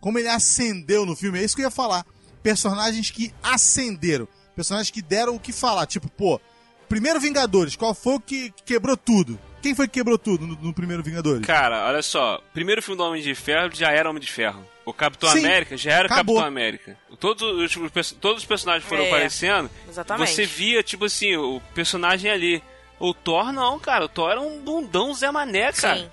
como 0.00 0.18
ele 0.18 0.28
ascendeu 0.28 1.04
no 1.06 1.14
filme, 1.16 1.38
é 1.38 1.44
isso 1.44 1.54
que 1.56 1.62
eu 1.62 1.66
ia 1.66 1.70
falar. 1.70 2.04
Personagens 2.42 3.10
que 3.10 3.32
ascenderam, 3.42 4.26
personagens 4.56 4.90
que 4.90 5.02
deram 5.02 5.36
o 5.36 5.40
que 5.40 5.52
falar. 5.52 5.86
Tipo, 5.86 6.08
pô, 6.10 6.40
primeiro 6.88 7.20
Vingadores, 7.20 7.76
qual 7.76 7.94
foi 7.94 8.14
o 8.14 8.20
que 8.20 8.52
quebrou 8.64 8.96
tudo? 8.96 9.38
Quem 9.62 9.76
foi 9.76 9.86
que 9.86 9.94
quebrou 9.94 10.18
tudo 10.18 10.44
no, 10.44 10.56
no 10.56 10.74
primeiro 10.74 11.02
Vingadores? 11.04 11.46
Cara, 11.46 11.86
olha 11.86 12.02
só. 12.02 12.42
Primeiro 12.52 12.82
filme 12.82 12.96
do 12.98 13.04
Homem 13.04 13.22
de 13.22 13.32
Ferro 13.34 13.70
já 13.72 13.92
era 13.92 14.10
Homem 14.10 14.20
de 14.20 14.30
Ferro. 14.30 14.66
O 14.84 14.92
Capitão 14.92 15.30
Sim, 15.30 15.38
América 15.38 15.76
já 15.76 15.92
era 15.92 16.06
acabou. 16.06 16.34
Capitão 16.36 16.48
América. 16.48 16.98
Todos 17.20 17.42
os, 17.42 17.76
os 17.76 17.90
perso- 17.92 18.16
todos 18.16 18.42
os 18.42 18.44
personagens 18.48 18.84
foram 18.88 19.04
É, 19.04 19.06
aparecendo. 19.06 19.70
exatamente. 19.88 20.32
Você 20.34 20.44
via, 20.44 20.82
tipo 20.82 21.04
assim, 21.04 21.36
o 21.36 21.60
personagem 21.74 22.28
ali. 22.28 22.60
O 23.02 23.12
Thor 23.14 23.52
não, 23.52 23.78
cara. 23.78 24.04
O 24.04 24.08
Thor 24.08 24.30
era 24.30 24.40
um 24.40 24.60
bundão 24.60 25.12
Zé 25.14 25.30
Mané, 25.30 25.72
cara. 25.72 25.96
sim. 25.98 26.10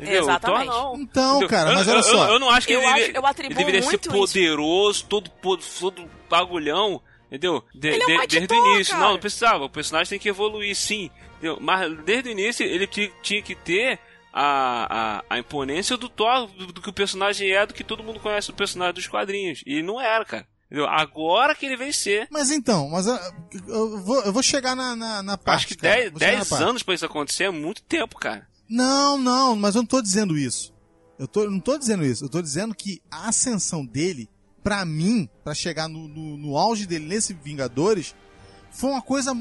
Entendeu? 0.00 0.22
Exatamente. 0.22 0.68
O 0.68 0.72
Thor 0.72 0.82
não. 0.82 1.02
Então, 1.02 1.30
Entendeu? 1.32 1.48
cara, 1.48 1.70
Eu- 1.70 1.74
mas 1.74 1.86
eu, 1.88 1.92
olha 1.94 2.02
só. 2.02 2.26
Eu, 2.28 2.32
eu 2.34 2.38
não 2.38 2.50
acho 2.50 2.66
que 2.66 2.72
Eu 2.72 2.78
ele, 2.80 2.86
acho- 2.86 2.96
deveria- 2.96 3.18
eu 3.20 3.26
atribuo 3.26 3.52
ele 3.52 3.64
deveria 3.64 3.82
ser 3.82 4.00
isso. 4.00 4.10
poderoso, 4.10 5.04
todo, 5.06 5.30
todo, 5.42 5.62
todo 5.80 6.10
bagulhão, 6.30 7.02
entendeu? 7.26 7.64
De- 7.74 7.88
Ele 7.88 8.02
é 8.12 8.20
um 8.20 8.26
desde 8.26 8.54
o 8.54 8.74
início. 8.74 8.92
cara. 8.94 9.04
Não, 9.06 9.12
não 9.14 9.20
precisava. 9.20 9.64
O 9.64 9.70
personagem 9.70 10.08
tem 10.10 10.18
que 10.18 10.28
evoluir, 10.28 10.74
sim. 10.76 11.10
Entendeu? 11.38 11.58
Mas 11.60 11.96
desde 12.04 12.28
o 12.28 12.32
início 12.32 12.64
ele 12.64 12.86
ti- 12.86 13.12
tinha 13.22 13.42
que 13.42 13.54
ter 13.54 13.98
a, 14.32 15.18
a, 15.18 15.24
a 15.34 15.38
imponência 15.38 15.96
do 15.96 16.08
Thor, 16.08 16.46
do, 16.46 16.66
do 16.72 16.80
que 16.80 16.88
o 16.90 16.92
personagem 16.92 17.50
é, 17.52 17.66
do 17.66 17.74
que 17.74 17.82
todo 17.84 18.02
mundo 18.04 18.20
conhece 18.20 18.50
o 18.50 18.54
personagem 18.54 18.94
dos 18.94 19.06
quadrinhos. 19.08 19.62
E 19.66 19.82
não 19.82 20.00
era, 20.00 20.24
cara. 20.24 20.46
Entendeu? 20.68 20.86
Agora 20.86 21.54
que 21.54 21.64
ele 21.64 21.76
vem 21.78 21.90
ser. 21.90 22.28
Mas 22.30 22.50
então, 22.50 22.90
mas 22.90 23.08
ah, 23.08 23.34
eu 23.66 23.98
vou, 24.02 24.20
eu 24.22 24.32
vou 24.32 24.42
chegar 24.42 24.76
na, 24.76 24.94
na, 24.94 25.22
na 25.22 25.38
parte. 25.38 25.60
Acho 25.60 25.68
que 25.68 25.76
cara. 25.76 25.96
10, 25.96 26.10
Vou 26.10 26.20
chegar 26.20 26.32
na 26.32 26.38
10 26.38 26.48
parte. 26.48 26.62
anos 26.62 26.82
pra 26.82 26.94
isso 26.94 27.06
acontecer 27.06 27.44
é 27.44 27.50
muito 27.50 27.82
tempo, 27.82 28.18
cara. 28.18 28.46
Não, 28.68 29.16
não, 29.16 29.56
mas 29.56 29.74
eu 29.74 29.80
não 29.80 29.86
tô 29.86 30.02
dizendo 30.02 30.36
isso. 30.36 30.74
Eu, 31.18 31.26
tô, 31.26 31.44
eu 31.44 31.50
não 31.50 31.58
tô 31.58 31.78
dizendo 31.78 32.04
isso. 32.04 32.24
Eu 32.24 32.28
tô 32.28 32.42
dizendo 32.42 32.74
que 32.74 33.00
a 33.10 33.28
ascensão 33.28 33.84
dele, 33.84 34.28
pra 34.62 34.84
mim, 34.84 35.26
pra 35.42 35.54
chegar 35.54 35.88
no, 35.88 36.06
no, 36.06 36.36
no 36.36 36.56
auge 36.58 36.86
dele 36.86 37.06
nesse 37.06 37.32
Vingadores, 37.32 38.14
foi 38.70 38.90
uma 38.90 39.00
coisa, 39.00 39.32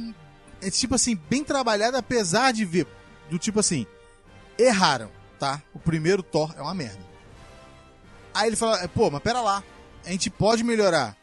é, 0.62 0.70
tipo 0.72 0.96
assim, 0.96 1.14
bem 1.30 1.44
trabalhada, 1.44 1.98
apesar 1.98 2.54
de 2.54 2.64
ver, 2.64 2.88
do 3.30 3.38
tipo 3.38 3.60
assim, 3.60 3.86
erraram, 4.58 5.12
tá? 5.38 5.62
O 5.74 5.80
primeiro 5.80 6.24
Thor 6.24 6.54
é 6.58 6.62
uma 6.62 6.74
merda. 6.74 7.06
Aí 8.34 8.48
ele 8.48 8.56
fala, 8.56 8.88
pô, 8.88 9.12
mas 9.12 9.22
pera 9.22 9.42
lá, 9.42 9.62
a 10.08 10.12
gente 10.12 10.30
pode 10.30 10.64
melhorar. 10.64 11.16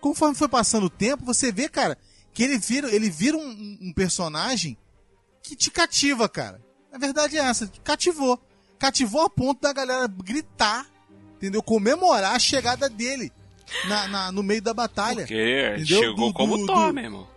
Conforme 0.00 0.34
foi 0.34 0.48
passando 0.48 0.86
o 0.86 0.90
tempo, 0.90 1.24
você 1.24 1.52
vê, 1.52 1.68
cara, 1.68 1.96
que 2.34 2.42
ele 2.42 2.58
vira, 2.58 2.92
ele 2.94 3.08
vira 3.08 3.36
um- 3.36 3.78
um- 3.80 3.92
personagem 3.92 4.76
que 5.42 5.54
te 5.56 5.70
cativa, 5.70 6.28
cara. 6.28 6.60
A 6.92 6.98
verdade 6.98 7.38
é 7.38 7.40
essa, 7.40 7.70
cativou. 7.84 8.40
Cativou 8.78 9.22
a 9.22 9.30
ponto 9.30 9.60
da 9.60 9.72
galera 9.72 10.06
gritar, 10.08 10.86
entendeu? 11.36 11.62
Comemorar 11.62 12.34
a 12.34 12.38
chegada 12.38 12.88
dele 12.88 13.30
na, 13.88 14.08
na- 14.08 14.32
no 14.32 14.42
meio 14.42 14.60
da 14.60 14.74
batalha. 14.74 15.18
Porque 15.22 15.74
Entendeu? 15.76 16.00
chegou 16.00 16.28
Do- 16.28 16.34
como 16.34 16.58
do- 16.58 16.66
Thor, 16.66 16.92
meu 16.92 17.04
irmão. 17.04 17.28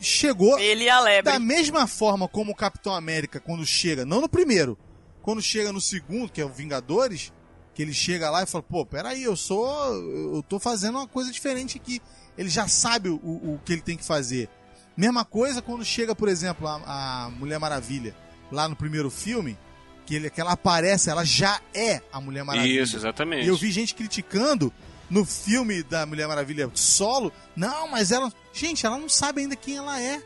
Chegou 0.00 0.58
Ele 0.60 0.84
e 0.84 0.88
a 0.90 1.00
lebre. 1.00 1.30
da 1.32 1.38
mesma 1.40 1.86
forma 1.86 2.28
como 2.28 2.52
o 2.52 2.56
Capitão 2.56 2.94
América 2.94 3.40
quando 3.40 3.66
chega, 3.66 4.04
não 4.06 4.20
no 4.20 4.28
primeiro, 4.28 4.78
quando 5.22 5.42
chega 5.42 5.72
no 5.72 5.80
segundo, 5.80 6.30
que 6.30 6.40
é 6.40 6.44
o 6.44 6.48
Vingadores, 6.48 7.32
que 7.78 7.82
ele 7.82 7.94
chega 7.94 8.28
lá 8.28 8.42
e 8.42 8.46
fala, 8.46 8.64
pô, 8.64 8.84
peraí, 8.84 9.22
eu 9.22 9.36
sou. 9.36 9.94
Eu 9.94 10.42
tô 10.42 10.58
fazendo 10.58 10.98
uma 10.98 11.06
coisa 11.06 11.30
diferente 11.30 11.78
aqui. 11.78 12.02
Ele 12.36 12.48
já 12.48 12.66
sabe 12.66 13.08
o, 13.08 13.14
o 13.14 13.60
que 13.64 13.72
ele 13.72 13.82
tem 13.82 13.96
que 13.96 14.04
fazer. 14.04 14.48
Mesma 14.96 15.24
coisa 15.24 15.62
quando 15.62 15.84
chega, 15.84 16.12
por 16.12 16.28
exemplo, 16.28 16.66
a, 16.66 17.26
a 17.26 17.30
Mulher 17.30 17.60
Maravilha, 17.60 18.16
lá 18.50 18.68
no 18.68 18.74
primeiro 18.74 19.08
filme, 19.10 19.56
que, 20.04 20.16
ele, 20.16 20.28
que 20.28 20.40
ela 20.40 20.54
aparece, 20.54 21.08
ela 21.08 21.24
já 21.24 21.60
é 21.72 22.02
a 22.12 22.20
Mulher 22.20 22.42
Maravilha. 22.42 22.82
Isso, 22.82 22.96
exatamente. 22.96 23.44
E 23.44 23.48
eu 23.48 23.56
vi 23.56 23.70
gente 23.70 23.94
criticando 23.94 24.72
no 25.08 25.24
filme 25.24 25.84
da 25.84 26.04
Mulher 26.04 26.26
Maravilha 26.26 26.68
solo. 26.74 27.32
Não, 27.54 27.86
mas 27.86 28.10
ela. 28.10 28.32
Gente, 28.52 28.84
ela 28.86 28.98
não 28.98 29.08
sabe 29.08 29.42
ainda 29.42 29.54
quem 29.54 29.76
ela 29.76 30.02
é. 30.02 30.20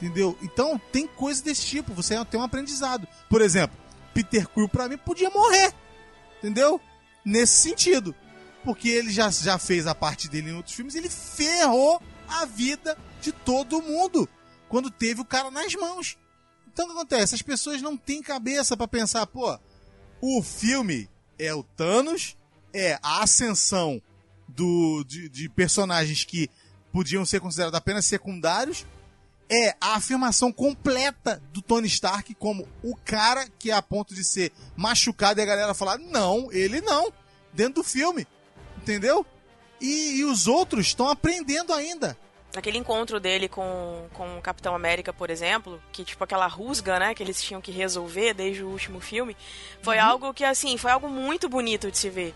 Entendeu? 0.00 0.38
Então 0.40 0.80
tem 0.92 1.08
coisa 1.08 1.42
desse 1.42 1.66
tipo. 1.66 1.92
Você 1.94 2.24
tem 2.26 2.38
um 2.38 2.44
aprendizado. 2.44 3.08
Por 3.28 3.42
exemplo, 3.42 3.76
Peter 4.14 4.46
Quill 4.46 4.68
pra 4.68 4.88
mim 4.88 4.96
podia 4.96 5.30
morrer. 5.30 5.74
Entendeu? 6.38 6.80
Nesse 7.24 7.62
sentido. 7.62 8.14
Porque 8.64 8.88
ele 8.88 9.10
já, 9.10 9.28
já 9.30 9.58
fez 9.58 9.86
a 9.86 9.94
parte 9.94 10.28
dele 10.28 10.50
em 10.50 10.54
outros 10.54 10.74
filmes. 10.74 10.94
Ele 10.94 11.08
ferrou 11.08 12.00
a 12.28 12.44
vida 12.44 12.96
de 13.20 13.32
todo 13.32 13.82
mundo. 13.82 14.28
Quando 14.68 14.90
teve 14.90 15.20
o 15.20 15.24
cara 15.24 15.50
nas 15.50 15.74
mãos. 15.74 16.16
Então 16.72 16.86
o 16.86 16.88
que 16.88 16.94
acontece? 16.94 17.34
As 17.34 17.42
pessoas 17.42 17.82
não 17.82 17.96
têm 17.96 18.22
cabeça 18.22 18.76
pra 18.76 18.88
pensar, 18.88 19.26
pô, 19.26 19.58
o 20.20 20.42
filme 20.42 21.10
é 21.38 21.52
o 21.52 21.62
Thanos, 21.62 22.36
é 22.72 22.98
a 23.02 23.22
ascensão 23.22 24.00
do, 24.48 25.04
de, 25.04 25.28
de 25.28 25.48
personagens 25.48 26.24
que 26.24 26.48
podiam 26.92 27.24
ser 27.24 27.40
considerados 27.40 27.76
apenas 27.76 28.06
secundários, 28.06 28.86
é 29.52 29.76
a 29.78 29.96
afirmação 29.96 30.50
completa 30.50 31.42
do 31.52 31.60
Tony 31.60 31.86
Stark 31.86 32.34
como 32.36 32.66
o 32.82 32.96
cara 32.96 33.46
que 33.58 33.70
é 33.70 33.74
a 33.74 33.82
ponto 33.82 34.14
de 34.14 34.24
ser 34.24 34.50
machucado 34.74 35.40
e 35.40 35.42
a 35.42 35.46
galera 35.46 35.74
falar, 35.74 35.98
não, 35.98 36.50
ele 36.50 36.80
não, 36.80 37.12
dentro 37.52 37.82
do 37.82 37.84
filme, 37.84 38.26
entendeu? 38.78 39.26
E, 39.78 40.20
e 40.20 40.24
os 40.24 40.46
outros 40.46 40.86
estão 40.86 41.06
aprendendo 41.06 41.74
ainda. 41.74 42.16
Aquele 42.56 42.78
encontro 42.78 43.20
dele 43.20 43.46
com, 43.46 44.06
com 44.14 44.38
o 44.38 44.40
Capitão 44.40 44.74
América, 44.74 45.12
por 45.12 45.28
exemplo, 45.28 45.82
que 45.92 46.02
tipo 46.02 46.24
aquela 46.24 46.46
rusga, 46.46 46.98
né, 46.98 47.14
que 47.14 47.22
eles 47.22 47.42
tinham 47.42 47.60
que 47.60 47.70
resolver 47.70 48.32
desde 48.32 48.62
o 48.62 48.68
último 48.68 49.00
filme, 49.00 49.36
foi 49.82 49.98
algo 49.98 50.32
que 50.32 50.44
assim, 50.44 50.78
foi 50.78 50.90
algo 50.90 51.08
muito 51.08 51.46
bonito 51.46 51.90
de 51.90 51.98
se 51.98 52.08
ver. 52.08 52.34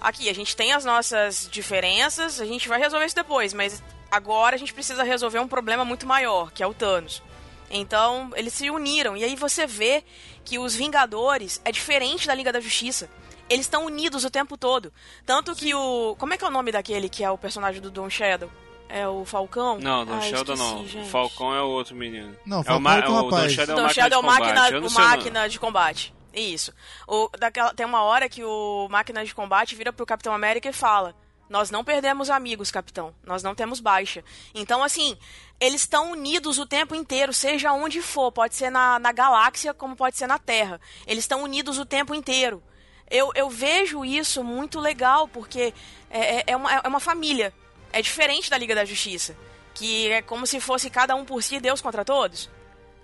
Aqui, 0.00 0.28
a 0.28 0.34
gente 0.34 0.56
tem 0.56 0.72
as 0.72 0.84
nossas 0.84 1.48
diferenças, 1.48 2.40
a 2.40 2.44
gente 2.44 2.68
vai 2.68 2.80
resolver 2.80 3.06
isso 3.06 3.14
depois, 3.14 3.54
mas 3.54 3.80
agora 4.12 4.54
a 4.54 4.58
gente 4.58 4.72
precisa 4.74 5.02
resolver 5.02 5.38
um 5.40 5.48
problema 5.48 5.84
muito 5.84 6.06
maior, 6.06 6.52
que 6.52 6.62
é 6.62 6.66
o 6.66 6.74
Thanos. 6.74 7.22
Então, 7.70 8.30
eles 8.36 8.52
se 8.52 8.70
uniram. 8.70 9.16
E 9.16 9.24
aí 9.24 9.34
você 9.34 9.66
vê 9.66 10.04
que 10.44 10.58
os 10.58 10.74
Vingadores 10.74 11.60
é 11.64 11.72
diferente 11.72 12.26
da 12.26 12.34
Liga 12.34 12.52
da 12.52 12.60
Justiça. 12.60 13.08
Eles 13.48 13.64
estão 13.66 13.86
unidos 13.86 14.24
o 14.24 14.30
tempo 14.30 14.56
todo. 14.56 14.92
Tanto 15.26 15.54
que 15.56 15.74
o. 15.74 16.14
Como 16.18 16.32
é 16.34 16.36
que 16.38 16.44
é 16.44 16.48
o 16.48 16.50
nome 16.50 16.70
daquele 16.70 17.08
que 17.08 17.24
é 17.24 17.30
o 17.30 17.38
personagem 17.38 17.80
do 17.80 17.90
Don 17.90 18.08
Shadow? 18.10 18.50
É 18.88 19.08
o 19.08 19.24
Falcão? 19.24 19.78
Não, 19.78 20.04
Don 20.04 20.14
Ah, 20.16 20.20
Shadow 20.20 20.54
não. 20.54 20.86
gente. 20.86 21.06
O 21.06 21.10
Falcão 21.10 21.54
é 21.54 21.62
o 21.62 21.68
outro 21.68 21.96
menino. 21.96 22.36
Não, 22.44 22.60
é 22.60 22.64
Falcão 22.64 22.76
o, 22.76 22.80
ma- 22.80 22.92
é 22.94 22.96
outro 23.08 23.12
o 23.12 23.24
rapaz. 23.30 23.56
Don 23.56 23.56
Shadow 23.56 23.72
é 23.74 23.76
Don 23.76 23.82
o 23.82 23.82
máquina 23.82 23.94
Shadow 23.94 24.06
é 24.06 24.10
de 24.10 24.16
o 24.16 24.22
máquina, 24.22 24.46
combate. 24.46 24.74
O 24.74 24.76
o 24.76 24.80
nome. 24.90 25.06
máquina 25.16 25.48
de 25.48 25.60
combate. 25.60 26.14
Isso. 26.34 26.72
O, 27.08 27.30
daquela, 27.38 27.72
tem 27.74 27.84
uma 27.86 28.02
hora 28.02 28.28
que 28.28 28.44
o 28.44 28.86
máquina 28.90 29.24
de 29.24 29.34
combate 29.34 29.74
vira 29.74 29.92
pro 29.92 30.04
Capitão 30.06 30.32
América 30.34 30.68
e 30.68 30.72
fala: 30.74 31.14
Nós 31.52 31.70
não 31.70 31.84
perdemos 31.84 32.30
amigos, 32.30 32.70
capitão. 32.70 33.14
Nós 33.22 33.42
não 33.42 33.54
temos 33.54 33.78
baixa. 33.78 34.24
Então, 34.54 34.82
assim, 34.82 35.18
eles 35.60 35.82
estão 35.82 36.12
unidos 36.12 36.58
o 36.58 36.64
tempo 36.64 36.94
inteiro, 36.94 37.30
seja 37.30 37.74
onde 37.74 38.00
for. 38.00 38.32
Pode 38.32 38.54
ser 38.54 38.70
na, 38.70 38.98
na 38.98 39.12
galáxia, 39.12 39.74
como 39.74 39.94
pode 39.94 40.16
ser 40.16 40.26
na 40.26 40.38
Terra. 40.38 40.80
Eles 41.06 41.24
estão 41.24 41.42
unidos 41.42 41.78
o 41.78 41.84
tempo 41.84 42.14
inteiro. 42.14 42.62
Eu, 43.10 43.30
eu 43.34 43.50
vejo 43.50 44.02
isso 44.02 44.42
muito 44.42 44.80
legal, 44.80 45.28
porque 45.28 45.74
é, 46.10 46.36
é- 46.38 46.44
é 46.46 46.56
uma, 46.56 46.72
é 46.74 46.88
uma 46.88 47.00
família. 47.00 47.52
É 47.92 48.00
diferente 48.00 48.48
da 48.48 48.56
Liga 48.56 48.74
da 48.74 48.86
Justiça. 48.86 49.36
Que 49.74 50.10
é 50.10 50.22
como 50.22 50.46
se 50.46 50.58
fosse 50.58 50.88
cada 50.88 51.14
um 51.14 51.22
por 51.22 51.42
si, 51.42 51.60
Deus 51.60 51.82
contra 51.82 52.02
todos. 52.02 52.48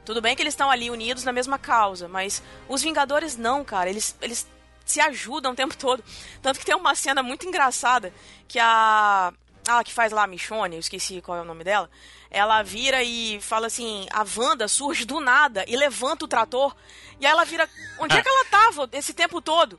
Tudo 0.06 0.22
bem 0.22 0.34
que 0.34 0.40
eles 0.40 0.54
estão 0.54 0.70
ali 0.70 0.88
unidos 0.90 1.22
na 1.22 1.32
mesma 1.32 1.58
causa, 1.58 2.08
mas 2.08 2.42
os 2.66 2.80
Vingadores 2.80 3.36
não, 3.36 3.62
cara. 3.62 3.90
Eles, 3.90 4.16
eles 4.22 4.48
se 4.90 5.00
ajudam 5.00 5.52
o 5.52 5.56
tempo 5.56 5.76
todo. 5.76 6.02
Tanto 6.42 6.58
que 6.58 6.64
tem 6.66 6.74
uma 6.74 6.94
cena 6.94 7.22
muito 7.22 7.46
engraçada 7.46 8.12
que 8.48 8.58
a. 8.58 9.32
Ah, 9.70 9.84
que 9.84 9.92
faz 9.92 10.12
lá 10.12 10.24
a 10.24 10.26
Michonne, 10.26 10.76
eu 10.76 10.80
esqueci 10.80 11.20
qual 11.20 11.36
é 11.36 11.42
o 11.42 11.44
nome 11.44 11.62
dela. 11.62 11.90
Ela 12.30 12.62
vira 12.62 13.02
e 13.02 13.38
fala 13.40 13.66
assim: 13.66 14.06
a 14.10 14.24
Wanda 14.36 14.66
surge 14.66 15.04
do 15.04 15.20
nada 15.20 15.64
e 15.68 15.76
levanta 15.76 16.24
o 16.24 16.28
trator. 16.28 16.74
E 17.20 17.26
aí 17.26 17.32
ela 17.32 17.44
vira. 17.44 17.68
Onde 17.98 18.16
é 18.16 18.22
que 18.22 18.28
ela 18.28 18.44
tava 18.46 18.88
esse 18.92 19.12
tempo 19.12 19.42
todo? 19.42 19.78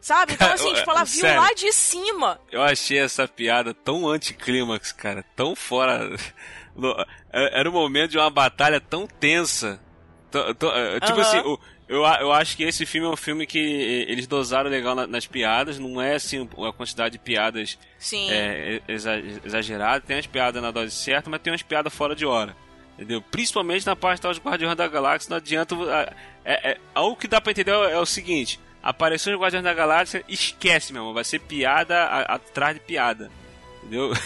Sabe? 0.00 0.34
Então, 0.34 0.52
assim, 0.52 0.72
tipo, 0.74 0.90
ela 0.90 1.04
viu 1.04 1.20
Sério. 1.22 1.40
lá 1.40 1.52
de 1.54 1.72
cima. 1.72 2.40
Eu 2.52 2.62
achei 2.62 2.98
essa 2.98 3.26
piada 3.28 3.72
tão 3.72 4.06
anticlímax, 4.08 4.92
cara, 4.92 5.24
tão 5.34 5.56
fora. 5.56 6.10
é- 7.32 7.60
Era 7.60 7.68
um 7.68 7.72
momento 7.72 8.10
de 8.12 8.18
uma 8.18 8.30
batalha 8.30 8.80
tão 8.80 9.06
tensa. 9.06 9.80
É, 10.32 11.00
Tipo 11.00 11.20
Aham. 11.20 11.20
assim, 11.20 11.38
o- 11.40 11.58
eu, 11.90 12.02
eu 12.04 12.32
acho 12.32 12.56
que 12.56 12.62
esse 12.62 12.86
filme 12.86 13.06
é 13.06 13.10
um 13.10 13.16
filme 13.16 13.46
que 13.46 13.58
eles 14.08 14.26
dosaram 14.26 14.70
legal 14.70 14.94
na- 14.94 15.06
nas 15.06 15.26
piadas, 15.26 15.78
não 15.78 16.00
é 16.00 16.14
assim 16.14 16.48
a 16.66 16.72
quantidade 16.72 17.12
de 17.12 17.18
piadas 17.18 17.78
Sim. 17.98 18.30
é, 18.30 18.80
exa- 18.88 19.20
exagerada, 19.44 20.00
tem 20.06 20.16
umas 20.16 20.26
piadas 20.26 20.62
na 20.62 20.70
dose 20.70 20.92
certa, 20.94 21.28
mas 21.28 21.40
tem 21.42 21.52
umas 21.52 21.62
piadas 21.62 21.92
fora 21.92 22.14
de 22.14 22.24
hora. 22.24 22.56
Entendeu? 22.94 23.20
Principalmente 23.22 23.86
na 23.86 23.96
parte 23.96 24.22
dos 24.22 24.38
Guardiões 24.38 24.76
da 24.76 24.86
Galáxia, 24.86 25.30
não 25.30 25.36
adianta. 25.38 25.74
É, 26.44 26.72
é, 26.72 26.78
algo 26.94 27.16
que 27.16 27.26
dá 27.26 27.40
pra 27.40 27.50
entender 27.50 27.70
é 27.72 27.98
o 27.98 28.04
seguinte: 28.06 28.60
apareceu 28.82 29.34
os 29.34 29.40
Guardiões 29.40 29.64
da 29.64 29.72
Galáxia, 29.72 30.22
esquece, 30.28 30.92
meu 30.92 31.00
irmão, 31.02 31.14
vai 31.14 31.24
ser 31.24 31.38
piada 31.40 32.04
atrás 32.04 32.74
de 32.74 32.80
piada. 32.80 33.30
Entendeu? 33.82 34.12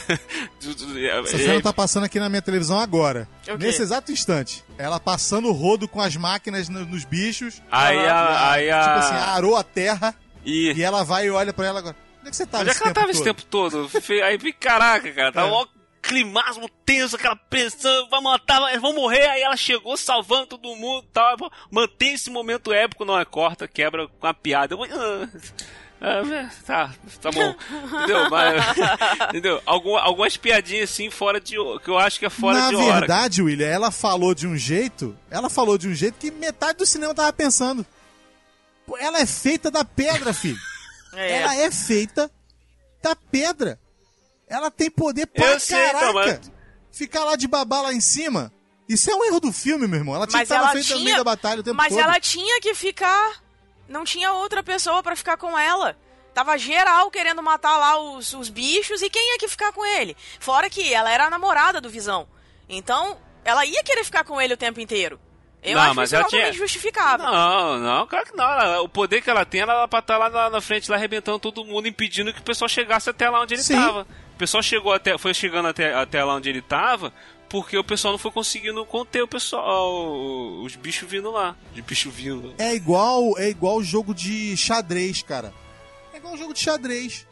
É- 0.96 1.20
Essa 1.20 1.36
é- 1.36 1.38
cena 1.38 1.61
tá 1.62 1.72
passando 1.72 2.05
aqui 2.05 2.18
na 2.18 2.28
minha 2.28 2.40
televisão 2.42 2.78
agora. 2.78 3.28
O 3.42 3.44
quê? 3.44 3.57
Nesse 3.59 3.82
exato 3.82 4.11
instante. 4.11 4.64
Ela 4.78 4.98
passando 4.98 5.48
o 5.48 5.52
rodo 5.52 5.86
com 5.86 6.00
as 6.00 6.16
máquinas 6.16 6.68
no- 6.68 6.86
nos 6.86 7.05
bichos. 7.05 7.61
Aí 7.70 7.98
a. 7.98 8.50
Aí 8.52 8.70
a. 8.70 8.80
Tipo 8.82 8.98
assim, 8.98 9.14
arou 9.30 9.57
a 9.57 9.62
terra. 9.62 10.14
e, 10.44 10.72
E 10.74 10.82
ela 10.82 11.05
vai 11.05 11.26
e 11.26 11.30
olha 11.30 11.52
pra 11.52 11.66
ela 11.66 11.78
agora. 11.80 11.96
Onde 12.20 12.28
é 12.28 12.30
que 12.30 12.36
você 12.36 12.46
tava 12.46 12.62
Onde 12.62 12.70
é 12.70 12.72
esse 12.72 12.80
que 12.80 12.86
ela 12.88 12.94
tempo 12.94 13.00
tava 13.00 13.11
esse 13.12 13.22
todo? 13.24 13.34
tempo 13.36 13.46
todo? 13.50 14.24
Aí, 14.24 14.52
caraca, 14.55 15.12
cara, 15.12 15.32
tava 15.32 15.46
É. 15.48 15.50
mó 15.50 15.66
climasmo 16.02 16.68
tenso, 16.84 17.16
aquela 17.16 17.34
pressão, 17.36 18.09
vai 18.11 18.20
matar, 18.20 18.61
vão 18.78 18.94
morrer, 18.94 19.26
aí 19.26 19.40
ela 19.40 19.57
chegou 19.57 19.96
salvando 19.96 20.48
todo 20.48 20.76
mundo 20.76 21.02
tal. 21.12 21.34
Mantém 21.70 22.12
esse 22.12 22.28
momento 22.30 22.72
épico, 22.74 23.07
não 23.07 23.18
é 23.18 23.24
corta, 23.24 23.66
quebra 23.66 24.07
com 24.07 24.26
a 24.26 24.34
piada. 24.34 24.74
Eu, 24.74 25.28
ah, 26.01 26.22
ah, 26.22 26.51
tá, 26.66 26.95
tá 27.22 27.30
bom. 27.30 27.55
Entendeu? 27.97 28.28
Mas, 28.30 28.64
entendeu? 29.28 29.62
Algum- 29.64 29.97
algumas 29.97 30.36
piadinhas 30.36 30.90
assim 30.90 31.11
fora 31.11 31.40
de. 31.40 31.55
que 31.82 31.88
eu 31.88 31.99
acho 31.99 32.18
que 32.18 32.26
é 32.26 32.30
fora 32.30 32.59
Na 32.59 32.68
de 32.70 32.76
hora. 32.76 33.01
verdade, 33.01 33.42
William, 33.42 33.66
ela 33.68 33.90
falou 33.90 34.34
de 34.34 34.47
um 34.47 34.57
jeito. 34.57 35.16
Ela 35.30 35.49
falou 35.49 35.78
de 35.78 35.88
um 35.88 35.95
jeito 35.95 36.16
que 36.18 36.30
metade 36.30 36.78
do 36.78 36.86
cinema 36.86 37.14
tava 37.14 37.32
pensando. 37.32 37.86
Ela 38.99 39.20
é 39.20 39.26
feita 39.26 39.70
da 39.70 39.84
pedra, 39.84 40.32
filho. 40.32 40.59
É. 41.16 41.42
Ela 41.42 41.55
é 41.55 41.70
feita 41.70 42.28
da 43.01 43.14
pedra. 43.14 43.78
Ela 44.49 44.68
tem 44.68 44.90
poder 44.90 45.26
pra 45.28 45.47
Eu 45.53 45.61
sei, 45.61 45.78
caraca. 45.86 45.99
então, 46.07 46.12
mas- 46.12 46.51
Ficar 46.90 47.24
lá 47.24 47.36
de 47.36 47.47
babá 47.47 47.82
lá 47.82 47.92
em 47.95 48.01
cima. 48.01 48.53
Isso 48.88 49.09
é 49.12 49.14
um 49.14 49.24
erro 49.24 49.38
do 49.38 49.53
filme, 49.53 49.86
meu 49.86 50.01
irmão. 50.01 50.16
Ela 50.16 50.26
tinha 50.26 50.40
Mas 50.40 50.49
que 50.49 50.53
estar 50.55 50.64
ela 50.64 50.72
feita 50.72 50.88
no 50.88 50.95
tinha- 50.97 51.05
meio 51.05 51.16
da 51.18 51.22
batalha 51.24 51.61
o 51.61 51.62
tempo 51.62 51.76
Mas 51.76 51.90
todo. 51.90 52.01
ela 52.01 52.18
tinha 52.18 52.61
que 52.61 52.74
ficar. 52.74 53.43
Não 53.89 54.05
tinha 54.05 54.32
outra 54.32 54.62
pessoa 54.62 55.03
pra 55.03 55.16
ficar 55.16 55.37
com 55.37 55.59
ela. 55.59 55.97
Tava 56.32 56.57
geral 56.59 57.11
querendo 57.11 57.43
matar 57.43 57.76
lá 57.76 57.97
os, 57.99 58.32
os 58.35 58.49
bichos 58.49 59.03
e 59.03 59.09
quem 59.11 59.32
ia 59.32 59.39
que 59.39 59.47
ficar 59.49 59.72
com 59.72 59.85
ele? 59.87 60.16
Fora 60.41 60.68
que 60.68 60.93
ela 60.93 61.11
era 61.11 61.26
a 61.26 61.30
namorada 61.30 61.80
do 61.80 61.89
Visão. 61.91 62.26
Então, 62.68 63.16
ela 63.45 63.64
ia 63.64 63.82
querer 63.85 64.05
ficar 64.05 64.24
com 64.24 64.41
ele 64.41 64.55
o 64.55 64.57
tempo 64.57 64.80
inteiro. 64.80 65.20
Eu 65.62 65.76
Não, 65.76 65.82
acho 65.82 65.95
mas 65.95 66.09
isso 66.11 66.16
ela 66.16 66.24
totalmente 66.24 66.51
tinha- 66.51 66.59
justificável. 66.59 67.26
Não, 67.26 67.78
não, 67.78 68.07
claro 68.07 68.26
que 68.26 68.37
não. 68.37 68.45
Ela- 68.45 68.82
o 68.82 68.89
poder 68.89 69.22
que 69.22 69.30
ela 69.30 69.47
tem, 69.47 69.61
ela 69.62 69.72
era 69.74 69.89
pra 69.89 70.01
estar 70.01 70.18
lá 70.18 70.28
na, 70.28 70.51
na 70.51 70.61
frente, 70.61 70.91
lá 70.91 70.97
arrebentando 70.97 71.39
todo 71.39 71.64
mundo, 71.64 71.89
impedindo 71.89 72.35
que 72.35 72.41
o 72.41 72.45
pessoal 72.45 72.68
chegasse 72.68 73.09
até 73.09 73.30
lá 73.30 73.41
onde 73.41 73.55
ele 73.55 73.62
Sim. 73.62 73.76
tava. 73.76 74.07
O 74.35 74.37
pessoal 74.37 74.62
chegou 74.62 74.93
até, 74.93 75.16
foi 75.16 75.32
chegando 75.32 75.68
até, 75.68 75.95
até 75.95 76.22
lá 76.22 76.35
onde 76.35 76.51
ele 76.51 76.61
tava, 76.61 77.12
porque 77.55 77.78
o 77.78 77.84
pessoal 77.84 78.11
não 78.11 78.18
foi 78.18 78.32
conseguindo 78.32 78.84
conter 78.84 79.22
o 79.22 79.28
pessoal, 79.28 79.92
o- 79.94 80.64
os 80.64 80.74
bichos 80.74 81.09
vindo 81.09 81.30
lá. 81.30 81.55
Os 81.72 81.80
bichos 81.82 82.12
vindo. 82.12 82.52
É 82.59 82.74
igual 82.74 83.38
é 83.38 83.48
igual 83.48 83.80
jogo 83.80 84.12
de 84.12 84.57
xadrez, 84.57 85.22
cara. 85.22 85.55
É 86.12 86.16
igual 86.16 86.36
jogo 86.36 86.52
de 86.52 86.59
xadrez. 86.59 87.24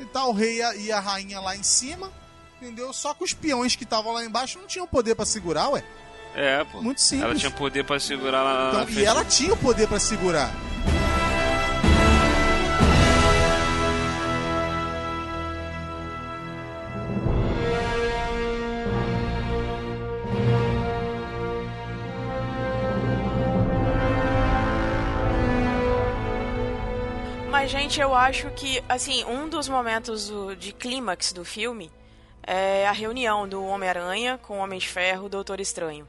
E 0.00 0.04
tá 0.06 0.26
o 0.26 0.32
rei 0.32 0.60
e 0.80 0.90
a- 0.90 0.98
rainha 0.98 1.38
lá 1.38 1.54
em 1.54 1.62
cima, 1.62 2.10
entendeu? 2.60 2.92
Só 2.92 3.14
que 3.14 3.22
os 3.22 3.32
peões 3.32 3.76
que 3.76 3.84
estavam 3.84 4.12
lá 4.12 4.24
embaixo 4.24 4.58
não 4.58 4.66
tinham 4.66 4.84
poder 4.84 5.14
pra 5.14 5.24
segurar, 5.24 5.68
ué. 5.68 5.84
É, 6.34 6.64
pô. 6.64 6.82
Muito 6.82 7.00
simples. 7.00 7.24
Ela 7.30 7.34
tinha 7.36 7.50
poder 7.52 7.84
pra 7.84 8.00
segurar 8.00 8.42
lá 8.42 8.64
na 8.64 8.68
Então, 8.70 8.84
frente. 8.86 9.00
e 9.00 9.04
ela 9.04 9.24
tinha 9.24 9.52
o 9.52 9.56
poder 9.56 9.86
pra 9.86 10.00
segurar. 10.00 10.52
Gente, 27.68 28.00
eu 28.00 28.14
acho 28.14 28.50
que, 28.50 28.82
assim, 28.88 29.24
um 29.24 29.48
dos 29.48 29.68
momentos 29.68 30.28
do- 30.28 30.56
de 30.56 30.72
clímax 30.72 31.32
do 31.32 31.44
filme 31.44 31.90
é 32.46 32.86
a 32.86 32.92
reunião 32.92 33.46
do 33.48 33.62
Homem-Aranha 33.64 34.38
com 34.38 34.58
o 34.58 34.62
Homem 34.62 34.78
de 34.78 34.88
Ferro 34.88 35.24
e 35.24 35.26
o 35.26 35.28
Doutor 35.28 35.60
Estranho. 35.60 36.06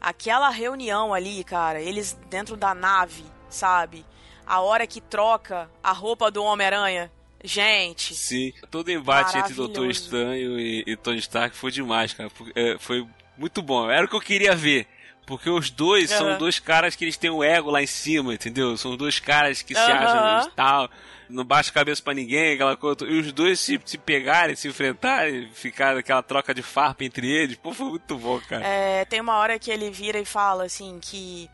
Aquela 0.00 0.48
reunião 0.48 1.12
ali, 1.12 1.44
cara, 1.44 1.80
eles 1.80 2.18
dentro 2.30 2.56
da 2.56 2.74
nave, 2.74 3.24
sabe? 3.50 4.04
A 4.46 4.60
hora 4.60 4.86
que 4.86 5.00
troca 5.00 5.70
a 5.82 5.92
roupa 5.92 6.30
do 6.30 6.42
Homem-Aranha. 6.42 7.10
Gente, 7.42 8.14
Sim, 8.14 8.52
todo 8.70 8.88
o 8.88 8.90
embate 8.90 9.38
entre. 9.38 9.54
Doutor 9.54 9.88
Estranho 9.90 10.58
e, 10.60 10.84
e 10.86 10.96
Tony 10.96 11.18
Stark 11.18 11.56
foi 11.56 11.70
demais, 11.70 12.12
cara. 12.12 12.30
É, 12.54 12.76
foi 12.78 13.06
muito 13.36 13.62
bom. 13.62 13.90
Era 13.90 14.04
o 14.04 14.08
que 14.08 14.14
eu 14.16 14.20
queria 14.20 14.54
ver. 14.54 14.86
Porque 15.30 15.48
os 15.48 15.70
dois 15.70 16.10
são 16.10 16.30
Aham. 16.30 16.38
dois 16.38 16.58
caras 16.58 16.96
que 16.96 17.04
eles 17.04 17.16
têm 17.16 17.30
um 17.30 17.40
ego 17.40 17.70
lá 17.70 17.80
em 17.80 17.86
cima, 17.86 18.34
entendeu? 18.34 18.76
São 18.76 18.96
dois 18.96 19.20
caras 19.20 19.62
que 19.62 19.76
se 19.76 19.80
Aham. 19.80 20.04
acham 20.04 20.50
e 20.50 20.54
tal. 20.56 20.90
Não 21.28 21.44
baixa 21.44 21.70
a 21.70 21.72
cabeça 21.72 22.02
pra 22.02 22.12
ninguém, 22.12 22.54
aquela 22.54 22.76
coisa. 22.76 23.04
E 23.04 23.20
os 23.20 23.30
dois 23.30 23.60
se, 23.60 23.80
se 23.84 23.96
pegarem, 23.96 24.56
se 24.56 24.66
enfrentarem, 24.66 25.48
ficar 25.54 25.96
aquela 25.96 26.20
troca 26.20 26.52
de 26.52 26.62
farpa 26.62 27.04
entre 27.04 27.30
eles. 27.30 27.56
Pô, 27.56 27.72
foi 27.72 27.90
muito 27.90 28.18
bom, 28.18 28.40
cara. 28.40 28.66
É, 28.66 29.04
tem 29.04 29.20
uma 29.20 29.36
hora 29.36 29.56
que 29.56 29.70
ele 29.70 29.88
vira 29.88 30.18
e 30.18 30.24
fala 30.24 30.64
assim 30.64 30.98
que 31.00 31.48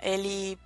ele 0.00 0.56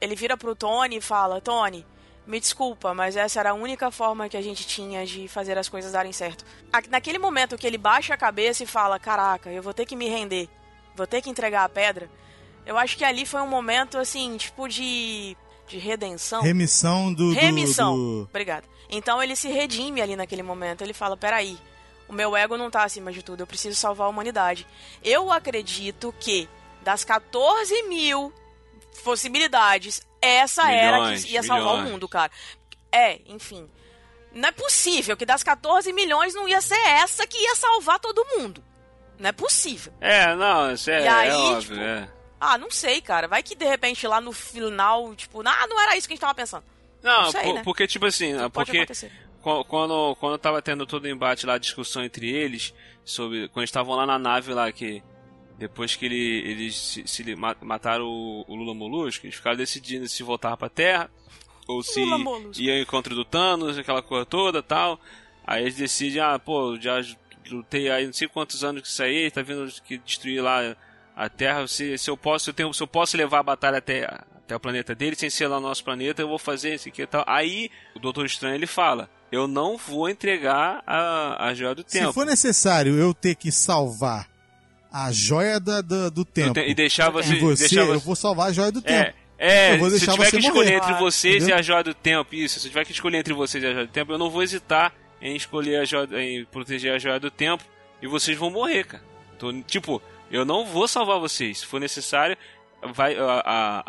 ele 0.00 0.16
vira 0.16 0.38
pro 0.38 0.56
Tony 0.56 0.96
e 0.96 1.00
fala: 1.02 1.38
"Tony, 1.38 1.84
me 2.26 2.40
desculpa, 2.40 2.94
mas 2.94 3.14
essa 3.14 3.40
era 3.40 3.50
a 3.50 3.54
única 3.54 3.90
forma 3.90 4.26
que 4.26 4.38
a 4.38 4.42
gente 4.42 4.66
tinha 4.66 5.04
de 5.04 5.28
fazer 5.28 5.58
as 5.58 5.68
coisas 5.68 5.92
darem 5.92 6.12
certo". 6.14 6.46
Naquele 6.88 7.18
momento 7.18 7.58
que 7.58 7.66
ele 7.66 7.76
baixa 7.76 8.14
a 8.14 8.16
cabeça 8.16 8.62
e 8.64 8.66
fala: 8.66 8.98
"Caraca, 8.98 9.50
eu 9.50 9.62
vou 9.62 9.74
ter 9.74 9.84
que 9.84 9.94
me 9.94 10.08
render. 10.08 10.48
Vou 11.00 11.06
ter 11.06 11.20
que 11.22 11.30
entregar 11.30 11.64
a 11.64 11.68
pedra". 11.68 12.10
Eu 12.66 12.76
acho 12.78 12.96
que 12.96 13.04
ali 13.04 13.24
foi 13.26 13.40
um 13.40 13.46
momento 13.48 13.96
assim, 13.98 14.36
tipo 14.36 14.68
de 14.68 15.36
de 15.66 15.78
redenção. 15.78 16.42
Remissão 16.42 17.12
do. 17.14 17.32
Remissão. 17.32 17.96
do- 17.96 18.26
Obrigada. 18.28 18.66
Então 18.90 19.22
ele 19.22 19.34
se 19.36 19.48
redime 19.48 20.00
ali 20.02 20.16
naquele 20.16 20.42
momento. 20.42 20.82
Ele 20.82 20.92
fala: 20.92 21.16
peraí, 21.16 21.56
o 22.08 22.12
meu 22.12 22.36
ego 22.36 22.56
não 22.56 22.70
tá 22.70 22.82
acima 22.84 23.12
de 23.12 23.22
tudo, 23.22 23.40
eu 23.42 23.46
preciso 23.46 23.76
salvar 23.76 24.06
a 24.06 24.10
humanidade. 24.10 24.66
Eu 25.02 25.30
acredito 25.32 26.12
que 26.20 26.48
das 26.82 27.04
14 27.04 27.82
mil 27.84 28.32
possibilidades, 29.04 30.02
essa 30.20 30.70
era 30.70 30.98
Milhões, 30.98 31.24
que 31.24 31.32
ia 31.32 31.42
salvar 31.42 31.66
o 31.66 31.76
milhões. 31.76 31.90
mundo, 31.92 32.08
cara. 32.08 32.30
É, 32.92 33.20
enfim. 33.26 33.68
Não 34.32 34.48
é 34.48 34.52
possível 34.52 35.16
que 35.16 35.26
das 35.26 35.42
14 35.42 35.92
milhões 35.92 36.34
não 36.34 36.48
ia 36.48 36.60
ser 36.60 36.78
essa 36.86 37.26
que 37.26 37.38
ia 37.38 37.54
salvar 37.56 37.98
todo 37.98 38.24
mundo. 38.36 38.62
Não 39.20 39.28
é 39.28 39.32
possível. 39.32 39.92
É, 40.00 40.34
não, 40.34 40.72
isso 40.72 40.90
é, 40.90 41.04
E 41.04 41.08
aí, 41.08 41.28
é 41.28 41.36
óbvio, 41.36 41.60
tipo, 41.60 41.74
é. 41.80 42.08
Ah, 42.40 42.56
não 42.56 42.70
sei, 42.70 43.02
cara. 43.02 43.28
Vai 43.28 43.42
que 43.42 43.54
de 43.54 43.66
repente 43.66 44.06
lá 44.06 44.18
no 44.18 44.32
final, 44.32 45.14
tipo, 45.14 45.40
ah, 45.46 45.66
não 45.68 45.78
era 45.78 45.94
isso 45.94 46.08
que 46.08 46.14
a 46.14 46.16
gente 46.16 46.22
tava 46.22 46.34
pensando. 46.34 46.64
Não, 47.02 47.24
não 47.24 47.30
sei, 47.30 47.42
por- 47.42 47.54
né? 47.54 47.62
porque, 47.62 47.86
tipo 47.86 48.06
assim, 48.06 48.32
Pode 48.50 48.72
porque 48.72 48.86
quando, 49.68 50.16
quando 50.16 50.38
tava 50.38 50.62
tendo 50.62 50.86
todo 50.86 51.04
o 51.04 51.08
embate 51.08 51.44
lá, 51.44 51.54
a 51.54 51.58
discussão 51.58 52.02
entre 52.02 52.30
eles, 52.30 52.74
sobre. 53.04 53.48
Quando 53.48 53.64
estavam 53.64 53.94
lá 53.94 54.06
na 54.06 54.18
nave 54.18 54.54
lá, 54.54 54.72
que. 54.72 55.02
Depois 55.58 55.94
que 55.94 56.06
ele, 56.06 56.42
eles 56.50 56.74
se, 56.74 57.06
se 57.06 57.36
mataram 57.60 58.06
o, 58.06 58.44
o 58.48 58.54
Lula 58.54 58.74
Molusco, 58.74 59.26
eles 59.26 59.36
ficaram 59.36 59.58
decidindo 59.58 60.08
se 60.08 60.22
voltar 60.22 60.56
pra 60.56 60.70
Terra, 60.70 61.10
ou 61.68 61.82
se 61.82 62.00
ia 62.56 62.72
ao 62.74 62.80
encontro 62.80 63.14
do 63.14 63.26
Thanos, 63.26 63.76
aquela 63.76 64.00
coisa 64.00 64.24
toda 64.24 64.62
tal. 64.62 64.98
Aí 65.46 65.62
eles 65.62 65.74
decidem, 65.74 66.22
ah, 66.22 66.38
pô, 66.38 66.78
já 66.80 67.02
lutei 67.50 67.90
aí 67.90 68.06
não 68.06 68.12
sei 68.12 68.28
quantos 68.28 68.62
anos 68.64 68.82
que 68.82 68.88
isso 68.88 69.02
aí, 69.02 69.30
tá 69.30 69.42
vindo 69.42 69.70
que 69.84 69.98
destruir 69.98 70.42
lá 70.42 70.74
a 71.16 71.28
Terra, 71.28 71.66
se, 71.66 71.98
se 71.98 72.08
eu 72.10 72.16
posso, 72.16 72.44
se 72.44 72.50
eu, 72.50 72.54
tenho, 72.54 72.72
se 72.72 72.82
eu 72.82 72.86
posso 72.86 73.16
levar 73.16 73.40
a 73.40 73.42
batalha 73.42 73.78
até, 73.78 74.04
até 74.04 74.56
o 74.56 74.60
planeta 74.60 74.94
dele, 74.94 75.14
sem 75.16 75.28
ser 75.28 75.48
lá 75.48 75.56
no 75.60 75.68
nosso 75.68 75.84
planeta, 75.84 76.22
eu 76.22 76.28
vou 76.28 76.38
fazer 76.38 76.74
isso 76.74 76.88
aqui 76.88 77.02
e 77.02 77.06
tal. 77.06 77.24
Aí 77.26 77.70
o 77.94 77.98
Doutor 77.98 78.24
Estranho 78.24 78.54
ele 78.54 78.66
fala: 78.66 79.10
Eu 79.30 79.46
não 79.46 79.76
vou 79.76 80.08
entregar 80.08 80.82
a, 80.86 81.48
a 81.48 81.52
joia 81.54 81.74
do 81.74 81.82
Se 81.86 81.98
tempo. 81.98 82.12
for 82.14 82.24
necessário 82.24 82.96
eu 82.98 83.12
ter 83.12 83.34
que 83.34 83.52
salvar 83.52 84.28
a 84.90 85.12
joia 85.12 85.60
da- 85.60 85.82
da- 85.82 86.08
do 86.08 86.24
tempo. 86.24 86.58
E 86.58 86.74
deixar 86.74 87.10
você. 87.10 87.34
E 87.34 87.38
você, 87.38 87.68
deixar 87.68 87.86
eu 87.86 88.00
vou 88.00 88.16
salvar 88.16 88.48
a 88.48 88.52
joia 88.52 88.72
do 88.72 88.80
tempo. 88.80 89.14
É, 89.38 89.70
é 89.70 89.74
Eu 89.74 89.78
vou 89.78 89.90
se 89.90 90.00
tiver 90.00 90.16
você 90.16 90.30
que 90.30 90.36
escolher 90.38 90.78
morrer. 90.78 90.90
entre 90.90 90.94
vocês 91.04 91.36
Entendeu? 91.36 91.56
e 91.56 91.58
a 91.58 91.62
joia 91.62 91.84
do 91.84 91.94
tempo, 91.94 92.34
isso, 92.34 92.58
se 92.60 92.68
tiver 92.68 92.84
que 92.86 92.92
escolher 92.92 93.18
entre 93.18 93.34
vocês 93.34 93.62
e 93.62 93.66
a 93.66 93.72
joia 93.72 93.86
do 93.86 93.92
tempo, 93.92 94.12
eu 94.12 94.18
não 94.18 94.30
vou 94.30 94.42
hesitar 94.42 94.92
em 95.20 95.36
escolher 95.36 95.76
a 95.80 95.84
joia, 95.84 96.08
em 96.22 96.44
proteger 96.44 96.94
a 96.94 96.98
joia 96.98 97.20
do 97.20 97.30
tempo 97.30 97.64
e 98.02 98.06
vocês 98.06 98.36
vão 98.38 98.50
morrer, 98.50 98.84
cara. 98.84 99.02
Tô- 99.38 99.52
tipo, 99.62 100.00
eu 100.30 100.44
não 100.44 100.64
vou 100.66 100.86
salvar 100.88 101.18
vocês. 101.18 101.58
Se 101.58 101.66
for 101.66 101.80
necessário, 101.80 102.36
vai 102.94 103.16
a, 103.16 103.42
a, 103.44 103.84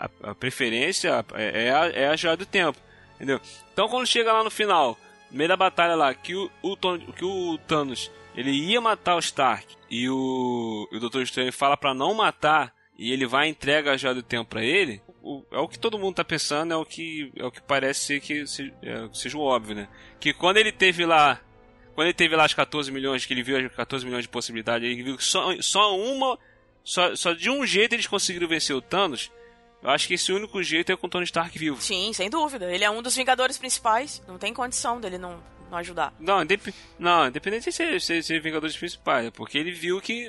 a, 0.00 0.10
a- 0.30 0.34
preferência 0.34 1.24
é, 1.34 1.66
é 1.66 1.70
a, 1.74 1.86
é 1.86 2.08
a 2.08 2.16
joia 2.16 2.36
do 2.36 2.46
tempo, 2.46 2.78
entendeu? 3.16 3.40
Então 3.72 3.88
quando 3.88 4.06
chega 4.06 4.32
lá 4.32 4.42
no 4.44 4.50
final, 4.50 4.98
no 5.30 5.36
meio 5.38 5.48
da 5.48 5.56
batalha 5.56 5.94
lá, 5.94 6.12
que 6.14 6.34
o, 6.34 6.50
o, 6.62 6.76
que 7.12 7.24
o 7.24 7.58
Thanos 7.66 8.10
ele 8.34 8.50
ia 8.50 8.80
matar 8.80 9.16
o 9.16 9.20
Stark 9.20 9.66
e 9.90 10.08
o, 10.10 10.88
o 10.92 10.98
Doutor 10.98 11.22
Estranho 11.22 11.52
fala 11.52 11.76
pra 11.76 11.94
não 11.94 12.12
matar 12.14 12.72
e 12.98 13.12
ele 13.12 13.26
vai 13.26 13.46
e 13.46 13.50
entrega 13.50 13.92
a 13.92 13.96
joia 13.96 14.14
do 14.14 14.22
tempo 14.22 14.50
pra 14.50 14.62
ele, 14.64 15.00
o- 15.34 15.46
é 15.50 15.58
o 15.58 15.68
que 15.68 15.78
todo 15.78 15.98
mundo 15.98 16.14
tá 16.16 16.24
pensando, 16.24 16.72
é 16.72 16.76
o 16.76 16.84
que, 16.84 17.32
é 17.36 17.44
o 17.44 17.50
que 17.50 17.60
parece 17.62 18.00
ser 18.00 18.20
que 18.20 18.46
se- 18.46 18.72
é, 18.82 19.08
seja 19.12 19.36
o 19.36 19.40
óbvio, 19.42 19.74
né? 19.74 19.88
Que 20.20 20.32
quando 20.32 20.56
ele 20.58 20.72
teve 20.72 21.04
lá. 21.04 21.40
Quando 21.94 22.08
ele 22.08 22.14
teve 22.14 22.36
lá 22.36 22.44
as 22.44 22.52
14 22.52 22.92
milhões, 22.92 23.24
que 23.24 23.32
ele 23.32 23.42
viu 23.42 23.56
as 23.58 23.72
14 23.74 24.04
milhões 24.04 24.24
de 24.24 24.28
possibilidades, 24.28 24.86
ele 24.88 25.02
viu 25.02 25.16
que 25.16 25.24
só, 25.24 25.50
só 25.62 25.96
uma. 25.98 26.38
Só, 26.84 27.16
só 27.16 27.32
de 27.32 27.48
um 27.50 27.66
jeito 27.66 27.94
eles 27.94 28.06
conseguiram 28.06 28.46
vencer 28.46 28.76
o 28.76 28.80
Thanos. 28.82 29.32
Eu 29.82 29.90
acho 29.90 30.06
que 30.08 30.14
esse 30.14 30.32
único 30.32 30.62
jeito 30.62 30.90
é 30.92 30.96
com 30.96 31.06
o 31.06 31.10
Tony 31.10 31.24
Stark 31.24 31.58
vivo. 31.58 31.80
Sim, 31.80 32.12
sem 32.12 32.28
dúvida. 32.30 32.70
Ele 32.72 32.84
é 32.84 32.90
um 32.90 33.02
dos 33.02 33.16
Vingadores 33.16 33.56
principais. 33.58 34.22
Não 34.28 34.38
tem 34.38 34.52
condição 34.54 35.00
dele 35.00 35.16
não, 35.18 35.42
não 35.70 35.78
ajudar. 35.78 36.14
Não, 36.20 36.42
indep... 36.42 36.72
não 36.98 37.26
independente 37.28 37.64
de 37.66 37.72
ser, 37.72 38.00
ser, 38.00 38.22
ser 38.22 38.40
Vingadores 38.40 38.76
principais, 38.76 39.26
é 39.26 39.30
porque 39.30 39.58
ele 39.58 39.72
viu 39.72 40.00
que 40.00 40.28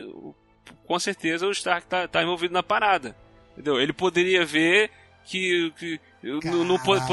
com 0.86 1.00
certeza 1.00 1.46
o 1.48 1.52
Stark 1.52 1.86
tá, 1.88 2.08
tá 2.08 2.24
envolvido 2.24 2.54
na 2.54 2.64
parada. 2.64 3.16
Entendeu? 3.58 3.82
Ele 3.82 3.92
poderia 3.94 4.46
ver 4.46 4.92
que. 5.26 5.74
que 5.78 6.00
não, 6.48 6.64
não 6.64 6.78
pode, 6.80 7.04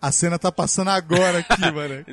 A 0.00 0.12
cena 0.12 0.38
tá 0.38 0.52
passando 0.52 0.90
agora 0.90 1.38
aqui, 1.38 1.60
mano. 1.72 2.04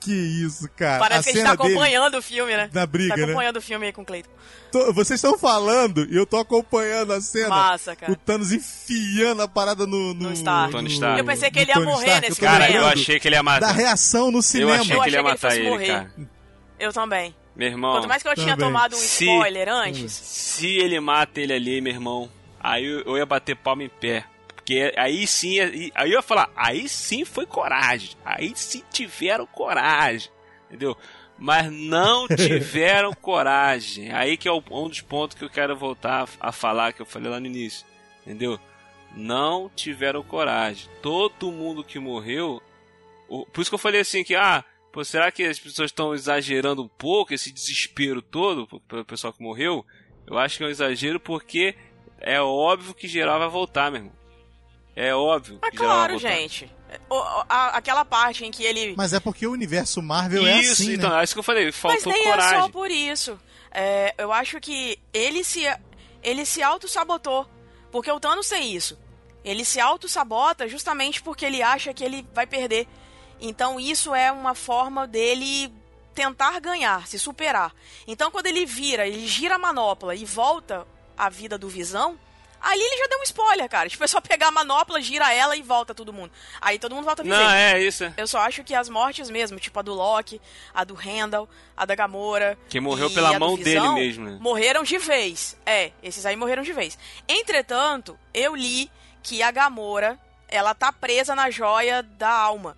Que 0.00 0.12
isso, 0.12 0.68
cara. 0.76 0.98
Parece 1.00 1.28
a 1.28 1.32
que 1.32 1.38
a 1.38 1.42
gente 1.42 1.48
tá 1.48 1.52
acompanhando 1.52 2.16
o 2.18 2.22
filme, 2.22 2.56
né? 2.56 2.70
na 2.72 2.86
briga, 2.86 3.10
tá 3.10 3.16
né? 3.18 3.24
acompanhando 3.24 3.56
o 3.56 3.60
filme 3.62 3.86
aí 3.86 3.92
com 3.92 4.02
o 4.02 4.04
Cleiton. 4.04 4.30
Tô- 4.70 4.90
vocês 4.94 5.18
estão 5.18 5.36
falando 5.38 6.06
e 6.10 6.16
eu 6.16 6.24
tô 6.24 6.38
acompanhando 6.38 7.12
a 7.12 7.20
cena. 7.20 7.48
Massa, 7.50 7.94
cara. 7.94 8.10
O 8.10 8.16
Thanos 8.16 8.50
enfiando 8.52 9.42
a 9.42 9.48
parada 9.48 9.86
no... 9.86 10.14
No, 10.14 10.28
No 10.28 10.32
Stark. 10.32 10.72
Tony 10.72 10.88
Stark. 10.90 11.18
Eu 11.18 11.24
pensei 11.26 11.50
que 11.50 11.58
ele 11.58 11.70
ia 11.70 11.74
Tony 11.74 11.86
morrer 11.86 12.06
Stark. 12.06 12.28
nesse 12.30 12.40
Eu 12.42 12.48
tô 12.48 12.52
Cara, 12.58 12.70
eu 12.72 12.86
achei 12.86 13.20
que 13.20 13.28
ele 13.28 13.34
ia 13.36 13.40
Da 13.40 13.42
matar. 13.42 13.72
reação 13.74 14.30
no 14.30 14.38
Eu 14.38 14.42
cinema. 14.42 14.74
achei 14.76 14.96
Eu 14.96 15.02
que 15.02 15.08
ele 15.10 15.16
ia 15.16 15.20
achei 15.20 15.32
matar 15.32 15.56
ele 15.56 15.86
cara. 15.86 16.10
Eu 16.80 16.92
também. 16.92 17.34
Meu 17.54 17.68
irmão. 17.68 17.92
Quanto 17.92 18.08
mais 18.08 18.22
que 18.22 18.28
eu 18.30 18.34
tinha 18.34 18.56
também. 18.56 18.66
tomado 18.66 18.94
um 18.94 18.98
Se- 18.98 19.24
spoiler 19.26 19.68
antes. 19.68 20.10
Se 20.12 20.66
ele 20.68 20.98
mata 21.00 21.38
ele 21.38 21.52
ali, 21.52 21.80
meu 21.82 21.92
irmão, 21.92 22.30
aí 22.62 22.84
eu, 22.84 23.16
ia 23.16 23.26
bater 23.26 23.56
palma 23.56 23.82
em 23.82 23.88
pé. 23.88 24.24
Porque 24.54 24.92
aí 24.96 25.26
sim, 25.26 25.58
aí 25.60 25.90
eu 25.96 26.06
ia 26.06 26.22
falar, 26.22 26.50
aí 26.54 26.88
sim 26.88 27.24
foi 27.24 27.44
coragem. 27.44 28.16
Aí 28.24 28.52
sim 28.54 28.82
tiveram 28.90 29.46
coragem. 29.46 30.30
Entendeu? 30.68 30.96
Mas 31.36 31.70
não 31.72 32.28
tiveram 32.36 33.12
coragem. 33.12 34.12
Aí 34.12 34.36
que 34.36 34.48
é 34.48 34.52
um 34.52 34.88
dos 34.88 35.00
pontos 35.00 35.36
que 35.36 35.44
eu 35.44 35.50
quero 35.50 35.76
voltar 35.76 36.28
a 36.38 36.52
falar, 36.52 36.92
que 36.92 37.02
eu 37.02 37.06
falei 37.06 37.30
lá 37.30 37.40
no 37.40 37.46
início. 37.46 37.84
Entendeu? 38.22 38.58
Não 39.16 39.68
tiveram 39.74 40.22
coragem. 40.22 40.88
Todo 41.02 41.50
mundo 41.50 41.82
que 41.82 41.98
morreu. 41.98 42.62
Por 43.28 43.60
isso 43.60 43.70
que 43.70 43.74
eu 43.74 43.78
falei 43.78 44.00
assim 44.00 44.22
que, 44.22 44.36
ah, 44.36 44.64
pô, 44.92 45.02
será 45.04 45.32
que 45.32 45.42
as 45.42 45.58
pessoas 45.58 45.90
estão 45.90 46.14
exagerando 46.14 46.82
um 46.82 46.88
pouco 46.88 47.34
esse 47.34 47.50
desespero 47.50 48.22
todo 48.22 48.66
pelo 48.82 49.04
pessoal 49.04 49.32
que 49.32 49.42
morreu? 49.42 49.84
Eu 50.26 50.38
acho 50.38 50.58
que 50.58 50.64
é 50.64 50.66
um 50.66 50.70
exagero 50.70 51.18
porque 51.18 51.74
é 52.22 52.40
óbvio 52.40 52.94
que 52.94 53.06
geral 53.08 53.38
vai 53.38 53.48
voltar, 53.48 53.90
meu 53.90 54.00
irmão. 54.00 54.12
É 54.94 55.14
óbvio 55.14 55.58
Mas 55.62 55.70
que 55.70 55.76
geral 55.78 55.96
vai 55.96 56.06
claro, 56.08 56.12
voltar. 56.20 56.36
gente. 56.36 56.70
O- 57.08 57.44
a- 57.48 57.68
aquela 57.76 58.04
parte 58.04 58.44
em 58.44 58.50
que 58.50 58.62
ele. 58.64 58.94
Mas 58.96 59.12
é 59.14 59.20
porque 59.20 59.46
o 59.46 59.52
universo 59.52 60.02
Marvel 60.02 60.46
é 60.46 60.60
Isso, 60.60 60.82
assim, 60.82 60.92
então, 60.94 61.10
né? 61.10 61.20
é 61.20 61.24
isso 61.24 61.32
que 61.34 61.38
eu 61.38 61.42
falei, 61.44 61.64
Mas 61.66 61.76
faltou 61.76 62.12
nem 62.12 62.20
é 62.22 62.30
coragem. 62.30 62.60
só 62.60 62.68
por 62.68 62.90
isso. 62.90 63.40
É, 63.70 64.14
eu 64.18 64.30
acho 64.30 64.60
que 64.60 64.98
ele 65.14 65.42
se, 65.42 65.62
ele 66.22 66.44
se 66.44 66.62
auto-sabotou. 66.62 67.46
Porque 67.90 68.10
o 68.12 68.20
Thanos 68.20 68.48
tem 68.48 68.74
isso. 68.74 68.98
Ele 69.44 69.64
se 69.64 69.80
auto-sabota 69.80 70.68
justamente 70.68 71.22
porque 71.22 71.44
ele 71.46 71.62
acha 71.62 71.92
que 71.94 72.04
ele 72.04 72.26
vai 72.34 72.46
perder. 72.46 72.86
Então 73.40 73.80
isso 73.80 74.14
é 74.14 74.30
uma 74.30 74.54
forma 74.54 75.06
dele 75.06 75.72
tentar 76.14 76.60
ganhar, 76.60 77.06
se 77.08 77.18
superar. 77.18 77.74
Então 78.06 78.30
quando 78.30 78.46
ele 78.46 78.66
vira, 78.66 79.06
ele 79.08 79.26
gira 79.26 79.54
a 79.54 79.58
manopla 79.58 80.14
e 80.14 80.24
volta 80.26 80.86
à 81.26 81.28
vida 81.28 81.56
do 81.58 81.68
Visão, 81.68 82.18
ali 82.60 82.80
ele 82.80 82.96
já 82.98 83.06
deu 83.08 83.18
um 83.18 83.22
spoiler, 83.24 83.68
cara. 83.68 83.88
Tipo, 83.88 84.04
é 84.04 84.06
só 84.06 84.20
pegar 84.20 84.48
a 84.48 84.50
manopla, 84.52 85.00
gira 85.00 85.32
ela 85.32 85.56
e 85.56 85.62
volta 85.62 85.94
todo 85.94 86.12
mundo. 86.12 86.30
Aí 86.60 86.78
todo 86.78 86.94
mundo 86.94 87.04
volta 87.04 87.22
a 87.22 87.24
viver. 87.24 87.36
Não, 87.36 87.50
é 87.50 87.80
isso. 87.82 88.04
Eu 88.16 88.26
só 88.26 88.38
acho 88.40 88.62
que 88.64 88.74
as 88.74 88.88
mortes 88.88 89.28
mesmo, 89.30 89.58
tipo 89.58 89.78
a 89.78 89.82
do 89.82 89.92
Loki, 89.94 90.40
a 90.72 90.84
do 90.84 90.94
Randall, 90.94 91.48
a 91.76 91.84
da 91.84 91.94
Gamora. 91.94 92.56
Que 92.68 92.78
morreu 92.80 93.10
pela 93.10 93.34
a 93.34 93.38
mão 93.38 93.56
Visão, 93.56 93.94
dele 93.94 94.06
mesmo, 94.06 94.24
né? 94.30 94.38
Morreram 94.40 94.82
de 94.84 94.98
vez. 94.98 95.56
É, 95.66 95.90
esses 96.02 96.24
aí 96.24 96.36
morreram 96.36 96.62
de 96.62 96.72
vez. 96.72 96.96
Entretanto, 97.28 98.18
eu 98.32 98.54
li 98.54 98.90
que 99.22 99.42
a 99.42 99.50
Gamora, 99.50 100.18
ela 100.48 100.74
tá 100.74 100.92
presa 100.92 101.34
na 101.34 101.50
joia 101.50 102.02
da 102.02 102.30
alma. 102.30 102.76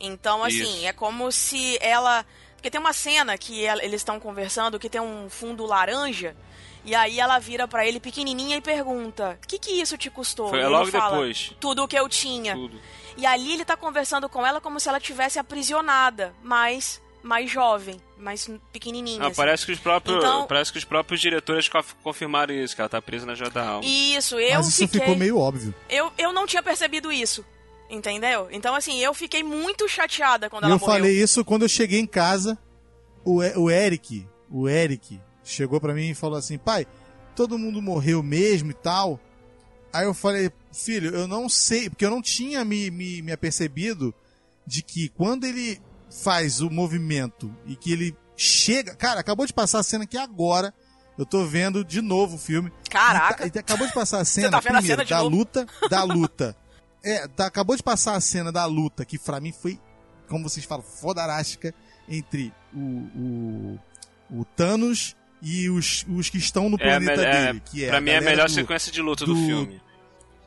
Então, 0.00 0.42
assim, 0.44 0.78
Isso. 0.78 0.86
é 0.86 0.92
como 0.92 1.30
se 1.32 1.76
ela. 1.80 2.24
Porque 2.54 2.70
tem 2.70 2.80
uma 2.80 2.92
cena 2.92 3.36
que 3.38 3.64
ela- 3.64 3.84
eles 3.84 4.00
estão 4.00 4.18
conversando 4.18 4.78
que 4.78 4.88
tem 4.90 5.00
um 5.00 5.28
fundo 5.30 5.64
laranja. 5.64 6.36
E 6.88 6.94
aí 6.94 7.20
ela 7.20 7.38
vira 7.38 7.68
pra 7.68 7.86
ele 7.86 8.00
pequenininha 8.00 8.56
e 8.56 8.60
pergunta: 8.62 9.38
O 9.44 9.46
que, 9.46 9.58
que 9.58 9.72
isso 9.72 9.98
te 9.98 10.08
custou? 10.08 10.48
Foi 10.48 10.58
E 10.58 10.62
ele 10.62 10.68
logo 10.70 10.90
fala, 10.90 11.10
depois. 11.10 11.52
Tudo 11.60 11.82
o 11.84 11.88
que 11.88 11.98
eu 11.98 12.08
tinha. 12.08 12.54
Tudo. 12.54 12.78
E 13.16 13.26
ali 13.26 13.52
ele 13.52 13.64
tá 13.64 13.76
conversando 13.76 14.28
com 14.28 14.46
ela 14.46 14.60
como 14.60 14.80
se 14.80 14.88
ela 14.88 14.98
tivesse 14.98 15.38
aprisionada, 15.38 16.32
mas 16.42 17.02
mais 17.22 17.50
jovem, 17.50 18.00
mais 18.16 18.48
pequenininha. 18.72 19.20
Ah, 19.22 19.26
assim. 19.26 19.36
parece 19.36 19.66
que 19.66 19.72
os 19.72 19.78
próprios, 19.78 20.16
Então- 20.16 20.46
parece 20.46 20.72
que 20.72 20.78
os 20.78 20.84
próprios 20.84 21.20
diretores 21.20 21.68
conf- 21.68 21.92
confirmaram 22.02 22.54
isso, 22.54 22.74
que 22.74 22.80
ela 22.80 22.88
tá 22.88 23.02
presa 23.02 23.26
na 23.26 23.34
joia 23.34 23.50
da 23.50 23.68
alma. 23.68 23.84
Isso, 23.84 24.38
eu 24.38 24.54
Mas 24.56 24.68
isso 24.68 24.78
fiquei. 24.86 25.00
ficou 25.00 25.16
meio 25.16 25.36
óbvio. 25.36 25.74
eu, 25.90 26.10
eu 26.16 26.32
não 26.32 26.46
tinha 26.46 26.62
percebido 26.62 27.12
isso. 27.12 27.44
Entendeu? 27.90 28.48
Então, 28.50 28.74
assim, 28.74 28.98
eu 29.00 29.12
fiquei 29.14 29.42
muito 29.42 29.88
chateada 29.88 30.48
quando 30.50 30.64
E 30.64 30.66
ela 30.66 30.74
eu 30.74 30.78
morreu. 30.78 30.94
falei 30.94 31.12
isso 31.20 31.44
quando 31.44 31.62
eu 31.62 31.68
cheguei 31.68 31.98
em 31.98 32.06
casa. 32.06 32.56
O, 33.24 33.38
o 33.60 33.70
Eric, 33.70 34.26
o 34.50 34.68
Eric, 34.68 35.20
chegou 35.48 35.80
pra 35.80 35.94
mim 35.94 36.10
e 36.10 36.14
falou 36.14 36.38
assim: 36.38 36.58
pai, 36.58 36.86
todo 37.34 37.58
mundo 37.58 37.80
morreu 37.82 38.22
mesmo 38.22 38.70
e 38.70 38.74
tal. 38.74 39.18
Aí 39.92 40.04
eu 40.04 40.12
falei, 40.14 40.50
filho, 40.72 41.14
eu 41.14 41.26
não 41.26 41.48
sei, 41.48 41.88
porque 41.88 42.04
eu 42.04 42.10
não 42.10 42.20
tinha 42.20 42.64
me, 42.64 42.90
me, 42.90 43.22
me 43.22 43.32
apercebido 43.32 44.14
de 44.66 44.82
que 44.82 45.08
quando 45.08 45.44
ele 45.44 45.80
faz 46.22 46.60
o 46.60 46.68
movimento 46.70 47.54
e 47.66 47.74
que 47.74 47.92
ele 47.92 48.16
chega. 48.36 48.94
Cara, 48.94 49.20
acabou 49.20 49.46
de 49.46 49.52
passar 49.52 49.78
a 49.80 49.82
cena 49.82 50.04
aqui 50.04 50.16
agora. 50.18 50.72
Eu 51.16 51.26
tô 51.26 51.44
vendo 51.44 51.84
de 51.84 52.00
novo 52.00 52.36
o 52.36 52.38
filme. 52.38 52.70
Caraca. 52.88 53.44
E 53.46 53.50
tá- 53.50 53.58
e 53.58 53.60
acabou 53.60 53.86
de 53.86 53.92
passar 53.92 54.20
a 54.20 54.24
cena, 54.24 54.50
tá 54.52 54.60
vendo 54.60 54.76
a 54.76 54.78
primeiro, 54.78 55.02
cena 55.02 55.08
da 55.08 55.22
novo? 55.24 55.36
luta, 55.36 55.66
da 55.90 56.02
luta. 56.04 56.56
É, 57.02 57.26
tá- 57.26 57.46
acabou 57.46 57.74
de 57.76 57.82
passar 57.82 58.14
a 58.14 58.20
cena 58.20 58.52
da 58.52 58.64
luta, 58.66 59.04
que 59.04 59.18
pra 59.18 59.40
mim 59.40 59.52
foi, 59.52 59.80
como 60.28 60.48
vocês 60.48 60.64
falam, 60.64 60.84
fodarástica 60.84 61.74
entre 62.08 62.52
o, 62.72 62.78
o, 62.78 63.78
o 64.30 64.44
Thanos 64.44 65.16
e 65.42 65.68
os, 65.70 66.04
os 66.08 66.28
que 66.30 66.38
estão 66.38 66.68
no 66.68 66.76
É, 66.76 66.78
planeta 66.80 67.16
me- 67.16 67.26
é, 67.26 67.46
dele. 67.46 67.62
Que 67.64 67.84
é 67.84 67.88
pra 67.88 67.98
a 67.98 68.00
mim 68.00 68.10
é 68.10 68.16
a 68.18 68.20
melhor 68.20 68.46
do- 68.48 68.52
sequência 68.54 68.90
de 68.92 69.00
luta 69.02 69.24
do, 69.24 69.34
do- 69.34 69.46
filme. 69.46 69.80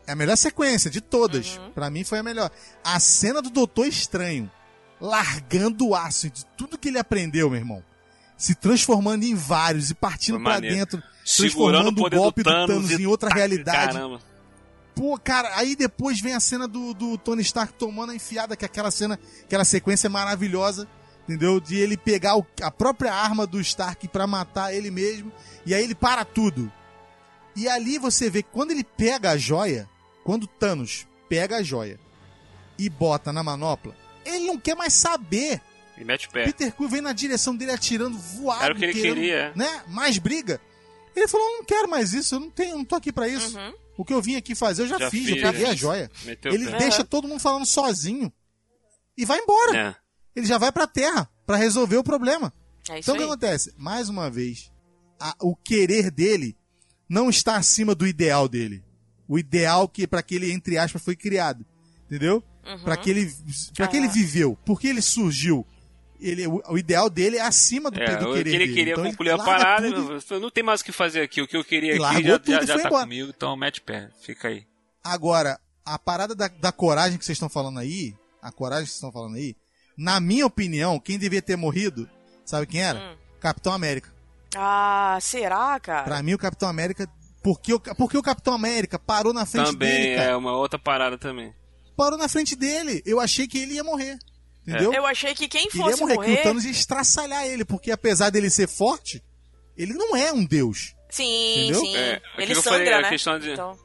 É 0.07 0.11
a 0.13 0.15
melhor 0.15 0.35
sequência 0.35 0.89
de 0.91 0.99
todas. 0.99 1.57
Uhum. 1.57 1.71
Pra 1.71 1.89
mim 1.89 2.03
foi 2.03 2.19
a 2.19 2.23
melhor. 2.23 2.49
A 2.83 2.99
cena 2.99 3.41
do 3.41 3.49
Doutor 3.49 3.85
Estranho 3.87 4.49
largando 4.99 5.87
o 5.87 5.95
aço 5.95 6.29
de 6.29 6.45
tudo 6.57 6.77
que 6.77 6.89
ele 6.89 6.97
aprendeu, 6.99 7.49
meu 7.49 7.59
irmão. 7.59 7.83
Se 8.37 8.55
transformando 8.55 9.23
em 9.23 9.35
vários 9.35 9.89
e 9.91 9.93
partindo 9.95 10.39
maneiro. 10.39 10.75
dentro, 10.75 11.03
Segurando 11.23 11.89
o 11.89 11.91
transformando 11.93 11.97
o 11.99 12.01
poder 12.03 12.15
golpe 12.17 12.43
do 12.43 12.49
Thanos, 12.49 12.91
em 12.91 13.01
e 13.01 13.07
outra 13.07 13.29
taca, 13.29 13.39
realidade. 13.39 13.93
Caramba. 13.93 14.19
Pô, 14.95 15.17
cara, 15.17 15.51
aí 15.55 15.75
depois 15.75 16.19
vem 16.19 16.33
a 16.33 16.39
cena 16.39 16.67
do, 16.67 16.93
do 16.93 17.17
Tony 17.17 17.41
Stark 17.43 17.73
tomando 17.73 18.11
a 18.11 18.15
enfiada, 18.15 18.55
que 18.57 18.65
é 18.65 18.67
aquela 18.67 18.91
cena, 18.91 19.17
aquela 19.43 19.63
sequência 19.63 20.09
maravilhosa, 20.09 20.87
entendeu? 21.33 21.59
De 21.59 21.75
ele 21.77 21.97
pegar 21.97 22.37
o- 22.37 22.45
a 22.61 22.69
própria 22.71 23.13
arma 23.13 23.45
do 23.47 23.59
Stark 23.61 24.07
pra 24.07 24.25
matar 24.27 24.73
ele 24.73 24.89
mesmo, 24.91 25.31
e 25.65 25.73
aí 25.73 25.83
ele 25.83 25.95
para 25.95 26.23
tudo. 26.25 26.71
E 27.55 27.67
ali 27.67 27.97
você 27.97 28.29
vê 28.29 28.41
que 28.43 28.49
quando 28.51 28.71
ele 28.71 28.83
pega 28.83 29.31
a 29.31 29.37
joia, 29.37 29.89
quando 30.23 30.47
Thanos 30.47 31.05
pega 31.27 31.57
a 31.57 31.63
joia 31.63 31.99
e 32.77 32.89
bota 32.89 33.31
na 33.33 33.43
manopla, 33.43 33.95
ele 34.25 34.45
não 34.47 34.57
quer 34.57 34.75
mais 34.75 34.93
saber. 34.93 35.61
E 35.97 36.03
mete 36.03 36.27
o 36.27 36.31
pé. 36.31 36.45
Peter 36.45 36.73
Quill 36.73 36.87
vem 36.89 37.01
na 37.01 37.13
direção 37.13 37.55
dele 37.55 37.71
atirando 37.71 38.17
voado, 38.17 38.63
Era 38.63 38.73
o 38.73 38.77
que 38.77 38.85
ele 38.85 38.93
querendo, 38.93 39.15
queria. 39.15 39.51
né? 39.55 39.83
Mais 39.87 40.17
briga. 40.17 40.59
Ele 41.15 41.27
falou: 41.27 41.45
"Eu 41.47 41.57
não 41.57 41.65
quero 41.65 41.89
mais 41.89 42.13
isso, 42.13 42.35
eu 42.35 42.39
não 42.39 42.49
tenho, 42.49 42.71
eu 42.71 42.77
não 42.77 42.85
tô 42.85 42.95
aqui 42.95 43.11
pra 43.11 43.27
isso. 43.27 43.57
Uhum. 43.57 43.73
O 43.97 44.05
que 44.05 44.13
eu 44.13 44.21
vim 44.21 44.35
aqui 44.37 44.55
fazer, 44.55 44.83
eu 44.83 44.87
já, 44.87 44.97
Já 44.97 45.09
fiz, 45.11 45.27
fiz, 45.27 45.35
eu 45.43 45.51
peguei 45.51 45.67
a 45.67 45.75
joia. 45.75 46.09
Meteu 46.23 46.53
Ele 46.53 46.65
pé. 46.71 46.77
deixa 46.77 47.03
todo 47.03 47.27
mundo 47.27 47.39
falando 47.41 47.65
sozinho 47.65 48.31
e 49.17 49.25
vai 49.25 49.37
embora. 49.39 49.77
É. 49.77 49.95
Ele 50.35 50.45
já 50.45 50.57
vai 50.57 50.71
pra 50.71 50.87
terra 50.87 51.29
pra 51.45 51.57
resolver 51.57 51.97
o 51.97 52.03
problema. 52.03 52.53
É 52.89 52.99
isso 52.99 53.11
Então 53.11 53.15
o 53.15 53.17
que 53.17 53.23
acontece? 53.23 53.73
Mais 53.77 54.09
uma 54.09 54.29
vez, 54.29 54.71
a- 55.19 55.35
o 55.39 55.55
querer 55.55 56.09
dele 56.11 56.55
não 57.07 57.29
está 57.29 57.55
acima 57.57 57.93
do 57.93 58.07
ideal 58.07 58.47
dele. 58.47 58.83
O 59.27 59.37
ideal 59.37 59.87
que 59.87 60.07
para 60.07 60.21
que 60.23 60.35
ele 60.35 60.51
entre 60.51 60.77
aspas 60.77 61.01
foi 61.03 61.15
criado, 61.15 61.65
entendeu? 62.05 62.43
Pra 62.83 62.95
que 62.97 63.09
ele 63.09 63.33
para 63.75 63.87
que 63.87 63.97
ele 63.97 64.07
viveu, 64.07 64.57
porque 64.65 64.87
ele 64.87 65.01
surgiu. 65.01 65.65
Ele, 66.19 66.45
o, 66.45 66.61
o 66.69 66.77
ideal 66.77 67.09
dele 67.09 67.37
é 67.37 67.41
acima 67.41 67.89
do, 67.89 67.99
É, 67.99 68.15
do 68.17 68.29
o 68.29 68.33
querer 68.33 68.43
que 68.43 68.49
ele 68.49 68.59
dele. 68.65 68.73
queria 68.75 68.93
Então 68.93 69.03
ele 69.05 69.11
concluir 69.11 69.31
a 69.31 69.35
larga 69.37 69.51
parada, 69.51 69.91
tudo 69.91 70.35
e- 70.35 70.39
não 70.39 70.51
tem 70.51 70.63
mais 70.63 70.81
o 70.81 70.85
que 70.85 70.91
fazer 70.91 71.21
aqui. 71.21 71.41
O 71.41 71.47
que 71.47 71.57
eu 71.57 71.63
queria 71.65 71.93
aqui 71.93 71.99
largou 71.99 72.21
já, 72.23 72.39
tudo 72.39 72.51
já, 72.53 72.65
já 72.65 72.77
tá 72.79 72.87
embora. 72.87 73.03
comigo, 73.03 73.33
então 73.35 73.55
mete 73.57 73.81
pé. 73.81 74.09
Fica 74.21 74.49
aí. 74.49 74.63
Agora, 75.03 75.59
a 75.83 75.97
parada 75.97 76.35
da, 76.35 76.47
da 76.47 76.71
coragem 76.71 77.17
que 77.17 77.25
vocês 77.25 77.35
estão 77.35 77.49
falando 77.49 77.79
aí, 77.79 78.15
a 78.39 78.51
coragem 78.51 78.83
que 78.85 78.89
vocês 78.91 78.97
estão 78.97 79.11
falando 79.11 79.35
aí, 79.35 79.55
na 80.01 80.19
minha 80.19 80.45
opinião, 80.45 80.99
quem 80.99 81.19
devia 81.19 81.41
ter 81.41 81.55
morrido, 81.55 82.09
sabe 82.43 82.65
quem 82.65 82.81
era? 82.81 82.99
Hum. 82.99 83.15
Capitão 83.39 83.71
América. 83.73 84.09
Ah, 84.55 85.17
será, 85.21 85.79
cara? 85.79 86.03
Pra 86.03 86.23
mim, 86.23 86.33
o 86.33 86.37
Capitão 86.37 86.67
América. 86.67 87.07
Porque 87.43 87.73
o, 87.73 87.79
porque 87.79 88.17
o 88.17 88.21
Capitão 88.21 88.53
América 88.53 88.99
parou 88.99 89.33
na 89.33 89.45
frente 89.45 89.71
Também 89.71 89.89
dele, 89.89 90.15
cara. 90.15 90.31
é 90.31 90.35
uma 90.35 90.53
outra 90.55 90.77
parada 90.77 91.17
também. 91.17 91.53
Parou 91.95 92.17
na 92.17 92.27
frente 92.27 92.55
dele. 92.55 93.01
Eu 93.05 93.19
achei 93.19 93.47
que 93.47 93.57
ele 93.59 93.75
ia 93.75 93.83
morrer. 93.83 94.17
Entendeu? 94.67 94.93
Eu 94.93 95.05
achei 95.07 95.33
que 95.33 95.47
quem 95.47 95.67
Que 95.67 95.77
ele 95.77 95.83
ia 95.85 95.89
fosse 95.91 96.01
morrer, 96.01 96.15
morrer... 96.15 96.35
que 96.35 96.39
o 96.41 96.43
Thanos 96.43 96.65
ia 96.65 96.71
estraçalhar 96.71 97.45
ele, 97.45 97.63
porque 97.65 97.91
apesar 97.91 98.29
dele 98.29 98.49
ser 98.49 98.67
forte, 98.67 99.23
ele 99.77 99.93
não 99.93 100.15
é 100.15 100.31
um 100.31 100.45
deus. 100.45 100.93
Sim, 101.09 101.63
Entendeu? 101.69 101.81
sim. 101.81 101.95
É, 101.95 102.21
Ele 102.37 102.55
sangra, 102.55 102.71
falei, 102.71 102.93
a 102.93 103.01
né? 103.01 103.09
questão 103.09 103.39
de- 103.39 103.51
Então... 103.51 103.77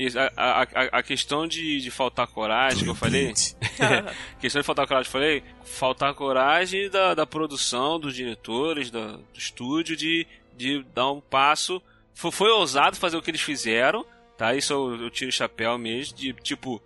Isso, 0.00 0.16
a, 0.18 0.30
a, 0.36 0.62
a- 0.98 1.02
questão 1.02 1.46
de, 1.46 1.80
de 1.80 1.90
faltar 1.90 2.28
coragem, 2.28 2.84
que 2.84 2.90
eu 2.90 2.94
falei. 2.94 3.32
a 3.80 4.36
questão 4.40 4.60
de 4.60 4.66
faltar 4.66 4.86
coragem, 4.86 5.08
eu 5.08 5.12
falei. 5.12 5.42
Faltar 5.64 6.14
coragem 6.14 6.88
da, 6.88 7.14
da 7.14 7.26
produção, 7.26 7.98
dos 7.98 8.14
diretores, 8.14 8.90
da, 8.92 9.06
do 9.16 9.22
estúdio, 9.36 9.96
de, 9.96 10.24
de 10.56 10.84
dar 10.94 11.10
um 11.10 11.20
passo. 11.20 11.82
Foi, 12.14 12.30
foi 12.30 12.50
ousado 12.50 12.96
fazer 12.96 13.16
o 13.16 13.22
que 13.22 13.30
eles 13.30 13.40
fizeram, 13.40 14.06
tá? 14.36 14.54
Isso 14.54 14.72
eu, 14.72 15.02
eu 15.02 15.10
tiro 15.10 15.30
o 15.30 15.32
chapéu 15.32 15.76
mesmo, 15.76 16.16
de 16.16 16.32
tipo. 16.32 16.80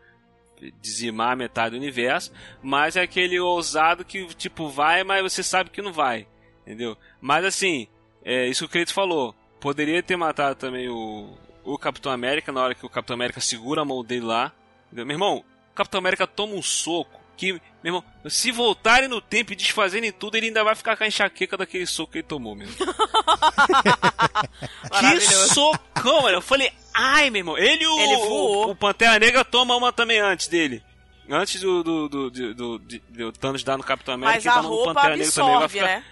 Dizimar 0.81 1.37
metade 1.37 1.73
do 1.73 1.77
universo, 1.77 2.33
mas 2.63 2.95
é 2.95 3.01
aquele 3.03 3.41
ousado 3.41 4.05
que, 4.05 4.25
tipo, 4.37 4.69
vai, 4.69 5.03
mas 5.03 5.21
você 5.21 5.43
sabe 5.43 5.71
que 5.71 5.83
não 5.83 5.93
vai, 5.93 6.25
entendeu? 6.65 6.97
Mas 7.21 7.45
assim, 7.45 7.89
é 8.25 8.47
isso 8.47 8.61
que 8.61 8.67
o 8.67 8.69
Cleito 8.71 8.95
falou. 8.95 9.35
Poderia 9.59 10.01
ter 10.05 10.17
matado 10.17 10.55
também 10.55 10.89
o, 10.89 11.37
o 11.65 11.79
Capitão 11.79 12.11
América 12.13 12.51
na 12.53 12.61
hora 12.63 12.75
que 12.75 12.85
o 12.85 12.89
Capitão 12.89 13.15
América 13.15 13.41
segura 13.41 13.83
a 13.83 13.85
mão 13.85 14.05
dele 14.05 14.25
lá. 14.27 14.53
Entendeu? 14.87 15.07
Meu 15.07 15.15
irmão, 15.15 15.45
o 15.73 15.75
Capitão 15.75 15.99
América 15.99 16.27
toma 16.27 16.55
um 16.55 16.63
soco 16.63 17.21
que, 17.37 17.53
meu 17.53 17.61
irmão, 17.85 18.05
se 18.29 18.53
voltarem 18.53 19.09
no 19.09 19.21
tempo 19.21 19.53
e 19.53 19.57
desfazerem 19.57 20.13
tudo, 20.13 20.37
ele 20.37 20.47
ainda 20.47 20.63
vai 20.63 20.75
ficar 20.75 20.97
com 20.97 21.05
a 21.05 21.07
enxaqueca 21.07 21.57
daquele 21.57 21.87
soco 21.87 22.13
que 22.13 22.19
ele 22.19 22.27
tomou, 22.27 22.55
meu. 22.55 22.69
irmão. 22.69 22.95
que 24.91 25.21
socão, 25.21 26.23
mano. 26.23 26.37
Eu 26.39 26.43
falei, 26.43 26.73
ai, 26.95 27.31
meu 27.31 27.41
irmão. 27.41 27.59
Ele 27.59 27.87
o, 27.87 27.99
Ele 27.99 28.17
voou. 28.17 28.69
o, 28.69 28.71
o 28.73 28.77
Pantera 28.77 29.19
Negra 29.19 29.45
toma 29.45 29.75
uma 29.77 29.93
também 29.93 30.21
antes 30.21 30.49
dele. 30.49 30.83
Antes 31.31 31.61
do, 31.61 31.83
do, 31.83 32.09
do, 32.09 32.31
do, 32.31 32.79
do, 32.79 33.33
Thanos 33.33 33.63
dar 33.65 33.79
no 33.79 33.85
Capitão 33.85 34.15
América, 34.15 34.37
Mas 34.37 34.45
ele 34.47 34.55
a 34.55 34.69
roupa 34.69 34.95
Pantera 34.95 35.17
Negra 35.17 35.33
também. 35.33 35.55
Vai 35.55 35.65
absorve, 35.65 35.79
ficar, 35.79 35.87
né? 35.87 36.05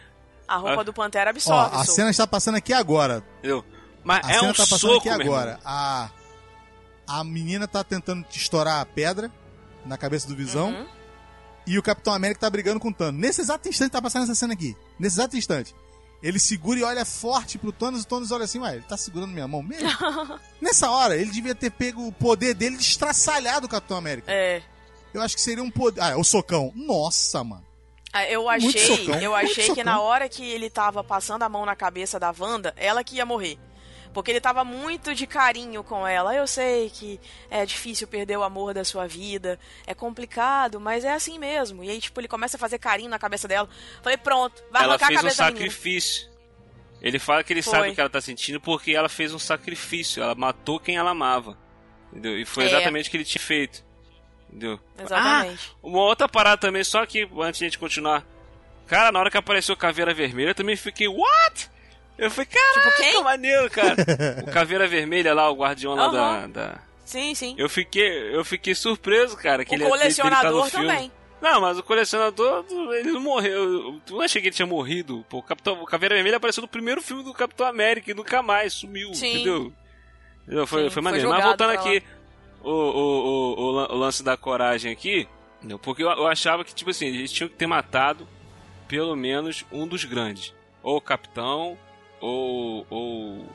A 0.49 0.57
roupa 0.57 0.81
Ah. 0.81 0.85
do 0.85 0.93
Pantera 0.93 1.31
Ó, 1.31 1.33
absorve. 1.33 1.77
a 1.77 1.81
o 1.81 1.85
soco. 1.85 1.93
cena 1.97 2.11
está 2.11 2.27
passando 2.27 2.55
aqui 2.57 2.73
agora. 2.73 3.23
Entendeu? 3.39 3.65
Mas 4.05 4.27
A 4.27 4.31
é 4.31 4.35
cena 4.35 4.51
um 4.51 4.53
tá 4.53 4.67
passando 4.67 4.79
soco, 4.81 4.97
aqui 4.99 5.09
irmão. 5.09 5.27
agora. 5.27 5.61
A, 5.65 6.11
a 7.07 7.25
menina 7.25 7.67
tá 7.69 7.83
tentando 7.85 8.25
estourar 8.31 8.81
a 8.81 8.87
pedra 8.87 9.31
na 9.85 9.97
cabeça 9.99 10.27
do 10.29 10.35
Visão. 10.37 10.71
Uhum. 10.71 10.87
E 11.67 11.79
o 11.79 11.83
Capitão 11.83 12.13
América 12.13 12.41
tá 12.41 12.51
brigando 12.51 12.81
com 12.81 12.89
o 12.89 12.95
Thanos. 12.95 13.21
Nesse 13.21 13.41
exato 13.43 13.69
instante 13.69 13.93
tá 13.93 14.03
passando 14.03 14.25
essa 14.25 14.35
cena 14.35 14.55
aqui. 14.55 14.77
Nesse 14.99 15.17
exato 15.17 15.37
instante. 15.37 15.75
Ele 16.23 16.39
segura 16.39 16.79
e 16.79 16.83
olha 16.83 17.05
forte 17.05 17.57
pro 17.59 17.73
Thanos. 17.73 18.03
O 18.03 18.07
Thanos 18.07 18.31
olha 18.31 18.45
assim, 18.45 18.59
ué, 18.59 18.75
ele 18.77 18.85
tá 18.89 18.97
segurando 18.97 19.31
minha 19.33 19.47
mão 19.49 19.63
mesmo? 19.63 19.89
Nessa 20.61 20.91
hora, 20.91 21.17
ele 21.17 21.31
devia 21.31 21.55
ter 21.55 21.71
pego 21.71 22.07
o 22.07 22.13
poder 22.13 22.55
dele 22.55 22.77
de 22.77 22.83
estraçalhar 22.83 23.61
do 23.61 23.69
Capitão 23.69 23.97
América. 23.97 24.31
É. 24.33 24.63
Eu 25.15 25.23
acho 25.23 25.35
que 25.35 25.41
seria 25.41 25.63
um 25.63 25.71
poder. 25.71 26.01
Ah, 26.01 26.11
é 26.11 26.17
o 26.17 26.25
socão. 26.25 26.73
Nossa, 26.75 27.43
mano. 27.45 27.65
Ah, 28.13 28.25
Eu 28.29 28.49
achei, 28.49 28.87
socão, 28.87 29.21
eu 29.21 29.35
achei 29.35 29.73
que 29.73 29.85
na 29.85 30.01
hora 30.01 30.29
que 30.29 30.43
ele 30.45 30.69
tava 30.69 31.03
passando 31.05 31.45
a 31.45 31.49
mão 31.49 31.65
na 31.65 31.77
cabeça 31.77 32.19
da 32.19 32.35
Wanda, 32.37 32.75
ela 32.77 33.05
que 33.05 33.17
ia 33.17 33.25
morrer. 33.25 33.57
Porque 34.13 34.31
ele 34.33 34.41
tava 34.41 34.65
muito 34.65 35.15
de 35.15 35.27
carinho 35.27 35.85
com 35.85 36.07
ela. 36.07 36.35
Eu 36.35 36.47
sei 36.47 36.91
que 36.91 37.21
é 37.49 37.65
difícil 37.65 38.09
perder 38.09 38.37
o 38.37 38.43
amor 38.43 38.75
da 38.75 38.85
sua 38.85 39.07
vida, 39.07 39.59
é 39.87 39.95
complicado, 39.95 40.81
mas 40.81 41.05
é 41.05 41.13
assim 41.13 41.39
mesmo. 41.39 41.85
E 41.85 41.91
aí, 41.91 42.01
tipo, 42.01 42.21
ele 42.21 42.27
começa 42.27 42.57
a 42.57 42.61
fazer 42.61 42.79
carinho 42.79 43.09
na 43.09 43.19
cabeça 43.21 43.47
dela. 43.47 43.69
Falei, 44.03 44.19
pronto, 44.19 44.63
vai 44.71 44.83
ela 44.83 44.95
arrancar 44.95 45.07
a 45.07 45.09
fez 45.09 45.19
um 45.21 45.23
cabeça 45.23 45.43
da 45.45 45.51
menina. 45.53 45.67
sacrifício. 45.71 46.31
Ele 47.01 47.19
fala 47.19 47.43
que 47.45 47.53
ele 47.53 47.63
Foi. 47.63 47.71
sabe 47.73 47.89
o 47.91 47.95
que 47.95 48.01
ela 48.01 48.11
tá 48.11 48.21
sentindo 48.21 48.61
porque 48.61 48.93
ela 48.93 49.09
fez 49.09 49.33
um 49.33 49.39
sacrifício. 49.39 50.23
Ela 50.23 50.35
matou 50.35 50.79
quem 50.81 50.97
ela 50.97 51.11
amava. 51.13 51.57
Entendeu? 52.11 52.37
E 52.39 52.45
foi 52.45 52.65
É. 52.65 52.67
exatamente 52.67 53.09
o 53.09 53.11
que 53.13 53.17
ele 53.17 53.25
tinha 53.25 53.41
feito. 53.43 53.85
Entendeu? 54.49 54.81
Exatamente. 54.99 55.71
Ah, 55.73 55.77
uma 55.83 56.01
outra 56.01 56.29
parada 56.29 56.59
também, 56.59 56.83
só 56.83 57.07
que 57.07 57.29
antes 57.39 57.59
de 57.61 57.65
a 57.65 57.69
gente 57.69 57.79
continuar. 57.79 58.27
Cara, 58.89 59.13
na 59.13 59.21
hora 59.21 59.31
que 59.31 59.37
apareceu 59.39 59.77
Caveira 59.77 60.13
Vermelha, 60.13 60.51
eu 60.51 60.55
também 60.55 60.75
fiquei, 60.75 61.07
what? 61.07 61.71
Eu 62.21 62.31
falei, 62.31 62.47
caraca, 62.47 62.91
Tipo, 62.91 63.03
quem? 63.03 63.23
maneiro, 63.25 63.71
cara. 63.71 63.97
o 64.47 64.51
Caveira 64.53 64.87
Vermelha 64.87 65.33
lá, 65.35 65.51
o 65.51 65.55
guardião 65.57 65.95
lá 65.95 66.09
da, 66.09 66.19
Aham. 66.21 66.51
da- 66.51 66.79
Sim, 67.05 67.35
sim. 67.35 67.55
Eu 67.59 67.69
fiquei, 67.69 68.35
eu 68.37 68.45
fiquei 68.45 68.75
surpreso, 68.75 69.37
cara. 69.37 69.65
Que 69.65 69.73
o 69.73 69.75
ele, 69.75 69.83
tá 69.85 69.91
no 69.91 69.97
colecionador 69.97 70.67
filme. 70.71 70.87
também. 70.87 71.13
Não, 71.41 71.61
mas 71.61 71.79
o 71.79 71.83
colecionador, 71.83 72.65
ele 72.93 73.11
não 73.13 73.21
morreu. 73.21 73.65
Eu 73.65 74.01
não 74.11 74.21
achei 74.21 74.41
que 74.43 74.49
ele 74.49 74.55
tinha 74.55 74.67
morrido. 74.67 75.25
Pô, 75.29 75.39
o, 75.39 75.43
Capitão, 75.43 75.83
o 75.83 75.87
Caveira 75.87 76.15
Vermelha 76.15 76.37
apareceu 76.37 76.61
no 76.61 76.69
primeiro 76.69 77.01
filme 77.03 77.25
do 77.25 77.33
Capitão 77.33 77.67
América 77.67 78.11
e 78.11 78.15
nunca 78.15 78.43
mais 78.43 78.75
sumiu, 78.75 79.13
Sim. 79.15 79.35
entendeu? 79.37 79.73
Entendeu? 80.47 80.67
Foi, 80.67 80.83
Sim, 80.83 80.91
foi 80.91 80.91
foi 80.91 81.03
maneiro. 81.03 81.29
mas 81.29 81.39
jogado 81.39 81.49
voltando 81.59 81.71
aqui, 81.81 82.03
o, 82.63 82.71
o, 82.71 83.55
o, 83.57 83.61
o 83.63 83.71
lan- 83.71 83.89
o 83.91 83.97
lance 83.97 84.23
da 84.23 84.37
coragem 84.37 84.93
aqui, 84.93 85.27
entendeu? 85.59 85.79
porque 85.79 86.03
eu, 86.05 86.11
eu 86.11 86.27
achava 86.27 86.63
que, 86.65 86.75
tipo 86.75 86.91
assim, 86.91 87.07
eles 87.07 87.33
tinham 87.33 87.49
que 87.49 87.57
ter 87.57 87.67
matado 87.67 88.29
pelo 88.87 89.17
menos 89.17 89.65
um 89.73 89.87
dos 89.87 90.05
grandes. 90.05 90.53
Ou 90.83 90.99
o 90.99 91.01
Capitão, 91.01 91.77
ou, 92.21 92.87
ou 92.91 93.47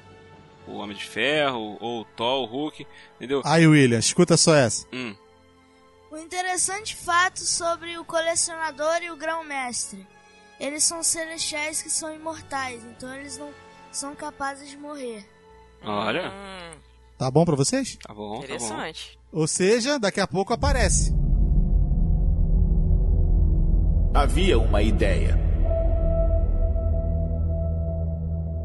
o 0.67 0.73
Homem 0.77 0.95
de 0.97 1.05
Ferro, 1.05 1.77
ou 1.79 2.01
o 2.01 2.05
Thor, 2.05 2.43
o 2.43 2.45
Hulk, 2.45 2.85
entendeu? 3.15 3.41
Aí, 3.45 3.65
William, 3.67 3.99
escuta 3.99 4.35
só 4.37 4.55
essa. 4.55 4.85
Hum. 4.93 5.15
Um 6.11 6.17
interessante 6.17 6.95
fato 6.95 7.39
sobre 7.41 7.97
o 7.97 8.05
colecionador 8.05 9.01
e 9.03 9.11
o 9.11 9.17
grão-mestre. 9.17 10.05
Eles 10.59 10.83
são 10.83 11.03
celestiais 11.03 11.81
que 11.81 11.89
são 11.89 12.13
imortais, 12.15 12.81
então 12.85 13.13
eles 13.13 13.37
não 13.37 13.49
são 13.91 14.15
capazes 14.15 14.69
de 14.69 14.77
morrer. 14.77 15.25
Olha, 15.83 16.29
Hum, 16.29 16.79
Tá 17.17 17.29
bom 17.31 17.45
pra 17.45 17.55
vocês? 17.55 17.97
tá 18.05 18.13
bom, 18.13 18.31
tá 18.31 18.37
bom. 18.39 18.43
interessante. 18.43 19.19
Ou 19.31 19.47
seja, 19.47 19.99
daqui 19.99 20.19
a 20.19 20.27
pouco 20.27 20.53
aparece. 20.53 21.13
Havia 24.13 24.57
uma 24.57 24.81
ideia. 24.81 25.37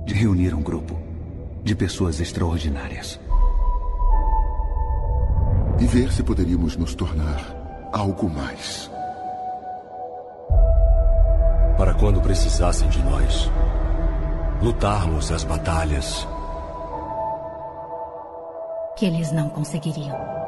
De 0.05 0.14
reunir 0.14 0.55
um 0.55 0.62
grupo 0.62 0.98
de 1.62 1.74
pessoas 1.74 2.20
extraordinárias. 2.20 3.20
E 5.78 5.86
ver 5.86 6.12
se 6.12 6.22
poderíamos 6.22 6.76
nos 6.76 6.94
tornar 6.94 7.90
algo 7.92 8.28
mais. 8.28 8.90
Para 11.76 11.94
quando 11.94 12.20
precisassem 12.20 12.88
de 12.88 13.03
nós. 13.03 13.51
Lutarmos 14.62 15.32
as 15.32 15.44
batalhas. 15.44 16.28
Que 18.98 19.07
eles 19.07 19.32
não 19.32 19.48
conseguiriam. 19.48 20.39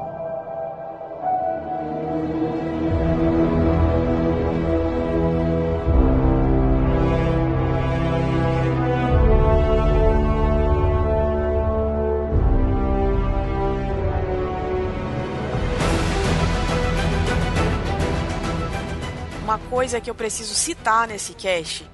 Coisa 19.93 20.01
que 20.01 20.09
eu 20.09 20.14
preciso 20.14 20.55
citar 20.55 21.07
nesse 21.07 21.34
cast 21.34 21.86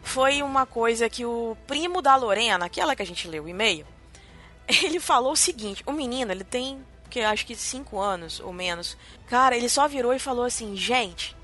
foi 0.00 0.42
uma 0.42 0.64
coisa 0.64 1.10
que 1.10 1.24
o 1.26 1.56
primo 1.66 2.00
da 2.00 2.14
Lorena, 2.14 2.66
aquela 2.66 2.94
que 2.94 3.02
a 3.02 3.06
gente 3.06 3.26
leu 3.26 3.44
o 3.44 3.48
e-mail, 3.48 3.84
ele 4.84 5.00
falou 5.00 5.32
o 5.32 5.36
seguinte: 5.36 5.82
o 5.84 5.90
menino, 5.90 6.30
ele 6.30 6.44
tem, 6.44 6.86
que 7.10 7.20
acho 7.20 7.44
que 7.44 7.56
5 7.56 7.98
anos 7.98 8.38
ou 8.38 8.52
menos. 8.52 8.96
Cara, 9.26 9.56
ele 9.56 9.68
só 9.68 9.88
virou 9.88 10.14
e 10.14 10.20
falou 10.20 10.44
assim: 10.44 10.76
gente, 10.76 11.36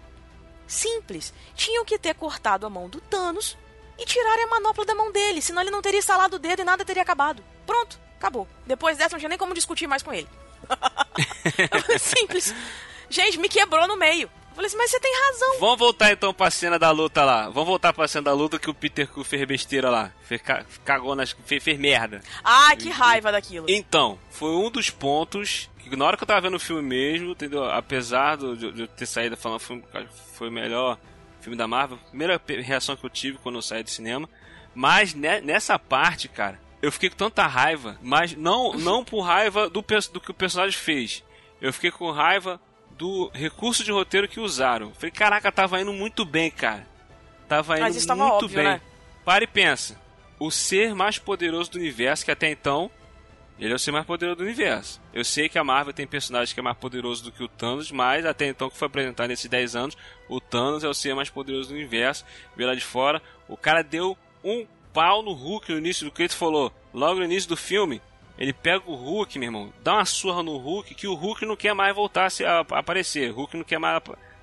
simples, 0.68 1.34
tinham 1.56 1.84
que 1.84 1.98
ter 1.98 2.14
cortado 2.14 2.64
a 2.64 2.70
mão 2.70 2.88
do 2.88 3.00
Thanos 3.00 3.58
e 3.98 4.04
tirarem 4.04 4.44
a 4.44 4.50
manopla 4.50 4.84
da 4.84 4.94
mão 4.94 5.10
dele, 5.10 5.42
senão 5.42 5.62
ele 5.62 5.72
não 5.72 5.82
teria 5.82 5.98
instalado 5.98 6.36
o 6.36 6.38
dedo 6.38 6.62
e 6.62 6.64
nada 6.64 6.84
teria 6.84 7.02
acabado. 7.02 7.42
Pronto, 7.66 7.98
acabou. 8.16 8.46
Depois 8.64 8.96
dessa, 8.96 9.16
não 9.16 9.18
tinha 9.18 9.30
nem 9.30 9.38
como 9.38 9.52
discutir 9.52 9.88
mais 9.88 10.02
com 10.04 10.12
ele. 10.12 10.28
Simples. 11.98 12.54
Gente, 13.10 13.38
me 13.38 13.48
quebrou 13.48 13.88
no 13.88 13.96
meio. 13.96 14.30
Falei 14.58 14.66
assim, 14.66 14.76
mas 14.76 14.90
você 14.90 14.98
tem 15.00 15.12
razão. 15.26 15.60
Vamos 15.60 15.78
voltar 15.78 16.12
então 16.12 16.34
pra 16.34 16.50
cena 16.50 16.78
da 16.78 16.90
luta 16.90 17.24
lá. 17.24 17.48
Vamos 17.48 17.68
voltar 17.68 17.92
pra 17.92 18.08
cena 18.08 18.24
da 18.24 18.32
luta 18.32 18.58
que 18.58 18.68
o 18.68 18.74
Peter 18.74 19.06
Quill 19.08 19.24
fez 19.24 19.44
besteira 19.46 19.88
lá. 19.88 20.12
Fez, 20.22 20.42
ca- 20.42 20.64
cagou 20.84 21.14
nas. 21.14 21.34
Fez, 21.46 21.62
fez 21.62 21.78
merda. 21.78 22.20
Ah, 22.42 22.74
que 22.76 22.88
raiva 22.90 23.30
daquilo. 23.30 23.66
Então, 23.68 24.18
foi 24.30 24.50
um 24.50 24.70
dos 24.70 24.90
pontos 24.90 25.70
que 25.78 25.94
na 25.96 26.04
hora 26.04 26.16
que 26.16 26.22
eu 26.22 26.26
tava 26.26 26.40
vendo 26.40 26.56
o 26.56 26.60
filme 26.60 26.82
mesmo, 26.82 27.30
entendeu? 27.30 27.64
Apesar 27.70 28.36
do- 28.36 28.56
de, 28.56 28.72
de 28.72 28.82
eu 28.82 28.88
ter 28.88 29.06
saído 29.06 29.36
falando 29.36 29.60
que 29.60 29.66
foi, 29.66 30.06
foi 30.34 30.48
o 30.48 30.52
melhor 30.52 30.98
filme 31.40 31.56
da 31.56 31.66
Marvel, 31.68 31.96
primeira 32.08 32.40
reação 32.62 32.96
que 32.96 33.06
eu 33.06 33.10
tive 33.10 33.38
quando 33.38 33.54
eu 33.54 33.62
saí 33.62 33.82
do 33.82 33.90
cinema. 33.90 34.28
Mas 34.74 35.14
ne- 35.14 35.40
nessa 35.40 35.78
parte, 35.78 36.28
cara, 36.28 36.60
eu 36.82 36.90
fiquei 36.92 37.08
com 37.10 37.16
tanta 37.16 37.46
raiva, 37.46 37.96
mas 38.02 38.34
não, 38.36 38.72
não 38.74 39.04
por 39.04 39.20
raiva 39.22 39.70
do, 39.70 39.80
do 40.12 40.20
que 40.20 40.30
o 40.30 40.34
personagem 40.34 40.76
fez. 40.78 41.24
Eu 41.60 41.72
fiquei 41.72 41.90
com 41.90 42.10
raiva 42.10 42.60
do 42.98 43.30
recurso 43.32 43.84
de 43.84 43.92
roteiro 43.92 44.28
que 44.28 44.40
usaram. 44.40 44.92
Falei, 44.94 45.12
caraca, 45.12 45.52
tava 45.52 45.80
indo 45.80 45.92
muito 45.92 46.24
bem, 46.24 46.50
cara. 46.50 46.86
Tava 47.48 47.76
indo 47.76 47.82
Mas 47.82 47.96
isso 47.96 48.06
tava 48.06 48.24
muito 48.24 48.44
óbvio, 48.44 48.56
bem. 48.56 48.64
né? 48.66 48.80
Para 49.24 49.44
e 49.44 49.46
pensa. 49.46 49.98
O 50.38 50.50
ser 50.50 50.94
mais 50.94 51.18
poderoso 51.18 51.70
do 51.70 51.78
universo, 51.78 52.24
que 52.24 52.30
até 52.30 52.50
então, 52.50 52.90
ele 53.58 53.72
é 53.72 53.76
o 53.76 53.78
ser 53.78 53.92
mais 53.92 54.04
poderoso 54.04 54.38
do 54.38 54.44
universo. 54.44 55.00
Eu 55.14 55.24
sei 55.24 55.48
que 55.48 55.58
a 55.58 55.64
Marvel 55.64 55.92
tem 55.92 56.06
personagem 56.06 56.52
que 56.52 56.60
é 56.60 56.62
mais 56.62 56.76
poderoso 56.76 57.24
do 57.24 57.32
que 57.32 57.42
o 57.42 57.48
Thanos, 57.48 57.90
mas 57.90 58.26
até 58.26 58.46
então 58.46 58.68
que 58.68 58.76
foi 58.76 58.86
apresentado 58.86 59.28
nesses 59.28 59.48
10 59.48 59.76
anos, 59.76 59.96
o 60.28 60.40
Thanos 60.40 60.84
é 60.84 60.88
o 60.88 60.94
ser 60.94 61.14
mais 61.14 61.30
poderoso 61.30 61.70
do 61.70 61.74
universo. 61.74 62.24
Vê 62.56 62.66
lá 62.66 62.74
de 62.74 62.84
fora, 62.84 63.22
o 63.48 63.56
cara 63.56 63.82
deu 63.82 64.18
um 64.44 64.66
pau 64.92 65.22
no 65.22 65.32
Hulk 65.32 65.72
no 65.72 65.78
início 65.78 66.04
do 66.04 66.10
que 66.10 66.22
ele 66.22 66.28
falou. 66.28 66.72
Logo 66.92 67.18
no 67.20 67.24
início 67.24 67.48
do 67.48 67.56
filme, 67.56 68.00
ele 68.38 68.52
pega 68.52 68.84
o 68.86 68.94
Hulk, 68.94 69.38
meu 69.38 69.48
irmão, 69.48 69.72
dá 69.82 69.94
uma 69.94 70.04
surra 70.04 70.42
no 70.42 70.56
Hulk, 70.56 70.94
que 70.94 71.08
o 71.08 71.14
Hulk 71.14 71.44
não 71.44 71.56
quer 71.56 71.74
mais 71.74 71.94
voltar 71.94 72.28
a, 72.46 72.60
aparecer. 72.78 73.32
O 73.32 73.34
Hulk 73.34 73.56
não 73.56 73.64
quer 73.64 73.78
mais 73.78 74.00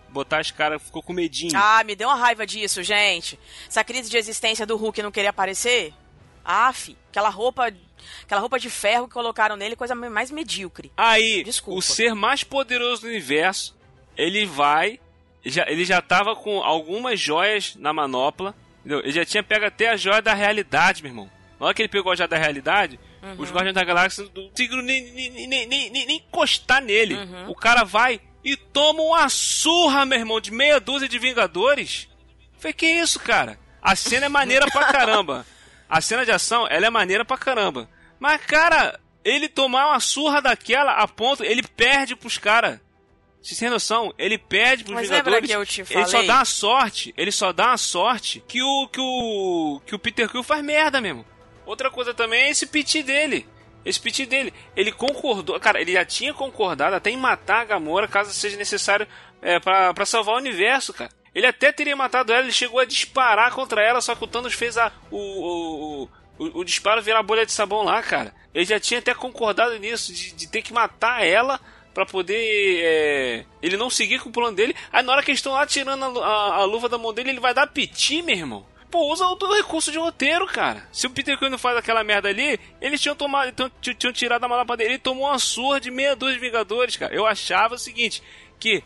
botar 0.09 0.39
as 0.39 0.51
caras, 0.51 0.83
ficou 0.83 1.01
com 1.01 1.13
medinho. 1.13 1.53
Ah, 1.55 1.81
me 1.83 1.95
deu 1.95 2.09
uma 2.09 2.15
raiva 2.15 2.45
disso, 2.45 2.83
gente. 2.83 3.39
Essa 3.67 3.83
crise 3.83 4.09
de 4.09 4.17
existência 4.17 4.65
do 4.65 4.75
Hulk 4.75 5.01
não 5.01 5.11
querer 5.11 5.27
aparecer. 5.27 5.93
Af, 6.43 6.95
aquela 7.09 7.29
roupa, 7.29 7.73
aquela 8.23 8.41
roupa 8.41 8.59
de 8.59 8.69
ferro 8.69 9.07
que 9.07 9.13
colocaram 9.13 9.55
nele, 9.55 9.75
coisa 9.77 9.95
mais 9.95 10.29
medíocre. 10.29 10.91
Aí, 10.97 11.43
Desculpa. 11.43 11.79
o 11.79 11.81
ser 11.81 12.13
mais 12.13 12.43
poderoso 12.43 13.03
do 13.03 13.07
universo, 13.07 13.75
ele 14.17 14.45
vai. 14.45 14.99
Já, 15.43 15.65
ele 15.69 15.85
já 15.85 16.01
tava 16.01 16.35
com 16.35 16.61
algumas 16.61 17.19
joias 17.19 17.75
na 17.75 17.93
manopla. 17.93 18.53
Entendeu? 18.79 18.99
Ele 18.99 19.11
já 19.11 19.25
tinha 19.25 19.41
pego 19.41 19.65
até 19.65 19.89
a 19.89 19.97
joia 19.97 20.21
da 20.21 20.33
realidade, 20.33 21.01
meu 21.01 21.11
irmão. 21.11 21.31
Na 21.59 21.67
hora 21.67 21.73
que 21.73 21.81
ele 21.81 21.89
pegou 21.89 22.11
a 22.11 22.15
joia 22.15 22.27
da 22.27 22.37
realidade, 22.37 22.99
Uhum. 23.25 23.35
os 23.41 23.49
Guardiões 23.51 23.73
da 23.75 23.83
Galáxia 23.83 24.23
não 24.35 24.49
conseguiram 24.49 24.81
nem, 24.83 25.01
nem, 25.11 25.47
nem, 25.47 25.67
nem, 25.67 25.89
nem- 25.89 26.17
encostar 26.17 26.81
nele. 26.81 27.15
Uhum. 27.15 27.49
O 27.49 27.55
cara 27.55 27.83
vai 27.83 28.21
e 28.43 28.55
toma 28.55 29.01
uma 29.01 29.27
surra, 29.29 30.05
meu 30.05 30.19
irmão, 30.19 30.39
de 30.39 30.51
meia 30.51 30.79
dúzia 30.79 31.07
de 31.09 31.17
Vingadores. 31.17 32.07
Falei, 32.59 32.73
que 32.73 32.85
isso, 32.85 33.19
cara? 33.19 33.57
A 33.81 33.95
cena 33.95 34.27
é 34.27 34.29
maneira 34.29 34.65
pra 34.67 34.85
caramba. 34.91 35.45
A 35.89 36.01
cena 36.01 36.23
de 36.25 36.31
ação, 36.31 36.67
ela 36.69 36.85
é 36.85 36.89
maneira 36.89 37.23
pra 37.25 37.37
caramba. 37.37 37.89
Mas, 38.19 38.41
cara, 38.45 38.99
ele 39.23 39.47
tomar 39.49 39.87
uma 39.89 39.99
surra 39.99 40.41
daquela 40.41 40.93
a 40.93 41.07
ponto, 41.07 41.43
ele 41.43 41.61
perde 41.63 42.15
pros 42.15 42.37
caras. 42.37 42.79
Vocês 43.41 43.59
têm 43.59 43.69
noção? 43.69 44.11
Ele 44.17 44.37
perde 44.39 44.83
pros 44.83 44.95
Mas 44.95 45.09
Vingadores. 45.09 45.47
que 45.47 45.55
eu 45.55 45.65
te 45.65 45.81
Ele 45.81 46.05
só 46.05 46.11
falei? 46.13 46.27
dá 46.27 46.41
a 46.41 46.45
sorte, 46.45 47.13
ele 47.15 47.31
só 47.31 47.53
dá 47.53 47.73
a 47.73 47.77
sorte 47.77 48.43
que 48.47 48.61
o 48.63 48.87
que 48.87 48.99
o 48.99 49.81
que 49.85 49.93
o 49.93 49.99
Peter 49.99 50.27
Quill 50.27 50.41
faz 50.41 50.63
merda 50.63 50.99
mesmo. 50.99 51.23
Outra 51.65 51.89
coisa 51.89 52.13
também 52.13 52.43
é 52.43 52.49
esse 52.49 52.65
piti 52.67 53.01
dele. 53.03 53.47
Esse 53.83 53.99
piti 53.99 54.25
dele, 54.25 54.51
ele 54.75 54.91
concordou, 54.91 55.59
cara, 55.59 55.79
ele 55.79 55.93
já 55.93 56.03
tinha 56.03 56.33
concordado 56.33 56.95
até 56.95 57.11
em 57.11 57.17
matar 57.17 57.61
a 57.61 57.65
Gamora 57.65 58.07
caso 58.07 58.33
seja 58.33 58.57
necessário 58.57 59.07
é, 59.41 59.59
pra 59.59 60.05
salvar 60.05 60.35
o 60.35 60.39
universo, 60.39 60.91
cara. 60.93 61.11
Ele 61.35 61.45
até 61.45 61.71
teria 61.71 61.95
matado 61.95 62.31
ela, 62.33 62.41
ele 62.43 62.51
chegou 62.51 62.79
a 62.79 62.85
disparar 62.85 63.51
contra 63.51 63.83
ela, 63.83 64.01
só 64.01 64.15
que 64.15 64.23
o 64.23 64.27
Thanos 64.27 64.53
fez 64.53 64.75
a, 64.77 64.91
o, 65.11 65.17
o, 65.17 66.09
o, 66.39 66.59
o 66.61 66.63
disparo 66.63 67.01
virar 67.01 67.21
bolha 67.21 67.45
de 67.45 67.51
sabão 67.51 67.83
lá, 67.83 68.01
cara. 68.01 68.33
Ele 68.53 68.65
já 68.65 68.79
tinha 68.79 68.99
até 68.99 69.13
concordado 69.13 69.77
nisso, 69.77 70.11
de, 70.13 70.31
de 70.33 70.47
ter 70.47 70.61
que 70.63 70.73
matar 70.73 71.23
ela 71.23 71.59
pra 71.93 72.05
poder. 72.05 72.35
é, 72.83 73.45
ele 73.61 73.77
não 73.77 73.89
seguir 73.89 74.19
com 74.19 74.29
o 74.29 74.31
plano 74.31 74.55
dele. 74.55 74.75
Aí 74.91 75.03
na 75.03 75.11
hora 75.11 75.21
que 75.21 75.29
eles 75.29 75.39
estão 75.39 75.53
lá 75.53 75.65
tirando 75.67 76.03
a, 76.23 76.25
a- 76.27 76.55
a 76.55 76.63
luva 76.65 76.89
da 76.89 76.97
mão 76.97 77.13
dele, 77.13 77.29
ele 77.31 77.39
vai 77.39 77.53
dar 77.53 77.67
piti, 77.67 78.21
meu 78.23 78.35
irmão. 78.35 78.65
Pô, 78.91 79.11
usa 79.11 79.25
o 79.25 79.53
recurso 79.55 79.91
de 79.91 79.97
roteiro, 79.97 80.45
cara. 80.47 80.87
Se 80.91 81.05
o 81.05 81.09
Peter 81.09 81.37
Quill 81.37 81.49
não 81.49 81.57
faz 81.57 81.75
aquela 81.77 82.03
merda 82.03 82.29
ali, 82.29 82.59
eles 82.79 83.01
tinham 83.01 83.15
tomado, 83.15 83.51
tinham, 83.81 83.95
tinham- 83.95 84.13
tirado 84.13 84.43
a 84.43 84.47
manopla 84.47 84.77
dele. 84.77 84.91
Ele 84.91 84.99
tomou 84.99 85.27
uma 85.27 85.39
surra 85.39 85.81
de 85.81 85.91
meia 85.91 86.15
dúzia 86.15 86.35
de 86.35 86.39
Vingadores, 86.41 86.95
cara. 86.95 87.13
Eu 87.13 87.25
achava 87.25 87.75
o 87.75 87.79
seguinte, 87.79 88.23
que 88.59 88.83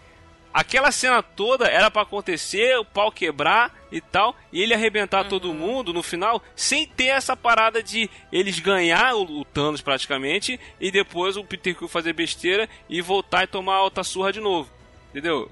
aquela 0.51 0.91
cena 0.91 1.21
toda 1.21 1.67
era 1.67 1.91
pra 1.91 2.01
acontecer, 2.01 2.75
o 2.79 2.85
pau 2.85 3.11
quebrar 3.11 3.71
e 3.91 4.01
tal, 4.01 4.35
e 4.51 4.61
ele 4.63 4.73
arrebentar 4.73 5.27
todo 5.27 5.53
mundo 5.53 5.93
no 5.93 6.01
final, 6.01 6.41
sem 6.55 6.87
ter 6.87 7.07
essa 7.07 7.35
parada 7.37 7.83
de 7.83 8.09
eles 8.31 8.59
ganhar 8.59 9.13
o, 9.15 9.41
o 9.41 9.45
Thanos 9.45 9.81
praticamente, 9.81 10.59
e 10.79 10.89
depois 10.89 11.37
o 11.37 11.43
Peter 11.43 11.75
Quill 11.75 11.87
fazer 11.87 12.13
besteira 12.13 12.67
e 12.89 12.99
voltar 13.01 13.43
e 13.43 13.47
tomar 13.47 13.75
alta 13.75 14.03
surra 14.03 14.33
de 14.33 14.39
novo. 14.39 14.67
Entendeu? 15.11 15.51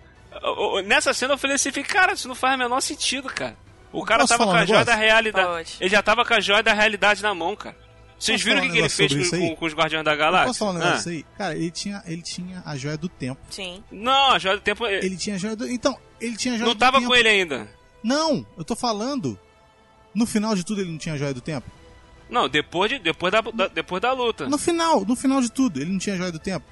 Nessa 0.85 1.13
cena 1.13 1.33
eu 1.33 1.37
falei 1.37 1.55
assim, 1.55 1.71
cara, 1.83 2.13
isso 2.13 2.27
não 2.27 2.35
faz 2.35 2.55
o 2.55 2.57
menor 2.59 2.79
sentido, 2.81 3.27
cara. 3.27 3.55
O 3.99 4.05
cara 4.05 4.21
Posso 4.23 4.37
tava 4.37 4.45
com 4.45 4.51
a 4.57 4.65
joia 4.65 4.85
da 4.85 4.95
realidade. 4.95 5.47
Pode. 5.47 5.77
Ele 5.79 5.89
já 5.89 6.01
tava 6.03 6.25
com 6.25 6.33
a 6.33 6.39
joia 6.39 6.63
da 6.63 6.73
realidade 6.73 7.21
na 7.21 7.33
mão, 7.33 7.55
cara. 7.55 7.75
Vocês 8.19 8.41
viram 8.41 8.59
o 8.59 8.61
que, 8.63 8.69
um 8.69 8.71
que 8.71 8.77
ele 8.79 8.89
fez 8.89 9.29
com, 9.29 9.37
com- 9.49 9.55
com 9.57 9.65
os 9.65 9.73
Guardiões 9.73 10.03
da 10.03 10.13
Eu 10.13 10.17
Galáxia? 10.17 10.47
Posso 10.47 10.59
falar 10.59 10.71
um 10.71 10.73
negócio 10.79 11.11
Ah. 11.11 11.13
aí? 11.13 11.25
Cara, 11.37 11.55
ele 11.55 11.71
tinha, 11.71 12.03
ele 12.07 12.21
tinha 12.23 12.63
a 12.65 12.75
joia 12.75 12.97
do 12.97 13.07
tempo. 13.07 13.39
Sim. 13.49 13.83
Não, 13.91 14.31
a 14.31 14.39
joia 14.39 14.55
do 14.57 14.61
tempo. 14.61 14.85
Ele 14.87 15.15
tinha 15.15 15.35
a 15.35 15.39
joia 15.39 15.55
do. 15.55 15.67
Então, 15.69 15.95
ele 16.19 16.35
tinha 16.35 16.55
a 16.55 16.57
joia 16.57 16.67
Não 16.67 16.73
do 16.75 16.79
tava 16.79 16.97
tempo. 16.97 17.09
com 17.11 17.15
ele 17.15 17.29
ainda. 17.29 17.69
Não, 18.03 18.45
eu 18.57 18.63
tô 18.63 18.75
falando. 18.75 19.37
No 20.15 20.25
final 20.25 20.55
de 20.55 20.65
tudo 20.65 20.81
ele 20.81 20.89
não 20.91 20.97
tinha 20.97 21.13
a 21.13 21.17
joia 21.17 21.33
do 21.33 21.41
tempo? 21.41 21.69
Não, 22.27 22.49
depois, 22.49 22.89
de, 22.89 22.97
depois, 22.99 23.31
da, 23.31 23.39
da- 23.41 23.67
depois 23.67 24.01
da 24.01 24.11
luta. 24.13 24.49
No 24.49 24.57
final, 24.57 25.05
no 25.05 25.15
final 25.15 25.39
de 25.39 25.51
tudo, 25.51 25.79
ele 25.79 25.91
não 25.91 25.99
tinha 25.99 26.15
a 26.15 26.17
joia 26.17 26.31
do 26.31 26.39
tempo. 26.39 26.65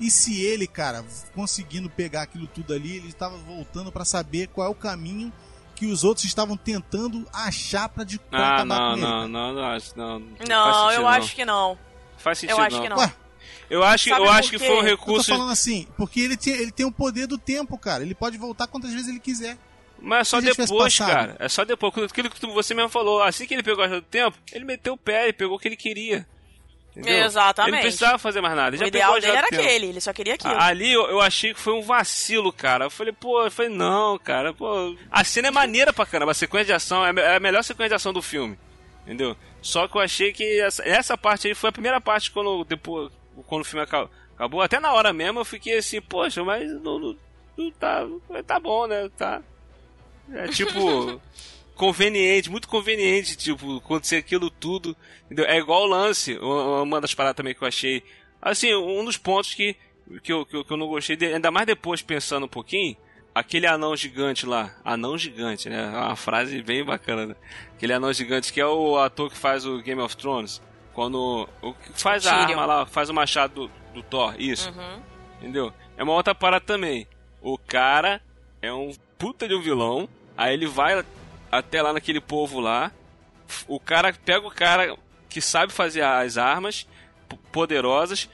E 0.00 0.10
se 0.10 0.42
ele, 0.42 0.66
cara, 0.66 1.04
conseguindo 1.34 1.88
pegar 1.90 2.22
aquilo 2.22 2.46
tudo 2.46 2.72
ali, 2.74 2.96
ele 2.96 3.08
estava 3.08 3.36
voltando 3.36 3.92
pra 3.92 4.04
saber 4.06 4.46
qual 4.48 4.66
é 4.66 4.70
o 4.70 4.74
caminho 4.74 5.32
que 5.76 5.86
os 5.86 6.02
outros 6.02 6.24
estavam 6.26 6.56
tentando 6.56 7.24
achar 7.32 7.88
pra 7.88 8.02
de 8.02 8.18
Ah, 8.32 8.64
não, 8.64 8.96
não, 8.96 9.28
não, 9.28 9.52
não, 9.54 9.64
acho, 9.64 9.96
não. 9.96 10.18
Não, 10.18 10.28
Não, 10.48 10.90
eu 10.92 11.02
não. 11.02 11.08
acho 11.08 11.34
que 11.34 11.44
não. 11.44 11.78
Faz 12.18 12.38
sentido, 12.38 12.58
Eu 12.58 12.64
acho 12.64 12.76
não. 12.76 12.82
que 12.82 12.88
não. 12.88 12.96
Ué, 12.98 13.12
Eu 13.68 13.82
acho, 13.84 14.08
Sabe 14.08 14.20
eu 14.24 14.30
acho 14.30 14.50
que 14.50 14.58
foi 14.58 14.68
um 14.68 14.72
eu 14.76 14.80
tô 14.80 14.86
recurso. 14.86 15.28
falando 15.30 15.50
assim, 15.52 15.86
porque 15.96 16.20
ele 16.20 16.36
tem, 16.36 16.54
ele 16.54 16.72
tem 16.72 16.86
o 16.86 16.90
poder 16.92 17.26
do 17.26 17.36
tempo, 17.38 17.76
cara. 17.78 18.02
Ele 18.02 18.14
pode 18.14 18.36
voltar 18.38 18.66
quantas 18.66 18.92
vezes 18.92 19.08
ele 19.08 19.20
quiser. 19.20 19.56
Mas 20.00 20.20
é 20.20 20.24
só 20.24 20.40
depois, 20.40 20.98
cara. 20.98 21.36
É 21.38 21.48
só 21.48 21.64
depois. 21.64 21.92
Aquilo 22.10 22.30
que 22.30 22.46
você 22.46 22.74
mesmo 22.74 22.88
falou. 22.90 23.22
Assim 23.22 23.46
que 23.46 23.54
ele 23.54 23.62
pegou 23.62 23.84
a 23.84 23.88
do 23.88 24.02
tempo, 24.02 24.36
ele 24.52 24.64
meteu 24.64 24.94
o 24.94 24.98
pé 24.98 25.28
e 25.28 25.32
pegou 25.32 25.56
o 25.56 25.58
que 25.58 25.68
ele 25.68 25.76
queria. 25.76 26.26
Entendeu? 26.96 27.26
Exatamente. 27.26 27.68
Ele 27.68 27.76
não 27.76 27.82
precisava 27.82 28.18
fazer 28.18 28.40
mais 28.40 28.56
nada. 28.56 28.74
Ele 28.74 28.84
O 28.84 28.88
ideal 28.88 29.14
dele 29.20 29.26
era 29.36 29.46
tempo. 29.48 29.62
aquele, 29.62 29.86
ele 29.88 30.00
só 30.00 30.12
queria 30.14 30.34
aquilo. 30.34 30.54
A- 30.54 30.64
Ali 30.66 30.90
eu, 30.92 31.06
eu 31.10 31.20
achei 31.20 31.52
que 31.52 31.60
foi 31.60 31.74
um 31.74 31.82
vacilo, 31.82 32.50
cara. 32.50 32.86
Eu 32.86 32.90
falei, 32.90 33.12
pô, 33.12 33.44
eu 33.44 33.50
falei, 33.50 33.70
não, 33.70 34.18
cara, 34.18 34.54
pô. 34.54 34.96
A 35.10 35.22
cena 35.22 35.48
é 35.48 35.50
maneira 35.50 35.92
pra 35.92 36.06
caramba, 36.06 36.30
a 36.32 36.34
sequência 36.34 36.66
de 36.66 36.72
ação 36.72 37.04
é 37.04 37.10
a 37.10 37.24
é 37.32 37.36
a 37.36 37.40
melhor 37.40 37.62
sequência 37.62 37.90
de 37.90 37.94
ação 37.96 38.12
do 38.14 38.22
filme. 38.22 38.58
Entendeu? 39.04 39.36
Só 39.60 39.86
que 39.86 39.96
eu 39.96 40.00
achei 40.00 40.32
que 40.32 40.58
essa, 40.60 40.82
essa 40.88 41.18
parte 41.18 41.46
aí 41.46 41.54
foi 41.54 41.68
a 41.68 41.72
primeira 41.72 42.00
parte 42.00 42.30
quando 42.30 42.64
depois 42.64 43.12
quando 43.46 43.60
o 43.60 43.64
filme 43.64 43.84
aca- 43.84 44.08
acabou. 44.34 44.62
Até 44.62 44.80
na 44.80 44.92
hora 44.92 45.12
mesmo 45.12 45.38
eu 45.40 45.44
fiquei 45.44 45.76
assim, 45.76 46.00
poxa, 46.00 46.42
mas 46.42 46.70
não, 46.82 46.98
não- 46.98 47.16
não 47.58 47.70
tá, 47.72 48.06
tá 48.46 48.58
bom, 48.58 48.86
né? 48.86 49.08
Tá. 49.18 49.42
É 50.32 50.48
tipo 50.48 51.20
conveniente, 51.76 52.50
muito 52.50 52.66
conveniente, 52.68 53.36
tipo, 53.36 53.76
acontecer 53.76 54.16
aquilo 54.16 54.50
tudo. 54.50 54.96
Entendeu? 55.26 55.44
É 55.46 55.58
igual 55.58 55.82
o 55.82 55.86
lance, 55.86 56.36
uma 56.38 57.00
das 57.00 57.14
paradas 57.14 57.36
também 57.36 57.54
que 57.54 57.62
eu 57.62 57.68
achei. 57.68 58.02
Assim, 58.42 58.74
um 58.74 59.04
dos 59.04 59.16
pontos 59.16 59.54
que, 59.54 59.76
que, 60.22 60.32
eu, 60.32 60.44
que, 60.44 60.56
eu, 60.56 60.64
que 60.64 60.72
eu 60.72 60.76
não 60.76 60.86
gostei, 60.88 61.16
de- 61.16 61.34
ainda 61.34 61.50
mais 61.50 61.66
depois 61.66 62.02
pensando 62.02 62.46
um 62.46 62.48
pouquinho, 62.48 62.96
aquele 63.34 63.66
anão 63.66 63.94
gigante 63.96 64.46
lá. 64.46 64.74
Anão 64.84 65.16
gigante, 65.18 65.68
né? 65.68 65.84
É 65.92 65.96
uma 65.98 66.16
frase 66.16 66.62
bem 66.62 66.84
bacana, 66.84 67.26
né? 67.26 67.36
Aquele 67.76 67.92
anão 67.92 68.12
gigante 68.12 68.52
que 68.52 68.60
é 68.60 68.66
o 68.66 68.98
ator 68.98 69.30
que 69.30 69.36
faz 69.36 69.64
o 69.66 69.78
Game 69.82 70.00
of 70.00 70.16
Thrones. 70.16 70.60
Quando. 70.94 71.46
O 71.60 71.74
que 71.74 72.00
faz 72.00 72.26
a 72.26 72.34
arma 72.34 72.64
lá, 72.64 72.86
faz 72.86 73.10
o 73.10 73.14
machado 73.14 73.68
do, 73.68 73.70
do 73.94 74.02
Thor, 74.02 74.34
isso. 74.38 74.70
Uhum. 74.70 75.00
Entendeu? 75.40 75.72
É 75.96 76.02
uma 76.02 76.14
outra 76.14 76.34
parada 76.34 76.64
também. 76.64 77.06
O 77.42 77.58
cara 77.58 78.22
é 78.62 78.72
um 78.72 78.92
puta 79.18 79.46
de 79.46 79.54
um 79.54 79.60
vilão. 79.60 80.08
Aí 80.36 80.54
ele 80.54 80.66
vai 80.66 81.04
até 81.50 81.82
lá 81.82 81.92
naquele 81.92 82.20
povo 82.20 82.60
lá. 82.60 82.92
O 83.66 83.78
cara 83.78 84.12
pega 84.12 84.46
o 84.46 84.50
cara 84.50 84.96
que 85.28 85.40
sabe 85.40 85.72
fazer 85.72 86.02
as 86.02 86.36
armas 86.36 86.86
poderosas. 87.52 88.28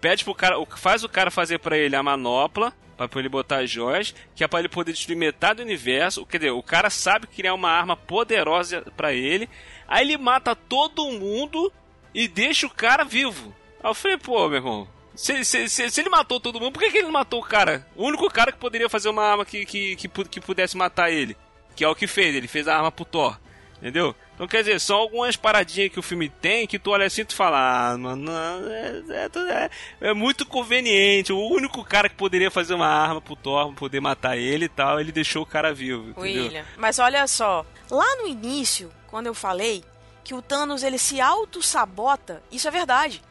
Pede 0.00 0.24
pro 0.24 0.34
cara. 0.34 0.56
Faz 0.76 1.04
o 1.04 1.08
cara 1.08 1.30
fazer 1.30 1.58
pra 1.58 1.76
ele 1.76 1.96
a 1.96 2.02
manopla. 2.02 2.72
Pra 2.96 3.08
ele 3.16 3.28
botar 3.28 3.58
as 3.58 3.70
joias. 3.70 4.14
Que 4.34 4.42
é 4.42 4.48
pra 4.48 4.58
ele 4.58 4.68
poder 4.68 4.92
destruir 4.92 5.16
metade 5.16 5.58
do 5.58 5.62
universo. 5.62 6.26
Quer 6.26 6.38
dizer, 6.38 6.50
o 6.50 6.62
cara 6.62 6.90
sabe 6.90 7.26
criar 7.26 7.54
uma 7.54 7.70
arma 7.70 7.96
poderosa 7.96 8.82
pra 8.96 9.12
ele. 9.12 9.48
Aí 9.86 10.04
ele 10.04 10.16
mata 10.16 10.54
todo 10.56 11.12
mundo. 11.12 11.72
E 12.14 12.26
deixa 12.26 12.66
o 12.66 12.70
cara 12.70 13.04
vivo. 13.04 13.54
Aí 13.82 13.90
eu 13.90 13.94
falei, 13.94 14.16
pô, 14.16 14.48
meu 14.48 14.56
irmão. 14.56 14.88
Se, 15.14 15.44
se, 15.44 15.68
se, 15.68 15.90
se, 15.90 16.00
ele 16.00 16.08
matou 16.08 16.38
todo 16.38 16.60
mundo, 16.60 16.72
por 16.72 16.80
que, 16.80 16.92
que 16.92 16.98
ele 16.98 17.06
não 17.06 17.12
matou 17.12 17.40
o 17.40 17.44
cara? 17.44 17.84
O 17.96 18.06
único 18.06 18.28
cara 18.30 18.52
que 18.52 18.58
poderia 18.58 18.88
fazer 18.88 19.08
uma 19.08 19.24
arma 19.24 19.44
que, 19.44 19.66
que, 19.66 19.96
que, 19.96 20.08
que 20.08 20.40
pudesse 20.40 20.76
matar 20.76 21.10
ele. 21.10 21.36
Que 21.78 21.84
é 21.84 21.88
o 21.88 21.94
que 21.94 22.08
fez, 22.08 22.34
ele 22.34 22.48
fez 22.48 22.66
a 22.66 22.76
arma 22.76 22.90
pro 22.90 23.04
Thor. 23.04 23.38
Entendeu? 23.76 24.12
Então 24.34 24.48
quer 24.48 24.64
dizer, 24.64 24.80
são 24.80 24.96
algumas 24.96 25.36
paradinhas 25.36 25.92
que 25.92 26.00
o 26.00 26.02
filme 26.02 26.28
tem 26.28 26.66
que 26.66 26.76
tu 26.76 26.90
olha 26.90 27.06
assim 27.06 27.20
e 27.20 27.24
tu 27.24 27.36
fala, 27.36 27.92
ah, 27.92 27.96
mano, 27.96 28.32
é, 28.32 29.70
é, 30.00 30.08
é, 30.08 30.12
muito 30.12 30.44
conveniente. 30.44 31.32
O 31.32 31.38
único 31.38 31.84
cara 31.84 32.08
que 32.08 32.16
poderia 32.16 32.50
fazer 32.50 32.74
uma 32.74 32.88
arma 32.88 33.20
pro 33.20 33.36
Thor 33.36 33.72
poder 33.74 34.00
matar 34.00 34.36
ele 34.36 34.64
e 34.64 34.68
tal, 34.68 34.98
ele 34.98 35.12
deixou 35.12 35.44
o 35.44 35.46
cara 35.46 35.72
vivo. 35.72 36.10
Entendeu? 36.10 36.22
William, 36.22 36.64
mas 36.76 36.98
olha 36.98 37.24
só, 37.28 37.64
lá 37.88 38.16
no 38.16 38.26
início, 38.26 38.90
quando 39.06 39.28
eu 39.28 39.34
falei 39.34 39.84
que 40.24 40.34
o 40.34 40.42
Thanos 40.42 40.82
ele 40.82 40.98
se 40.98 41.20
auto-sabota, 41.20 42.42
isso 42.50 42.66
é 42.66 42.72
verdade. 42.72 43.22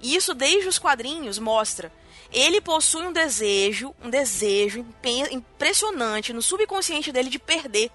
E 0.00 0.16
isso 0.16 0.32
desde 0.32 0.66
os 0.66 0.78
quadrinhos 0.78 1.38
mostra. 1.38 1.92
Ele 2.32 2.60
possui 2.60 3.06
um 3.06 3.12
desejo, 3.12 3.94
um 4.02 4.08
desejo 4.08 4.86
impressionante 5.30 6.32
no 6.32 6.40
subconsciente 6.40 7.10
dele 7.10 7.28
de 7.28 7.38
perder. 7.38 7.90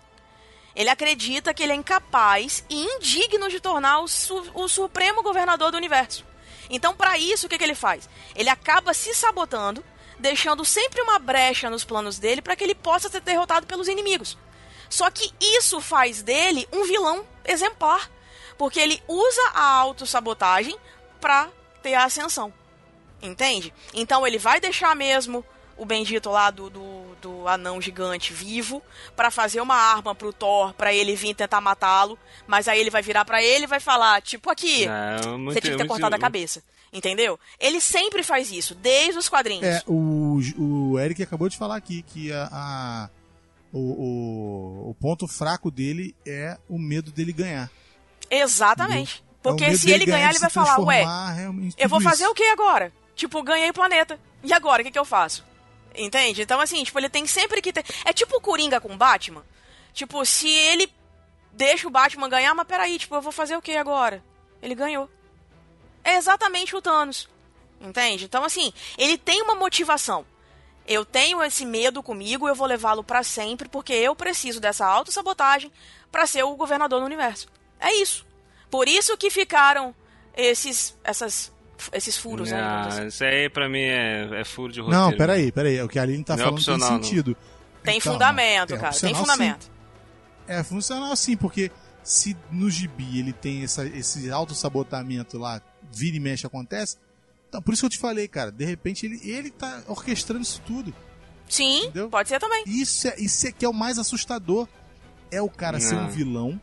Ele 0.76 0.90
acredita 0.90 1.54
que 1.54 1.64
ele 1.64 1.72
é 1.72 1.76
incapaz 1.76 2.66
e 2.70 2.84
indigno 2.84 3.48
de 3.48 3.62
tornar 3.62 4.00
o, 4.00 4.08
su 4.08 4.44
o 4.54 4.68
supremo 4.68 5.24
governador 5.24 5.72
do 5.72 5.78
universo. 5.78 6.26
Então, 6.70 6.94
para 6.96 7.18
isso, 7.18 7.46
o 7.46 7.50
que, 7.50 7.58
que 7.58 7.64
ele 7.64 7.76
faz? 7.76 8.10
Ele 8.36 8.50
acaba 8.50 8.94
se 8.94 9.14
sabotando, 9.14 9.84
deixando 10.20 10.66
sempre 10.66 11.02
uma 11.02 11.18
brecha 11.18 11.70
nos 11.70 11.86
planos 11.86 12.20
dele 12.20 12.42
para 12.42 12.56
que 12.56 12.64
ele 12.64 12.76
possa 12.76 13.08
ser 13.08 13.22
derrotado 13.22 13.66
pelos 13.66 13.88
inimigos. 13.88 14.38
Só 14.90 15.10
que 15.10 15.32
isso 15.40 15.80
faz 15.80 16.22
dele 16.22 16.68
um 16.74 16.84
vilão 16.84 17.26
exemplar, 17.46 18.12
porque 18.58 18.80
ele 18.80 19.02
usa 19.08 19.42
a 19.54 19.66
autossabotagem 19.66 20.78
para 21.22 21.50
ter 21.82 21.94
a 21.94 22.06
ascensão. 22.06 22.54
Entende? 23.22 23.74
Então 23.94 24.26
ele 24.26 24.38
vai 24.38 24.60
deixar 24.60 24.96
mesmo 24.96 25.44
o 25.78 25.86
bendito 25.86 26.30
lá 26.30 26.50
do, 26.52 26.70
do, 26.70 27.16
do 27.22 27.48
anão 27.48 27.82
gigante 27.82 28.34
vivo 28.34 28.82
para 29.16 29.30
fazer 29.30 29.60
uma 29.60 29.76
arma 29.76 30.16
pro 30.16 30.32
Thor 30.32 30.74
para 30.74 30.94
ele 30.94 31.16
vir 31.16 31.36
tentar 31.36 31.60
matá-lo, 31.60 32.18
mas 32.48 32.68
aí 32.68 32.80
ele 32.80 32.90
vai 32.90 33.02
virar 33.02 33.26
para 33.26 33.44
ele 33.44 33.66
e 33.66 33.68
vai 33.68 33.80
falar, 33.80 34.22
tipo 34.22 34.50
aqui, 34.50 34.88
Não, 34.88 35.46
você 35.46 35.60
tinha 35.60 35.74
que 35.74 35.82
ter 35.82 35.88
cortado 35.88 36.16
a 36.16 36.20
cabeça. 36.20 36.64
Entendeu? 36.94 37.38
Ele 37.60 37.82
sempre 37.82 38.24
faz 38.24 38.50
isso, 38.52 38.74
desde 38.74 39.20
os 39.20 39.28
quadrinhos. 39.28 39.66
É, 39.66 39.84
o, 39.86 40.40
o 40.58 40.98
Eric 40.98 41.22
acabou 41.22 41.50
de 41.50 41.58
falar 41.58 41.76
aqui 41.76 42.02
que 42.04 42.32
a, 42.32 42.48
a 42.50 43.10
o, 43.74 43.80
o, 43.80 44.90
o, 44.92 44.96
ponto 44.96 45.28
fraco 45.28 45.70
dele 45.70 46.16
é 46.26 46.58
o 46.70 46.80
medo 46.80 47.12
dele 47.12 47.34
ganhar. 47.34 47.70
Exatamente. 48.32 49.16
Entendeu? 49.16 49.26
Porque 49.44 49.66
é 49.66 49.76
se 49.76 49.92
ele 49.92 50.06
ganhar, 50.06 50.30
ele 50.30 50.40
vai 50.40 50.50
falar, 50.50 50.80
ué, 50.80 51.04
eu 51.78 51.90
vou 51.90 52.00
fazer 52.00 52.24
isso. 52.24 52.32
o 52.32 52.34
que 52.34 52.46
agora? 52.46 52.94
Tipo, 53.16 53.42
ganhei 53.42 53.70
o 53.70 53.74
planeta. 53.74 54.20
E 54.44 54.54
agora, 54.54 54.82
o 54.82 54.86
que, 54.86 54.92
que 54.92 55.00
eu 55.00 55.06
faço? 55.06 55.44
Entende? 55.98 56.42
Então, 56.42 56.60
assim, 56.60 56.84
tipo, 56.84 57.00
ele 57.00 57.10
tem 57.10 57.26
sempre 57.26 57.62
que 57.62 57.72
ter. 57.72 57.86
É 58.04 58.12
tipo 58.12 58.38
o 58.38 58.42
Coringa 58.42 58.82
com 58.82 58.94
o 58.94 58.98
Batman. 58.98 59.46
Tipo, 59.94 60.26
se 60.26 60.50
ele 60.50 60.92
deixa 61.54 61.88
o 61.88 61.92
Batman 61.92 62.28
ganhar, 62.28 62.54
mas 62.54 62.68
peraí, 62.68 63.00
tipo, 63.00 63.16
eu 63.16 63.22
vou 63.22 63.32
fazer 63.32 63.56
o 63.56 63.62
que 63.62 63.76
agora? 63.78 64.24
Ele 64.62 64.76
ganhou. 64.76 65.10
É 66.04 66.16
exatamente 66.18 66.76
o 66.76 66.82
Thanos. 66.82 67.30
Entende? 67.80 68.26
Então, 68.26 68.44
assim, 68.44 68.74
ele 68.98 69.18
tem 69.18 69.42
uma 69.42 69.56
motivação. 69.56 70.26
Eu 70.88 71.04
tenho 71.04 71.42
esse 71.42 71.66
medo 71.66 72.04
comigo, 72.04 72.48
eu 72.48 72.54
vou 72.54 72.68
levá-lo 72.68 73.04
para 73.04 73.24
sempre, 73.24 73.68
porque 73.68 73.94
eu 73.94 74.16
preciso 74.16 74.60
dessa 74.60 74.86
autossabotagem 74.86 75.72
para 76.12 76.28
ser 76.28 76.44
o 76.44 76.56
governador 76.56 77.00
do 77.00 77.06
universo. 77.06 77.48
É 77.80 77.94
isso. 77.94 78.26
Por 78.70 78.88
isso 78.88 79.18
que 79.18 79.30
ficaram 79.30 79.96
esses, 80.36 80.96
essas 81.04 81.52
esses 81.94 82.18
furos 82.18 82.52
não, 82.52 82.58
aí. 82.58 82.88
Assim. 82.88 83.08
Isso 83.08 83.24
aí 83.24 83.50
pra 83.50 83.70
mim 83.70 83.82
é, 83.82 84.42
é 84.42 84.44
furo 84.44 84.72
de 84.72 84.82
roteiro. 84.82 85.04
Não, 85.04 85.18
peraí, 85.18 85.52
peraí. 85.52 85.82
O 85.82 85.88
que 85.88 86.00
a 86.00 86.04
Aline 86.04 86.24
tá 86.24 86.36
não 86.36 86.44
é 86.44 86.46
falando 86.46 86.62
é 86.62 86.88
tem 86.88 87.04
sentido. 87.04 87.38
Tem 87.84 87.98
então, 87.98 88.14
fundamento, 88.14 88.74
é 88.74 88.78
cara. 88.78 88.96
Tem 88.96 89.14
fundamento. 89.14 89.64
Sim. 89.64 89.70
É 90.48 90.64
funcional 90.64 91.16
sim, 91.16 91.36
porque 91.36 91.72
se 92.04 92.38
no 92.52 92.70
gibi 92.70 93.20
ele 93.20 93.34
tem 93.34 93.64
essa, 93.64 93.86
esse 93.86 94.30
auto-sabotamento 94.30 95.38
lá, 95.38 95.62
vira 95.92 96.16
e 96.18 96.20
mexe 96.20 96.46
acontece. 96.46 96.98
Então, 97.50 97.62
por 97.62 97.74
isso 97.74 97.82
que 97.82 97.86
eu 97.86 97.90
te 97.92 97.98
falei, 97.98 98.28
cara, 98.28 98.52
de 98.52 98.66
repente 98.66 99.06
ele, 99.06 99.20
ele 99.24 99.50
tá 99.50 99.84
orquestrando 99.88 100.44
isso 100.44 100.62
tudo. 100.66 100.94
Sim, 101.48 101.84
entendeu? 101.84 102.10
pode 102.10 102.30
ser 102.30 102.40
também. 102.40 102.64
Isso 102.66 103.08
é, 103.08 103.16
isso 103.18 103.48
é 103.48 103.52
que 103.52 103.66
é 103.66 103.70
o 103.70 103.74
mais 103.74 103.98
assustador. 103.98 104.68
É 105.32 105.42
o 105.42 105.50
cara 105.50 105.78
não. 105.80 105.86
ser 105.86 105.96
um 105.96 106.08
vilão 106.08 106.60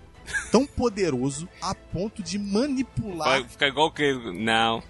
tão 0.51 0.67
poderoso 0.67 1.49
a 1.61 1.75
ponto 1.75 2.23
de 2.23 2.39
manipular. 2.39 3.29
Vai 3.29 3.45
ficar 3.45 3.69
igual 3.69 3.91
que. 3.91 4.13
Não. 4.33 4.83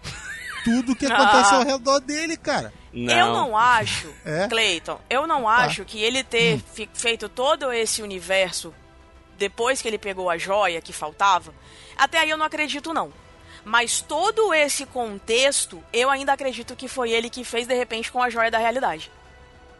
Tudo 0.64 0.94
que 0.94 1.06
acontece 1.06 1.54
ao 1.54 1.64
redor 1.64 2.00
dele, 2.00 2.36
cara. 2.36 2.72
Não. 2.92 3.14
Eu 3.14 3.32
não 3.32 3.56
acho, 3.56 4.12
é? 4.24 4.46
Clayton, 4.48 5.00
eu 5.08 5.26
não 5.26 5.42
tá. 5.42 5.48
acho 5.48 5.84
que 5.84 6.02
ele 6.02 6.22
ter 6.22 6.56
hum. 6.56 6.88
feito 6.92 7.28
todo 7.28 7.72
esse 7.72 8.02
universo 8.02 8.72
depois 9.38 9.82
que 9.82 9.88
ele 9.88 9.98
pegou 9.98 10.30
a 10.30 10.38
joia 10.38 10.80
que 10.80 10.92
faltava, 10.92 11.52
até 11.96 12.18
aí 12.18 12.30
eu 12.30 12.36
não 12.36 12.46
acredito 12.46 12.92
não. 12.92 13.12
Mas 13.64 14.00
todo 14.00 14.52
esse 14.52 14.86
contexto, 14.86 15.82
eu 15.92 16.10
ainda 16.10 16.32
acredito 16.32 16.76
que 16.76 16.86
foi 16.86 17.10
ele 17.10 17.30
que 17.30 17.44
fez 17.44 17.66
de 17.66 17.74
repente 17.74 18.10
com 18.10 18.22
a 18.22 18.30
joia 18.30 18.50
da 18.50 18.58
realidade. 18.58 19.10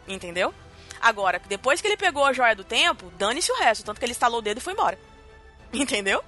Entendeu? 0.07 0.55
Agora, 1.01 1.41
depois 1.49 1.81
que 1.81 1.89
ele 1.89 1.97
pegou 1.97 2.25
a 2.25 2.33
joia 2.33 2.55
do 2.55 2.65
tempo, 2.65 3.13
dane-se 3.19 3.51
o 3.51 3.57
resto, 3.57 3.85
tanto 3.85 3.99
que 3.99 4.05
ele 4.05 4.13
instalou 4.13 4.39
o 4.39 4.43
dedo 4.43 4.59
e 4.59 4.61
foi 4.61 4.73
embora. 4.73 4.99
Entendeu? 5.81 6.23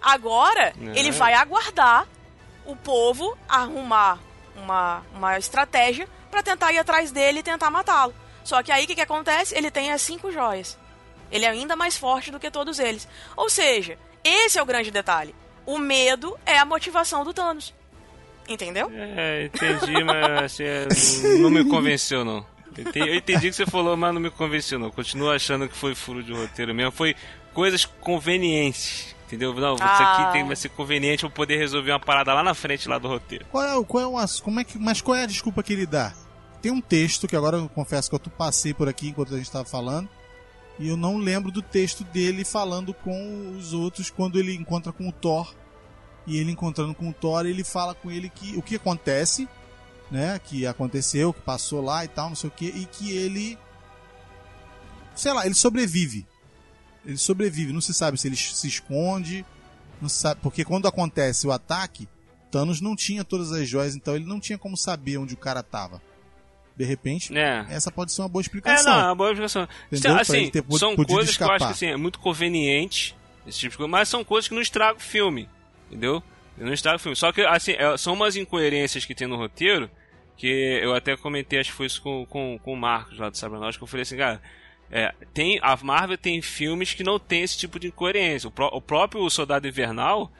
Agora, 0.00 0.72
é. 0.80 0.98
ele 0.98 1.10
vai 1.10 1.34
aguardar 1.34 2.06
o 2.64 2.76
povo 2.76 3.36
arrumar 3.48 4.18
uma, 4.56 5.02
uma 5.14 5.38
estratégia 5.38 6.08
para 6.30 6.42
tentar 6.42 6.72
ir 6.72 6.78
atrás 6.78 7.10
dele 7.10 7.40
e 7.40 7.42
tentar 7.42 7.70
matá-lo. 7.70 8.14
Só 8.44 8.62
que 8.62 8.72
aí 8.72 8.84
o 8.84 8.86
que, 8.86 8.94
que 8.94 9.00
acontece? 9.00 9.56
Ele 9.56 9.70
tem 9.70 9.92
as 9.92 10.02
cinco 10.02 10.30
joias. 10.30 10.78
Ele 11.30 11.44
é 11.44 11.48
ainda 11.48 11.76
mais 11.76 11.96
forte 11.96 12.30
do 12.30 12.40
que 12.40 12.50
todos 12.50 12.78
eles. 12.78 13.06
Ou 13.36 13.48
seja, 13.48 13.98
esse 14.24 14.58
é 14.58 14.62
o 14.62 14.66
grande 14.66 14.90
detalhe. 14.90 15.34
O 15.66 15.78
medo 15.78 16.36
é 16.44 16.58
a 16.58 16.64
motivação 16.64 17.24
do 17.24 17.32
Thanos. 17.32 17.74
Entendeu? 18.48 18.90
É, 18.92 19.44
entendi, 19.44 20.02
mas 20.02 20.44
assim, 20.44 20.64
é, 20.64 20.88
não 21.38 21.50
me 21.50 21.64
convenceu, 21.64 22.24
não. 22.24 22.44
Eu 22.94 23.14
entendi 23.14 23.48
o 23.48 23.50
que 23.50 23.56
você 23.56 23.66
falou, 23.66 23.96
mas 23.96 24.14
não 24.14 24.20
me 24.20 24.30
convenceu, 24.30 24.78
não. 24.78 24.90
Continuo 24.90 25.30
achando 25.30 25.68
que 25.68 25.76
foi 25.76 25.94
furo 25.94 26.22
de 26.22 26.32
roteiro 26.32 26.74
mesmo. 26.74 26.90
Foi 26.90 27.14
coisas 27.52 27.84
convenientes. 27.84 29.14
Entendeu? 29.26 29.54
Não, 29.54 29.76
isso 29.76 29.84
aqui 29.84 30.22
ah. 30.22 30.30
tem, 30.32 30.44
vai 30.44 30.56
ser 30.56 30.70
conveniente 30.70 31.22
eu 31.22 31.30
poder 31.30 31.56
resolver 31.56 31.92
uma 31.92 32.00
parada 32.00 32.34
lá 32.34 32.42
na 32.42 32.52
frente 32.52 32.88
lá 32.88 32.98
do 32.98 33.06
roteiro. 33.06 33.44
Qual 33.50 33.62
é, 33.62 33.84
qual 33.84 34.02
é 34.02 34.06
o, 34.06 34.42
como 34.42 34.58
é 34.58 34.64
que, 34.64 34.76
mas 34.76 35.00
qual 35.00 35.16
é 35.16 35.22
a 35.22 35.26
desculpa 35.26 35.62
que 35.62 35.72
ele 35.72 35.86
dá? 35.86 36.12
Tem 36.60 36.72
um 36.72 36.80
texto 36.80 37.28
que 37.28 37.36
agora 37.36 37.56
eu 37.56 37.68
confesso 37.68 38.10
que 38.10 38.16
eu 38.16 38.20
passei 38.36 38.74
por 38.74 38.88
aqui 38.88 39.08
enquanto 39.08 39.32
a 39.32 39.36
gente 39.36 39.46
estava 39.46 39.64
falando. 39.64 40.08
E 40.80 40.88
eu 40.88 40.96
não 40.96 41.16
lembro 41.16 41.52
do 41.52 41.62
texto 41.62 42.02
dele 42.04 42.44
falando 42.44 42.92
com 42.92 43.56
os 43.56 43.72
outros 43.72 44.10
quando 44.10 44.38
ele 44.38 44.54
encontra 44.54 44.92
com 44.92 45.08
o 45.08 45.12
Thor. 45.12 45.54
E 46.26 46.38
ele 46.38 46.50
encontrando 46.50 46.94
com 46.94 47.08
o 47.08 47.12
Thor, 47.12 47.46
ele 47.46 47.62
fala 47.62 47.94
com 47.94 48.10
ele 48.10 48.28
que 48.28 48.56
o 48.56 48.62
que 48.62 48.76
acontece, 48.76 49.48
né? 50.10 50.40
Que 50.42 50.66
aconteceu, 50.66 51.32
que 51.32 51.40
passou 51.40 51.82
lá 51.82 52.04
e 52.04 52.08
tal, 52.08 52.30
não 52.30 52.36
sei 52.36 52.48
o 52.48 52.52
que, 52.52 52.66
e 52.66 52.84
que 52.86 53.16
ele. 53.16 53.58
Sei 55.14 55.32
lá, 55.32 55.46
ele 55.46 55.54
sobrevive. 55.54 56.26
Ele 57.10 57.18
sobrevive, 57.18 57.72
não 57.72 57.80
se 57.80 57.92
sabe 57.92 58.16
se 58.18 58.28
ele 58.28 58.36
se 58.36 58.68
esconde, 58.68 59.44
não 60.00 60.08
se 60.08 60.18
sabe, 60.18 60.40
porque 60.40 60.64
quando 60.64 60.86
acontece 60.86 61.46
o 61.46 61.52
ataque, 61.52 62.08
Thanos 62.50 62.80
não 62.80 62.94
tinha 62.94 63.24
todas 63.24 63.52
as 63.52 63.68
joias, 63.68 63.96
então 63.96 64.14
ele 64.14 64.24
não 64.24 64.38
tinha 64.38 64.56
como 64.56 64.76
saber 64.76 65.18
onde 65.18 65.34
o 65.34 65.36
cara 65.36 65.62
tava. 65.62 66.00
De 66.76 66.84
repente, 66.84 67.36
é. 67.36 67.66
essa 67.68 67.90
pode 67.90 68.12
ser 68.12 68.22
uma 68.22 68.28
boa 68.28 68.40
explicação. 68.40 68.92
É, 68.92 68.96
não, 68.96 69.02
é 69.02 69.06
uma 69.06 69.14
boa 69.14 69.30
explicação. 69.30 69.68
Entendeu? 69.90 70.18
Assim, 70.18 70.50
ter, 70.50 70.64
são 70.78 70.96
coisas 70.96 71.30
escapar. 71.30 71.58
que 71.58 71.62
eu 71.62 71.66
acho 71.66 71.78
que 71.78 71.84
assim, 71.84 71.92
é 71.92 71.96
muito 71.96 72.18
conveniente, 72.20 73.16
esse 73.46 73.58
tipo 73.58 73.72
de 73.72 73.76
coisa, 73.76 73.90
mas 73.90 74.08
são 74.08 74.24
coisas 74.24 74.48
que 74.48 74.54
não 74.54 74.62
estragam 74.62 74.96
o 74.96 75.00
filme, 75.00 75.48
entendeu? 75.88 76.22
Não 76.56 76.72
estragam 76.72 76.96
o 76.96 77.00
filme. 77.00 77.16
Só 77.16 77.32
que, 77.32 77.42
assim, 77.42 77.72
é, 77.72 77.96
são 77.96 78.14
umas 78.14 78.36
incoerências 78.36 79.04
que 79.04 79.14
tem 79.14 79.26
no 79.26 79.36
roteiro, 79.36 79.90
que 80.36 80.46
eu 80.82 80.94
até 80.94 81.16
comentei, 81.16 81.58
acho 81.58 81.70
que 81.70 81.76
foi 81.76 81.86
isso 81.86 82.00
com, 82.00 82.24
com, 82.26 82.58
com 82.62 82.72
o 82.72 82.76
Marcos 82.76 83.18
lá 83.18 83.28
do 83.28 83.36
Sabranós, 83.36 83.76
que 83.76 83.82
eu 83.82 83.86
falei 83.88 84.02
assim, 84.02 84.16
cara, 84.16 84.40
é, 84.90 85.14
tem, 85.32 85.58
a 85.62 85.76
Marvel 85.76 86.18
tem 86.18 86.42
filmes 86.42 86.92
que 86.94 87.04
não 87.04 87.18
tem 87.18 87.42
esse 87.42 87.56
tipo 87.56 87.78
de 87.78 87.88
incoerência. 87.88 88.48
O, 88.48 88.76
o 88.76 88.80
próprio 88.80 89.28
Soldado 89.30 89.68
Invernal, 89.68 90.30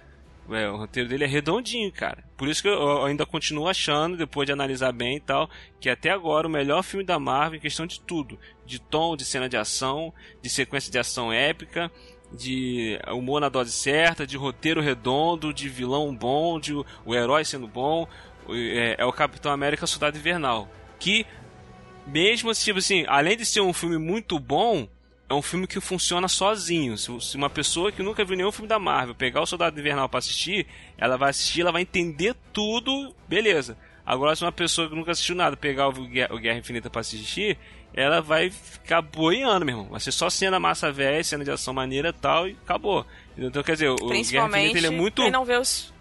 é, 0.51 0.69
o 0.69 0.77
roteiro 0.77 1.09
dele 1.09 1.25
é 1.25 1.29
redondinho, 1.29 1.93
cara. 1.93 2.25
Por 2.37 2.49
isso 2.49 2.61
que 2.61 2.69
eu, 2.69 2.73
eu, 2.73 3.05
ainda 3.05 3.25
continuo 3.25 3.69
achando, 3.69 4.17
depois 4.17 4.47
de 4.47 4.53
analisar 4.53 4.93
bem 4.93 5.17
e 5.17 5.21
tal, 5.21 5.49
que 5.79 5.89
até 5.89 6.11
agora 6.11 6.49
o 6.49 6.51
melhor 6.51 6.83
filme 6.83 7.05
da 7.05 7.19
Marvel 7.19 7.59
em 7.59 7.61
questão 7.61 7.87
de 7.87 8.01
tudo: 8.01 8.39
de 8.67 8.81
tom, 8.81 9.17
de 9.17 9.25
cena 9.25 9.49
de 9.49 9.57
ação, 9.57 10.13
de 10.43 10.51
sequência 10.51 10.91
de 10.91 10.99
ação 10.99 11.33
épica, 11.33 11.91
de 12.33 12.99
humor 13.09 13.41
na 13.41 13.49
dose 13.49 13.71
certa, 13.71 14.27
de 14.27 14.37
roteiro 14.37 14.81
redondo, 14.81 15.55
de 15.55 15.69
vilão 15.69 16.13
bom, 16.15 16.59
de 16.59 16.75
o 16.75 17.15
herói 17.15 17.45
sendo 17.45 17.69
bom. 17.69 18.09
É, 18.49 18.97
é 18.99 19.05
o 19.05 19.13
Capitão 19.13 19.53
América 19.53 19.87
Soldado 19.87 20.19
Invernal. 20.19 20.69
Que 20.99 21.25
mesmo 22.07 22.53
tipo 22.55 22.79
assim, 22.79 23.05
além 23.09 23.37
de 23.37 23.45
ser 23.45 23.61
um 23.61 23.73
filme 23.73 23.99
muito 23.99 24.39
bom, 24.39 24.89
é 25.29 25.35
um 25.35 25.43
filme 25.43 25.67
que 25.67 25.81
funciona 25.81 26.27
sozinho. 26.29 26.97
Se 26.99 27.37
uma 27.37 27.49
pessoa 27.51 27.93
que 27.93 28.03
nunca 28.03 28.25
viu 28.25 28.37
nenhum 28.37 28.51
filme 28.53 28.69
da 28.69 28.79
Marvel 28.79 29.15
pegar 29.15 29.41
o 29.43 29.47
Soldado 29.47 29.79
Invernal 29.79 30.09
para 30.09 30.19
assistir, 30.19 30.67
ela 30.99 31.17
vai 31.17 31.31
assistir, 31.31 31.61
ela 31.61 31.71
vai 31.73 31.83
entender 31.83 32.35
tudo, 32.53 33.15
beleza. 33.29 33.77
Agora, 34.05 34.35
se 34.35 34.43
uma 34.43 34.51
pessoa 34.51 34.89
que 34.89 34.95
nunca 34.97 35.13
assistiu 35.13 35.37
nada 35.37 35.57
pegar 35.57 35.87
o 35.89 35.93
Guerra, 36.39 36.59
Infinita 36.59 36.91
pra 36.91 37.01
assistir, 37.03 37.57
ela 37.95 38.21
vai 38.21 38.51
ficar 38.51 39.03
boiando, 39.03 39.65
meu 39.65 39.75
irmão. 39.77 39.91
Vai 39.91 40.01
ser 40.01 40.11
só 40.11 40.29
cena 40.29 40.59
massa 40.59 40.91
velha, 40.91 41.23
cena 41.23 41.45
de 41.45 41.51
ação 41.53 41.73
maneira 41.73 42.09
e 42.09 42.13
tal, 42.13 42.49
e 42.49 42.57
acabou. 42.65 43.07
Então, 43.39 43.63
quer 43.63 43.73
dizer, 43.75 43.89
o 43.91 43.95
Guerra 43.97 44.19
Infinita 44.49 44.79
ele 44.79 44.87
é 44.87 44.91
muito. 44.91 45.23
Quem 45.23 45.31
não 45.31 45.45
vê 45.45 45.57
os. 45.59 45.93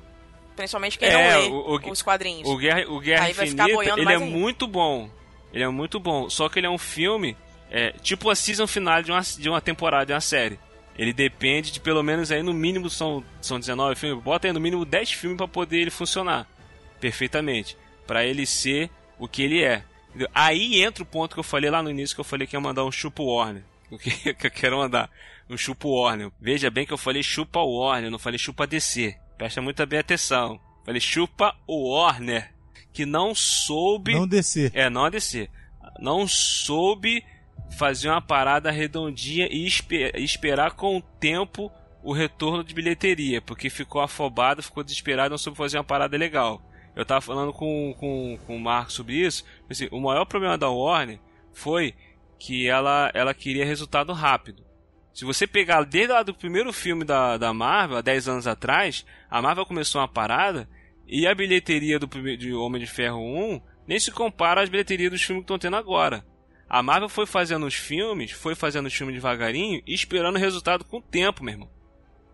Principalmente 0.55 0.97
quem 0.97 1.07
É, 1.07 1.13
não 1.13 1.41
lê 1.41 1.47
o- 1.49 1.75
o- 1.75 1.91
os 1.91 2.01
quadrinhos. 2.01 2.49
O 2.49 2.57
Guerra, 2.57 2.83
o 2.89 2.99
Guerra 2.99 3.25
Aí 3.25 3.31
Infinita, 3.31 3.63
ele 3.69 4.09
é 4.11 4.15
ainda. 4.15 4.19
muito 4.19 4.67
bom. 4.67 5.09
Ele 5.53 5.63
é 5.63 5.67
muito 5.67 5.99
bom. 5.99 6.29
Só 6.29 6.49
que 6.49 6.59
ele 6.59 6.67
é 6.67 6.69
um 6.69 6.77
filme, 6.77 7.35
é, 7.69 7.91
tipo 8.01 8.29
a 8.29 8.35
season 8.35 8.67
final 8.67 9.01
de 9.01 9.11
uma, 9.11 9.21
de 9.21 9.49
uma 9.49 9.61
temporada, 9.61 10.07
de 10.07 10.13
uma 10.13 10.21
série. 10.21 10.59
Ele 10.97 11.13
depende 11.13 11.71
de 11.71 11.79
pelo 11.79 12.03
menos 12.03 12.31
aí 12.31 12.43
no 12.43 12.53
mínimo 12.53 12.89
são, 12.89 13.23
são 13.41 13.59
19 13.59 13.95
filmes. 13.95 14.23
Bota 14.23 14.47
aí 14.47 14.53
no 14.53 14.59
mínimo 14.59 14.83
10 14.83 15.13
filmes 15.13 15.37
pra 15.37 15.47
poder 15.47 15.79
ele 15.79 15.91
funcionar 15.91 16.47
perfeitamente. 16.99 17.77
Pra 18.05 18.25
ele 18.25 18.45
ser 18.45 18.89
o 19.17 19.27
que 19.27 19.43
ele 19.43 19.63
é. 19.63 19.83
Aí 20.33 20.81
entra 20.81 21.03
o 21.03 21.05
ponto 21.05 21.33
que 21.33 21.39
eu 21.39 21.43
falei 21.43 21.69
lá 21.69 21.81
no 21.81 21.89
início 21.89 22.15
que 22.15 22.19
eu 22.19 22.25
falei 22.25 22.45
que 22.45 22.55
ia 22.55 22.59
mandar 22.59 22.83
um 22.83 22.91
chupa 22.91 23.23
Warner. 23.23 23.63
O 23.91 23.97
que, 23.97 24.35
que 24.35 24.45
eu 24.45 24.51
quero 24.51 24.77
mandar? 24.77 25.09
Um 25.49 25.57
chupa 25.57 25.87
Warner. 25.87 26.31
Veja 26.39 26.69
bem 26.69 26.85
que 26.85 26.93
eu 26.93 26.97
falei 26.97 27.23
chupa 27.23 27.59
Warner, 27.59 28.11
não 28.11 28.19
falei 28.19 28.37
chupa 28.37 28.67
DC. 28.67 29.15
Presta 29.35 29.63
muita 29.63 29.83
bem 29.83 29.97
atenção. 29.97 30.59
Falei 30.85 31.01
chupa 31.01 31.55
Warner. 31.67 32.51
Que 32.93 33.05
não 33.05 33.33
soube. 33.35 34.13
Não 34.13 34.27
descer. 34.27 34.71
É, 34.73 34.89
não 34.89 35.09
DC. 35.09 35.49
Não 35.99 36.27
soube 36.27 37.23
fazer 37.77 38.09
uma 38.09 38.21
parada 38.21 38.71
redondinha 38.71 39.47
e 39.51 39.65
espe- 39.65 40.11
esperar 40.15 40.71
com 40.71 40.97
o 40.97 41.01
tempo 41.01 41.71
o 42.01 42.13
retorno 42.13 42.63
de 42.63 42.73
bilheteria, 42.73 43.41
porque 43.41 43.69
ficou 43.69 44.01
afobado, 44.01 44.63
ficou 44.63 44.83
desesperado, 44.83 45.29
não 45.31 45.37
soube 45.37 45.57
fazer 45.57 45.77
uma 45.77 45.83
parada 45.83 46.17
legal. 46.17 46.61
Eu 46.95 47.05
tava 47.05 47.21
falando 47.21 47.53
com, 47.53 47.93
com, 47.99 48.39
com 48.47 48.55
o 48.55 48.59
Marco 48.59 48.91
sobre 48.91 49.15
isso. 49.15 49.43
assim, 49.69 49.87
o 49.91 49.99
maior 49.99 50.25
problema 50.25 50.57
da 50.57 50.69
Warner 50.69 51.19
foi 51.53 51.93
que 52.39 52.67
ela, 52.67 53.11
ela 53.13 53.33
queria 53.33 53.65
resultado 53.65 54.13
rápido. 54.13 54.63
Se 55.13 55.25
você 55.25 55.45
pegar 55.45 55.83
desde 55.83 56.13
lá 56.13 56.23
do 56.23 56.33
primeiro 56.33 56.71
filme 56.71 57.03
da, 57.03 57.37
da 57.37 57.53
Marvel, 57.53 57.97
há 57.97 58.01
10 58.01 58.29
anos 58.29 58.47
atrás, 58.47 59.05
a 59.29 59.41
Marvel 59.41 59.65
começou 59.65 59.99
uma 60.01 60.07
parada 60.07 60.67
e 61.09 61.27
a 61.27 61.33
bilheteria 61.33 61.97
do 61.97 62.07
de 62.37 62.53
Homem 62.53 62.79
de 62.79 62.87
Ferro 62.87 63.19
1 63.19 63.61
nem 63.87 63.99
se 63.99 64.11
compara 64.11 64.61
às 64.61 64.69
bilheterias 64.69 65.11
dos 65.11 65.23
filmes 65.23 65.41
que 65.41 65.45
estão 65.45 65.57
tendo 65.57 65.75
agora. 65.75 66.23
A 66.69 66.83
Marvel 66.83 67.09
foi 67.09 67.25
fazendo 67.25 67.65
os 67.65 67.73
filmes, 67.73 68.31
foi 68.31 68.53
fazendo 68.53 68.85
os 68.85 68.93
filmes 68.93 69.15
devagarinho 69.15 69.81
e 69.87 69.93
esperando 69.93 70.35
o 70.35 70.39
resultado 70.39 70.85
com 70.85 70.97
o 70.97 71.01
tempo, 71.01 71.43
meu 71.43 71.53
irmão. 71.53 71.69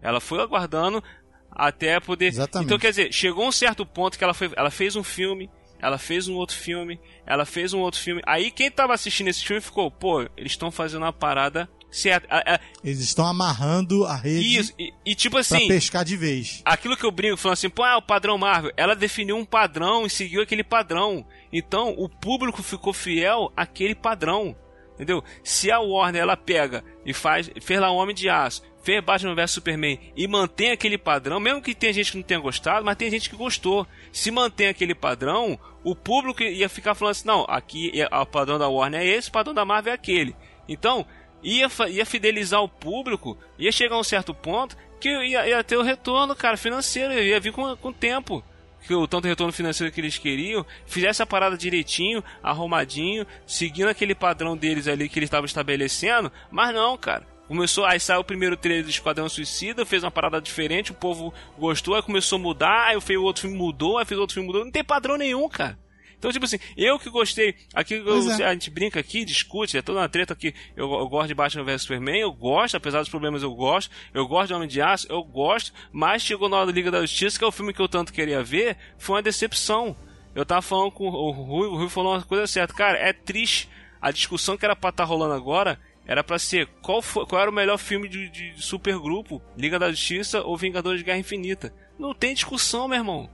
Ela 0.01 0.19
foi 0.19 0.41
aguardando 0.41 1.01
até 1.49 1.97
poder. 2.01 2.27
Exatamente. 2.27 2.67
Então, 2.67 2.77
quer 2.77 2.89
dizer, 2.89 3.13
chegou 3.13 3.47
um 3.47 3.51
certo 3.51 3.85
ponto 3.85 4.17
que 4.17 4.23
ela, 4.25 4.33
foi, 4.33 4.51
ela 4.57 4.69
fez 4.69 4.97
um 4.97 5.03
filme, 5.03 5.49
ela 5.79 5.97
fez 5.97 6.27
um 6.27 6.35
outro 6.35 6.57
filme, 6.57 6.99
ela 7.25 7.45
fez 7.45 7.73
um 7.73 7.79
outro 7.79 8.01
filme. 8.01 8.21
Aí 8.25 8.51
quem 8.51 8.69
tava 8.69 8.93
assistindo 8.93 9.29
esse 9.29 9.45
filme 9.45 9.61
ficou, 9.61 9.89
pô, 9.89 10.21
eles 10.35 10.51
estão 10.51 10.69
fazendo 10.69 11.03
uma 11.03 11.13
parada 11.13 11.69
certa. 11.95 12.27
A- 12.29 12.55
a- 12.55 12.59
Eles 12.83 12.99
estão 12.99 13.25
amarrando 13.25 14.05
a 14.05 14.15
rede 14.15 14.57
Isso, 14.57 14.73
e, 14.77 14.93
e 15.05 15.15
tipo 15.15 15.33
pra 15.33 15.41
assim. 15.41 15.67
pescar 15.67 16.03
de 16.05 16.15
vez. 16.17 16.61
Aquilo 16.65 16.95
que 16.97 17.05
eu 17.05 17.11
brinco, 17.11 17.37
falando 17.37 17.53
assim, 17.53 17.69
pô, 17.69 17.83
ah, 17.83 17.97
o 17.97 18.01
padrão 18.01 18.37
Marvel. 18.37 18.71
Ela 18.77 18.95
definiu 18.95 19.35
um 19.37 19.45
padrão 19.45 20.05
e 20.05 20.09
seguiu 20.09 20.41
aquele 20.41 20.63
padrão. 20.63 21.25
Então, 21.51 21.93
o 21.97 22.07
público 22.09 22.61
ficou 22.61 22.93
fiel 22.93 23.51
àquele 23.55 23.95
padrão. 23.95 24.55
Entendeu? 24.95 25.21
Se 25.43 25.69
a 25.69 25.79
Warner 25.79 26.21
ela 26.21 26.37
pega 26.37 26.81
e 27.05 27.13
faz, 27.13 27.49
fez 27.61 27.79
lá 27.81 27.91
o 27.91 27.97
Homem 27.97 28.15
de 28.15 28.29
Aço, 28.29 28.61
fez 28.81 29.03
Batman 29.03 29.35
vs 29.35 29.51
Superman 29.51 29.99
e 30.15 30.25
mantém 30.25 30.71
aquele 30.71 30.97
padrão, 30.97 31.37
mesmo 31.37 31.61
que 31.61 31.75
tenha 31.75 31.91
gente 31.91 32.11
que 32.13 32.17
não 32.17 32.23
tenha 32.23 32.39
gostado, 32.39 32.85
mas 32.85 32.95
tem 32.95 33.11
gente 33.11 33.29
que 33.29 33.35
gostou. 33.35 33.85
Se 34.13 34.31
mantém 34.31 34.67
aquele 34.67 34.95
padrão, 34.95 35.59
o 35.83 35.93
público 35.97 36.41
ia 36.41 36.69
ficar 36.69 36.95
falando 36.95 37.11
assim: 37.11 37.27
não, 37.27 37.45
aqui 37.49 37.91
é- 37.93 38.07
o 38.15 38.25
padrão 38.25 38.57
da 38.57 38.69
Warner 38.69 39.01
é 39.01 39.05
esse, 39.05 39.27
o 39.27 39.33
padrão 39.33 39.53
da 39.53 39.65
Marvel 39.65 39.91
é 39.91 39.95
aquele. 39.95 40.33
Então, 40.65 41.05
ia, 41.45 41.69
ia 41.87 42.05
fidelizar 42.05 42.61
o 42.61 42.67
público, 42.67 43.37
ia 43.57 43.71
chegar 43.71 43.95
a 43.95 43.99
um 43.99 44.03
certo 44.03 44.33
ponto 44.33 44.75
que 44.99 45.09
ia, 45.09 45.47
ia 45.47 45.63
ter 45.63 45.77
o 45.77 45.83
retorno, 45.83 46.35
cara, 46.35 46.57
financeiro, 46.57 47.13
ia 47.13 47.39
vir 47.39 47.53
com, 47.53 47.77
com 47.77 47.93
tempo. 47.93 48.43
Que 48.81 48.93
o 48.93 49.07
tanto 49.07 49.27
retorno 49.27 49.53
financeiro 49.53 49.91
que 49.91 49.99
eles 50.01 50.17
queriam, 50.17 50.65
fizesse 50.85 51.21
a 51.21 51.25
parada 51.25 51.57
direitinho, 51.57 52.23
arrumadinho, 52.41 53.25
seguindo 53.45 53.87
aquele 53.87 54.13
padrão 54.13 54.57
deles 54.57 54.87
ali 54.87 55.09
que 55.09 55.17
eles 55.19 55.27
estavam 55.27 55.45
estabelecendo, 55.45 56.31
mas 56.51 56.73
não, 56.73 56.97
cara. 56.97 57.25
Começou, 57.47 57.85
aí 57.85 57.99
saiu 57.99 58.21
o 58.21 58.23
primeiro 58.23 58.57
trailer 58.57 58.83
do 58.83 58.89
Esquadrão 58.89 59.29
Suicida, 59.29 59.85
fez 59.85 60.03
uma 60.03 60.09
parada 60.09 60.41
diferente, 60.41 60.91
o 60.91 60.95
povo 60.95 61.31
gostou, 61.57 61.93
aí 61.93 62.01
começou 62.01 62.37
a 62.37 62.41
mudar, 62.41 62.87
aí 62.87 63.17
o 63.17 63.23
outro 63.23 63.43
filme 63.43 63.55
mudou, 63.55 63.99
aí 63.99 64.05
fez 64.05 64.19
outro 64.19 64.33
filme 64.33 64.47
mudou, 64.47 64.65
não 64.65 64.71
tem 64.71 64.83
padrão 64.83 65.15
nenhum, 65.15 65.47
cara. 65.47 65.77
Então, 66.17 66.31
tipo 66.31 66.45
assim, 66.45 66.57
eu 66.75 66.97
que 66.97 67.09
gostei, 67.09 67.55
aqui 67.73 67.95
eu- 67.95 68.31
é. 68.31 68.45
a 68.45 68.53
gente 68.53 68.69
brinca 68.69 68.99
aqui, 68.99 69.23
discute, 69.25 69.77
é 69.77 69.81
toda 69.81 69.99
uma 69.99 70.09
treta 70.09 70.33
aqui. 70.33 70.53
Eu, 70.75 70.91
eu 70.93 71.07
gosto 71.07 71.27
de 71.27 71.33
Batman 71.35 71.63
vs 71.63 71.81
Superman, 71.83 72.19
eu 72.21 72.31
gosto, 72.31 72.75
apesar 72.77 72.99
dos 72.99 73.09
problemas 73.09 73.43
eu 73.43 73.53
gosto. 73.53 73.91
Eu 74.13 74.27
gosto 74.27 74.47
de 74.47 74.53
Homem 74.53 74.67
de 74.67 74.81
Aço, 74.81 75.07
eu 75.09 75.23
gosto. 75.23 75.71
Mas 75.91 76.21
chegou 76.23 76.49
na 76.49 76.57
hora 76.57 76.65
da 76.67 76.71
Liga 76.71 76.89
da 76.91 77.01
Justiça, 77.01 77.37
que 77.37 77.43
é 77.43 77.47
o 77.47 77.51
filme 77.51 77.73
que 77.73 77.81
eu 77.81 77.87
tanto 77.87 78.11
queria 78.13 78.43
ver, 78.43 78.77
foi 78.97 79.15
uma 79.15 79.21
decepção. 79.21 79.95
Eu 80.33 80.45
tava 80.45 80.61
falando 80.61 80.91
com 80.91 81.07
o 81.07 81.31
Rui, 81.31 81.67
o 81.67 81.75
Rui 81.77 81.89
falou 81.89 82.13
uma 82.13 82.21
coisa 82.21 82.45
certa. 82.47 82.73
Cara, 82.73 82.97
é 82.97 83.13
triste. 83.13 83.69
A 84.01 84.11
discussão 84.11 84.57
que 84.57 84.65
era 84.65 84.75
pra 84.75 84.89
estar 84.89 85.03
rolando 85.05 85.33
agora 85.33 85.79
era 86.05 86.23
pra 86.23 86.37
ser 86.37 86.67
qual, 86.81 87.01
foi, 87.01 87.25
qual 87.25 87.41
era 87.41 87.49
o 87.49 87.53
melhor 87.53 87.77
filme 87.77 88.07
de, 88.07 88.29
de 88.29 88.53
supergrupo, 88.61 89.41
Liga 89.57 89.79
da 89.79 89.89
Justiça 89.89 90.41
ou 90.41 90.55
Vingadores 90.57 90.99
de 90.99 91.05
Guerra 91.05 91.17
Infinita. 91.17 91.73
Não 91.97 92.13
tem 92.13 92.33
discussão, 92.33 92.87
meu 92.87 92.97
irmão. 92.97 93.29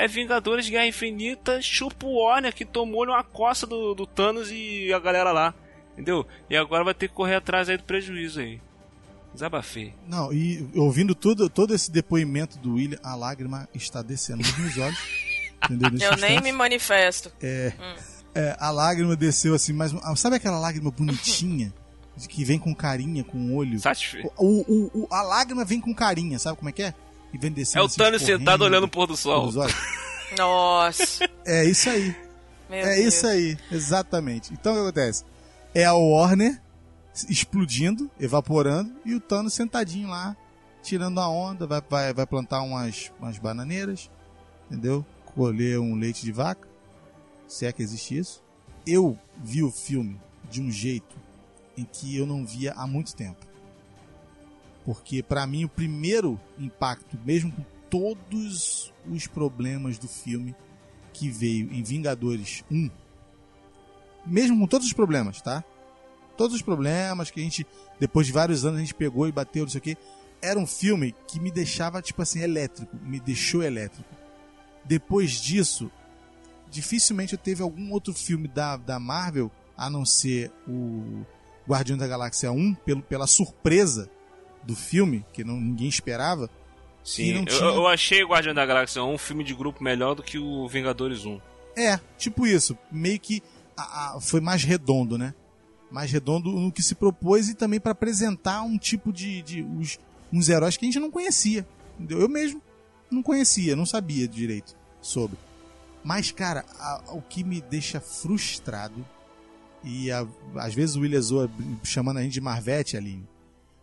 É 0.00 0.06
Vingadores 0.06 0.64
de 0.64 0.70
Guerra 0.70 0.86
Infinita, 0.86 1.60
chupa 1.60 2.06
o 2.06 2.22
Warner 2.22 2.54
que 2.54 2.64
tomou-lhe 2.64 3.10
uma 3.10 3.24
coça 3.24 3.66
do, 3.66 3.94
do 3.94 4.06
Thanos 4.06 4.48
e 4.52 4.92
a 4.92 4.98
galera 5.00 5.32
lá. 5.32 5.52
Entendeu? 5.94 6.24
E 6.48 6.56
agora 6.56 6.84
vai 6.84 6.94
ter 6.94 7.08
que 7.08 7.14
correr 7.14 7.34
atrás 7.34 7.68
aí 7.68 7.76
do 7.76 7.82
prejuízo 7.82 8.38
aí. 8.38 8.60
Desabafei. 9.34 9.92
Não, 10.06 10.32
e 10.32 10.68
ouvindo 10.76 11.14
tudo, 11.14 11.50
todo 11.50 11.74
esse 11.74 11.90
depoimento 11.90 12.58
do 12.58 12.74
William, 12.74 12.98
a 13.02 13.14
lágrima 13.16 13.68
está 13.74 14.00
descendo 14.00 14.38
nos 14.38 14.56
meus 14.58 14.78
olhos. 14.78 14.98
entendeu? 15.64 15.90
Nesse 15.90 16.04
Eu 16.04 16.10
nem 16.16 16.30
instante. 16.36 16.42
me 16.44 16.52
manifesto. 16.52 17.32
É, 17.42 17.72
é, 18.34 18.56
a 18.60 18.70
lágrima 18.70 19.16
desceu 19.16 19.54
assim, 19.54 19.72
mas 19.72 19.92
sabe 20.16 20.36
aquela 20.36 20.58
lágrima 20.60 20.90
bonitinha? 20.90 21.72
de 22.16 22.26
que 22.26 22.44
vem 22.44 22.58
com 22.58 22.74
carinha, 22.74 23.22
com 23.22 23.54
olho? 23.54 23.78
Satisfeito. 23.78 24.28
O, 24.36 24.62
o, 24.68 25.02
o- 25.04 25.08
a 25.08 25.22
lágrima 25.22 25.64
vem 25.64 25.80
com 25.80 25.94
carinha, 25.94 26.36
sabe 26.36 26.56
como 26.58 26.68
é 26.68 26.72
que 26.72 26.82
é? 26.82 26.92
E 27.32 27.38
vem 27.38 27.52
descendo 27.52 27.80
É 27.80 27.82
o 27.82 27.86
assim, 27.86 27.96
Thanos 27.96 28.22
sentado 28.22 28.64
olhando 28.64 28.84
o 28.84 28.88
pôr 28.88 29.06
do 29.06 29.16
sol. 29.16 29.50
Nossa. 30.36 31.28
É 31.44 31.64
isso 31.64 31.88
aí. 31.88 32.14
Meu 32.68 32.78
é 32.78 32.96
Deus. 32.96 33.14
isso 33.14 33.26
aí, 33.26 33.56
exatamente. 33.70 34.52
Então 34.52 34.72
o 34.72 34.76
que 34.76 34.82
acontece? 34.82 35.24
É 35.74 35.84
a 35.84 35.94
Warner 35.94 36.60
explodindo, 37.28 38.10
evaporando, 38.20 38.94
e 39.04 39.14
o 39.14 39.20
Thanos 39.20 39.54
sentadinho 39.54 40.08
lá, 40.08 40.36
tirando 40.82 41.18
a 41.18 41.28
onda, 41.28 41.66
vai, 41.66 41.82
vai, 41.88 42.14
vai 42.14 42.26
plantar 42.26 42.62
umas, 42.62 43.10
umas 43.18 43.38
bananeiras, 43.38 44.10
entendeu? 44.70 45.04
Colher 45.24 45.80
um 45.80 45.94
leite 45.94 46.24
de 46.24 46.30
vaca, 46.30 46.68
se 47.46 47.66
é 47.66 47.72
que 47.72 47.82
existe 47.82 48.18
isso. 48.18 48.42
Eu 48.86 49.18
vi 49.36 49.62
o 49.62 49.70
filme 49.70 50.20
de 50.50 50.60
um 50.60 50.70
jeito 50.70 51.16
em 51.76 51.84
que 51.84 52.16
eu 52.16 52.26
não 52.26 52.44
via 52.44 52.72
há 52.72 52.86
muito 52.86 53.14
tempo. 53.14 53.47
Porque 54.88 55.22
pra 55.22 55.46
mim 55.46 55.66
o 55.66 55.68
primeiro 55.68 56.40
impacto, 56.58 57.18
mesmo 57.22 57.52
com 57.52 57.62
todos 57.90 58.90
os 59.06 59.26
problemas 59.26 59.98
do 59.98 60.08
filme 60.08 60.56
que 61.12 61.28
veio 61.28 61.70
em 61.70 61.82
Vingadores 61.82 62.64
1, 62.70 62.90
mesmo 64.24 64.58
com 64.58 64.66
todos 64.66 64.86
os 64.86 64.94
problemas, 64.94 65.42
tá? 65.42 65.62
Todos 66.38 66.56
os 66.56 66.62
problemas 66.62 67.30
que 67.30 67.38
a 67.38 67.42
gente, 67.42 67.66
depois 68.00 68.26
de 68.26 68.32
vários 68.32 68.64
anos, 68.64 68.78
a 68.78 68.80
gente 68.80 68.94
pegou 68.94 69.28
e 69.28 69.32
bateu, 69.32 69.64
não 69.64 69.70
sei 69.70 69.78
o 69.78 69.82
que, 69.82 69.98
era 70.40 70.58
um 70.58 70.66
filme 70.66 71.14
que 71.26 71.38
me 71.38 71.50
deixava, 71.50 72.00
tipo 72.00 72.22
assim, 72.22 72.40
elétrico, 72.40 72.96
me 73.02 73.20
deixou 73.20 73.62
elétrico. 73.62 74.08
Depois 74.86 75.32
disso, 75.32 75.90
dificilmente 76.70 77.34
eu 77.34 77.38
teve 77.38 77.62
algum 77.62 77.92
outro 77.92 78.14
filme 78.14 78.48
da, 78.48 78.78
da 78.78 78.98
Marvel, 78.98 79.50
a 79.76 79.90
não 79.90 80.06
ser 80.06 80.50
o 80.66 81.26
Guardião 81.68 81.98
da 81.98 82.06
Galáxia 82.06 82.50
1, 82.50 82.74
pelo, 82.76 83.02
pela 83.02 83.26
surpresa 83.26 84.08
do 84.68 84.76
filme, 84.76 85.24
que 85.32 85.42
não, 85.42 85.58
ninguém 85.58 85.88
esperava. 85.88 86.50
Sim, 87.02 87.32
não 87.32 87.40
eu, 87.40 87.46
tinha- 87.46 87.70
eu 87.70 87.86
achei 87.88 88.22
Guardião 88.22 88.52
da 88.54 88.66
Galáxia 88.66 89.02
1 89.02 89.14
um 89.14 89.16
filme 89.18 89.42
de 89.42 89.54
grupo 89.54 89.82
melhor 89.82 90.14
do 90.14 90.22
que 90.22 90.38
o 90.38 90.68
Vingadores 90.68 91.24
1. 91.24 91.40
É, 91.74 91.98
tipo 92.18 92.46
isso. 92.46 92.76
Meio 92.92 93.18
que 93.18 93.42
a- 93.74 94.16
a- 94.16 94.20
foi 94.20 94.42
mais 94.42 94.62
redondo, 94.62 95.16
né? 95.16 95.32
Mais 95.90 96.12
redondo 96.12 96.50
no 96.52 96.70
que 96.70 96.82
se 96.82 96.94
propôs 96.94 97.48
e 97.48 97.54
também 97.54 97.80
para 97.80 97.92
apresentar 97.92 98.60
um 98.60 98.76
tipo 98.76 99.10
de, 99.10 99.40
de 99.40 99.62
os- 99.62 99.98
uns 100.30 100.50
heróis 100.50 100.76
que 100.76 100.84
a 100.84 100.88
gente 100.88 101.00
não 101.00 101.10
conhecia. 101.10 101.66
entendeu? 101.98 102.20
Eu 102.20 102.28
mesmo 102.28 102.60
não 103.10 103.22
conhecia, 103.22 103.74
não 103.74 103.86
sabia 103.86 104.28
direito 104.28 104.76
sobre. 105.00 105.38
Mas, 106.04 106.30
cara, 106.30 106.64
a- 106.78 107.02
o 107.14 107.22
que 107.22 107.42
me 107.42 107.60
deixa 107.60 108.00
frustrado, 108.00 109.04
e 109.82 110.08
às 110.56 110.74
vezes 110.74 110.94
o 110.94 111.00
William 111.00 111.20
zoa 111.22 111.50
chamando 111.82 112.18
a 112.18 112.22
gente 112.22 112.32
de 112.34 112.40
Marvete, 112.40 112.96
Aline, 112.98 113.26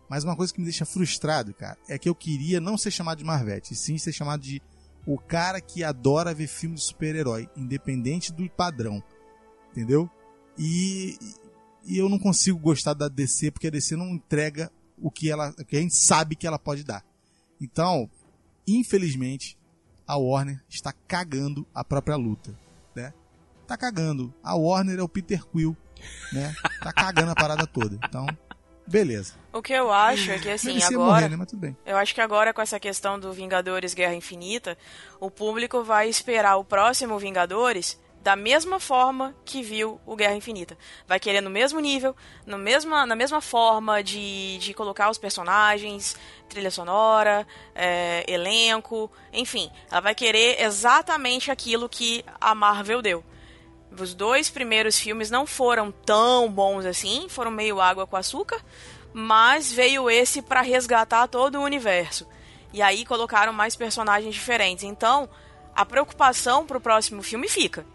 mas 0.08 0.24
uma 0.24 0.36
coisa 0.36 0.52
que 0.52 0.60
me 0.60 0.66
deixa 0.66 0.84
frustrado, 0.84 1.52
cara, 1.54 1.76
é 1.88 1.98
que 1.98 2.08
eu 2.08 2.14
queria 2.14 2.60
não 2.60 2.76
ser 2.76 2.90
chamado 2.90 3.18
de 3.18 3.24
Marvete, 3.24 3.74
e 3.74 3.76
sim 3.76 3.98
ser 3.98 4.12
chamado 4.12 4.40
de 4.40 4.62
o 5.06 5.18
cara 5.18 5.60
que 5.60 5.84
adora 5.84 6.34
ver 6.34 6.48
filme 6.48 6.74
de 6.74 6.82
super-herói, 6.82 7.48
independente 7.56 8.32
do 8.32 8.48
padrão. 8.50 9.02
Entendeu? 9.70 10.10
E, 10.58 11.16
e 11.84 11.96
eu 11.96 12.08
não 12.08 12.18
consigo 12.18 12.58
gostar 12.58 12.94
da 12.94 13.08
DC 13.08 13.52
porque 13.52 13.68
a 13.68 13.70
DC 13.70 13.94
não 13.94 14.08
entrega 14.08 14.70
o 14.98 15.10
que 15.10 15.30
ela, 15.30 15.50
o 15.50 15.64
que 15.64 15.76
a 15.76 15.80
gente 15.80 15.94
sabe 15.94 16.34
que 16.34 16.46
ela 16.46 16.58
pode 16.58 16.82
dar. 16.82 17.04
Então, 17.60 18.10
infelizmente, 18.66 19.56
a 20.06 20.16
Warner 20.16 20.62
está 20.68 20.92
cagando 20.92 21.66
a 21.74 21.84
própria 21.84 22.16
luta, 22.16 22.58
né? 22.94 23.12
Tá 23.66 23.76
cagando. 23.76 24.32
A 24.42 24.54
Warner 24.54 24.98
é 24.98 25.02
o 25.02 25.08
Peter 25.08 25.44
Quill, 25.44 25.76
né? 26.32 26.54
Tá 26.80 26.92
cagando 26.92 27.32
a 27.32 27.34
parada 27.34 27.66
toda. 27.66 27.98
Então, 28.04 28.26
beleza. 28.86 29.34
O 29.52 29.62
que 29.62 29.72
eu 29.72 29.90
acho 29.90 30.30
é 30.30 30.38
que, 30.38 30.50
assim, 30.50 30.82
agora. 30.82 30.98
morrer, 30.98 31.28
né? 31.30 31.36
Mas 31.36 31.48
tudo 31.48 31.60
bem. 31.60 31.76
Eu 31.84 31.96
acho 31.96 32.14
que 32.14 32.20
agora, 32.20 32.52
com 32.52 32.60
essa 32.60 32.78
questão 32.78 33.18
do 33.18 33.32
Vingadores 33.32 33.94
Guerra 33.94 34.14
Infinita, 34.14 34.76
o 35.18 35.30
público 35.30 35.82
vai 35.82 36.08
esperar 36.08 36.56
o 36.56 36.64
próximo 36.64 37.18
Vingadores 37.18 37.98
da 38.26 38.34
mesma 38.34 38.80
forma 38.80 39.36
que 39.44 39.62
viu 39.62 40.00
o 40.04 40.16
Guerra 40.16 40.34
Infinita. 40.34 40.76
Vai 41.06 41.20
querer 41.20 41.40
no 41.40 41.48
mesmo 41.48 41.78
nível, 41.78 42.14
no 42.44 42.58
mesma, 42.58 43.06
na 43.06 43.14
mesma 43.14 43.40
forma 43.40 44.02
de, 44.02 44.58
de 44.58 44.74
colocar 44.74 45.08
os 45.08 45.16
personagens, 45.16 46.16
trilha 46.48 46.72
sonora, 46.72 47.46
é, 47.72 48.24
elenco, 48.26 49.08
enfim. 49.32 49.70
Ela 49.88 50.00
vai 50.00 50.12
querer 50.12 50.60
exatamente 50.60 51.52
aquilo 51.52 51.88
que 51.88 52.24
a 52.40 52.52
Marvel 52.52 53.00
deu. 53.00 53.24
Os 53.98 54.14
dois 54.14 54.50
primeiros 54.50 54.98
filmes 54.98 55.30
não 55.30 55.46
foram 55.46 55.90
tão 55.90 56.50
bons 56.50 56.84
assim, 56.84 57.28
foram 57.28 57.50
meio 57.50 57.80
água 57.80 58.06
com 58.06 58.16
açúcar, 58.16 58.60
mas 59.12 59.72
veio 59.72 60.10
esse 60.10 60.42
para 60.42 60.60
resgatar 60.60 61.26
todo 61.28 61.58
o 61.58 61.62
universo. 61.62 62.26
E 62.72 62.82
aí 62.82 63.06
colocaram 63.06 63.52
mais 63.52 63.74
personagens 63.74 64.34
diferentes. 64.34 64.84
Então, 64.84 65.28
a 65.74 65.84
preocupação 65.84 66.66
pro 66.66 66.80
próximo 66.80 67.22
filme 67.22 67.48
fica. 67.48 67.86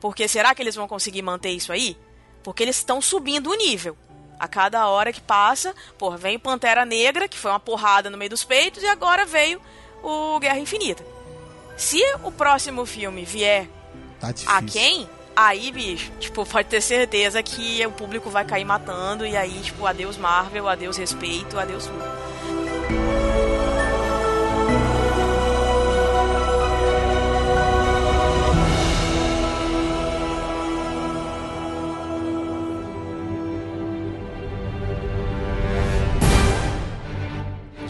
Porque 0.00 0.26
será 0.26 0.54
que 0.54 0.62
eles 0.62 0.74
vão 0.74 0.88
conseguir 0.88 1.22
manter 1.22 1.50
isso 1.50 1.72
aí? 1.72 1.96
Porque 2.42 2.62
eles 2.62 2.76
estão 2.76 3.00
subindo 3.00 3.50
o 3.50 3.54
nível. 3.54 3.96
A 4.38 4.48
cada 4.48 4.88
hora 4.88 5.12
que 5.12 5.20
passa, 5.20 5.74
porra, 5.96 6.16
vem 6.16 6.38
Pantera 6.38 6.84
Negra, 6.84 7.28
que 7.28 7.38
foi 7.38 7.50
uma 7.50 7.60
porrada 7.60 8.10
no 8.10 8.18
meio 8.18 8.30
dos 8.30 8.44
peitos, 8.44 8.82
e 8.82 8.86
agora 8.86 9.24
veio 9.24 9.60
o 10.02 10.38
Guerra 10.40 10.58
Infinita. 10.58 11.06
Se 11.76 12.02
o 12.22 12.32
próximo 12.32 12.84
filme 12.84 13.24
vier 13.24 13.68
Tá 14.20 14.32
a 14.46 14.62
quem, 14.62 15.08
aí, 15.36 15.72
bicho, 15.72 16.12
tipo, 16.20 16.44
pode 16.46 16.68
ter 16.68 16.80
certeza 16.80 17.42
que 17.42 17.84
o 17.86 17.92
público 17.92 18.30
vai 18.30 18.44
cair 18.44 18.64
matando, 18.64 19.26
e 19.26 19.36
aí, 19.36 19.60
tipo, 19.60 19.86
adeus 19.86 20.16
Marvel, 20.16 20.68
adeus 20.68 20.96
respeito, 20.96 21.58
adeus 21.58 21.86
tudo. 21.86 22.24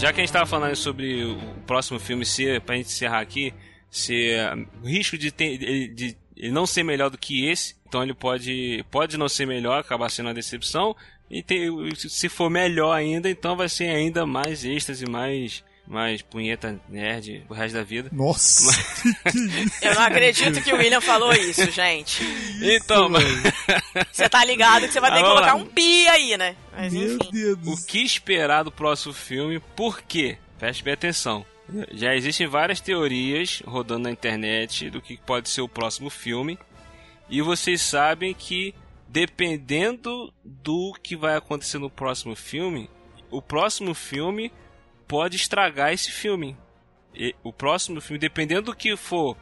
Já 0.04 0.12
que 0.12 0.20
a 0.20 0.22
gente 0.22 0.32
tava 0.34 0.44
falando 0.44 0.76
sobre 0.76 1.24
o 1.24 1.38
próximo 1.66 1.98
filme 1.98 2.26
ser, 2.26 2.60
pra 2.60 2.76
gente 2.76 2.88
encerrar 2.88 3.20
aqui, 3.20 3.54
ser 3.90 4.54
uh, 4.54 4.66
o 4.82 4.86
risco 4.86 5.16
de, 5.16 5.30
ter, 5.30 5.56
de, 5.94 6.14
ele 6.36 6.52
não 6.52 6.66
ser 6.66 6.82
melhor 6.82 7.10
do 7.10 7.18
que 7.18 7.46
esse, 7.48 7.74
então 7.88 8.02
ele 8.02 8.14
pode, 8.14 8.84
pode 8.90 9.16
não 9.16 9.28
ser 9.28 9.46
melhor, 9.46 9.80
acabar 9.80 10.10
sendo 10.10 10.26
uma 10.26 10.34
decepção, 10.34 10.96
e 11.30 11.42
ter, 11.42 11.70
se 11.96 12.28
for 12.28 12.50
melhor 12.50 12.92
ainda, 12.92 13.28
então 13.30 13.56
vai 13.56 13.68
ser 13.68 13.88
ainda 13.88 14.26
mais 14.26 14.64
êxtase, 14.64 15.06
mais, 15.06 15.64
mais 15.86 16.20
punheta 16.22 16.78
nerd 16.88 17.42
pro 17.46 17.56
resto 17.56 17.74
da 17.74 17.82
vida. 17.82 18.08
Nossa! 18.12 18.70
Eu 19.80 19.94
não 19.94 20.02
acredito 20.02 20.62
que 20.62 20.72
o 20.72 20.76
William 20.76 21.00
falou 21.00 21.32
isso, 21.32 21.70
gente. 21.70 22.22
Então, 22.60 23.08
mas... 23.08 23.24
Você 24.12 24.28
tá 24.28 24.44
ligado 24.44 24.86
que 24.86 24.92
você 24.92 25.00
vai 25.00 25.10
ter 25.10 25.18
que 25.18 25.24
Ah, 25.24 25.28
colocar 25.28 25.54
lá. 25.54 25.54
um 25.54 25.66
pi 25.66 26.06
aí, 26.08 26.36
né? 26.36 26.54
Mas 26.76 26.92
Meu 26.92 27.16
enfim. 27.16 27.30
Deus 27.32 27.58
O 27.66 27.86
que 27.86 28.02
esperar 28.02 28.62
do 28.62 28.70
próximo 28.70 29.12
filme? 29.14 29.60
Por 29.74 30.02
quê? 30.02 30.36
Preste 30.58 30.84
bem 30.84 30.94
atenção. 30.94 31.44
Já 31.92 32.14
existem 32.14 32.46
várias 32.46 32.80
teorias 32.80 33.62
rodando 33.66 34.04
na 34.04 34.10
internet 34.10 34.90
do 34.90 35.00
que 35.00 35.16
pode 35.16 35.48
ser 35.48 35.62
o 35.62 35.68
próximo 35.68 36.10
filme. 36.10 36.58
E 37.28 37.40
vocês 37.40 37.80
sabem 37.80 38.34
que, 38.34 38.74
dependendo 39.08 40.32
do 40.44 40.92
que 41.02 41.16
vai 41.16 41.36
acontecer 41.36 41.78
no 41.78 41.88
próximo 41.88 42.36
filme, 42.36 42.90
o 43.30 43.40
próximo 43.40 43.94
filme 43.94 44.52
pode 45.08 45.36
estragar 45.36 45.92
esse 45.92 46.10
filme. 46.10 46.56
E 47.14 47.34
o 47.42 47.52
próximo 47.52 48.00
filme, 48.00 48.18
dependendo 48.18 48.72
do 48.72 48.76
que 48.76 48.96
for, 48.96 49.36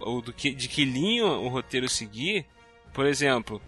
ou 0.00 0.20
do 0.20 0.32
que, 0.32 0.52
de 0.52 0.68
que 0.68 0.84
linha 0.84 1.26
o 1.26 1.48
roteiro 1.48 1.88
seguir, 1.88 2.44
por 2.92 3.06
exemplo, 3.06 3.62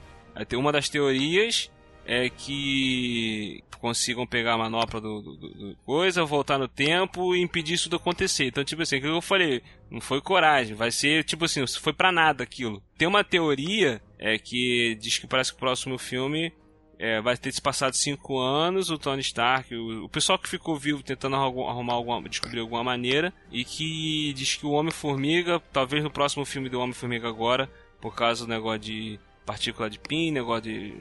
tem 0.46 0.58
uma 0.58 0.72
das 0.72 0.88
teorias 0.88 1.70
é 2.10 2.28
que 2.30 3.62
consigam 3.78 4.26
pegar 4.26 4.54
a 4.54 4.58
manopla 4.58 5.00
do, 5.00 5.20
do- 5.22 5.36
do- 5.36 5.76
coisa, 5.84 6.24
voltar 6.24 6.58
no 6.58 6.66
tempo 6.66 7.36
e 7.36 7.40
impedir 7.40 7.74
isso 7.74 7.88
de 7.88 7.94
acontecer. 7.96 8.46
Então, 8.46 8.64
tipo 8.64 8.82
assim, 8.82 8.96
o 8.96 9.00
que 9.00 9.06
eu 9.06 9.20
falei, 9.22 9.62
não 9.90 10.00
foi 10.00 10.20
coragem, 10.20 10.74
vai 10.74 10.90
ser, 10.90 11.22
tipo 11.22 11.44
assim, 11.44 11.64
foi 11.66 11.92
pra 11.92 12.10
nada 12.10 12.42
aquilo. 12.42 12.82
Tem 12.96 13.06
uma 13.06 13.22
teoria 13.22 14.00
é 14.18 14.36
que 14.38 14.96
diz 15.00 15.18
que 15.18 15.28
parece 15.28 15.52
que 15.52 15.56
o 15.58 15.60
próximo 15.60 15.96
filme 15.96 16.52
é, 16.98 17.20
vai 17.20 17.36
ter 17.36 17.52
se 17.52 17.62
passado 17.62 17.92
cinco 17.94 18.40
anos, 18.40 18.90
o 18.90 18.98
Tony 18.98 19.20
Stark, 19.20 19.72
o, 19.76 20.06
o 20.06 20.08
pessoal 20.08 20.36
que 20.38 20.48
ficou 20.48 20.76
vivo 20.76 21.02
tentando 21.04 21.36
arru- 21.36 21.68
arrumar 21.68 21.92
alguma, 21.92 22.28
descobrir 22.28 22.58
alguma 22.58 22.82
maneira, 22.82 23.32
e 23.52 23.64
que 23.64 24.32
diz 24.32 24.56
que 24.56 24.66
o 24.66 24.72
Homem-Formiga, 24.72 25.60
talvez 25.72 26.02
no 26.02 26.10
próximo 26.10 26.44
filme 26.44 26.68
do 26.68 26.80
Homem-Formiga 26.80 27.28
agora, 27.28 27.70
por 28.00 28.12
causa 28.16 28.44
do 28.44 28.50
negócio 28.50 28.80
de 28.80 29.20
partícula 29.46 29.88
de 29.88 30.00
PIN, 30.00 30.32
negócio 30.32 30.62
de 30.64 30.94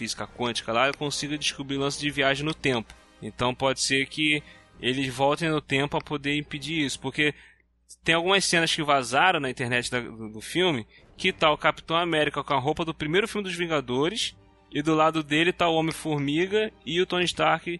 física 0.00 0.26
quântica 0.26 0.72
lá, 0.72 0.90
consiga 0.94 1.36
descobrir 1.36 1.76
o 1.76 1.80
lance 1.80 2.00
de 2.00 2.10
viagem 2.10 2.42
no 2.44 2.54
tempo. 2.54 2.94
Então 3.20 3.54
pode 3.54 3.80
ser 3.80 4.06
que 4.06 4.42
eles 4.80 5.12
voltem 5.14 5.50
no 5.50 5.60
tempo 5.60 5.94
a 5.96 6.00
poder 6.00 6.34
impedir 6.38 6.80
isso, 6.86 6.98
porque 6.98 7.34
tem 8.02 8.14
algumas 8.14 8.46
cenas 8.46 8.74
que 8.74 8.82
vazaram 8.82 9.38
na 9.38 9.50
internet 9.50 9.90
da- 9.90 10.00
do, 10.00 10.30
do 10.30 10.40
filme 10.40 10.86
que 11.18 11.32
tá 11.34 11.52
o 11.52 11.58
Capitão 11.58 11.96
América 11.98 12.42
com 12.42 12.54
a 12.54 12.58
roupa 12.58 12.82
do 12.82 12.94
primeiro 12.94 13.28
filme 13.28 13.46
dos 13.46 13.54
Vingadores 13.54 14.34
e 14.72 14.80
do 14.80 14.94
lado 14.94 15.22
dele 15.22 15.52
tá 15.52 15.68
o 15.68 15.74
Homem-Formiga 15.74 16.72
e 16.86 16.98
o 16.98 17.04
Tony 17.06 17.24
Stark 17.26 17.78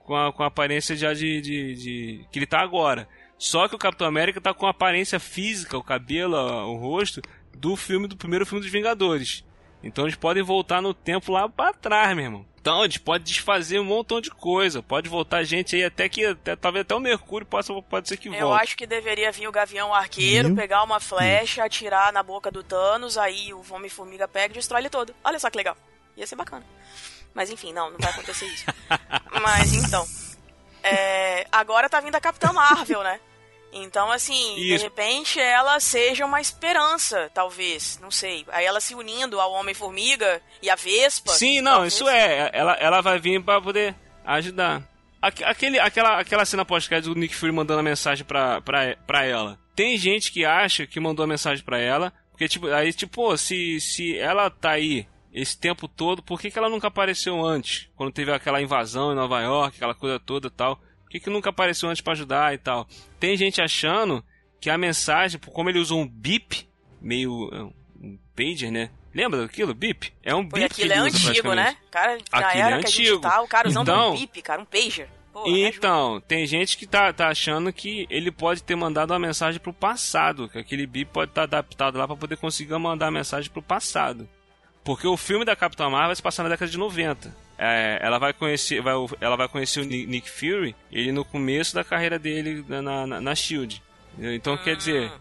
com 0.00 0.14
a, 0.14 0.30
com 0.30 0.42
a 0.42 0.48
aparência 0.48 0.94
já 0.94 1.14
de, 1.14 1.40
de, 1.40 1.74
de- 1.74 2.26
que 2.30 2.38
ele 2.38 2.46
tá 2.46 2.60
agora. 2.60 3.08
Só 3.38 3.66
que 3.66 3.74
o 3.74 3.78
Capitão 3.78 4.06
América 4.06 4.42
tá 4.42 4.52
com 4.52 4.66
a 4.66 4.70
aparência 4.70 5.18
física, 5.18 5.78
o 5.78 5.82
cabelo, 5.82 6.36
o 6.36 6.76
rosto 6.76 7.22
do 7.56 7.76
filme 7.76 8.06
do 8.06 8.16
primeiro 8.16 8.44
filme 8.44 8.62
dos 8.62 8.70
Vingadores. 8.70 9.42
Então 9.82 10.04
eles 10.04 10.16
podem 10.16 10.42
voltar 10.42 10.80
no 10.80 10.94
tempo 10.94 11.32
lá 11.32 11.48
pra 11.48 11.72
trás, 11.72 12.14
meu 12.14 12.24
irmão. 12.24 12.46
Então 12.60 12.84
eles 12.84 12.96
podem 12.96 13.24
desfazer 13.24 13.80
um 13.80 13.84
montão 13.84 14.20
de 14.20 14.30
coisa. 14.30 14.80
Pode 14.80 15.08
voltar 15.08 15.42
gente 15.42 15.74
aí 15.74 15.84
até 15.84 16.08
que 16.08 16.24
até, 16.24 16.54
talvez 16.54 16.82
até 16.82 16.94
o 16.94 17.00
Mercúrio 17.00 17.44
possa 17.44 17.74
pode 17.82 18.08
ser 18.08 18.16
que 18.16 18.28
Eu 18.28 18.48
volte. 18.48 18.62
acho 18.62 18.76
que 18.76 18.86
deveria 18.86 19.32
vir 19.32 19.48
o 19.48 19.52
Gavião 19.52 19.92
Arqueiro, 19.92 20.48
Meu 20.48 20.56
pegar 20.56 20.84
uma 20.84 21.00
flecha, 21.00 21.64
atirar 21.64 22.12
na 22.12 22.22
boca 22.22 22.52
do 22.52 22.62
Thanos, 22.62 23.18
aí 23.18 23.52
o 23.52 23.64
Homem-Formiga 23.68 24.28
pega 24.28 24.54
e 24.54 24.58
destrói 24.58 24.82
ele 24.82 24.90
todo. 24.90 25.12
Olha 25.24 25.40
só 25.40 25.50
que 25.50 25.56
legal. 25.56 25.76
Ia 26.16 26.26
ser 26.26 26.36
bacana. 26.36 26.64
Mas 27.34 27.50
enfim, 27.50 27.72
não, 27.72 27.90
não 27.90 27.98
vai 27.98 28.10
acontecer 28.10 28.46
isso. 28.46 28.66
Mas 29.42 29.72
então. 29.72 30.06
é, 30.84 31.44
agora 31.50 31.88
tá 31.88 31.98
vindo 32.00 32.14
a 32.14 32.20
Capitã 32.20 32.52
Marvel, 32.52 33.02
né? 33.02 33.18
Então, 33.72 34.10
assim, 34.12 34.54
de 34.56 34.74
Isso. 34.74 34.84
repente 34.84 35.40
ela 35.40 35.80
seja 35.80 36.26
uma 36.26 36.40
esperança, 36.40 37.30
talvez. 37.32 37.98
Não 38.02 38.10
sei. 38.10 38.44
Aí 38.48 38.64
ela 38.64 38.80
se 38.80 38.94
unindo 38.94 39.40
ao 39.40 39.52
Homem-Formiga 39.52 40.42
e 40.60 40.68
à 40.68 40.74
Vespa. 40.76 41.32
Sim, 41.32 41.60
não, 41.60 41.72
talvez. 41.72 41.94
isso 41.94 42.08
é. 42.08 42.50
Ela, 42.52 42.74
ela 42.74 43.00
vai 43.00 43.18
vir 43.18 43.42
pra 43.42 43.60
poder 43.60 43.94
ajudar. 44.24 44.82
Aque- 45.20 45.44
Aquele, 45.44 45.78
aquela, 45.78 46.18
aquela 46.20 46.44
cena 46.44 46.64
pós-crédito 46.64 47.14
do 47.14 47.18
Nick 47.18 47.34
Fury 47.34 47.52
mandando 47.52 47.80
a 47.80 47.82
mensagem 47.82 48.24
pra, 48.24 48.60
pra, 48.60 48.96
pra 49.06 49.24
ela. 49.24 49.58
Tem 49.74 49.96
gente 49.96 50.30
que 50.32 50.44
acha 50.44 50.86
que 50.86 51.00
mandou 51.00 51.24
a 51.24 51.26
mensagem 51.28 51.64
pra 51.64 51.78
ela, 51.78 52.12
porque, 52.30 52.46
tipo, 52.48 52.66
aí, 52.68 52.92
tipo, 52.92 53.12
pô, 53.14 53.36
se, 53.38 53.80
se 53.80 54.18
ela 54.18 54.50
tá 54.50 54.72
aí 54.72 55.06
esse 55.32 55.58
tempo 55.58 55.88
todo, 55.88 56.22
por 56.22 56.38
que, 56.38 56.50
que 56.50 56.58
ela 56.58 56.68
nunca 56.68 56.88
apareceu 56.88 57.42
antes? 57.42 57.88
Quando 57.96 58.12
teve 58.12 58.30
aquela 58.32 58.60
invasão 58.60 59.12
em 59.12 59.16
Nova 59.16 59.40
York, 59.40 59.76
aquela 59.76 59.94
coisa 59.94 60.20
toda 60.20 60.48
e 60.48 60.50
tal. 60.50 60.78
Que, 61.12 61.20
que 61.20 61.28
nunca 61.28 61.50
apareceu 61.50 61.90
antes 61.90 62.00
pra 62.00 62.14
ajudar 62.14 62.54
e 62.54 62.58
tal? 62.58 62.88
Tem 63.20 63.36
gente 63.36 63.60
achando 63.60 64.24
que 64.58 64.70
a 64.70 64.78
mensagem, 64.78 65.38
como 65.52 65.68
ele 65.68 65.78
usou 65.78 66.00
um 66.00 66.08
bip, 66.08 66.66
meio. 67.02 67.50
é, 67.52 67.62
um 68.02 68.18
pager, 68.34 68.72
né? 68.72 68.88
Lembra 69.14 69.42
daquilo? 69.42 69.74
Bip? 69.74 70.10
É 70.22 70.34
um 70.34 70.42
Pô, 70.48 70.56
bip 70.56 70.68
que 70.74 70.82
aquilo 70.84 70.92
ele 70.92 70.94
é 70.94 71.02
antigo, 71.02 71.54
né? 71.54 71.76
Cara, 71.90 72.16
na 72.32 72.38
Aquilo 72.38 72.62
é 72.62 72.66
era 72.66 72.78
que 72.80 72.86
a 72.86 72.88
gente 72.90 73.00
antigo. 73.02 73.20
tá, 73.20 73.42
o 73.42 73.46
cara 73.46 73.68
usando 73.68 73.82
Então- 73.90 74.14
um 74.14 74.18
bip, 74.18 74.40
cara, 74.40 74.62
um 74.62 74.64
pager. 74.64 75.06
Pô. 75.34 75.44
Então, 75.46 76.18
tem 76.26 76.46
gente 76.46 76.78
que 76.78 76.86
tá, 76.86 77.12
tá 77.12 77.28
achando 77.28 77.70
que 77.74 78.06
ele 78.08 78.30
pode 78.30 78.62
ter 78.62 78.74
mandado 78.74 79.12
uma 79.12 79.18
mensagem 79.18 79.60
pro 79.60 79.72
passado, 79.72 80.48
que 80.48 80.58
aquele 80.58 80.86
bip 80.86 81.10
pode 81.12 81.30
estar 81.30 81.42
adaptado 81.42 81.98
lá 81.98 82.06
pra 82.06 82.16
poder 82.16 82.38
conseguir 82.38 82.76
mandar 82.78 83.08
a 83.08 83.10
mensagem 83.10 83.50
pro 83.50 83.62
passado. 83.62 84.26
Porque 84.82 85.06
o 85.06 85.16
filme 85.16 85.44
da 85.44 85.54
Capitã 85.54 85.90
Marvel 85.90 86.08
vai 86.08 86.16
se 86.16 86.22
passar 86.22 86.42
na 86.42 86.48
década 86.48 86.70
de 86.70 86.78
90. 86.78 87.34
É, 87.58 87.98
ela 88.00 88.18
vai 88.18 88.32
conhecer, 88.32 88.80
vai, 88.82 88.94
ela 89.20 89.36
vai 89.36 89.48
conhecer 89.48 89.80
o 89.80 89.84
Ni- 89.84 90.06
Nick 90.06 90.28
Fury, 90.30 90.74
ele 90.90 91.12
no 91.12 91.24
começo 91.24 91.74
da 91.74 91.84
carreira 91.84 92.18
dele 92.18 92.64
na, 92.68 93.06
na, 93.06 93.20
na 93.20 93.34
Shield. 93.34 93.82
Então 94.18 94.56
quer 94.56 94.76
dizer. 94.76 95.12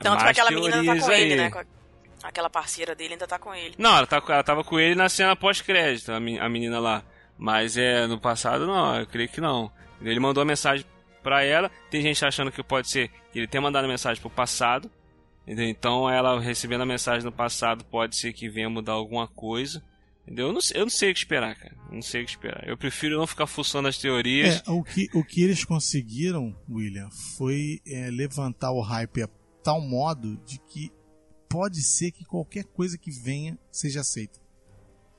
Que 0.00 0.08
mais 0.08 0.22
aquela 0.24 0.50
menina 0.50 0.76
ainda 0.80 0.94
tá 0.96 1.00
com 1.06 1.12
ele, 1.12 1.32
aí. 1.32 1.36
né? 1.38 1.50
A- 1.54 2.28
Aquela 2.28 2.50
parceira 2.50 2.94
dele 2.94 3.14
ainda 3.14 3.26
tá 3.26 3.38
com 3.38 3.54
ele. 3.54 3.74
Não, 3.78 3.96
ela, 3.96 4.06
tá, 4.06 4.22
ela 4.28 4.42
tava 4.44 4.62
com 4.64 4.78
ele 4.78 4.94
na 4.94 5.08
cena 5.08 5.34
pós-crédito, 5.34 6.12
a, 6.12 6.20
men- 6.20 6.38
a 6.38 6.48
menina 6.50 6.78
lá. 6.78 7.02
Mas 7.38 7.78
é, 7.78 8.06
no 8.06 8.20
passado 8.20 8.66
não, 8.66 8.98
eu 9.00 9.06
creio 9.06 9.28
que 9.28 9.40
não. 9.40 9.70
Ele 10.02 10.20
mandou 10.20 10.42
a 10.42 10.44
mensagem 10.44 10.84
pra 11.22 11.42
ela, 11.42 11.70
tem 11.90 12.02
gente 12.02 12.22
achando 12.24 12.50
que 12.52 12.62
pode 12.62 12.90
ser 12.90 13.08
que 13.32 13.38
ele 13.38 13.46
tenha 13.46 13.60
mandado 13.62 13.84
a 13.84 13.88
mensagem 13.88 14.20
pro 14.20 14.28
passado. 14.30 14.90
Então 15.46 16.08
ela 16.10 16.38
recebendo 16.40 16.82
a 16.82 16.86
mensagem 16.86 17.24
no 17.24 17.32
passado 17.32 17.84
pode 17.84 18.16
ser 18.16 18.32
que 18.32 18.48
venha 18.48 18.68
mudar 18.68 18.92
alguma 18.92 19.26
coisa. 19.26 19.82
Entendeu? 20.30 20.46
Eu 20.46 20.52
não, 20.52 20.60
sei- 20.60 20.76
eu 20.80 20.82
não 20.84 20.90
sei 20.90 21.10
o 21.10 21.12
que 21.12 21.18
esperar, 21.18 21.56
cara. 21.56 21.74
Eu 21.88 21.94
Não 21.96 22.02
sei 22.02 22.22
o 22.22 22.24
que 22.24 22.30
esperar. 22.30 22.62
Eu 22.68 22.76
prefiro 22.78 23.18
não 23.18 23.26
ficar 23.26 23.48
fuçando 23.48 23.88
as 23.88 23.98
teorias. 23.98 24.62
É, 24.64 24.70
o 24.70 24.80
que, 24.84 25.08
o 25.12 25.24
que 25.24 25.42
eles 25.42 25.64
conseguiram, 25.64 26.56
William, 26.70 27.10
foi 27.36 27.80
é, 27.84 28.08
levantar 28.10 28.70
o 28.70 28.80
hype 28.80 29.24
a 29.24 29.28
tal 29.64 29.80
modo 29.80 30.36
de 30.46 30.58
que 30.60 30.92
pode 31.48 31.82
ser 31.82 32.12
que 32.12 32.24
qualquer 32.24 32.62
coisa 32.62 32.96
que 32.96 33.10
venha 33.10 33.58
seja 33.72 34.02
aceita. 34.02 34.38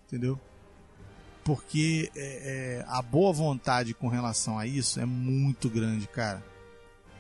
Entendeu? 0.08 0.40
Porque 1.44 2.10
é, 2.16 2.80
é, 2.80 2.86
a 2.88 3.02
boa 3.02 3.34
vontade 3.34 3.94
com 3.94 4.08
relação 4.08 4.58
a 4.58 4.66
isso 4.66 4.98
é 5.00 5.06
muito 5.06 5.70
grande, 5.70 6.08
cara. 6.08 6.42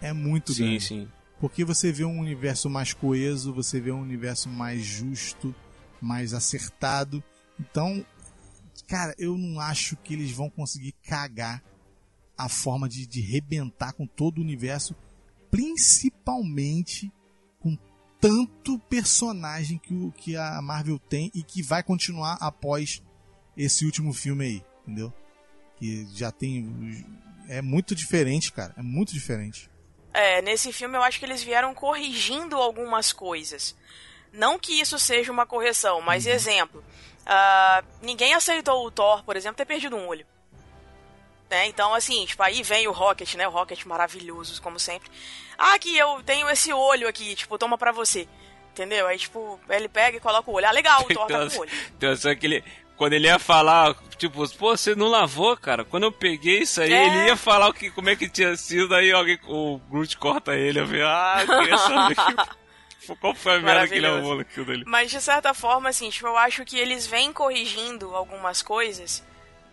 É 0.01 0.13
muito 0.13 0.53
sim, 0.53 0.63
grande. 0.63 0.83
sim. 0.85 1.07
Porque 1.41 1.65
você 1.65 1.91
vê 1.91 2.05
um 2.05 2.19
universo 2.19 2.69
mais 2.69 2.93
coeso, 2.93 3.51
você 3.53 3.81
vê 3.81 3.91
um 3.91 3.99
universo 4.01 4.47
mais 4.47 4.81
justo, 4.81 5.53
mais 5.99 6.33
acertado. 6.33 7.21
Então, 7.59 8.05
cara, 8.87 9.15
eu 9.17 9.37
não 9.37 9.59
acho 9.59 9.95
que 9.97 10.13
eles 10.13 10.31
vão 10.31 10.49
conseguir 10.49 10.93
cagar 11.03 11.63
a 12.37 12.49
forma 12.49 12.89
de, 12.89 13.05
de 13.05 13.21
rebentar 13.21 13.93
com 13.93 14.07
todo 14.07 14.39
o 14.39 14.41
universo, 14.41 14.95
principalmente 15.49 17.11
com 17.59 17.77
tanto 18.19 18.79
personagem 18.79 19.77
que, 19.77 19.93
o, 19.93 20.11
que 20.11 20.35
a 20.35 20.61
Marvel 20.61 20.97
tem 20.97 21.31
e 21.33 21.43
que 21.43 21.61
vai 21.61 21.83
continuar 21.83 22.37
após 22.39 23.01
esse 23.55 23.85
último 23.85 24.13
filme 24.13 24.45
aí, 24.45 24.65
entendeu? 24.81 25.13
Que 25.77 26.07
já 26.13 26.31
tem. 26.31 27.05
É 27.47 27.61
muito 27.61 27.93
diferente, 27.93 28.51
cara. 28.51 28.73
É 28.77 28.81
muito 28.81 29.13
diferente. 29.13 29.69
É, 30.13 30.41
nesse 30.41 30.73
filme 30.73 30.97
eu 30.97 31.03
acho 31.03 31.19
que 31.19 31.25
eles 31.25 31.43
vieram 31.43 31.73
corrigindo 31.73 32.55
algumas 32.55 33.13
coisas. 33.13 33.75
Não 34.33 34.57
que 34.57 34.79
isso 34.79 34.97
seja 34.97 35.31
uma 35.31 35.45
correção, 35.45 36.01
mas 36.01 36.25
exemplo. 36.25 36.83
Ah, 37.25 37.83
ninguém 38.01 38.33
aceitou 38.33 38.85
o 38.85 38.91
Thor, 38.91 39.23
por 39.23 39.35
exemplo, 39.35 39.57
ter 39.57 39.65
perdido 39.65 39.95
um 39.95 40.07
olho. 40.07 40.25
Né? 41.49 41.67
Então, 41.67 41.93
assim, 41.93 42.25
tipo, 42.25 42.41
aí 42.43 42.63
vem 42.63 42.87
o 42.87 42.91
Rocket, 42.91 43.35
né? 43.35 43.47
O 43.47 43.51
Rocket 43.51 43.83
maravilhoso, 43.85 44.61
como 44.61 44.79
sempre. 44.79 45.09
Ah, 45.57 45.77
que 45.77 45.97
eu 45.97 46.21
tenho 46.23 46.49
esse 46.49 46.71
olho 46.71 47.07
aqui, 47.07 47.35
tipo, 47.35 47.57
toma 47.57 47.77
pra 47.77 47.91
você. 47.91 48.27
Entendeu? 48.71 49.05
Aí, 49.05 49.17
tipo, 49.17 49.59
ele 49.69 49.89
pega 49.89 50.15
e 50.15 50.21
coloca 50.21 50.49
o 50.49 50.53
olho. 50.53 50.65
Ah, 50.67 50.71
legal, 50.71 51.01
o 51.01 51.13
Thor 51.13 51.27
tá 51.27 51.49
com 51.49 51.57
o 51.57 51.59
olho. 51.59 51.71
Então, 51.97 52.15
só 52.15 52.33
que 52.33 52.45
ele, 52.47 52.63
quando 52.95 53.13
ele 53.13 53.27
ia 53.27 53.37
falar, 53.37 53.93
tipo, 54.17 54.47
pô, 54.57 54.77
você 54.77 54.95
não 54.95 55.07
lavou, 55.09 55.57
cara. 55.57 55.83
Quando 55.83 56.03
eu 56.03 56.11
peguei 56.11 56.59
isso 56.59 56.81
aí, 56.81 56.93
É. 56.93 57.05
ele 57.05 57.25
ia 57.27 57.35
falar 57.35 57.67
o 57.67 57.73
que, 57.73 57.91
como 57.91 58.09
é 58.09 58.15
que 58.15 58.29
tinha 58.29 58.55
sido, 58.55 58.95
aí 58.95 59.11
alguém, 59.11 59.37
o 59.45 59.77
Groot 59.89 60.17
corta 60.17 60.55
ele. 60.55 60.79
Eu 60.79 60.85
falei, 60.87 61.01
ah, 61.03 61.43
saber. 61.77 62.47
Qual 63.19 63.33
foi 63.35 63.55
a 63.55 63.59
merda 63.59 63.87
que 63.87 63.95
ele 63.95 64.05
arrumou 64.05 64.35
naquilo 64.37 64.65
dali? 64.65 64.83
Mas 64.85 65.09
de 65.11 65.21
certa 65.21 65.53
forma, 65.53 65.89
assim, 65.89 66.09
tipo, 66.09 66.27
eu 66.27 66.37
acho 66.37 66.63
que 66.65 66.77
eles 66.77 67.05
vêm 67.07 67.33
corrigindo 67.33 68.15
algumas 68.15 68.61
coisas 68.61 69.23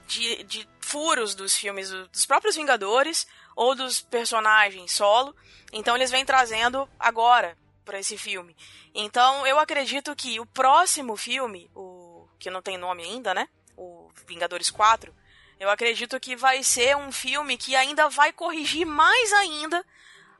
de, 0.07 0.43
de 0.45 0.69
furos 0.81 1.35
dos 1.35 1.55
filmes 1.55 1.91
do- 1.91 2.09
dos 2.09 2.25
próprios 2.25 2.57
Vingadores 2.57 3.27
ou 3.55 3.75
dos 3.75 4.01
personagens 4.01 4.93
solo. 4.93 5.35
Então 5.73 5.95
eles 5.97 6.11
vêm 6.11 6.25
trazendo 6.25 6.89
agora 6.99 7.57
pra 7.85 7.99
esse 7.99 8.17
filme. 8.17 8.57
Então 8.95 9.47
eu 9.47 9.59
acredito 9.59 10.15
que 10.17 10.41
o 10.41 10.47
próximo 10.47 11.17
filme, 11.17 11.71
o 11.75 12.27
que 12.39 12.51
não 12.51 12.63
tem 12.63 12.79
nome 12.79 13.03
ainda, 13.05 13.35
né? 13.35 13.49
O 13.77 14.11
Vingadores 14.27 14.71
4, 14.71 15.15
eu 15.61 15.69
acredito 15.69 16.19
que 16.19 16.35
vai 16.37 16.63
ser 16.63 16.97
um 16.97 17.13
filme 17.13 17.57
que 17.59 17.77
ainda 17.77 18.09
vai 18.09 18.33
corrigir 18.33 18.87
mais 18.87 19.33
ainda 19.35 19.85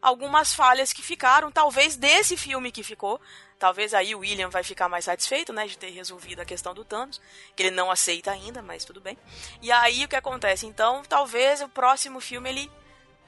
algumas 0.01 0.55
falhas 0.55 0.93
que 0.93 1.03
ficaram, 1.03 1.51
talvez 1.51 1.97
desse 1.97 2.37
filme 2.37 2.71
que 2.73 2.83
ficou. 2.83 3.21
Talvez 3.59 3.93
aí 3.93 4.15
o 4.15 4.21
William 4.21 4.49
vai 4.49 4.63
ficar 4.63 4.89
mais 4.89 5.05
satisfeito, 5.07 5.53
né, 5.53 5.67
de 5.67 5.77
ter 5.77 5.91
resolvido 5.91 6.39
a 6.41 6.45
questão 6.45 6.73
do 6.73 6.85
Thanos, 6.85 7.21
que 7.57 7.65
ele 7.65 7.73
não 7.75 7.91
aceita 7.91 8.31
ainda, 8.31 8.63
mas 8.63 8.85
tudo 8.85 9.01
bem. 9.01 9.19
E 9.61 9.73
aí 9.73 10.05
o 10.05 10.09
que 10.09 10.15
acontece? 10.15 10.65
Então, 10.65 11.03
talvez 11.09 11.61
o 11.61 11.69
próximo 11.69 12.21
filme 12.21 12.49
ele 12.51 12.71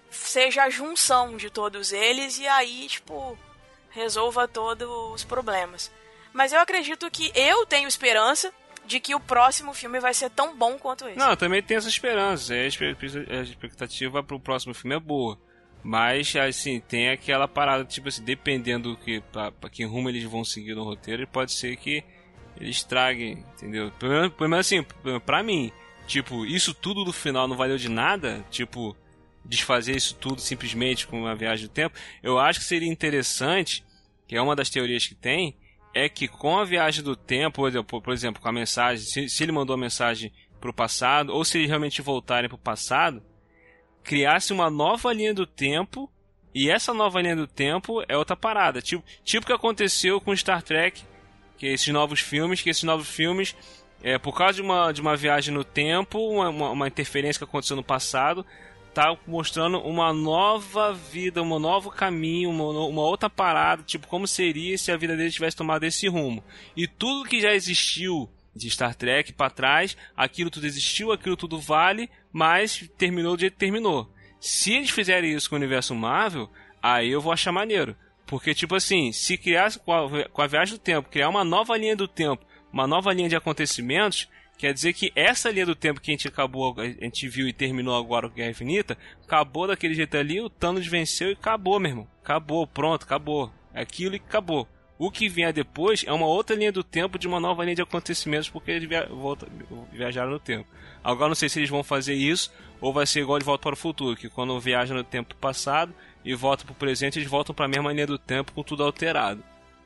seja 0.08 0.62
a 0.64 0.70
junção 0.70 1.36
de 1.36 1.50
todos 1.50 1.92
eles 1.92 2.38
e 2.38 2.46
aí, 2.46 2.86
tipo, 2.88 3.36
resolva 3.90 4.46
todos 4.46 4.88
os 5.14 5.24
problemas. 5.24 5.90
Mas 6.32 6.52
eu 6.52 6.60
acredito 6.60 7.10
que 7.10 7.32
eu 7.34 7.66
tenho 7.66 7.88
esperança 7.88 8.52
de 8.86 9.00
que 9.00 9.14
o 9.14 9.20
próximo 9.20 9.74
filme 9.74 9.98
vai 10.00 10.14
ser 10.14 10.30
tão 10.30 10.56
bom 10.56 10.78
quanto 10.78 11.08
esse. 11.08 11.18
Não, 11.18 11.30
eu 11.30 11.36
também 11.36 11.60
tenho 11.62 11.78
essa 11.78 11.88
esperança. 11.88 12.54
A 12.54 12.66
espe- 12.66 12.96
a 13.30 13.42
expectativa 13.42 14.22
pro 14.22 14.38
próximo 14.38 14.74
filme 14.74 14.94
é 14.96 15.00
boa. 15.00 15.36
Mas, 15.82 16.34
assim, 16.36 16.78
tem 16.80 17.08
aquela 17.08 17.48
parada, 17.48 17.84
tipo 17.84 18.08
assim, 18.08 18.22
dependendo 18.22 18.90
do 18.90 18.96
que, 18.96 19.20
pra, 19.32 19.50
pra 19.50 19.70
que 19.70 19.84
rumo 19.84 20.08
eles 20.08 20.24
vão 20.24 20.44
seguir 20.44 20.74
no 20.74 20.84
roteiro, 20.84 21.26
pode 21.26 21.52
ser 21.52 21.76
que 21.76 22.04
eles 22.60 22.82
traguem, 22.82 23.44
entendeu? 23.54 23.90
Pelo 23.92 24.30
menos, 24.40 24.66
assim, 24.66 24.84
pra 25.24 25.42
mim, 25.42 25.72
tipo, 26.06 26.44
isso 26.44 26.74
tudo 26.74 27.04
no 27.04 27.12
final 27.12 27.48
não 27.48 27.56
valeu 27.56 27.78
de 27.78 27.88
nada, 27.88 28.44
tipo, 28.50 28.94
desfazer 29.44 29.96
isso 29.96 30.14
tudo 30.16 30.40
simplesmente 30.40 31.06
com 31.06 31.20
uma 31.20 31.34
viagem 31.34 31.66
do 31.66 31.72
tempo, 31.72 31.96
eu 32.22 32.38
acho 32.38 32.58
que 32.58 32.64
seria 32.66 32.88
interessante, 32.88 33.82
que 34.26 34.36
é 34.36 34.42
uma 34.42 34.54
das 34.54 34.68
teorias 34.68 35.06
que 35.06 35.14
tem, 35.14 35.56
é 35.94 36.08
que 36.08 36.28
com 36.28 36.58
a 36.58 36.64
viagem 36.64 37.02
do 37.02 37.16
tempo, 37.16 37.62
por 37.84 38.12
exemplo 38.12 38.42
com 38.42 38.48
a 38.48 38.52
mensagem, 38.52 39.04
se, 39.04 39.28
se 39.28 39.42
ele 39.42 39.52
mandou 39.52 39.74
a 39.74 39.78
mensagem 39.78 40.30
pro 40.60 40.74
passado, 40.74 41.32
ou 41.32 41.44
se 41.44 41.58
eles 41.58 41.68
realmente 41.68 42.02
voltarem 42.02 42.48
pro 42.48 42.58
passado, 42.58 43.22
criasse 44.02 44.52
uma 44.52 44.70
nova 44.70 45.12
linha 45.12 45.34
do 45.34 45.46
tempo, 45.46 46.10
e 46.54 46.70
essa 46.70 46.92
nova 46.92 47.20
linha 47.20 47.36
do 47.36 47.46
tempo 47.46 48.02
é 48.08 48.16
outra 48.16 48.36
parada. 48.36 48.82
Tipo, 48.82 49.04
tipo 49.24 49.46
que 49.46 49.52
aconteceu 49.52 50.20
com 50.20 50.34
Star 50.34 50.62
Trek, 50.62 51.02
que 51.56 51.66
esses 51.66 51.88
novos 51.88 52.20
filmes, 52.20 52.60
que 52.60 52.70
esses 52.70 52.82
novos 52.82 53.08
filmes, 53.08 53.54
é, 54.02 54.18
por 54.18 54.36
causa 54.36 54.54
de 54.54 54.62
uma, 54.62 54.92
de 54.92 55.00
uma 55.00 55.16
viagem 55.16 55.54
no 55.54 55.62
tempo, 55.62 56.18
uma, 56.18 56.48
uma, 56.48 56.70
uma 56.70 56.88
interferência 56.88 57.38
que 57.38 57.44
aconteceu 57.44 57.76
no 57.76 57.84
passado, 57.84 58.44
tá 58.92 59.16
mostrando 59.26 59.78
uma 59.78 60.12
nova 60.12 60.92
vida, 60.92 61.42
um 61.42 61.58
novo 61.58 61.90
caminho, 61.90 62.50
uma, 62.50 62.64
uma 62.86 63.02
outra 63.02 63.30
parada, 63.30 63.82
tipo, 63.82 64.08
como 64.08 64.26
seria 64.26 64.76
se 64.76 64.90
a 64.90 64.96
vida 64.96 65.16
dele 65.16 65.30
tivesse 65.30 65.56
tomado 65.56 65.84
esse 65.84 66.08
rumo. 66.08 66.42
E 66.76 66.88
tudo 66.88 67.28
que 67.28 67.40
já 67.40 67.54
existiu 67.54 68.28
de 68.54 68.70
Star 68.70 68.94
Trek 68.94 69.32
para 69.32 69.50
trás, 69.50 69.96
aquilo 70.16 70.50
tudo 70.50 70.66
existiu, 70.66 71.12
aquilo 71.12 71.36
tudo 71.36 71.58
vale, 71.60 72.10
mas 72.32 72.88
terminou 72.98 73.36
do 73.36 73.40
jeito 73.40 73.54
que 73.54 73.58
terminou. 73.58 74.12
Se 74.40 74.72
eles 74.72 74.90
fizerem 74.90 75.32
isso 75.34 75.48
com 75.48 75.56
o 75.56 75.58
universo 75.58 75.94
Marvel, 75.94 76.50
aí 76.82 77.10
eu 77.10 77.20
vou 77.20 77.32
achar 77.32 77.52
maneiro. 77.52 77.96
Porque, 78.26 78.54
tipo 78.54 78.74
assim, 78.74 79.12
se 79.12 79.36
criasse 79.36 79.78
com 79.78 79.92
a, 79.92 80.28
com 80.28 80.40
a 80.40 80.46
viagem 80.46 80.74
do 80.74 80.80
tempo, 80.80 81.10
criar 81.10 81.28
uma 81.28 81.44
nova 81.44 81.76
linha 81.76 81.96
do 81.96 82.06
tempo, 82.06 82.44
uma 82.72 82.86
nova 82.86 83.12
linha 83.12 83.28
de 83.28 83.36
acontecimentos, 83.36 84.28
quer 84.56 84.72
dizer 84.72 84.92
que 84.92 85.12
essa 85.16 85.50
linha 85.50 85.66
do 85.66 85.74
tempo 85.74 86.00
que 86.00 86.10
a 86.10 86.14
gente 86.14 86.28
acabou, 86.28 86.74
a 86.78 86.86
gente 86.86 87.28
viu 87.28 87.48
e 87.48 87.52
terminou 87.52 87.96
agora 87.96 88.28
com 88.28 88.36
Guerra 88.36 88.50
Infinita, 88.50 88.96
acabou 89.24 89.66
daquele 89.66 89.94
jeito 89.94 90.16
ali, 90.16 90.40
o 90.40 90.48
Thanos 90.48 90.86
venceu 90.86 91.28
e 91.28 91.32
acabou, 91.32 91.80
meu 91.80 91.90
irmão. 91.90 92.08
Acabou, 92.22 92.66
pronto, 92.66 93.02
acabou. 93.02 93.52
Aquilo 93.74 94.14
e 94.14 94.22
acabou. 94.24 94.68
O 95.00 95.10
que 95.10 95.30
vier 95.30 95.50
depois 95.50 96.04
é 96.06 96.12
uma 96.12 96.26
outra 96.26 96.54
linha 96.54 96.70
do 96.70 96.84
tempo 96.84 97.18
de 97.18 97.26
uma 97.26 97.40
nova 97.40 97.64
linha 97.64 97.74
de 97.76 97.80
acontecimentos, 97.80 98.50
porque 98.50 98.70
eles 98.70 98.86
via 98.86 99.06
volta, 99.06 99.48
viajaram 99.90 100.30
no 100.30 100.38
tempo. 100.38 100.68
Agora 101.02 101.28
não 101.28 101.34
sei 101.34 101.48
se 101.48 101.58
eles 101.58 101.70
vão 101.70 101.82
fazer 101.82 102.12
isso, 102.12 102.52
ou 102.82 102.92
vai 102.92 103.06
ser 103.06 103.20
igual 103.20 103.38
de 103.38 103.44
volta 103.46 103.62
para 103.62 103.72
o 103.72 103.76
futuro, 103.76 104.14
que 104.14 104.28
quando 104.28 104.60
viajam 104.60 104.94
no 104.94 105.02
tempo 105.02 105.34
passado 105.36 105.94
e 106.22 106.34
voltam 106.34 106.66
para 106.66 106.72
o 106.74 106.76
presente, 106.76 107.18
eles 107.18 107.30
voltam 107.30 107.54
para 107.54 107.64
a 107.64 107.68
mesma 107.68 107.90
linha 107.94 108.06
do 108.06 108.18
tempo 108.18 108.52
com 108.52 108.62
tudo 108.62 108.84
alterado. 108.84 109.42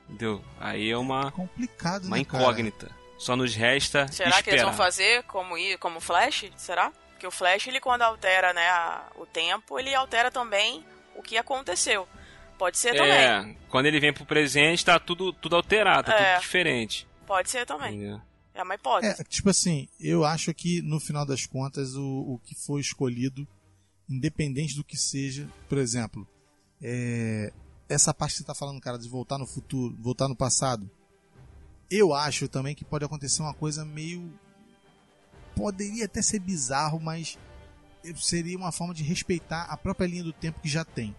Entendeu? 0.08 0.44
Aí 0.58 0.90
é 0.90 0.96
uma, 0.98 1.30
complicado, 1.30 2.06
uma 2.06 2.16
né, 2.16 2.24
cara? 2.24 2.42
incógnita. 2.42 2.90
Só 3.16 3.36
nos 3.36 3.54
resta 3.54 4.08
Será 4.08 4.30
esperar. 4.30 4.42
que 4.42 4.50
eles 4.50 4.62
vão 4.62 4.72
fazer 4.72 5.22
como, 5.24 5.54
como 5.78 6.00
Flash? 6.00 6.46
Será? 6.56 6.90
Porque 7.10 7.24
o 7.26 7.30
Flash, 7.30 7.68
ele 7.68 7.78
quando 7.78 8.02
altera 8.02 8.52
né, 8.52 8.68
a- 8.68 9.04
o 9.14 9.24
tempo, 9.24 9.78
ele 9.78 9.94
altera 9.94 10.30
também 10.30 10.84
o 11.14 11.22
que 11.22 11.36
aconteceu. 11.38 12.08
Pode 12.64 12.78
ser 12.78 12.94
também. 12.96 13.12
É, 13.12 13.56
quando 13.68 13.84
ele 13.84 14.00
vem 14.00 14.10
pro 14.10 14.24
presente, 14.24 14.82
tá 14.82 14.98
tudo, 14.98 15.34
tudo 15.34 15.54
alterado, 15.54 16.06
tá 16.10 16.18
É. 16.18 16.32
tudo 16.32 16.40
diferente. 16.44 17.06
Pode 17.26 17.50
ser 17.50 17.66
também. 17.66 17.94
Entendeu? 17.94 18.22
É 18.54 18.62
uma 18.62 18.74
hipótese. 18.74 19.20
É, 19.20 19.24
tipo 19.24 19.50
assim, 19.50 19.86
eu 20.00 20.24
acho 20.24 20.54
que 20.54 20.80
no 20.80 20.98
final 20.98 21.26
das 21.26 21.44
contas 21.44 21.94
o, 21.94 22.02
o 22.02 22.40
que 22.42 22.54
foi 22.54 22.80
escolhido, 22.80 23.46
independente 24.08 24.74
do 24.76 24.82
que 24.82 24.96
seja, 24.96 25.46
por 25.68 25.76
exemplo, 25.76 26.26
é, 26.82 27.52
essa 27.86 28.14
parte 28.14 28.32
que 28.32 28.38
você 28.38 28.44
tá 28.44 28.54
falando, 28.54 28.80
cara, 28.80 28.98
de 28.98 29.10
voltar 29.10 29.36
no 29.36 29.46
futuro, 29.46 29.94
voltar 30.00 30.26
no 30.26 30.34
passado, 30.34 30.90
eu 31.90 32.14
acho 32.14 32.48
também 32.48 32.74
que 32.74 32.82
pode 32.82 33.04
acontecer 33.04 33.42
uma 33.42 33.52
coisa 33.52 33.84
meio. 33.84 34.32
Poderia 35.54 36.06
até 36.06 36.22
ser 36.22 36.38
bizarro, 36.38 36.98
mas 36.98 37.38
seria 38.16 38.56
uma 38.56 38.72
forma 38.72 38.94
de 38.94 39.02
respeitar 39.02 39.64
a 39.64 39.76
própria 39.76 40.06
linha 40.06 40.24
do 40.24 40.32
tempo 40.32 40.60
que 40.60 40.68
já 40.70 40.82
tem. 40.82 41.14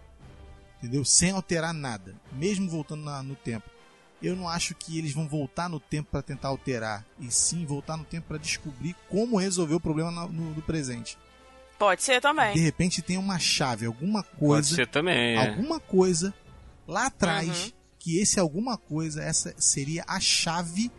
Entendeu? 0.78 1.04
Sem 1.04 1.30
alterar 1.30 1.72
nada, 1.74 2.14
mesmo 2.32 2.68
voltando 2.68 3.04
na- 3.04 3.22
no 3.22 3.34
tempo. 3.34 3.68
Eu 4.22 4.34
não 4.34 4.48
acho 4.48 4.74
que 4.74 4.98
eles 4.98 5.12
vão 5.12 5.28
voltar 5.28 5.68
no 5.68 5.78
tempo 5.78 6.08
para 6.10 6.22
tentar 6.22 6.48
alterar, 6.48 7.04
e 7.20 7.30
sim 7.30 7.66
voltar 7.66 7.96
no 7.96 8.04
tempo 8.04 8.26
para 8.28 8.38
descobrir 8.38 8.96
como 9.10 9.36
resolver 9.36 9.74
o 9.74 9.80
problema 9.80 10.10
na- 10.10 10.26
no, 10.26 10.54
no 10.54 10.62
presente. 10.62 11.18
Pode 11.78 12.02
ser 12.02 12.14
De 12.14 12.20
também. 12.22 12.56
repente 12.56 13.02
tem 13.02 13.18
uma 13.18 13.38
chave, 13.38 13.84
alguma 13.84 14.22
Pode 14.22 14.38
coisa, 14.38 14.74
ser 14.74 14.86
também, 14.86 15.34
é. 15.36 15.48
alguma 15.50 15.78
coisa 15.78 16.32
lá 16.88 17.06
atrás 17.06 17.64
Uhum. 17.66 17.72
que 17.98 18.18
esse 18.18 18.40
alguma 18.40 18.78
coisa, 18.78 19.22
essa 19.22 19.54
seria 19.58 20.02
a 20.08 20.18
chave 20.18 20.90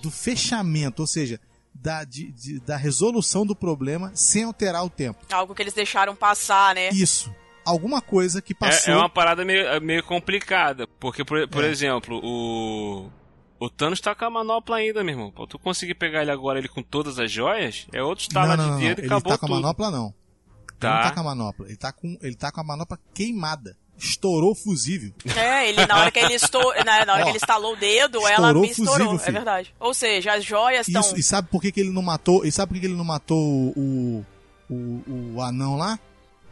do 0.00 0.10
fechamento, 0.10 1.02
ou 1.02 1.06
seja, 1.06 1.38
da, 1.74 2.02
de- 2.04 2.32
de- 2.32 2.60
da 2.60 2.76
resolução 2.78 3.44
do 3.44 3.54
problema 3.54 4.10
sem 4.14 4.44
alterar 4.44 4.82
o 4.84 4.88
tempo. 4.90 5.26
Algo 5.30 5.54
que 5.54 5.60
eles 5.60 5.74
deixaram 5.74 6.16
passar, 6.16 6.74
né? 6.74 6.88
Isso. 6.88 7.30
Alguma 7.64 8.00
coisa 8.00 8.42
que 8.42 8.52
É, 8.52 8.56
passou. 8.56 8.94
é 8.94 8.96
uma 8.96 9.08
parada 9.08 9.44
meio, 9.44 9.66
é 9.66 9.80
meio 9.80 10.02
complicada. 10.04 10.86
Porque, 11.00 11.24
por, 11.24 11.46
por 11.48 11.64
É. 11.64 11.68
exemplo, 11.68 12.20
o. 12.22 13.08
O 13.58 13.70
Thanos 13.70 14.00
tá 14.00 14.14
com 14.14 14.24
a 14.26 14.30
manopla 14.30 14.76
ainda, 14.76 15.02
meu 15.02 15.14
irmão. 15.14 15.30
Pra 15.30 15.46
tu 15.46 15.58
conseguir 15.58 15.94
pegar 15.94 16.20
ele 16.22 16.30
agora, 16.30 16.58
ele 16.58 16.68
com 16.68 16.82
todas 16.82 17.18
as 17.18 17.30
joias, 17.30 17.86
é 17.92 18.02
outro 18.02 18.22
estalo 18.24 18.50
de 18.50 18.56
não, 18.58 18.66
não. 18.72 18.78
dedo 18.78 18.98
e 18.98 19.04
Ele 19.04 19.06
acabou 19.06 19.32
tá 19.32 19.38
com 19.38 19.46
a 19.46 19.48
tudo. 19.48 19.60
manopla, 19.62 19.90
não. 19.90 20.06
Ele 20.06 20.78
Tá. 20.78 20.94
não 20.96 21.02
tá 21.02 21.10
com 21.12 21.20
a 21.20 21.22
manopla. 21.24 21.66
Ele 21.68 21.76
tá 21.76 21.92
com, 21.92 22.18
ele 22.20 22.34
tá 22.34 22.52
com 22.52 22.60
a 22.60 22.64
manopla 22.64 22.98
queimada. 23.14 23.76
Estourou 23.96 24.50
o 24.50 24.54
fusível. 24.56 25.12
É, 25.36 25.68
ele, 25.68 25.86
na 25.86 25.96
hora 25.98 26.10
que 26.10 26.18
ele 26.18 26.34
estou, 26.34 26.74
na, 26.84 27.06
na 27.06 27.12
hora 27.14 27.22
Ó, 27.22 27.24
que 27.24 27.30
ele 27.30 27.38
estalou 27.38 27.72
o 27.74 27.76
dedo, 27.76 28.18
ela 28.26 28.32
estourou 28.48 28.62
me 28.62 28.68
o 28.68 28.70
estourou. 28.72 29.10
fusível, 29.12 29.28
é 29.28 29.32
verdade. 29.32 29.74
Ou 29.80 29.94
seja, 29.94 30.34
as 30.34 30.44
joias 30.44 30.88
estão. 30.88 31.16
E 31.16 31.22
sabe 31.22 31.48
por 31.48 31.62
que, 31.62 31.70
que 31.72 31.80
ele 31.80 31.90
não 31.90 32.02
matou? 32.02 32.44
E 32.44 32.50
sabe 32.52 32.68
por 32.70 32.74
que, 32.74 32.80
que 32.80 32.86
ele 32.86 32.96
não 32.96 33.04
matou 33.04 33.38
o, 33.38 34.26
o, 34.68 35.34
o 35.36 35.40
anão 35.40 35.76
lá? 35.76 35.98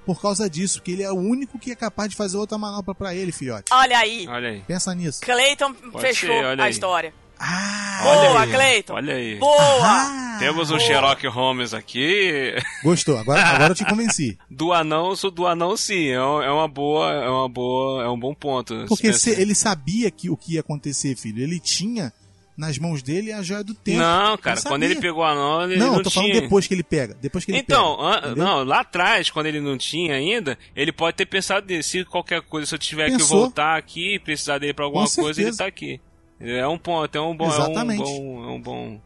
Por 0.04 0.20
causa 0.20 0.50
disso, 0.50 0.82
que 0.82 0.92
ele 0.92 1.02
é 1.02 1.10
o 1.10 1.16
único 1.16 1.58
que 1.58 1.70
é 1.70 1.76
capaz 1.76 2.08
de 2.10 2.16
fazer 2.16 2.36
outra 2.36 2.58
manopla 2.58 2.94
pra 2.94 3.14
ele, 3.14 3.30
filhote. 3.32 3.72
Olha 3.72 3.98
aí. 3.98 4.26
Olha 4.28 4.48
aí. 4.48 4.60
Pensa 4.66 4.94
nisso. 4.94 5.20
Clayton 5.20 5.74
fechou 6.00 6.28
ser, 6.28 6.44
olha 6.44 6.62
a 6.62 6.66
aí. 6.66 6.70
história. 6.72 7.14
Ah, 7.44 8.00
Boa, 8.04 8.42
aí. 8.42 8.50
Clayton. 8.52 8.94
Olha 8.94 9.14
aí. 9.14 9.36
Boa! 9.36 9.56
ah, 9.60 10.36
Temos 10.38 10.70
um 10.70 10.76
Boa. 10.76 10.86
Sherlock 10.86 11.26
Holmes 11.26 11.74
aqui. 11.74 12.54
Gostou, 12.84 13.18
agora, 13.18 13.42
agora 13.44 13.72
eu 13.72 13.74
te 13.74 13.84
convenci. 13.84 14.38
Do 14.48 14.72
anão, 14.72 15.12
do 15.34 15.46
anão 15.46 15.76
sim, 15.76 16.08
é 16.08 16.22
um- 16.24 16.42
é 16.42 16.50
uma 16.52 16.68
boa, 16.68 17.10
é 17.12 17.28
uma 17.28 17.48
boa, 17.48 18.04
é 18.04 18.08
um 18.08 18.18
bom 18.18 18.32
ponto. 18.32 18.84
Porque 18.88 19.12
Se 19.12 19.30
ele 19.30 19.54
sabia 19.56 20.08
que 20.10 20.30
o 20.30 20.36
que 20.36 20.54
ia 20.54 20.60
acontecer, 20.60 21.16
filho. 21.16 21.42
Ele 21.42 21.58
tinha 21.58 22.12
nas 22.56 22.78
mãos 22.78 23.02
dele 23.02 23.32
a 23.32 23.42
joia 23.42 23.64
do 23.64 23.74
tempo. 23.74 23.98
Não, 23.98 24.36
cara, 24.36 24.58
Ele 24.60 24.68
quando 24.68 24.82
ele 24.82 24.96
pegou 24.96 25.22
o 25.22 25.24
anão, 25.26 25.62
ele 25.62 25.76
Não, 25.78 25.86
não, 25.92 25.96
eu 25.98 26.02
tô 26.02 26.10
falando 26.10 26.30
tinha. 26.30 26.40
depois 26.42 26.66
que 26.66 26.74
ele 26.74 26.82
pega. 26.82 27.16
Depois 27.20 27.44
que 27.44 27.50
ele 27.50 27.58
Então, 27.58 27.96
pega. 27.96 28.28
an- 28.28 28.34
não, 28.36 28.62
lá 28.64 28.80
atrás, 28.80 29.30
quando 29.30 29.46
ele 29.46 29.60
não 29.60 29.78
tinha 29.78 30.14
ainda, 30.14 30.58
ele 30.76 30.92
pode 30.92 31.16
ter 31.16 31.26
pensado 31.26 31.66
nisso. 31.66 31.88
Se 31.90 32.04
qualquer 32.04 32.42
coisa, 32.42 32.66
se 32.66 32.74
eu 32.74 32.78
tiver 32.78 33.06
que 33.06 33.16
Pensou. 33.18 33.40
voltar 33.40 33.76
aqui, 33.78 34.18
precisar 34.18 34.58
dele 34.58 34.74
pra 34.74 34.84
alguma 34.84 35.08
coisa, 35.08 35.40
ele 35.40 35.56
tá 35.56 35.66
aqui. 35.66 36.00
É 36.38 36.66
um 36.66 36.76
ponto, 36.78 37.16
é 37.16 37.20
um 37.20 37.36
bom, 37.36 37.46
Exatamente. 37.48 38.02
é 38.02 38.04
um 38.04 38.08
bom, 38.08 38.44
é 38.44 38.46
um 38.48 38.60
bom, 38.60 39.00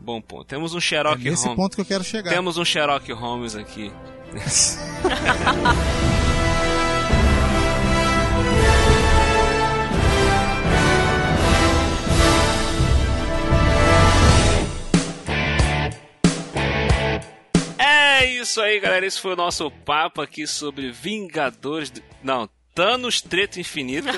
bom 0.00 0.20
ponto. 0.20 0.44
Temos 0.44 0.74
um 0.74 0.78
É 0.78 0.80
Sherlock 0.80 1.22
nesse 1.22 1.44
Holmes. 1.44 1.56
ponto 1.62 1.74
que 1.76 1.80
eu 1.82 1.84
quero 1.86 2.02
chegar. 2.02 2.30
Temos 2.30 2.56
um 2.56 2.64
Sherlock 2.64 3.12
Holmes 3.12 3.54
aqui. 3.54 3.92
É 18.18 18.24
isso 18.24 18.60
aí, 18.60 18.80
galera. 18.80 19.06
Esse 19.06 19.20
foi 19.20 19.32
o 19.32 19.36
nosso 19.36 19.70
papo 19.70 20.20
aqui 20.20 20.46
sobre 20.46 20.90
Vingadores. 20.90 21.90
do- 21.90 22.02
Não, 22.22 22.48
Thanos 22.74 23.20
Treta 23.20 23.58
Infinita. 23.60 24.08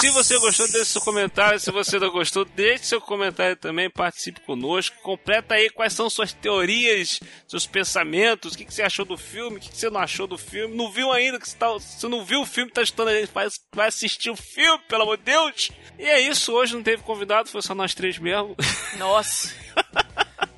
Se 0.00 0.10
você 0.10 0.36
gostou, 0.38 0.66
deixe 0.68 0.86
seu 0.86 1.00
comentário. 1.00 1.58
Se 1.60 1.70
você 1.70 1.98
não 1.98 2.10
gostou, 2.10 2.44
deixe 2.44 2.84
seu 2.84 3.00
comentário 3.00 3.54
também. 3.56 3.88
Participe 3.88 4.40
conosco. 4.40 4.96
Completa 5.02 5.54
aí 5.54 5.70
quais 5.70 5.92
são 5.92 6.10
suas 6.10 6.32
teorias, 6.32 7.20
seus 7.46 7.66
pensamentos. 7.66 8.54
O 8.54 8.58
que, 8.58 8.64
você 8.64 8.82
achou 8.82 9.04
do 9.04 9.16
filme, 9.16 9.58
o 9.58 9.60
que, 9.60 9.74
você 9.76 9.88
não 9.90 10.00
achou 10.00 10.26
do 10.26 10.36
filme. 10.36 10.76
Não 10.76 10.90
viu 10.90 11.12
ainda? 11.12 11.38
Que 11.38 11.48
você, 11.48 11.56
tá, 11.56 11.68
você 11.70 12.08
não 12.08 12.24
viu 12.24 12.40
o 12.40 12.46
filme, 12.46 12.70
tá 12.72 12.82
estudando 12.82 13.14
aí. 13.14 13.26
Vai, 13.32 13.46
vai 13.74 13.86
assistir 13.88 14.30
o 14.30 14.36
filme, 14.36 14.80
pelo 14.88 15.02
amor 15.02 15.16
de 15.16 15.24
Deus. 15.24 15.70
E 15.98 16.04
é 16.04 16.18
isso. 16.20 16.52
Hoje 16.52 16.74
não 16.74 16.82
teve 16.82 17.02
convidado, 17.04 17.48
foi 17.48 17.62
só 17.62 17.74
nós 17.76 17.94
três 17.94 18.18
mesmo. 18.18 18.56
Nossa. 18.98 19.54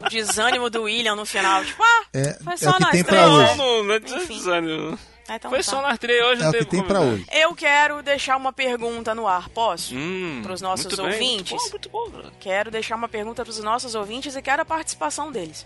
O 0.07 0.09
desânimo 0.09 0.69
do 0.70 0.83
William 0.83 1.15
no 1.16 1.24
final. 1.27 1.65
Tipo, 1.65 1.83
ah, 1.83 2.05
É, 2.12 2.39
foi 2.43 2.55
é 2.55 2.57
só 2.57 2.70
o 2.70 2.74
que 2.74 2.81
nós 2.81 2.91
tem 2.91 3.05
três. 3.05 3.20
pra 3.20 3.29
Não, 3.29 3.35
hoje. 3.45 3.57
não, 3.57 3.85
não 3.85 3.95
é 3.95 3.99
desânimo. 4.01 4.99
Ah, 5.29 5.37
então 5.37 5.51
Foi 5.51 5.61
tá. 5.61 5.70
só 5.70 5.81
nós 5.81 5.99
três, 5.99 6.23
hoje 6.24 6.43
É 6.43 6.49
o 6.49 6.53
que 6.53 6.65
tem 6.65 6.83
pra 6.83 6.99
convidado. 6.99 7.15
hoje. 7.15 7.27
Eu 7.41 7.55
quero 7.55 8.03
deixar 8.03 8.37
uma 8.37 8.53
pergunta 8.53 9.15
no 9.15 9.27
ar, 9.29 9.49
posso? 9.51 9.95
Hum, 9.95 10.41
Pros 10.43 10.61
nossos 10.61 10.87
muito 10.87 10.97
bem, 11.03 11.12
ouvintes. 11.12 11.53
Muito 11.70 11.89
bom, 11.89 12.09
muito 12.11 12.23
bom. 12.29 12.31
Quero 12.41 12.70
deixar 12.70 12.97
uma 12.97 13.09
pergunta 13.09 13.43
para 13.45 13.51
os 13.51 13.59
nossos 13.61 13.95
ouvintes 13.95 14.35
e 14.35 14.43
quero 14.43 14.62
a 14.62 14.65
participação 14.65 15.31
deles. 15.31 15.65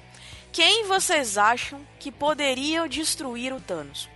Quem 0.53 0.85
vocês 0.87 1.37
acham 1.39 1.81
que 1.99 2.13
poderia 2.13 2.87
destruir 2.89 3.53
o 3.53 3.61
Thanos? 3.61 4.09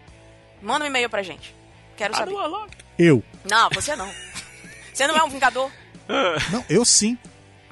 Manda 0.63 0.85
um 0.85 0.89
e-mail 0.89 1.09
pra 1.09 1.23
gente. 1.23 1.55
Quero 1.97 2.15
saber. 2.15 2.33
Alô, 2.33 2.39
alô. 2.41 2.67
Eu. 2.99 3.23
Não, 3.51 3.69
você 3.71 3.97
não. 3.97 4.11
Você 4.93 5.07
não 5.07 5.17
é 5.17 5.23
um 5.23 5.31
vingador? 5.31 5.71
Não, 6.53 6.65
eu 6.69 6.85
sim. 6.85 7.17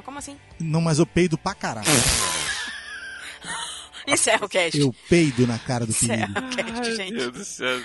Como 0.05 0.19
assim? 0.19 0.39
Não, 0.59 0.81
mas 0.81 0.99
eu 0.99 1.05
peido 1.05 1.37
pra 1.37 1.53
caralho. 1.55 1.87
Encerra 4.09 4.47
o 4.47 4.49
cast. 4.49 4.81
Eu 4.81 4.95
peido 5.09 5.47
na 5.47 5.59
cara 5.59 5.85
do 5.85 5.91
Encerra 5.91 6.29
perigo. 6.29 6.41
o 6.41 6.57
cast, 6.57 6.73
Meu 6.73 6.85
gente. 6.97 7.13
Deus 7.15 7.33
do 7.33 7.45
céu. 7.45 7.81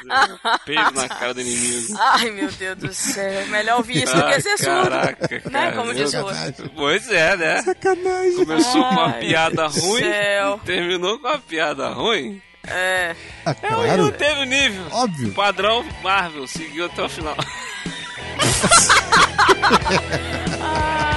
Peido 0.66 0.92
na 0.92 1.10
cara 1.10 1.34
do 1.34 1.42
inimigo. 1.42 1.98
Ai, 2.00 2.30
meu 2.32 2.52
Deus 2.52 2.78
do 2.78 2.94
céu. 2.94 3.48
Melhor 3.48 3.78
ouvir 3.78 4.04
isso 4.04 4.16
do 4.16 4.24
que 4.26 4.42
ser 4.42 4.58
surdo. 4.58 4.90
Caraca, 4.90 5.28
cara. 5.40 5.50
Né? 5.50 5.72
Como 5.74 5.94
diz 5.94 6.14
o 6.14 6.18
Meu 6.18 6.26
outro. 6.26 6.40
Sacanagem. 6.42 6.72
Pois 6.76 7.10
é, 7.12 7.38
né? 7.38 7.62
Sacanagem. 7.64 8.46
Começou 8.46 8.84
com 8.84 8.90
uma 8.96 9.06
Ai, 9.08 9.20
piada 9.20 9.68
ruim, 9.68 10.02
céu. 10.02 10.60
terminou 10.66 11.20
com 11.20 11.28
uma 11.28 11.40
piada 11.40 11.90
ruim. 11.90 12.42
É. 12.66 13.14
Ah, 13.46 13.54
É, 13.62 13.70
não 13.72 13.84
claro. 13.84 14.12
teve 14.14 14.46
nível. 14.46 14.86
Óbvio. 14.92 15.34
Padrão 15.34 15.84
Marvel, 16.02 16.48
seguiu 16.48 16.86
até 16.86 17.04
o 17.04 17.10
final. 17.10 17.36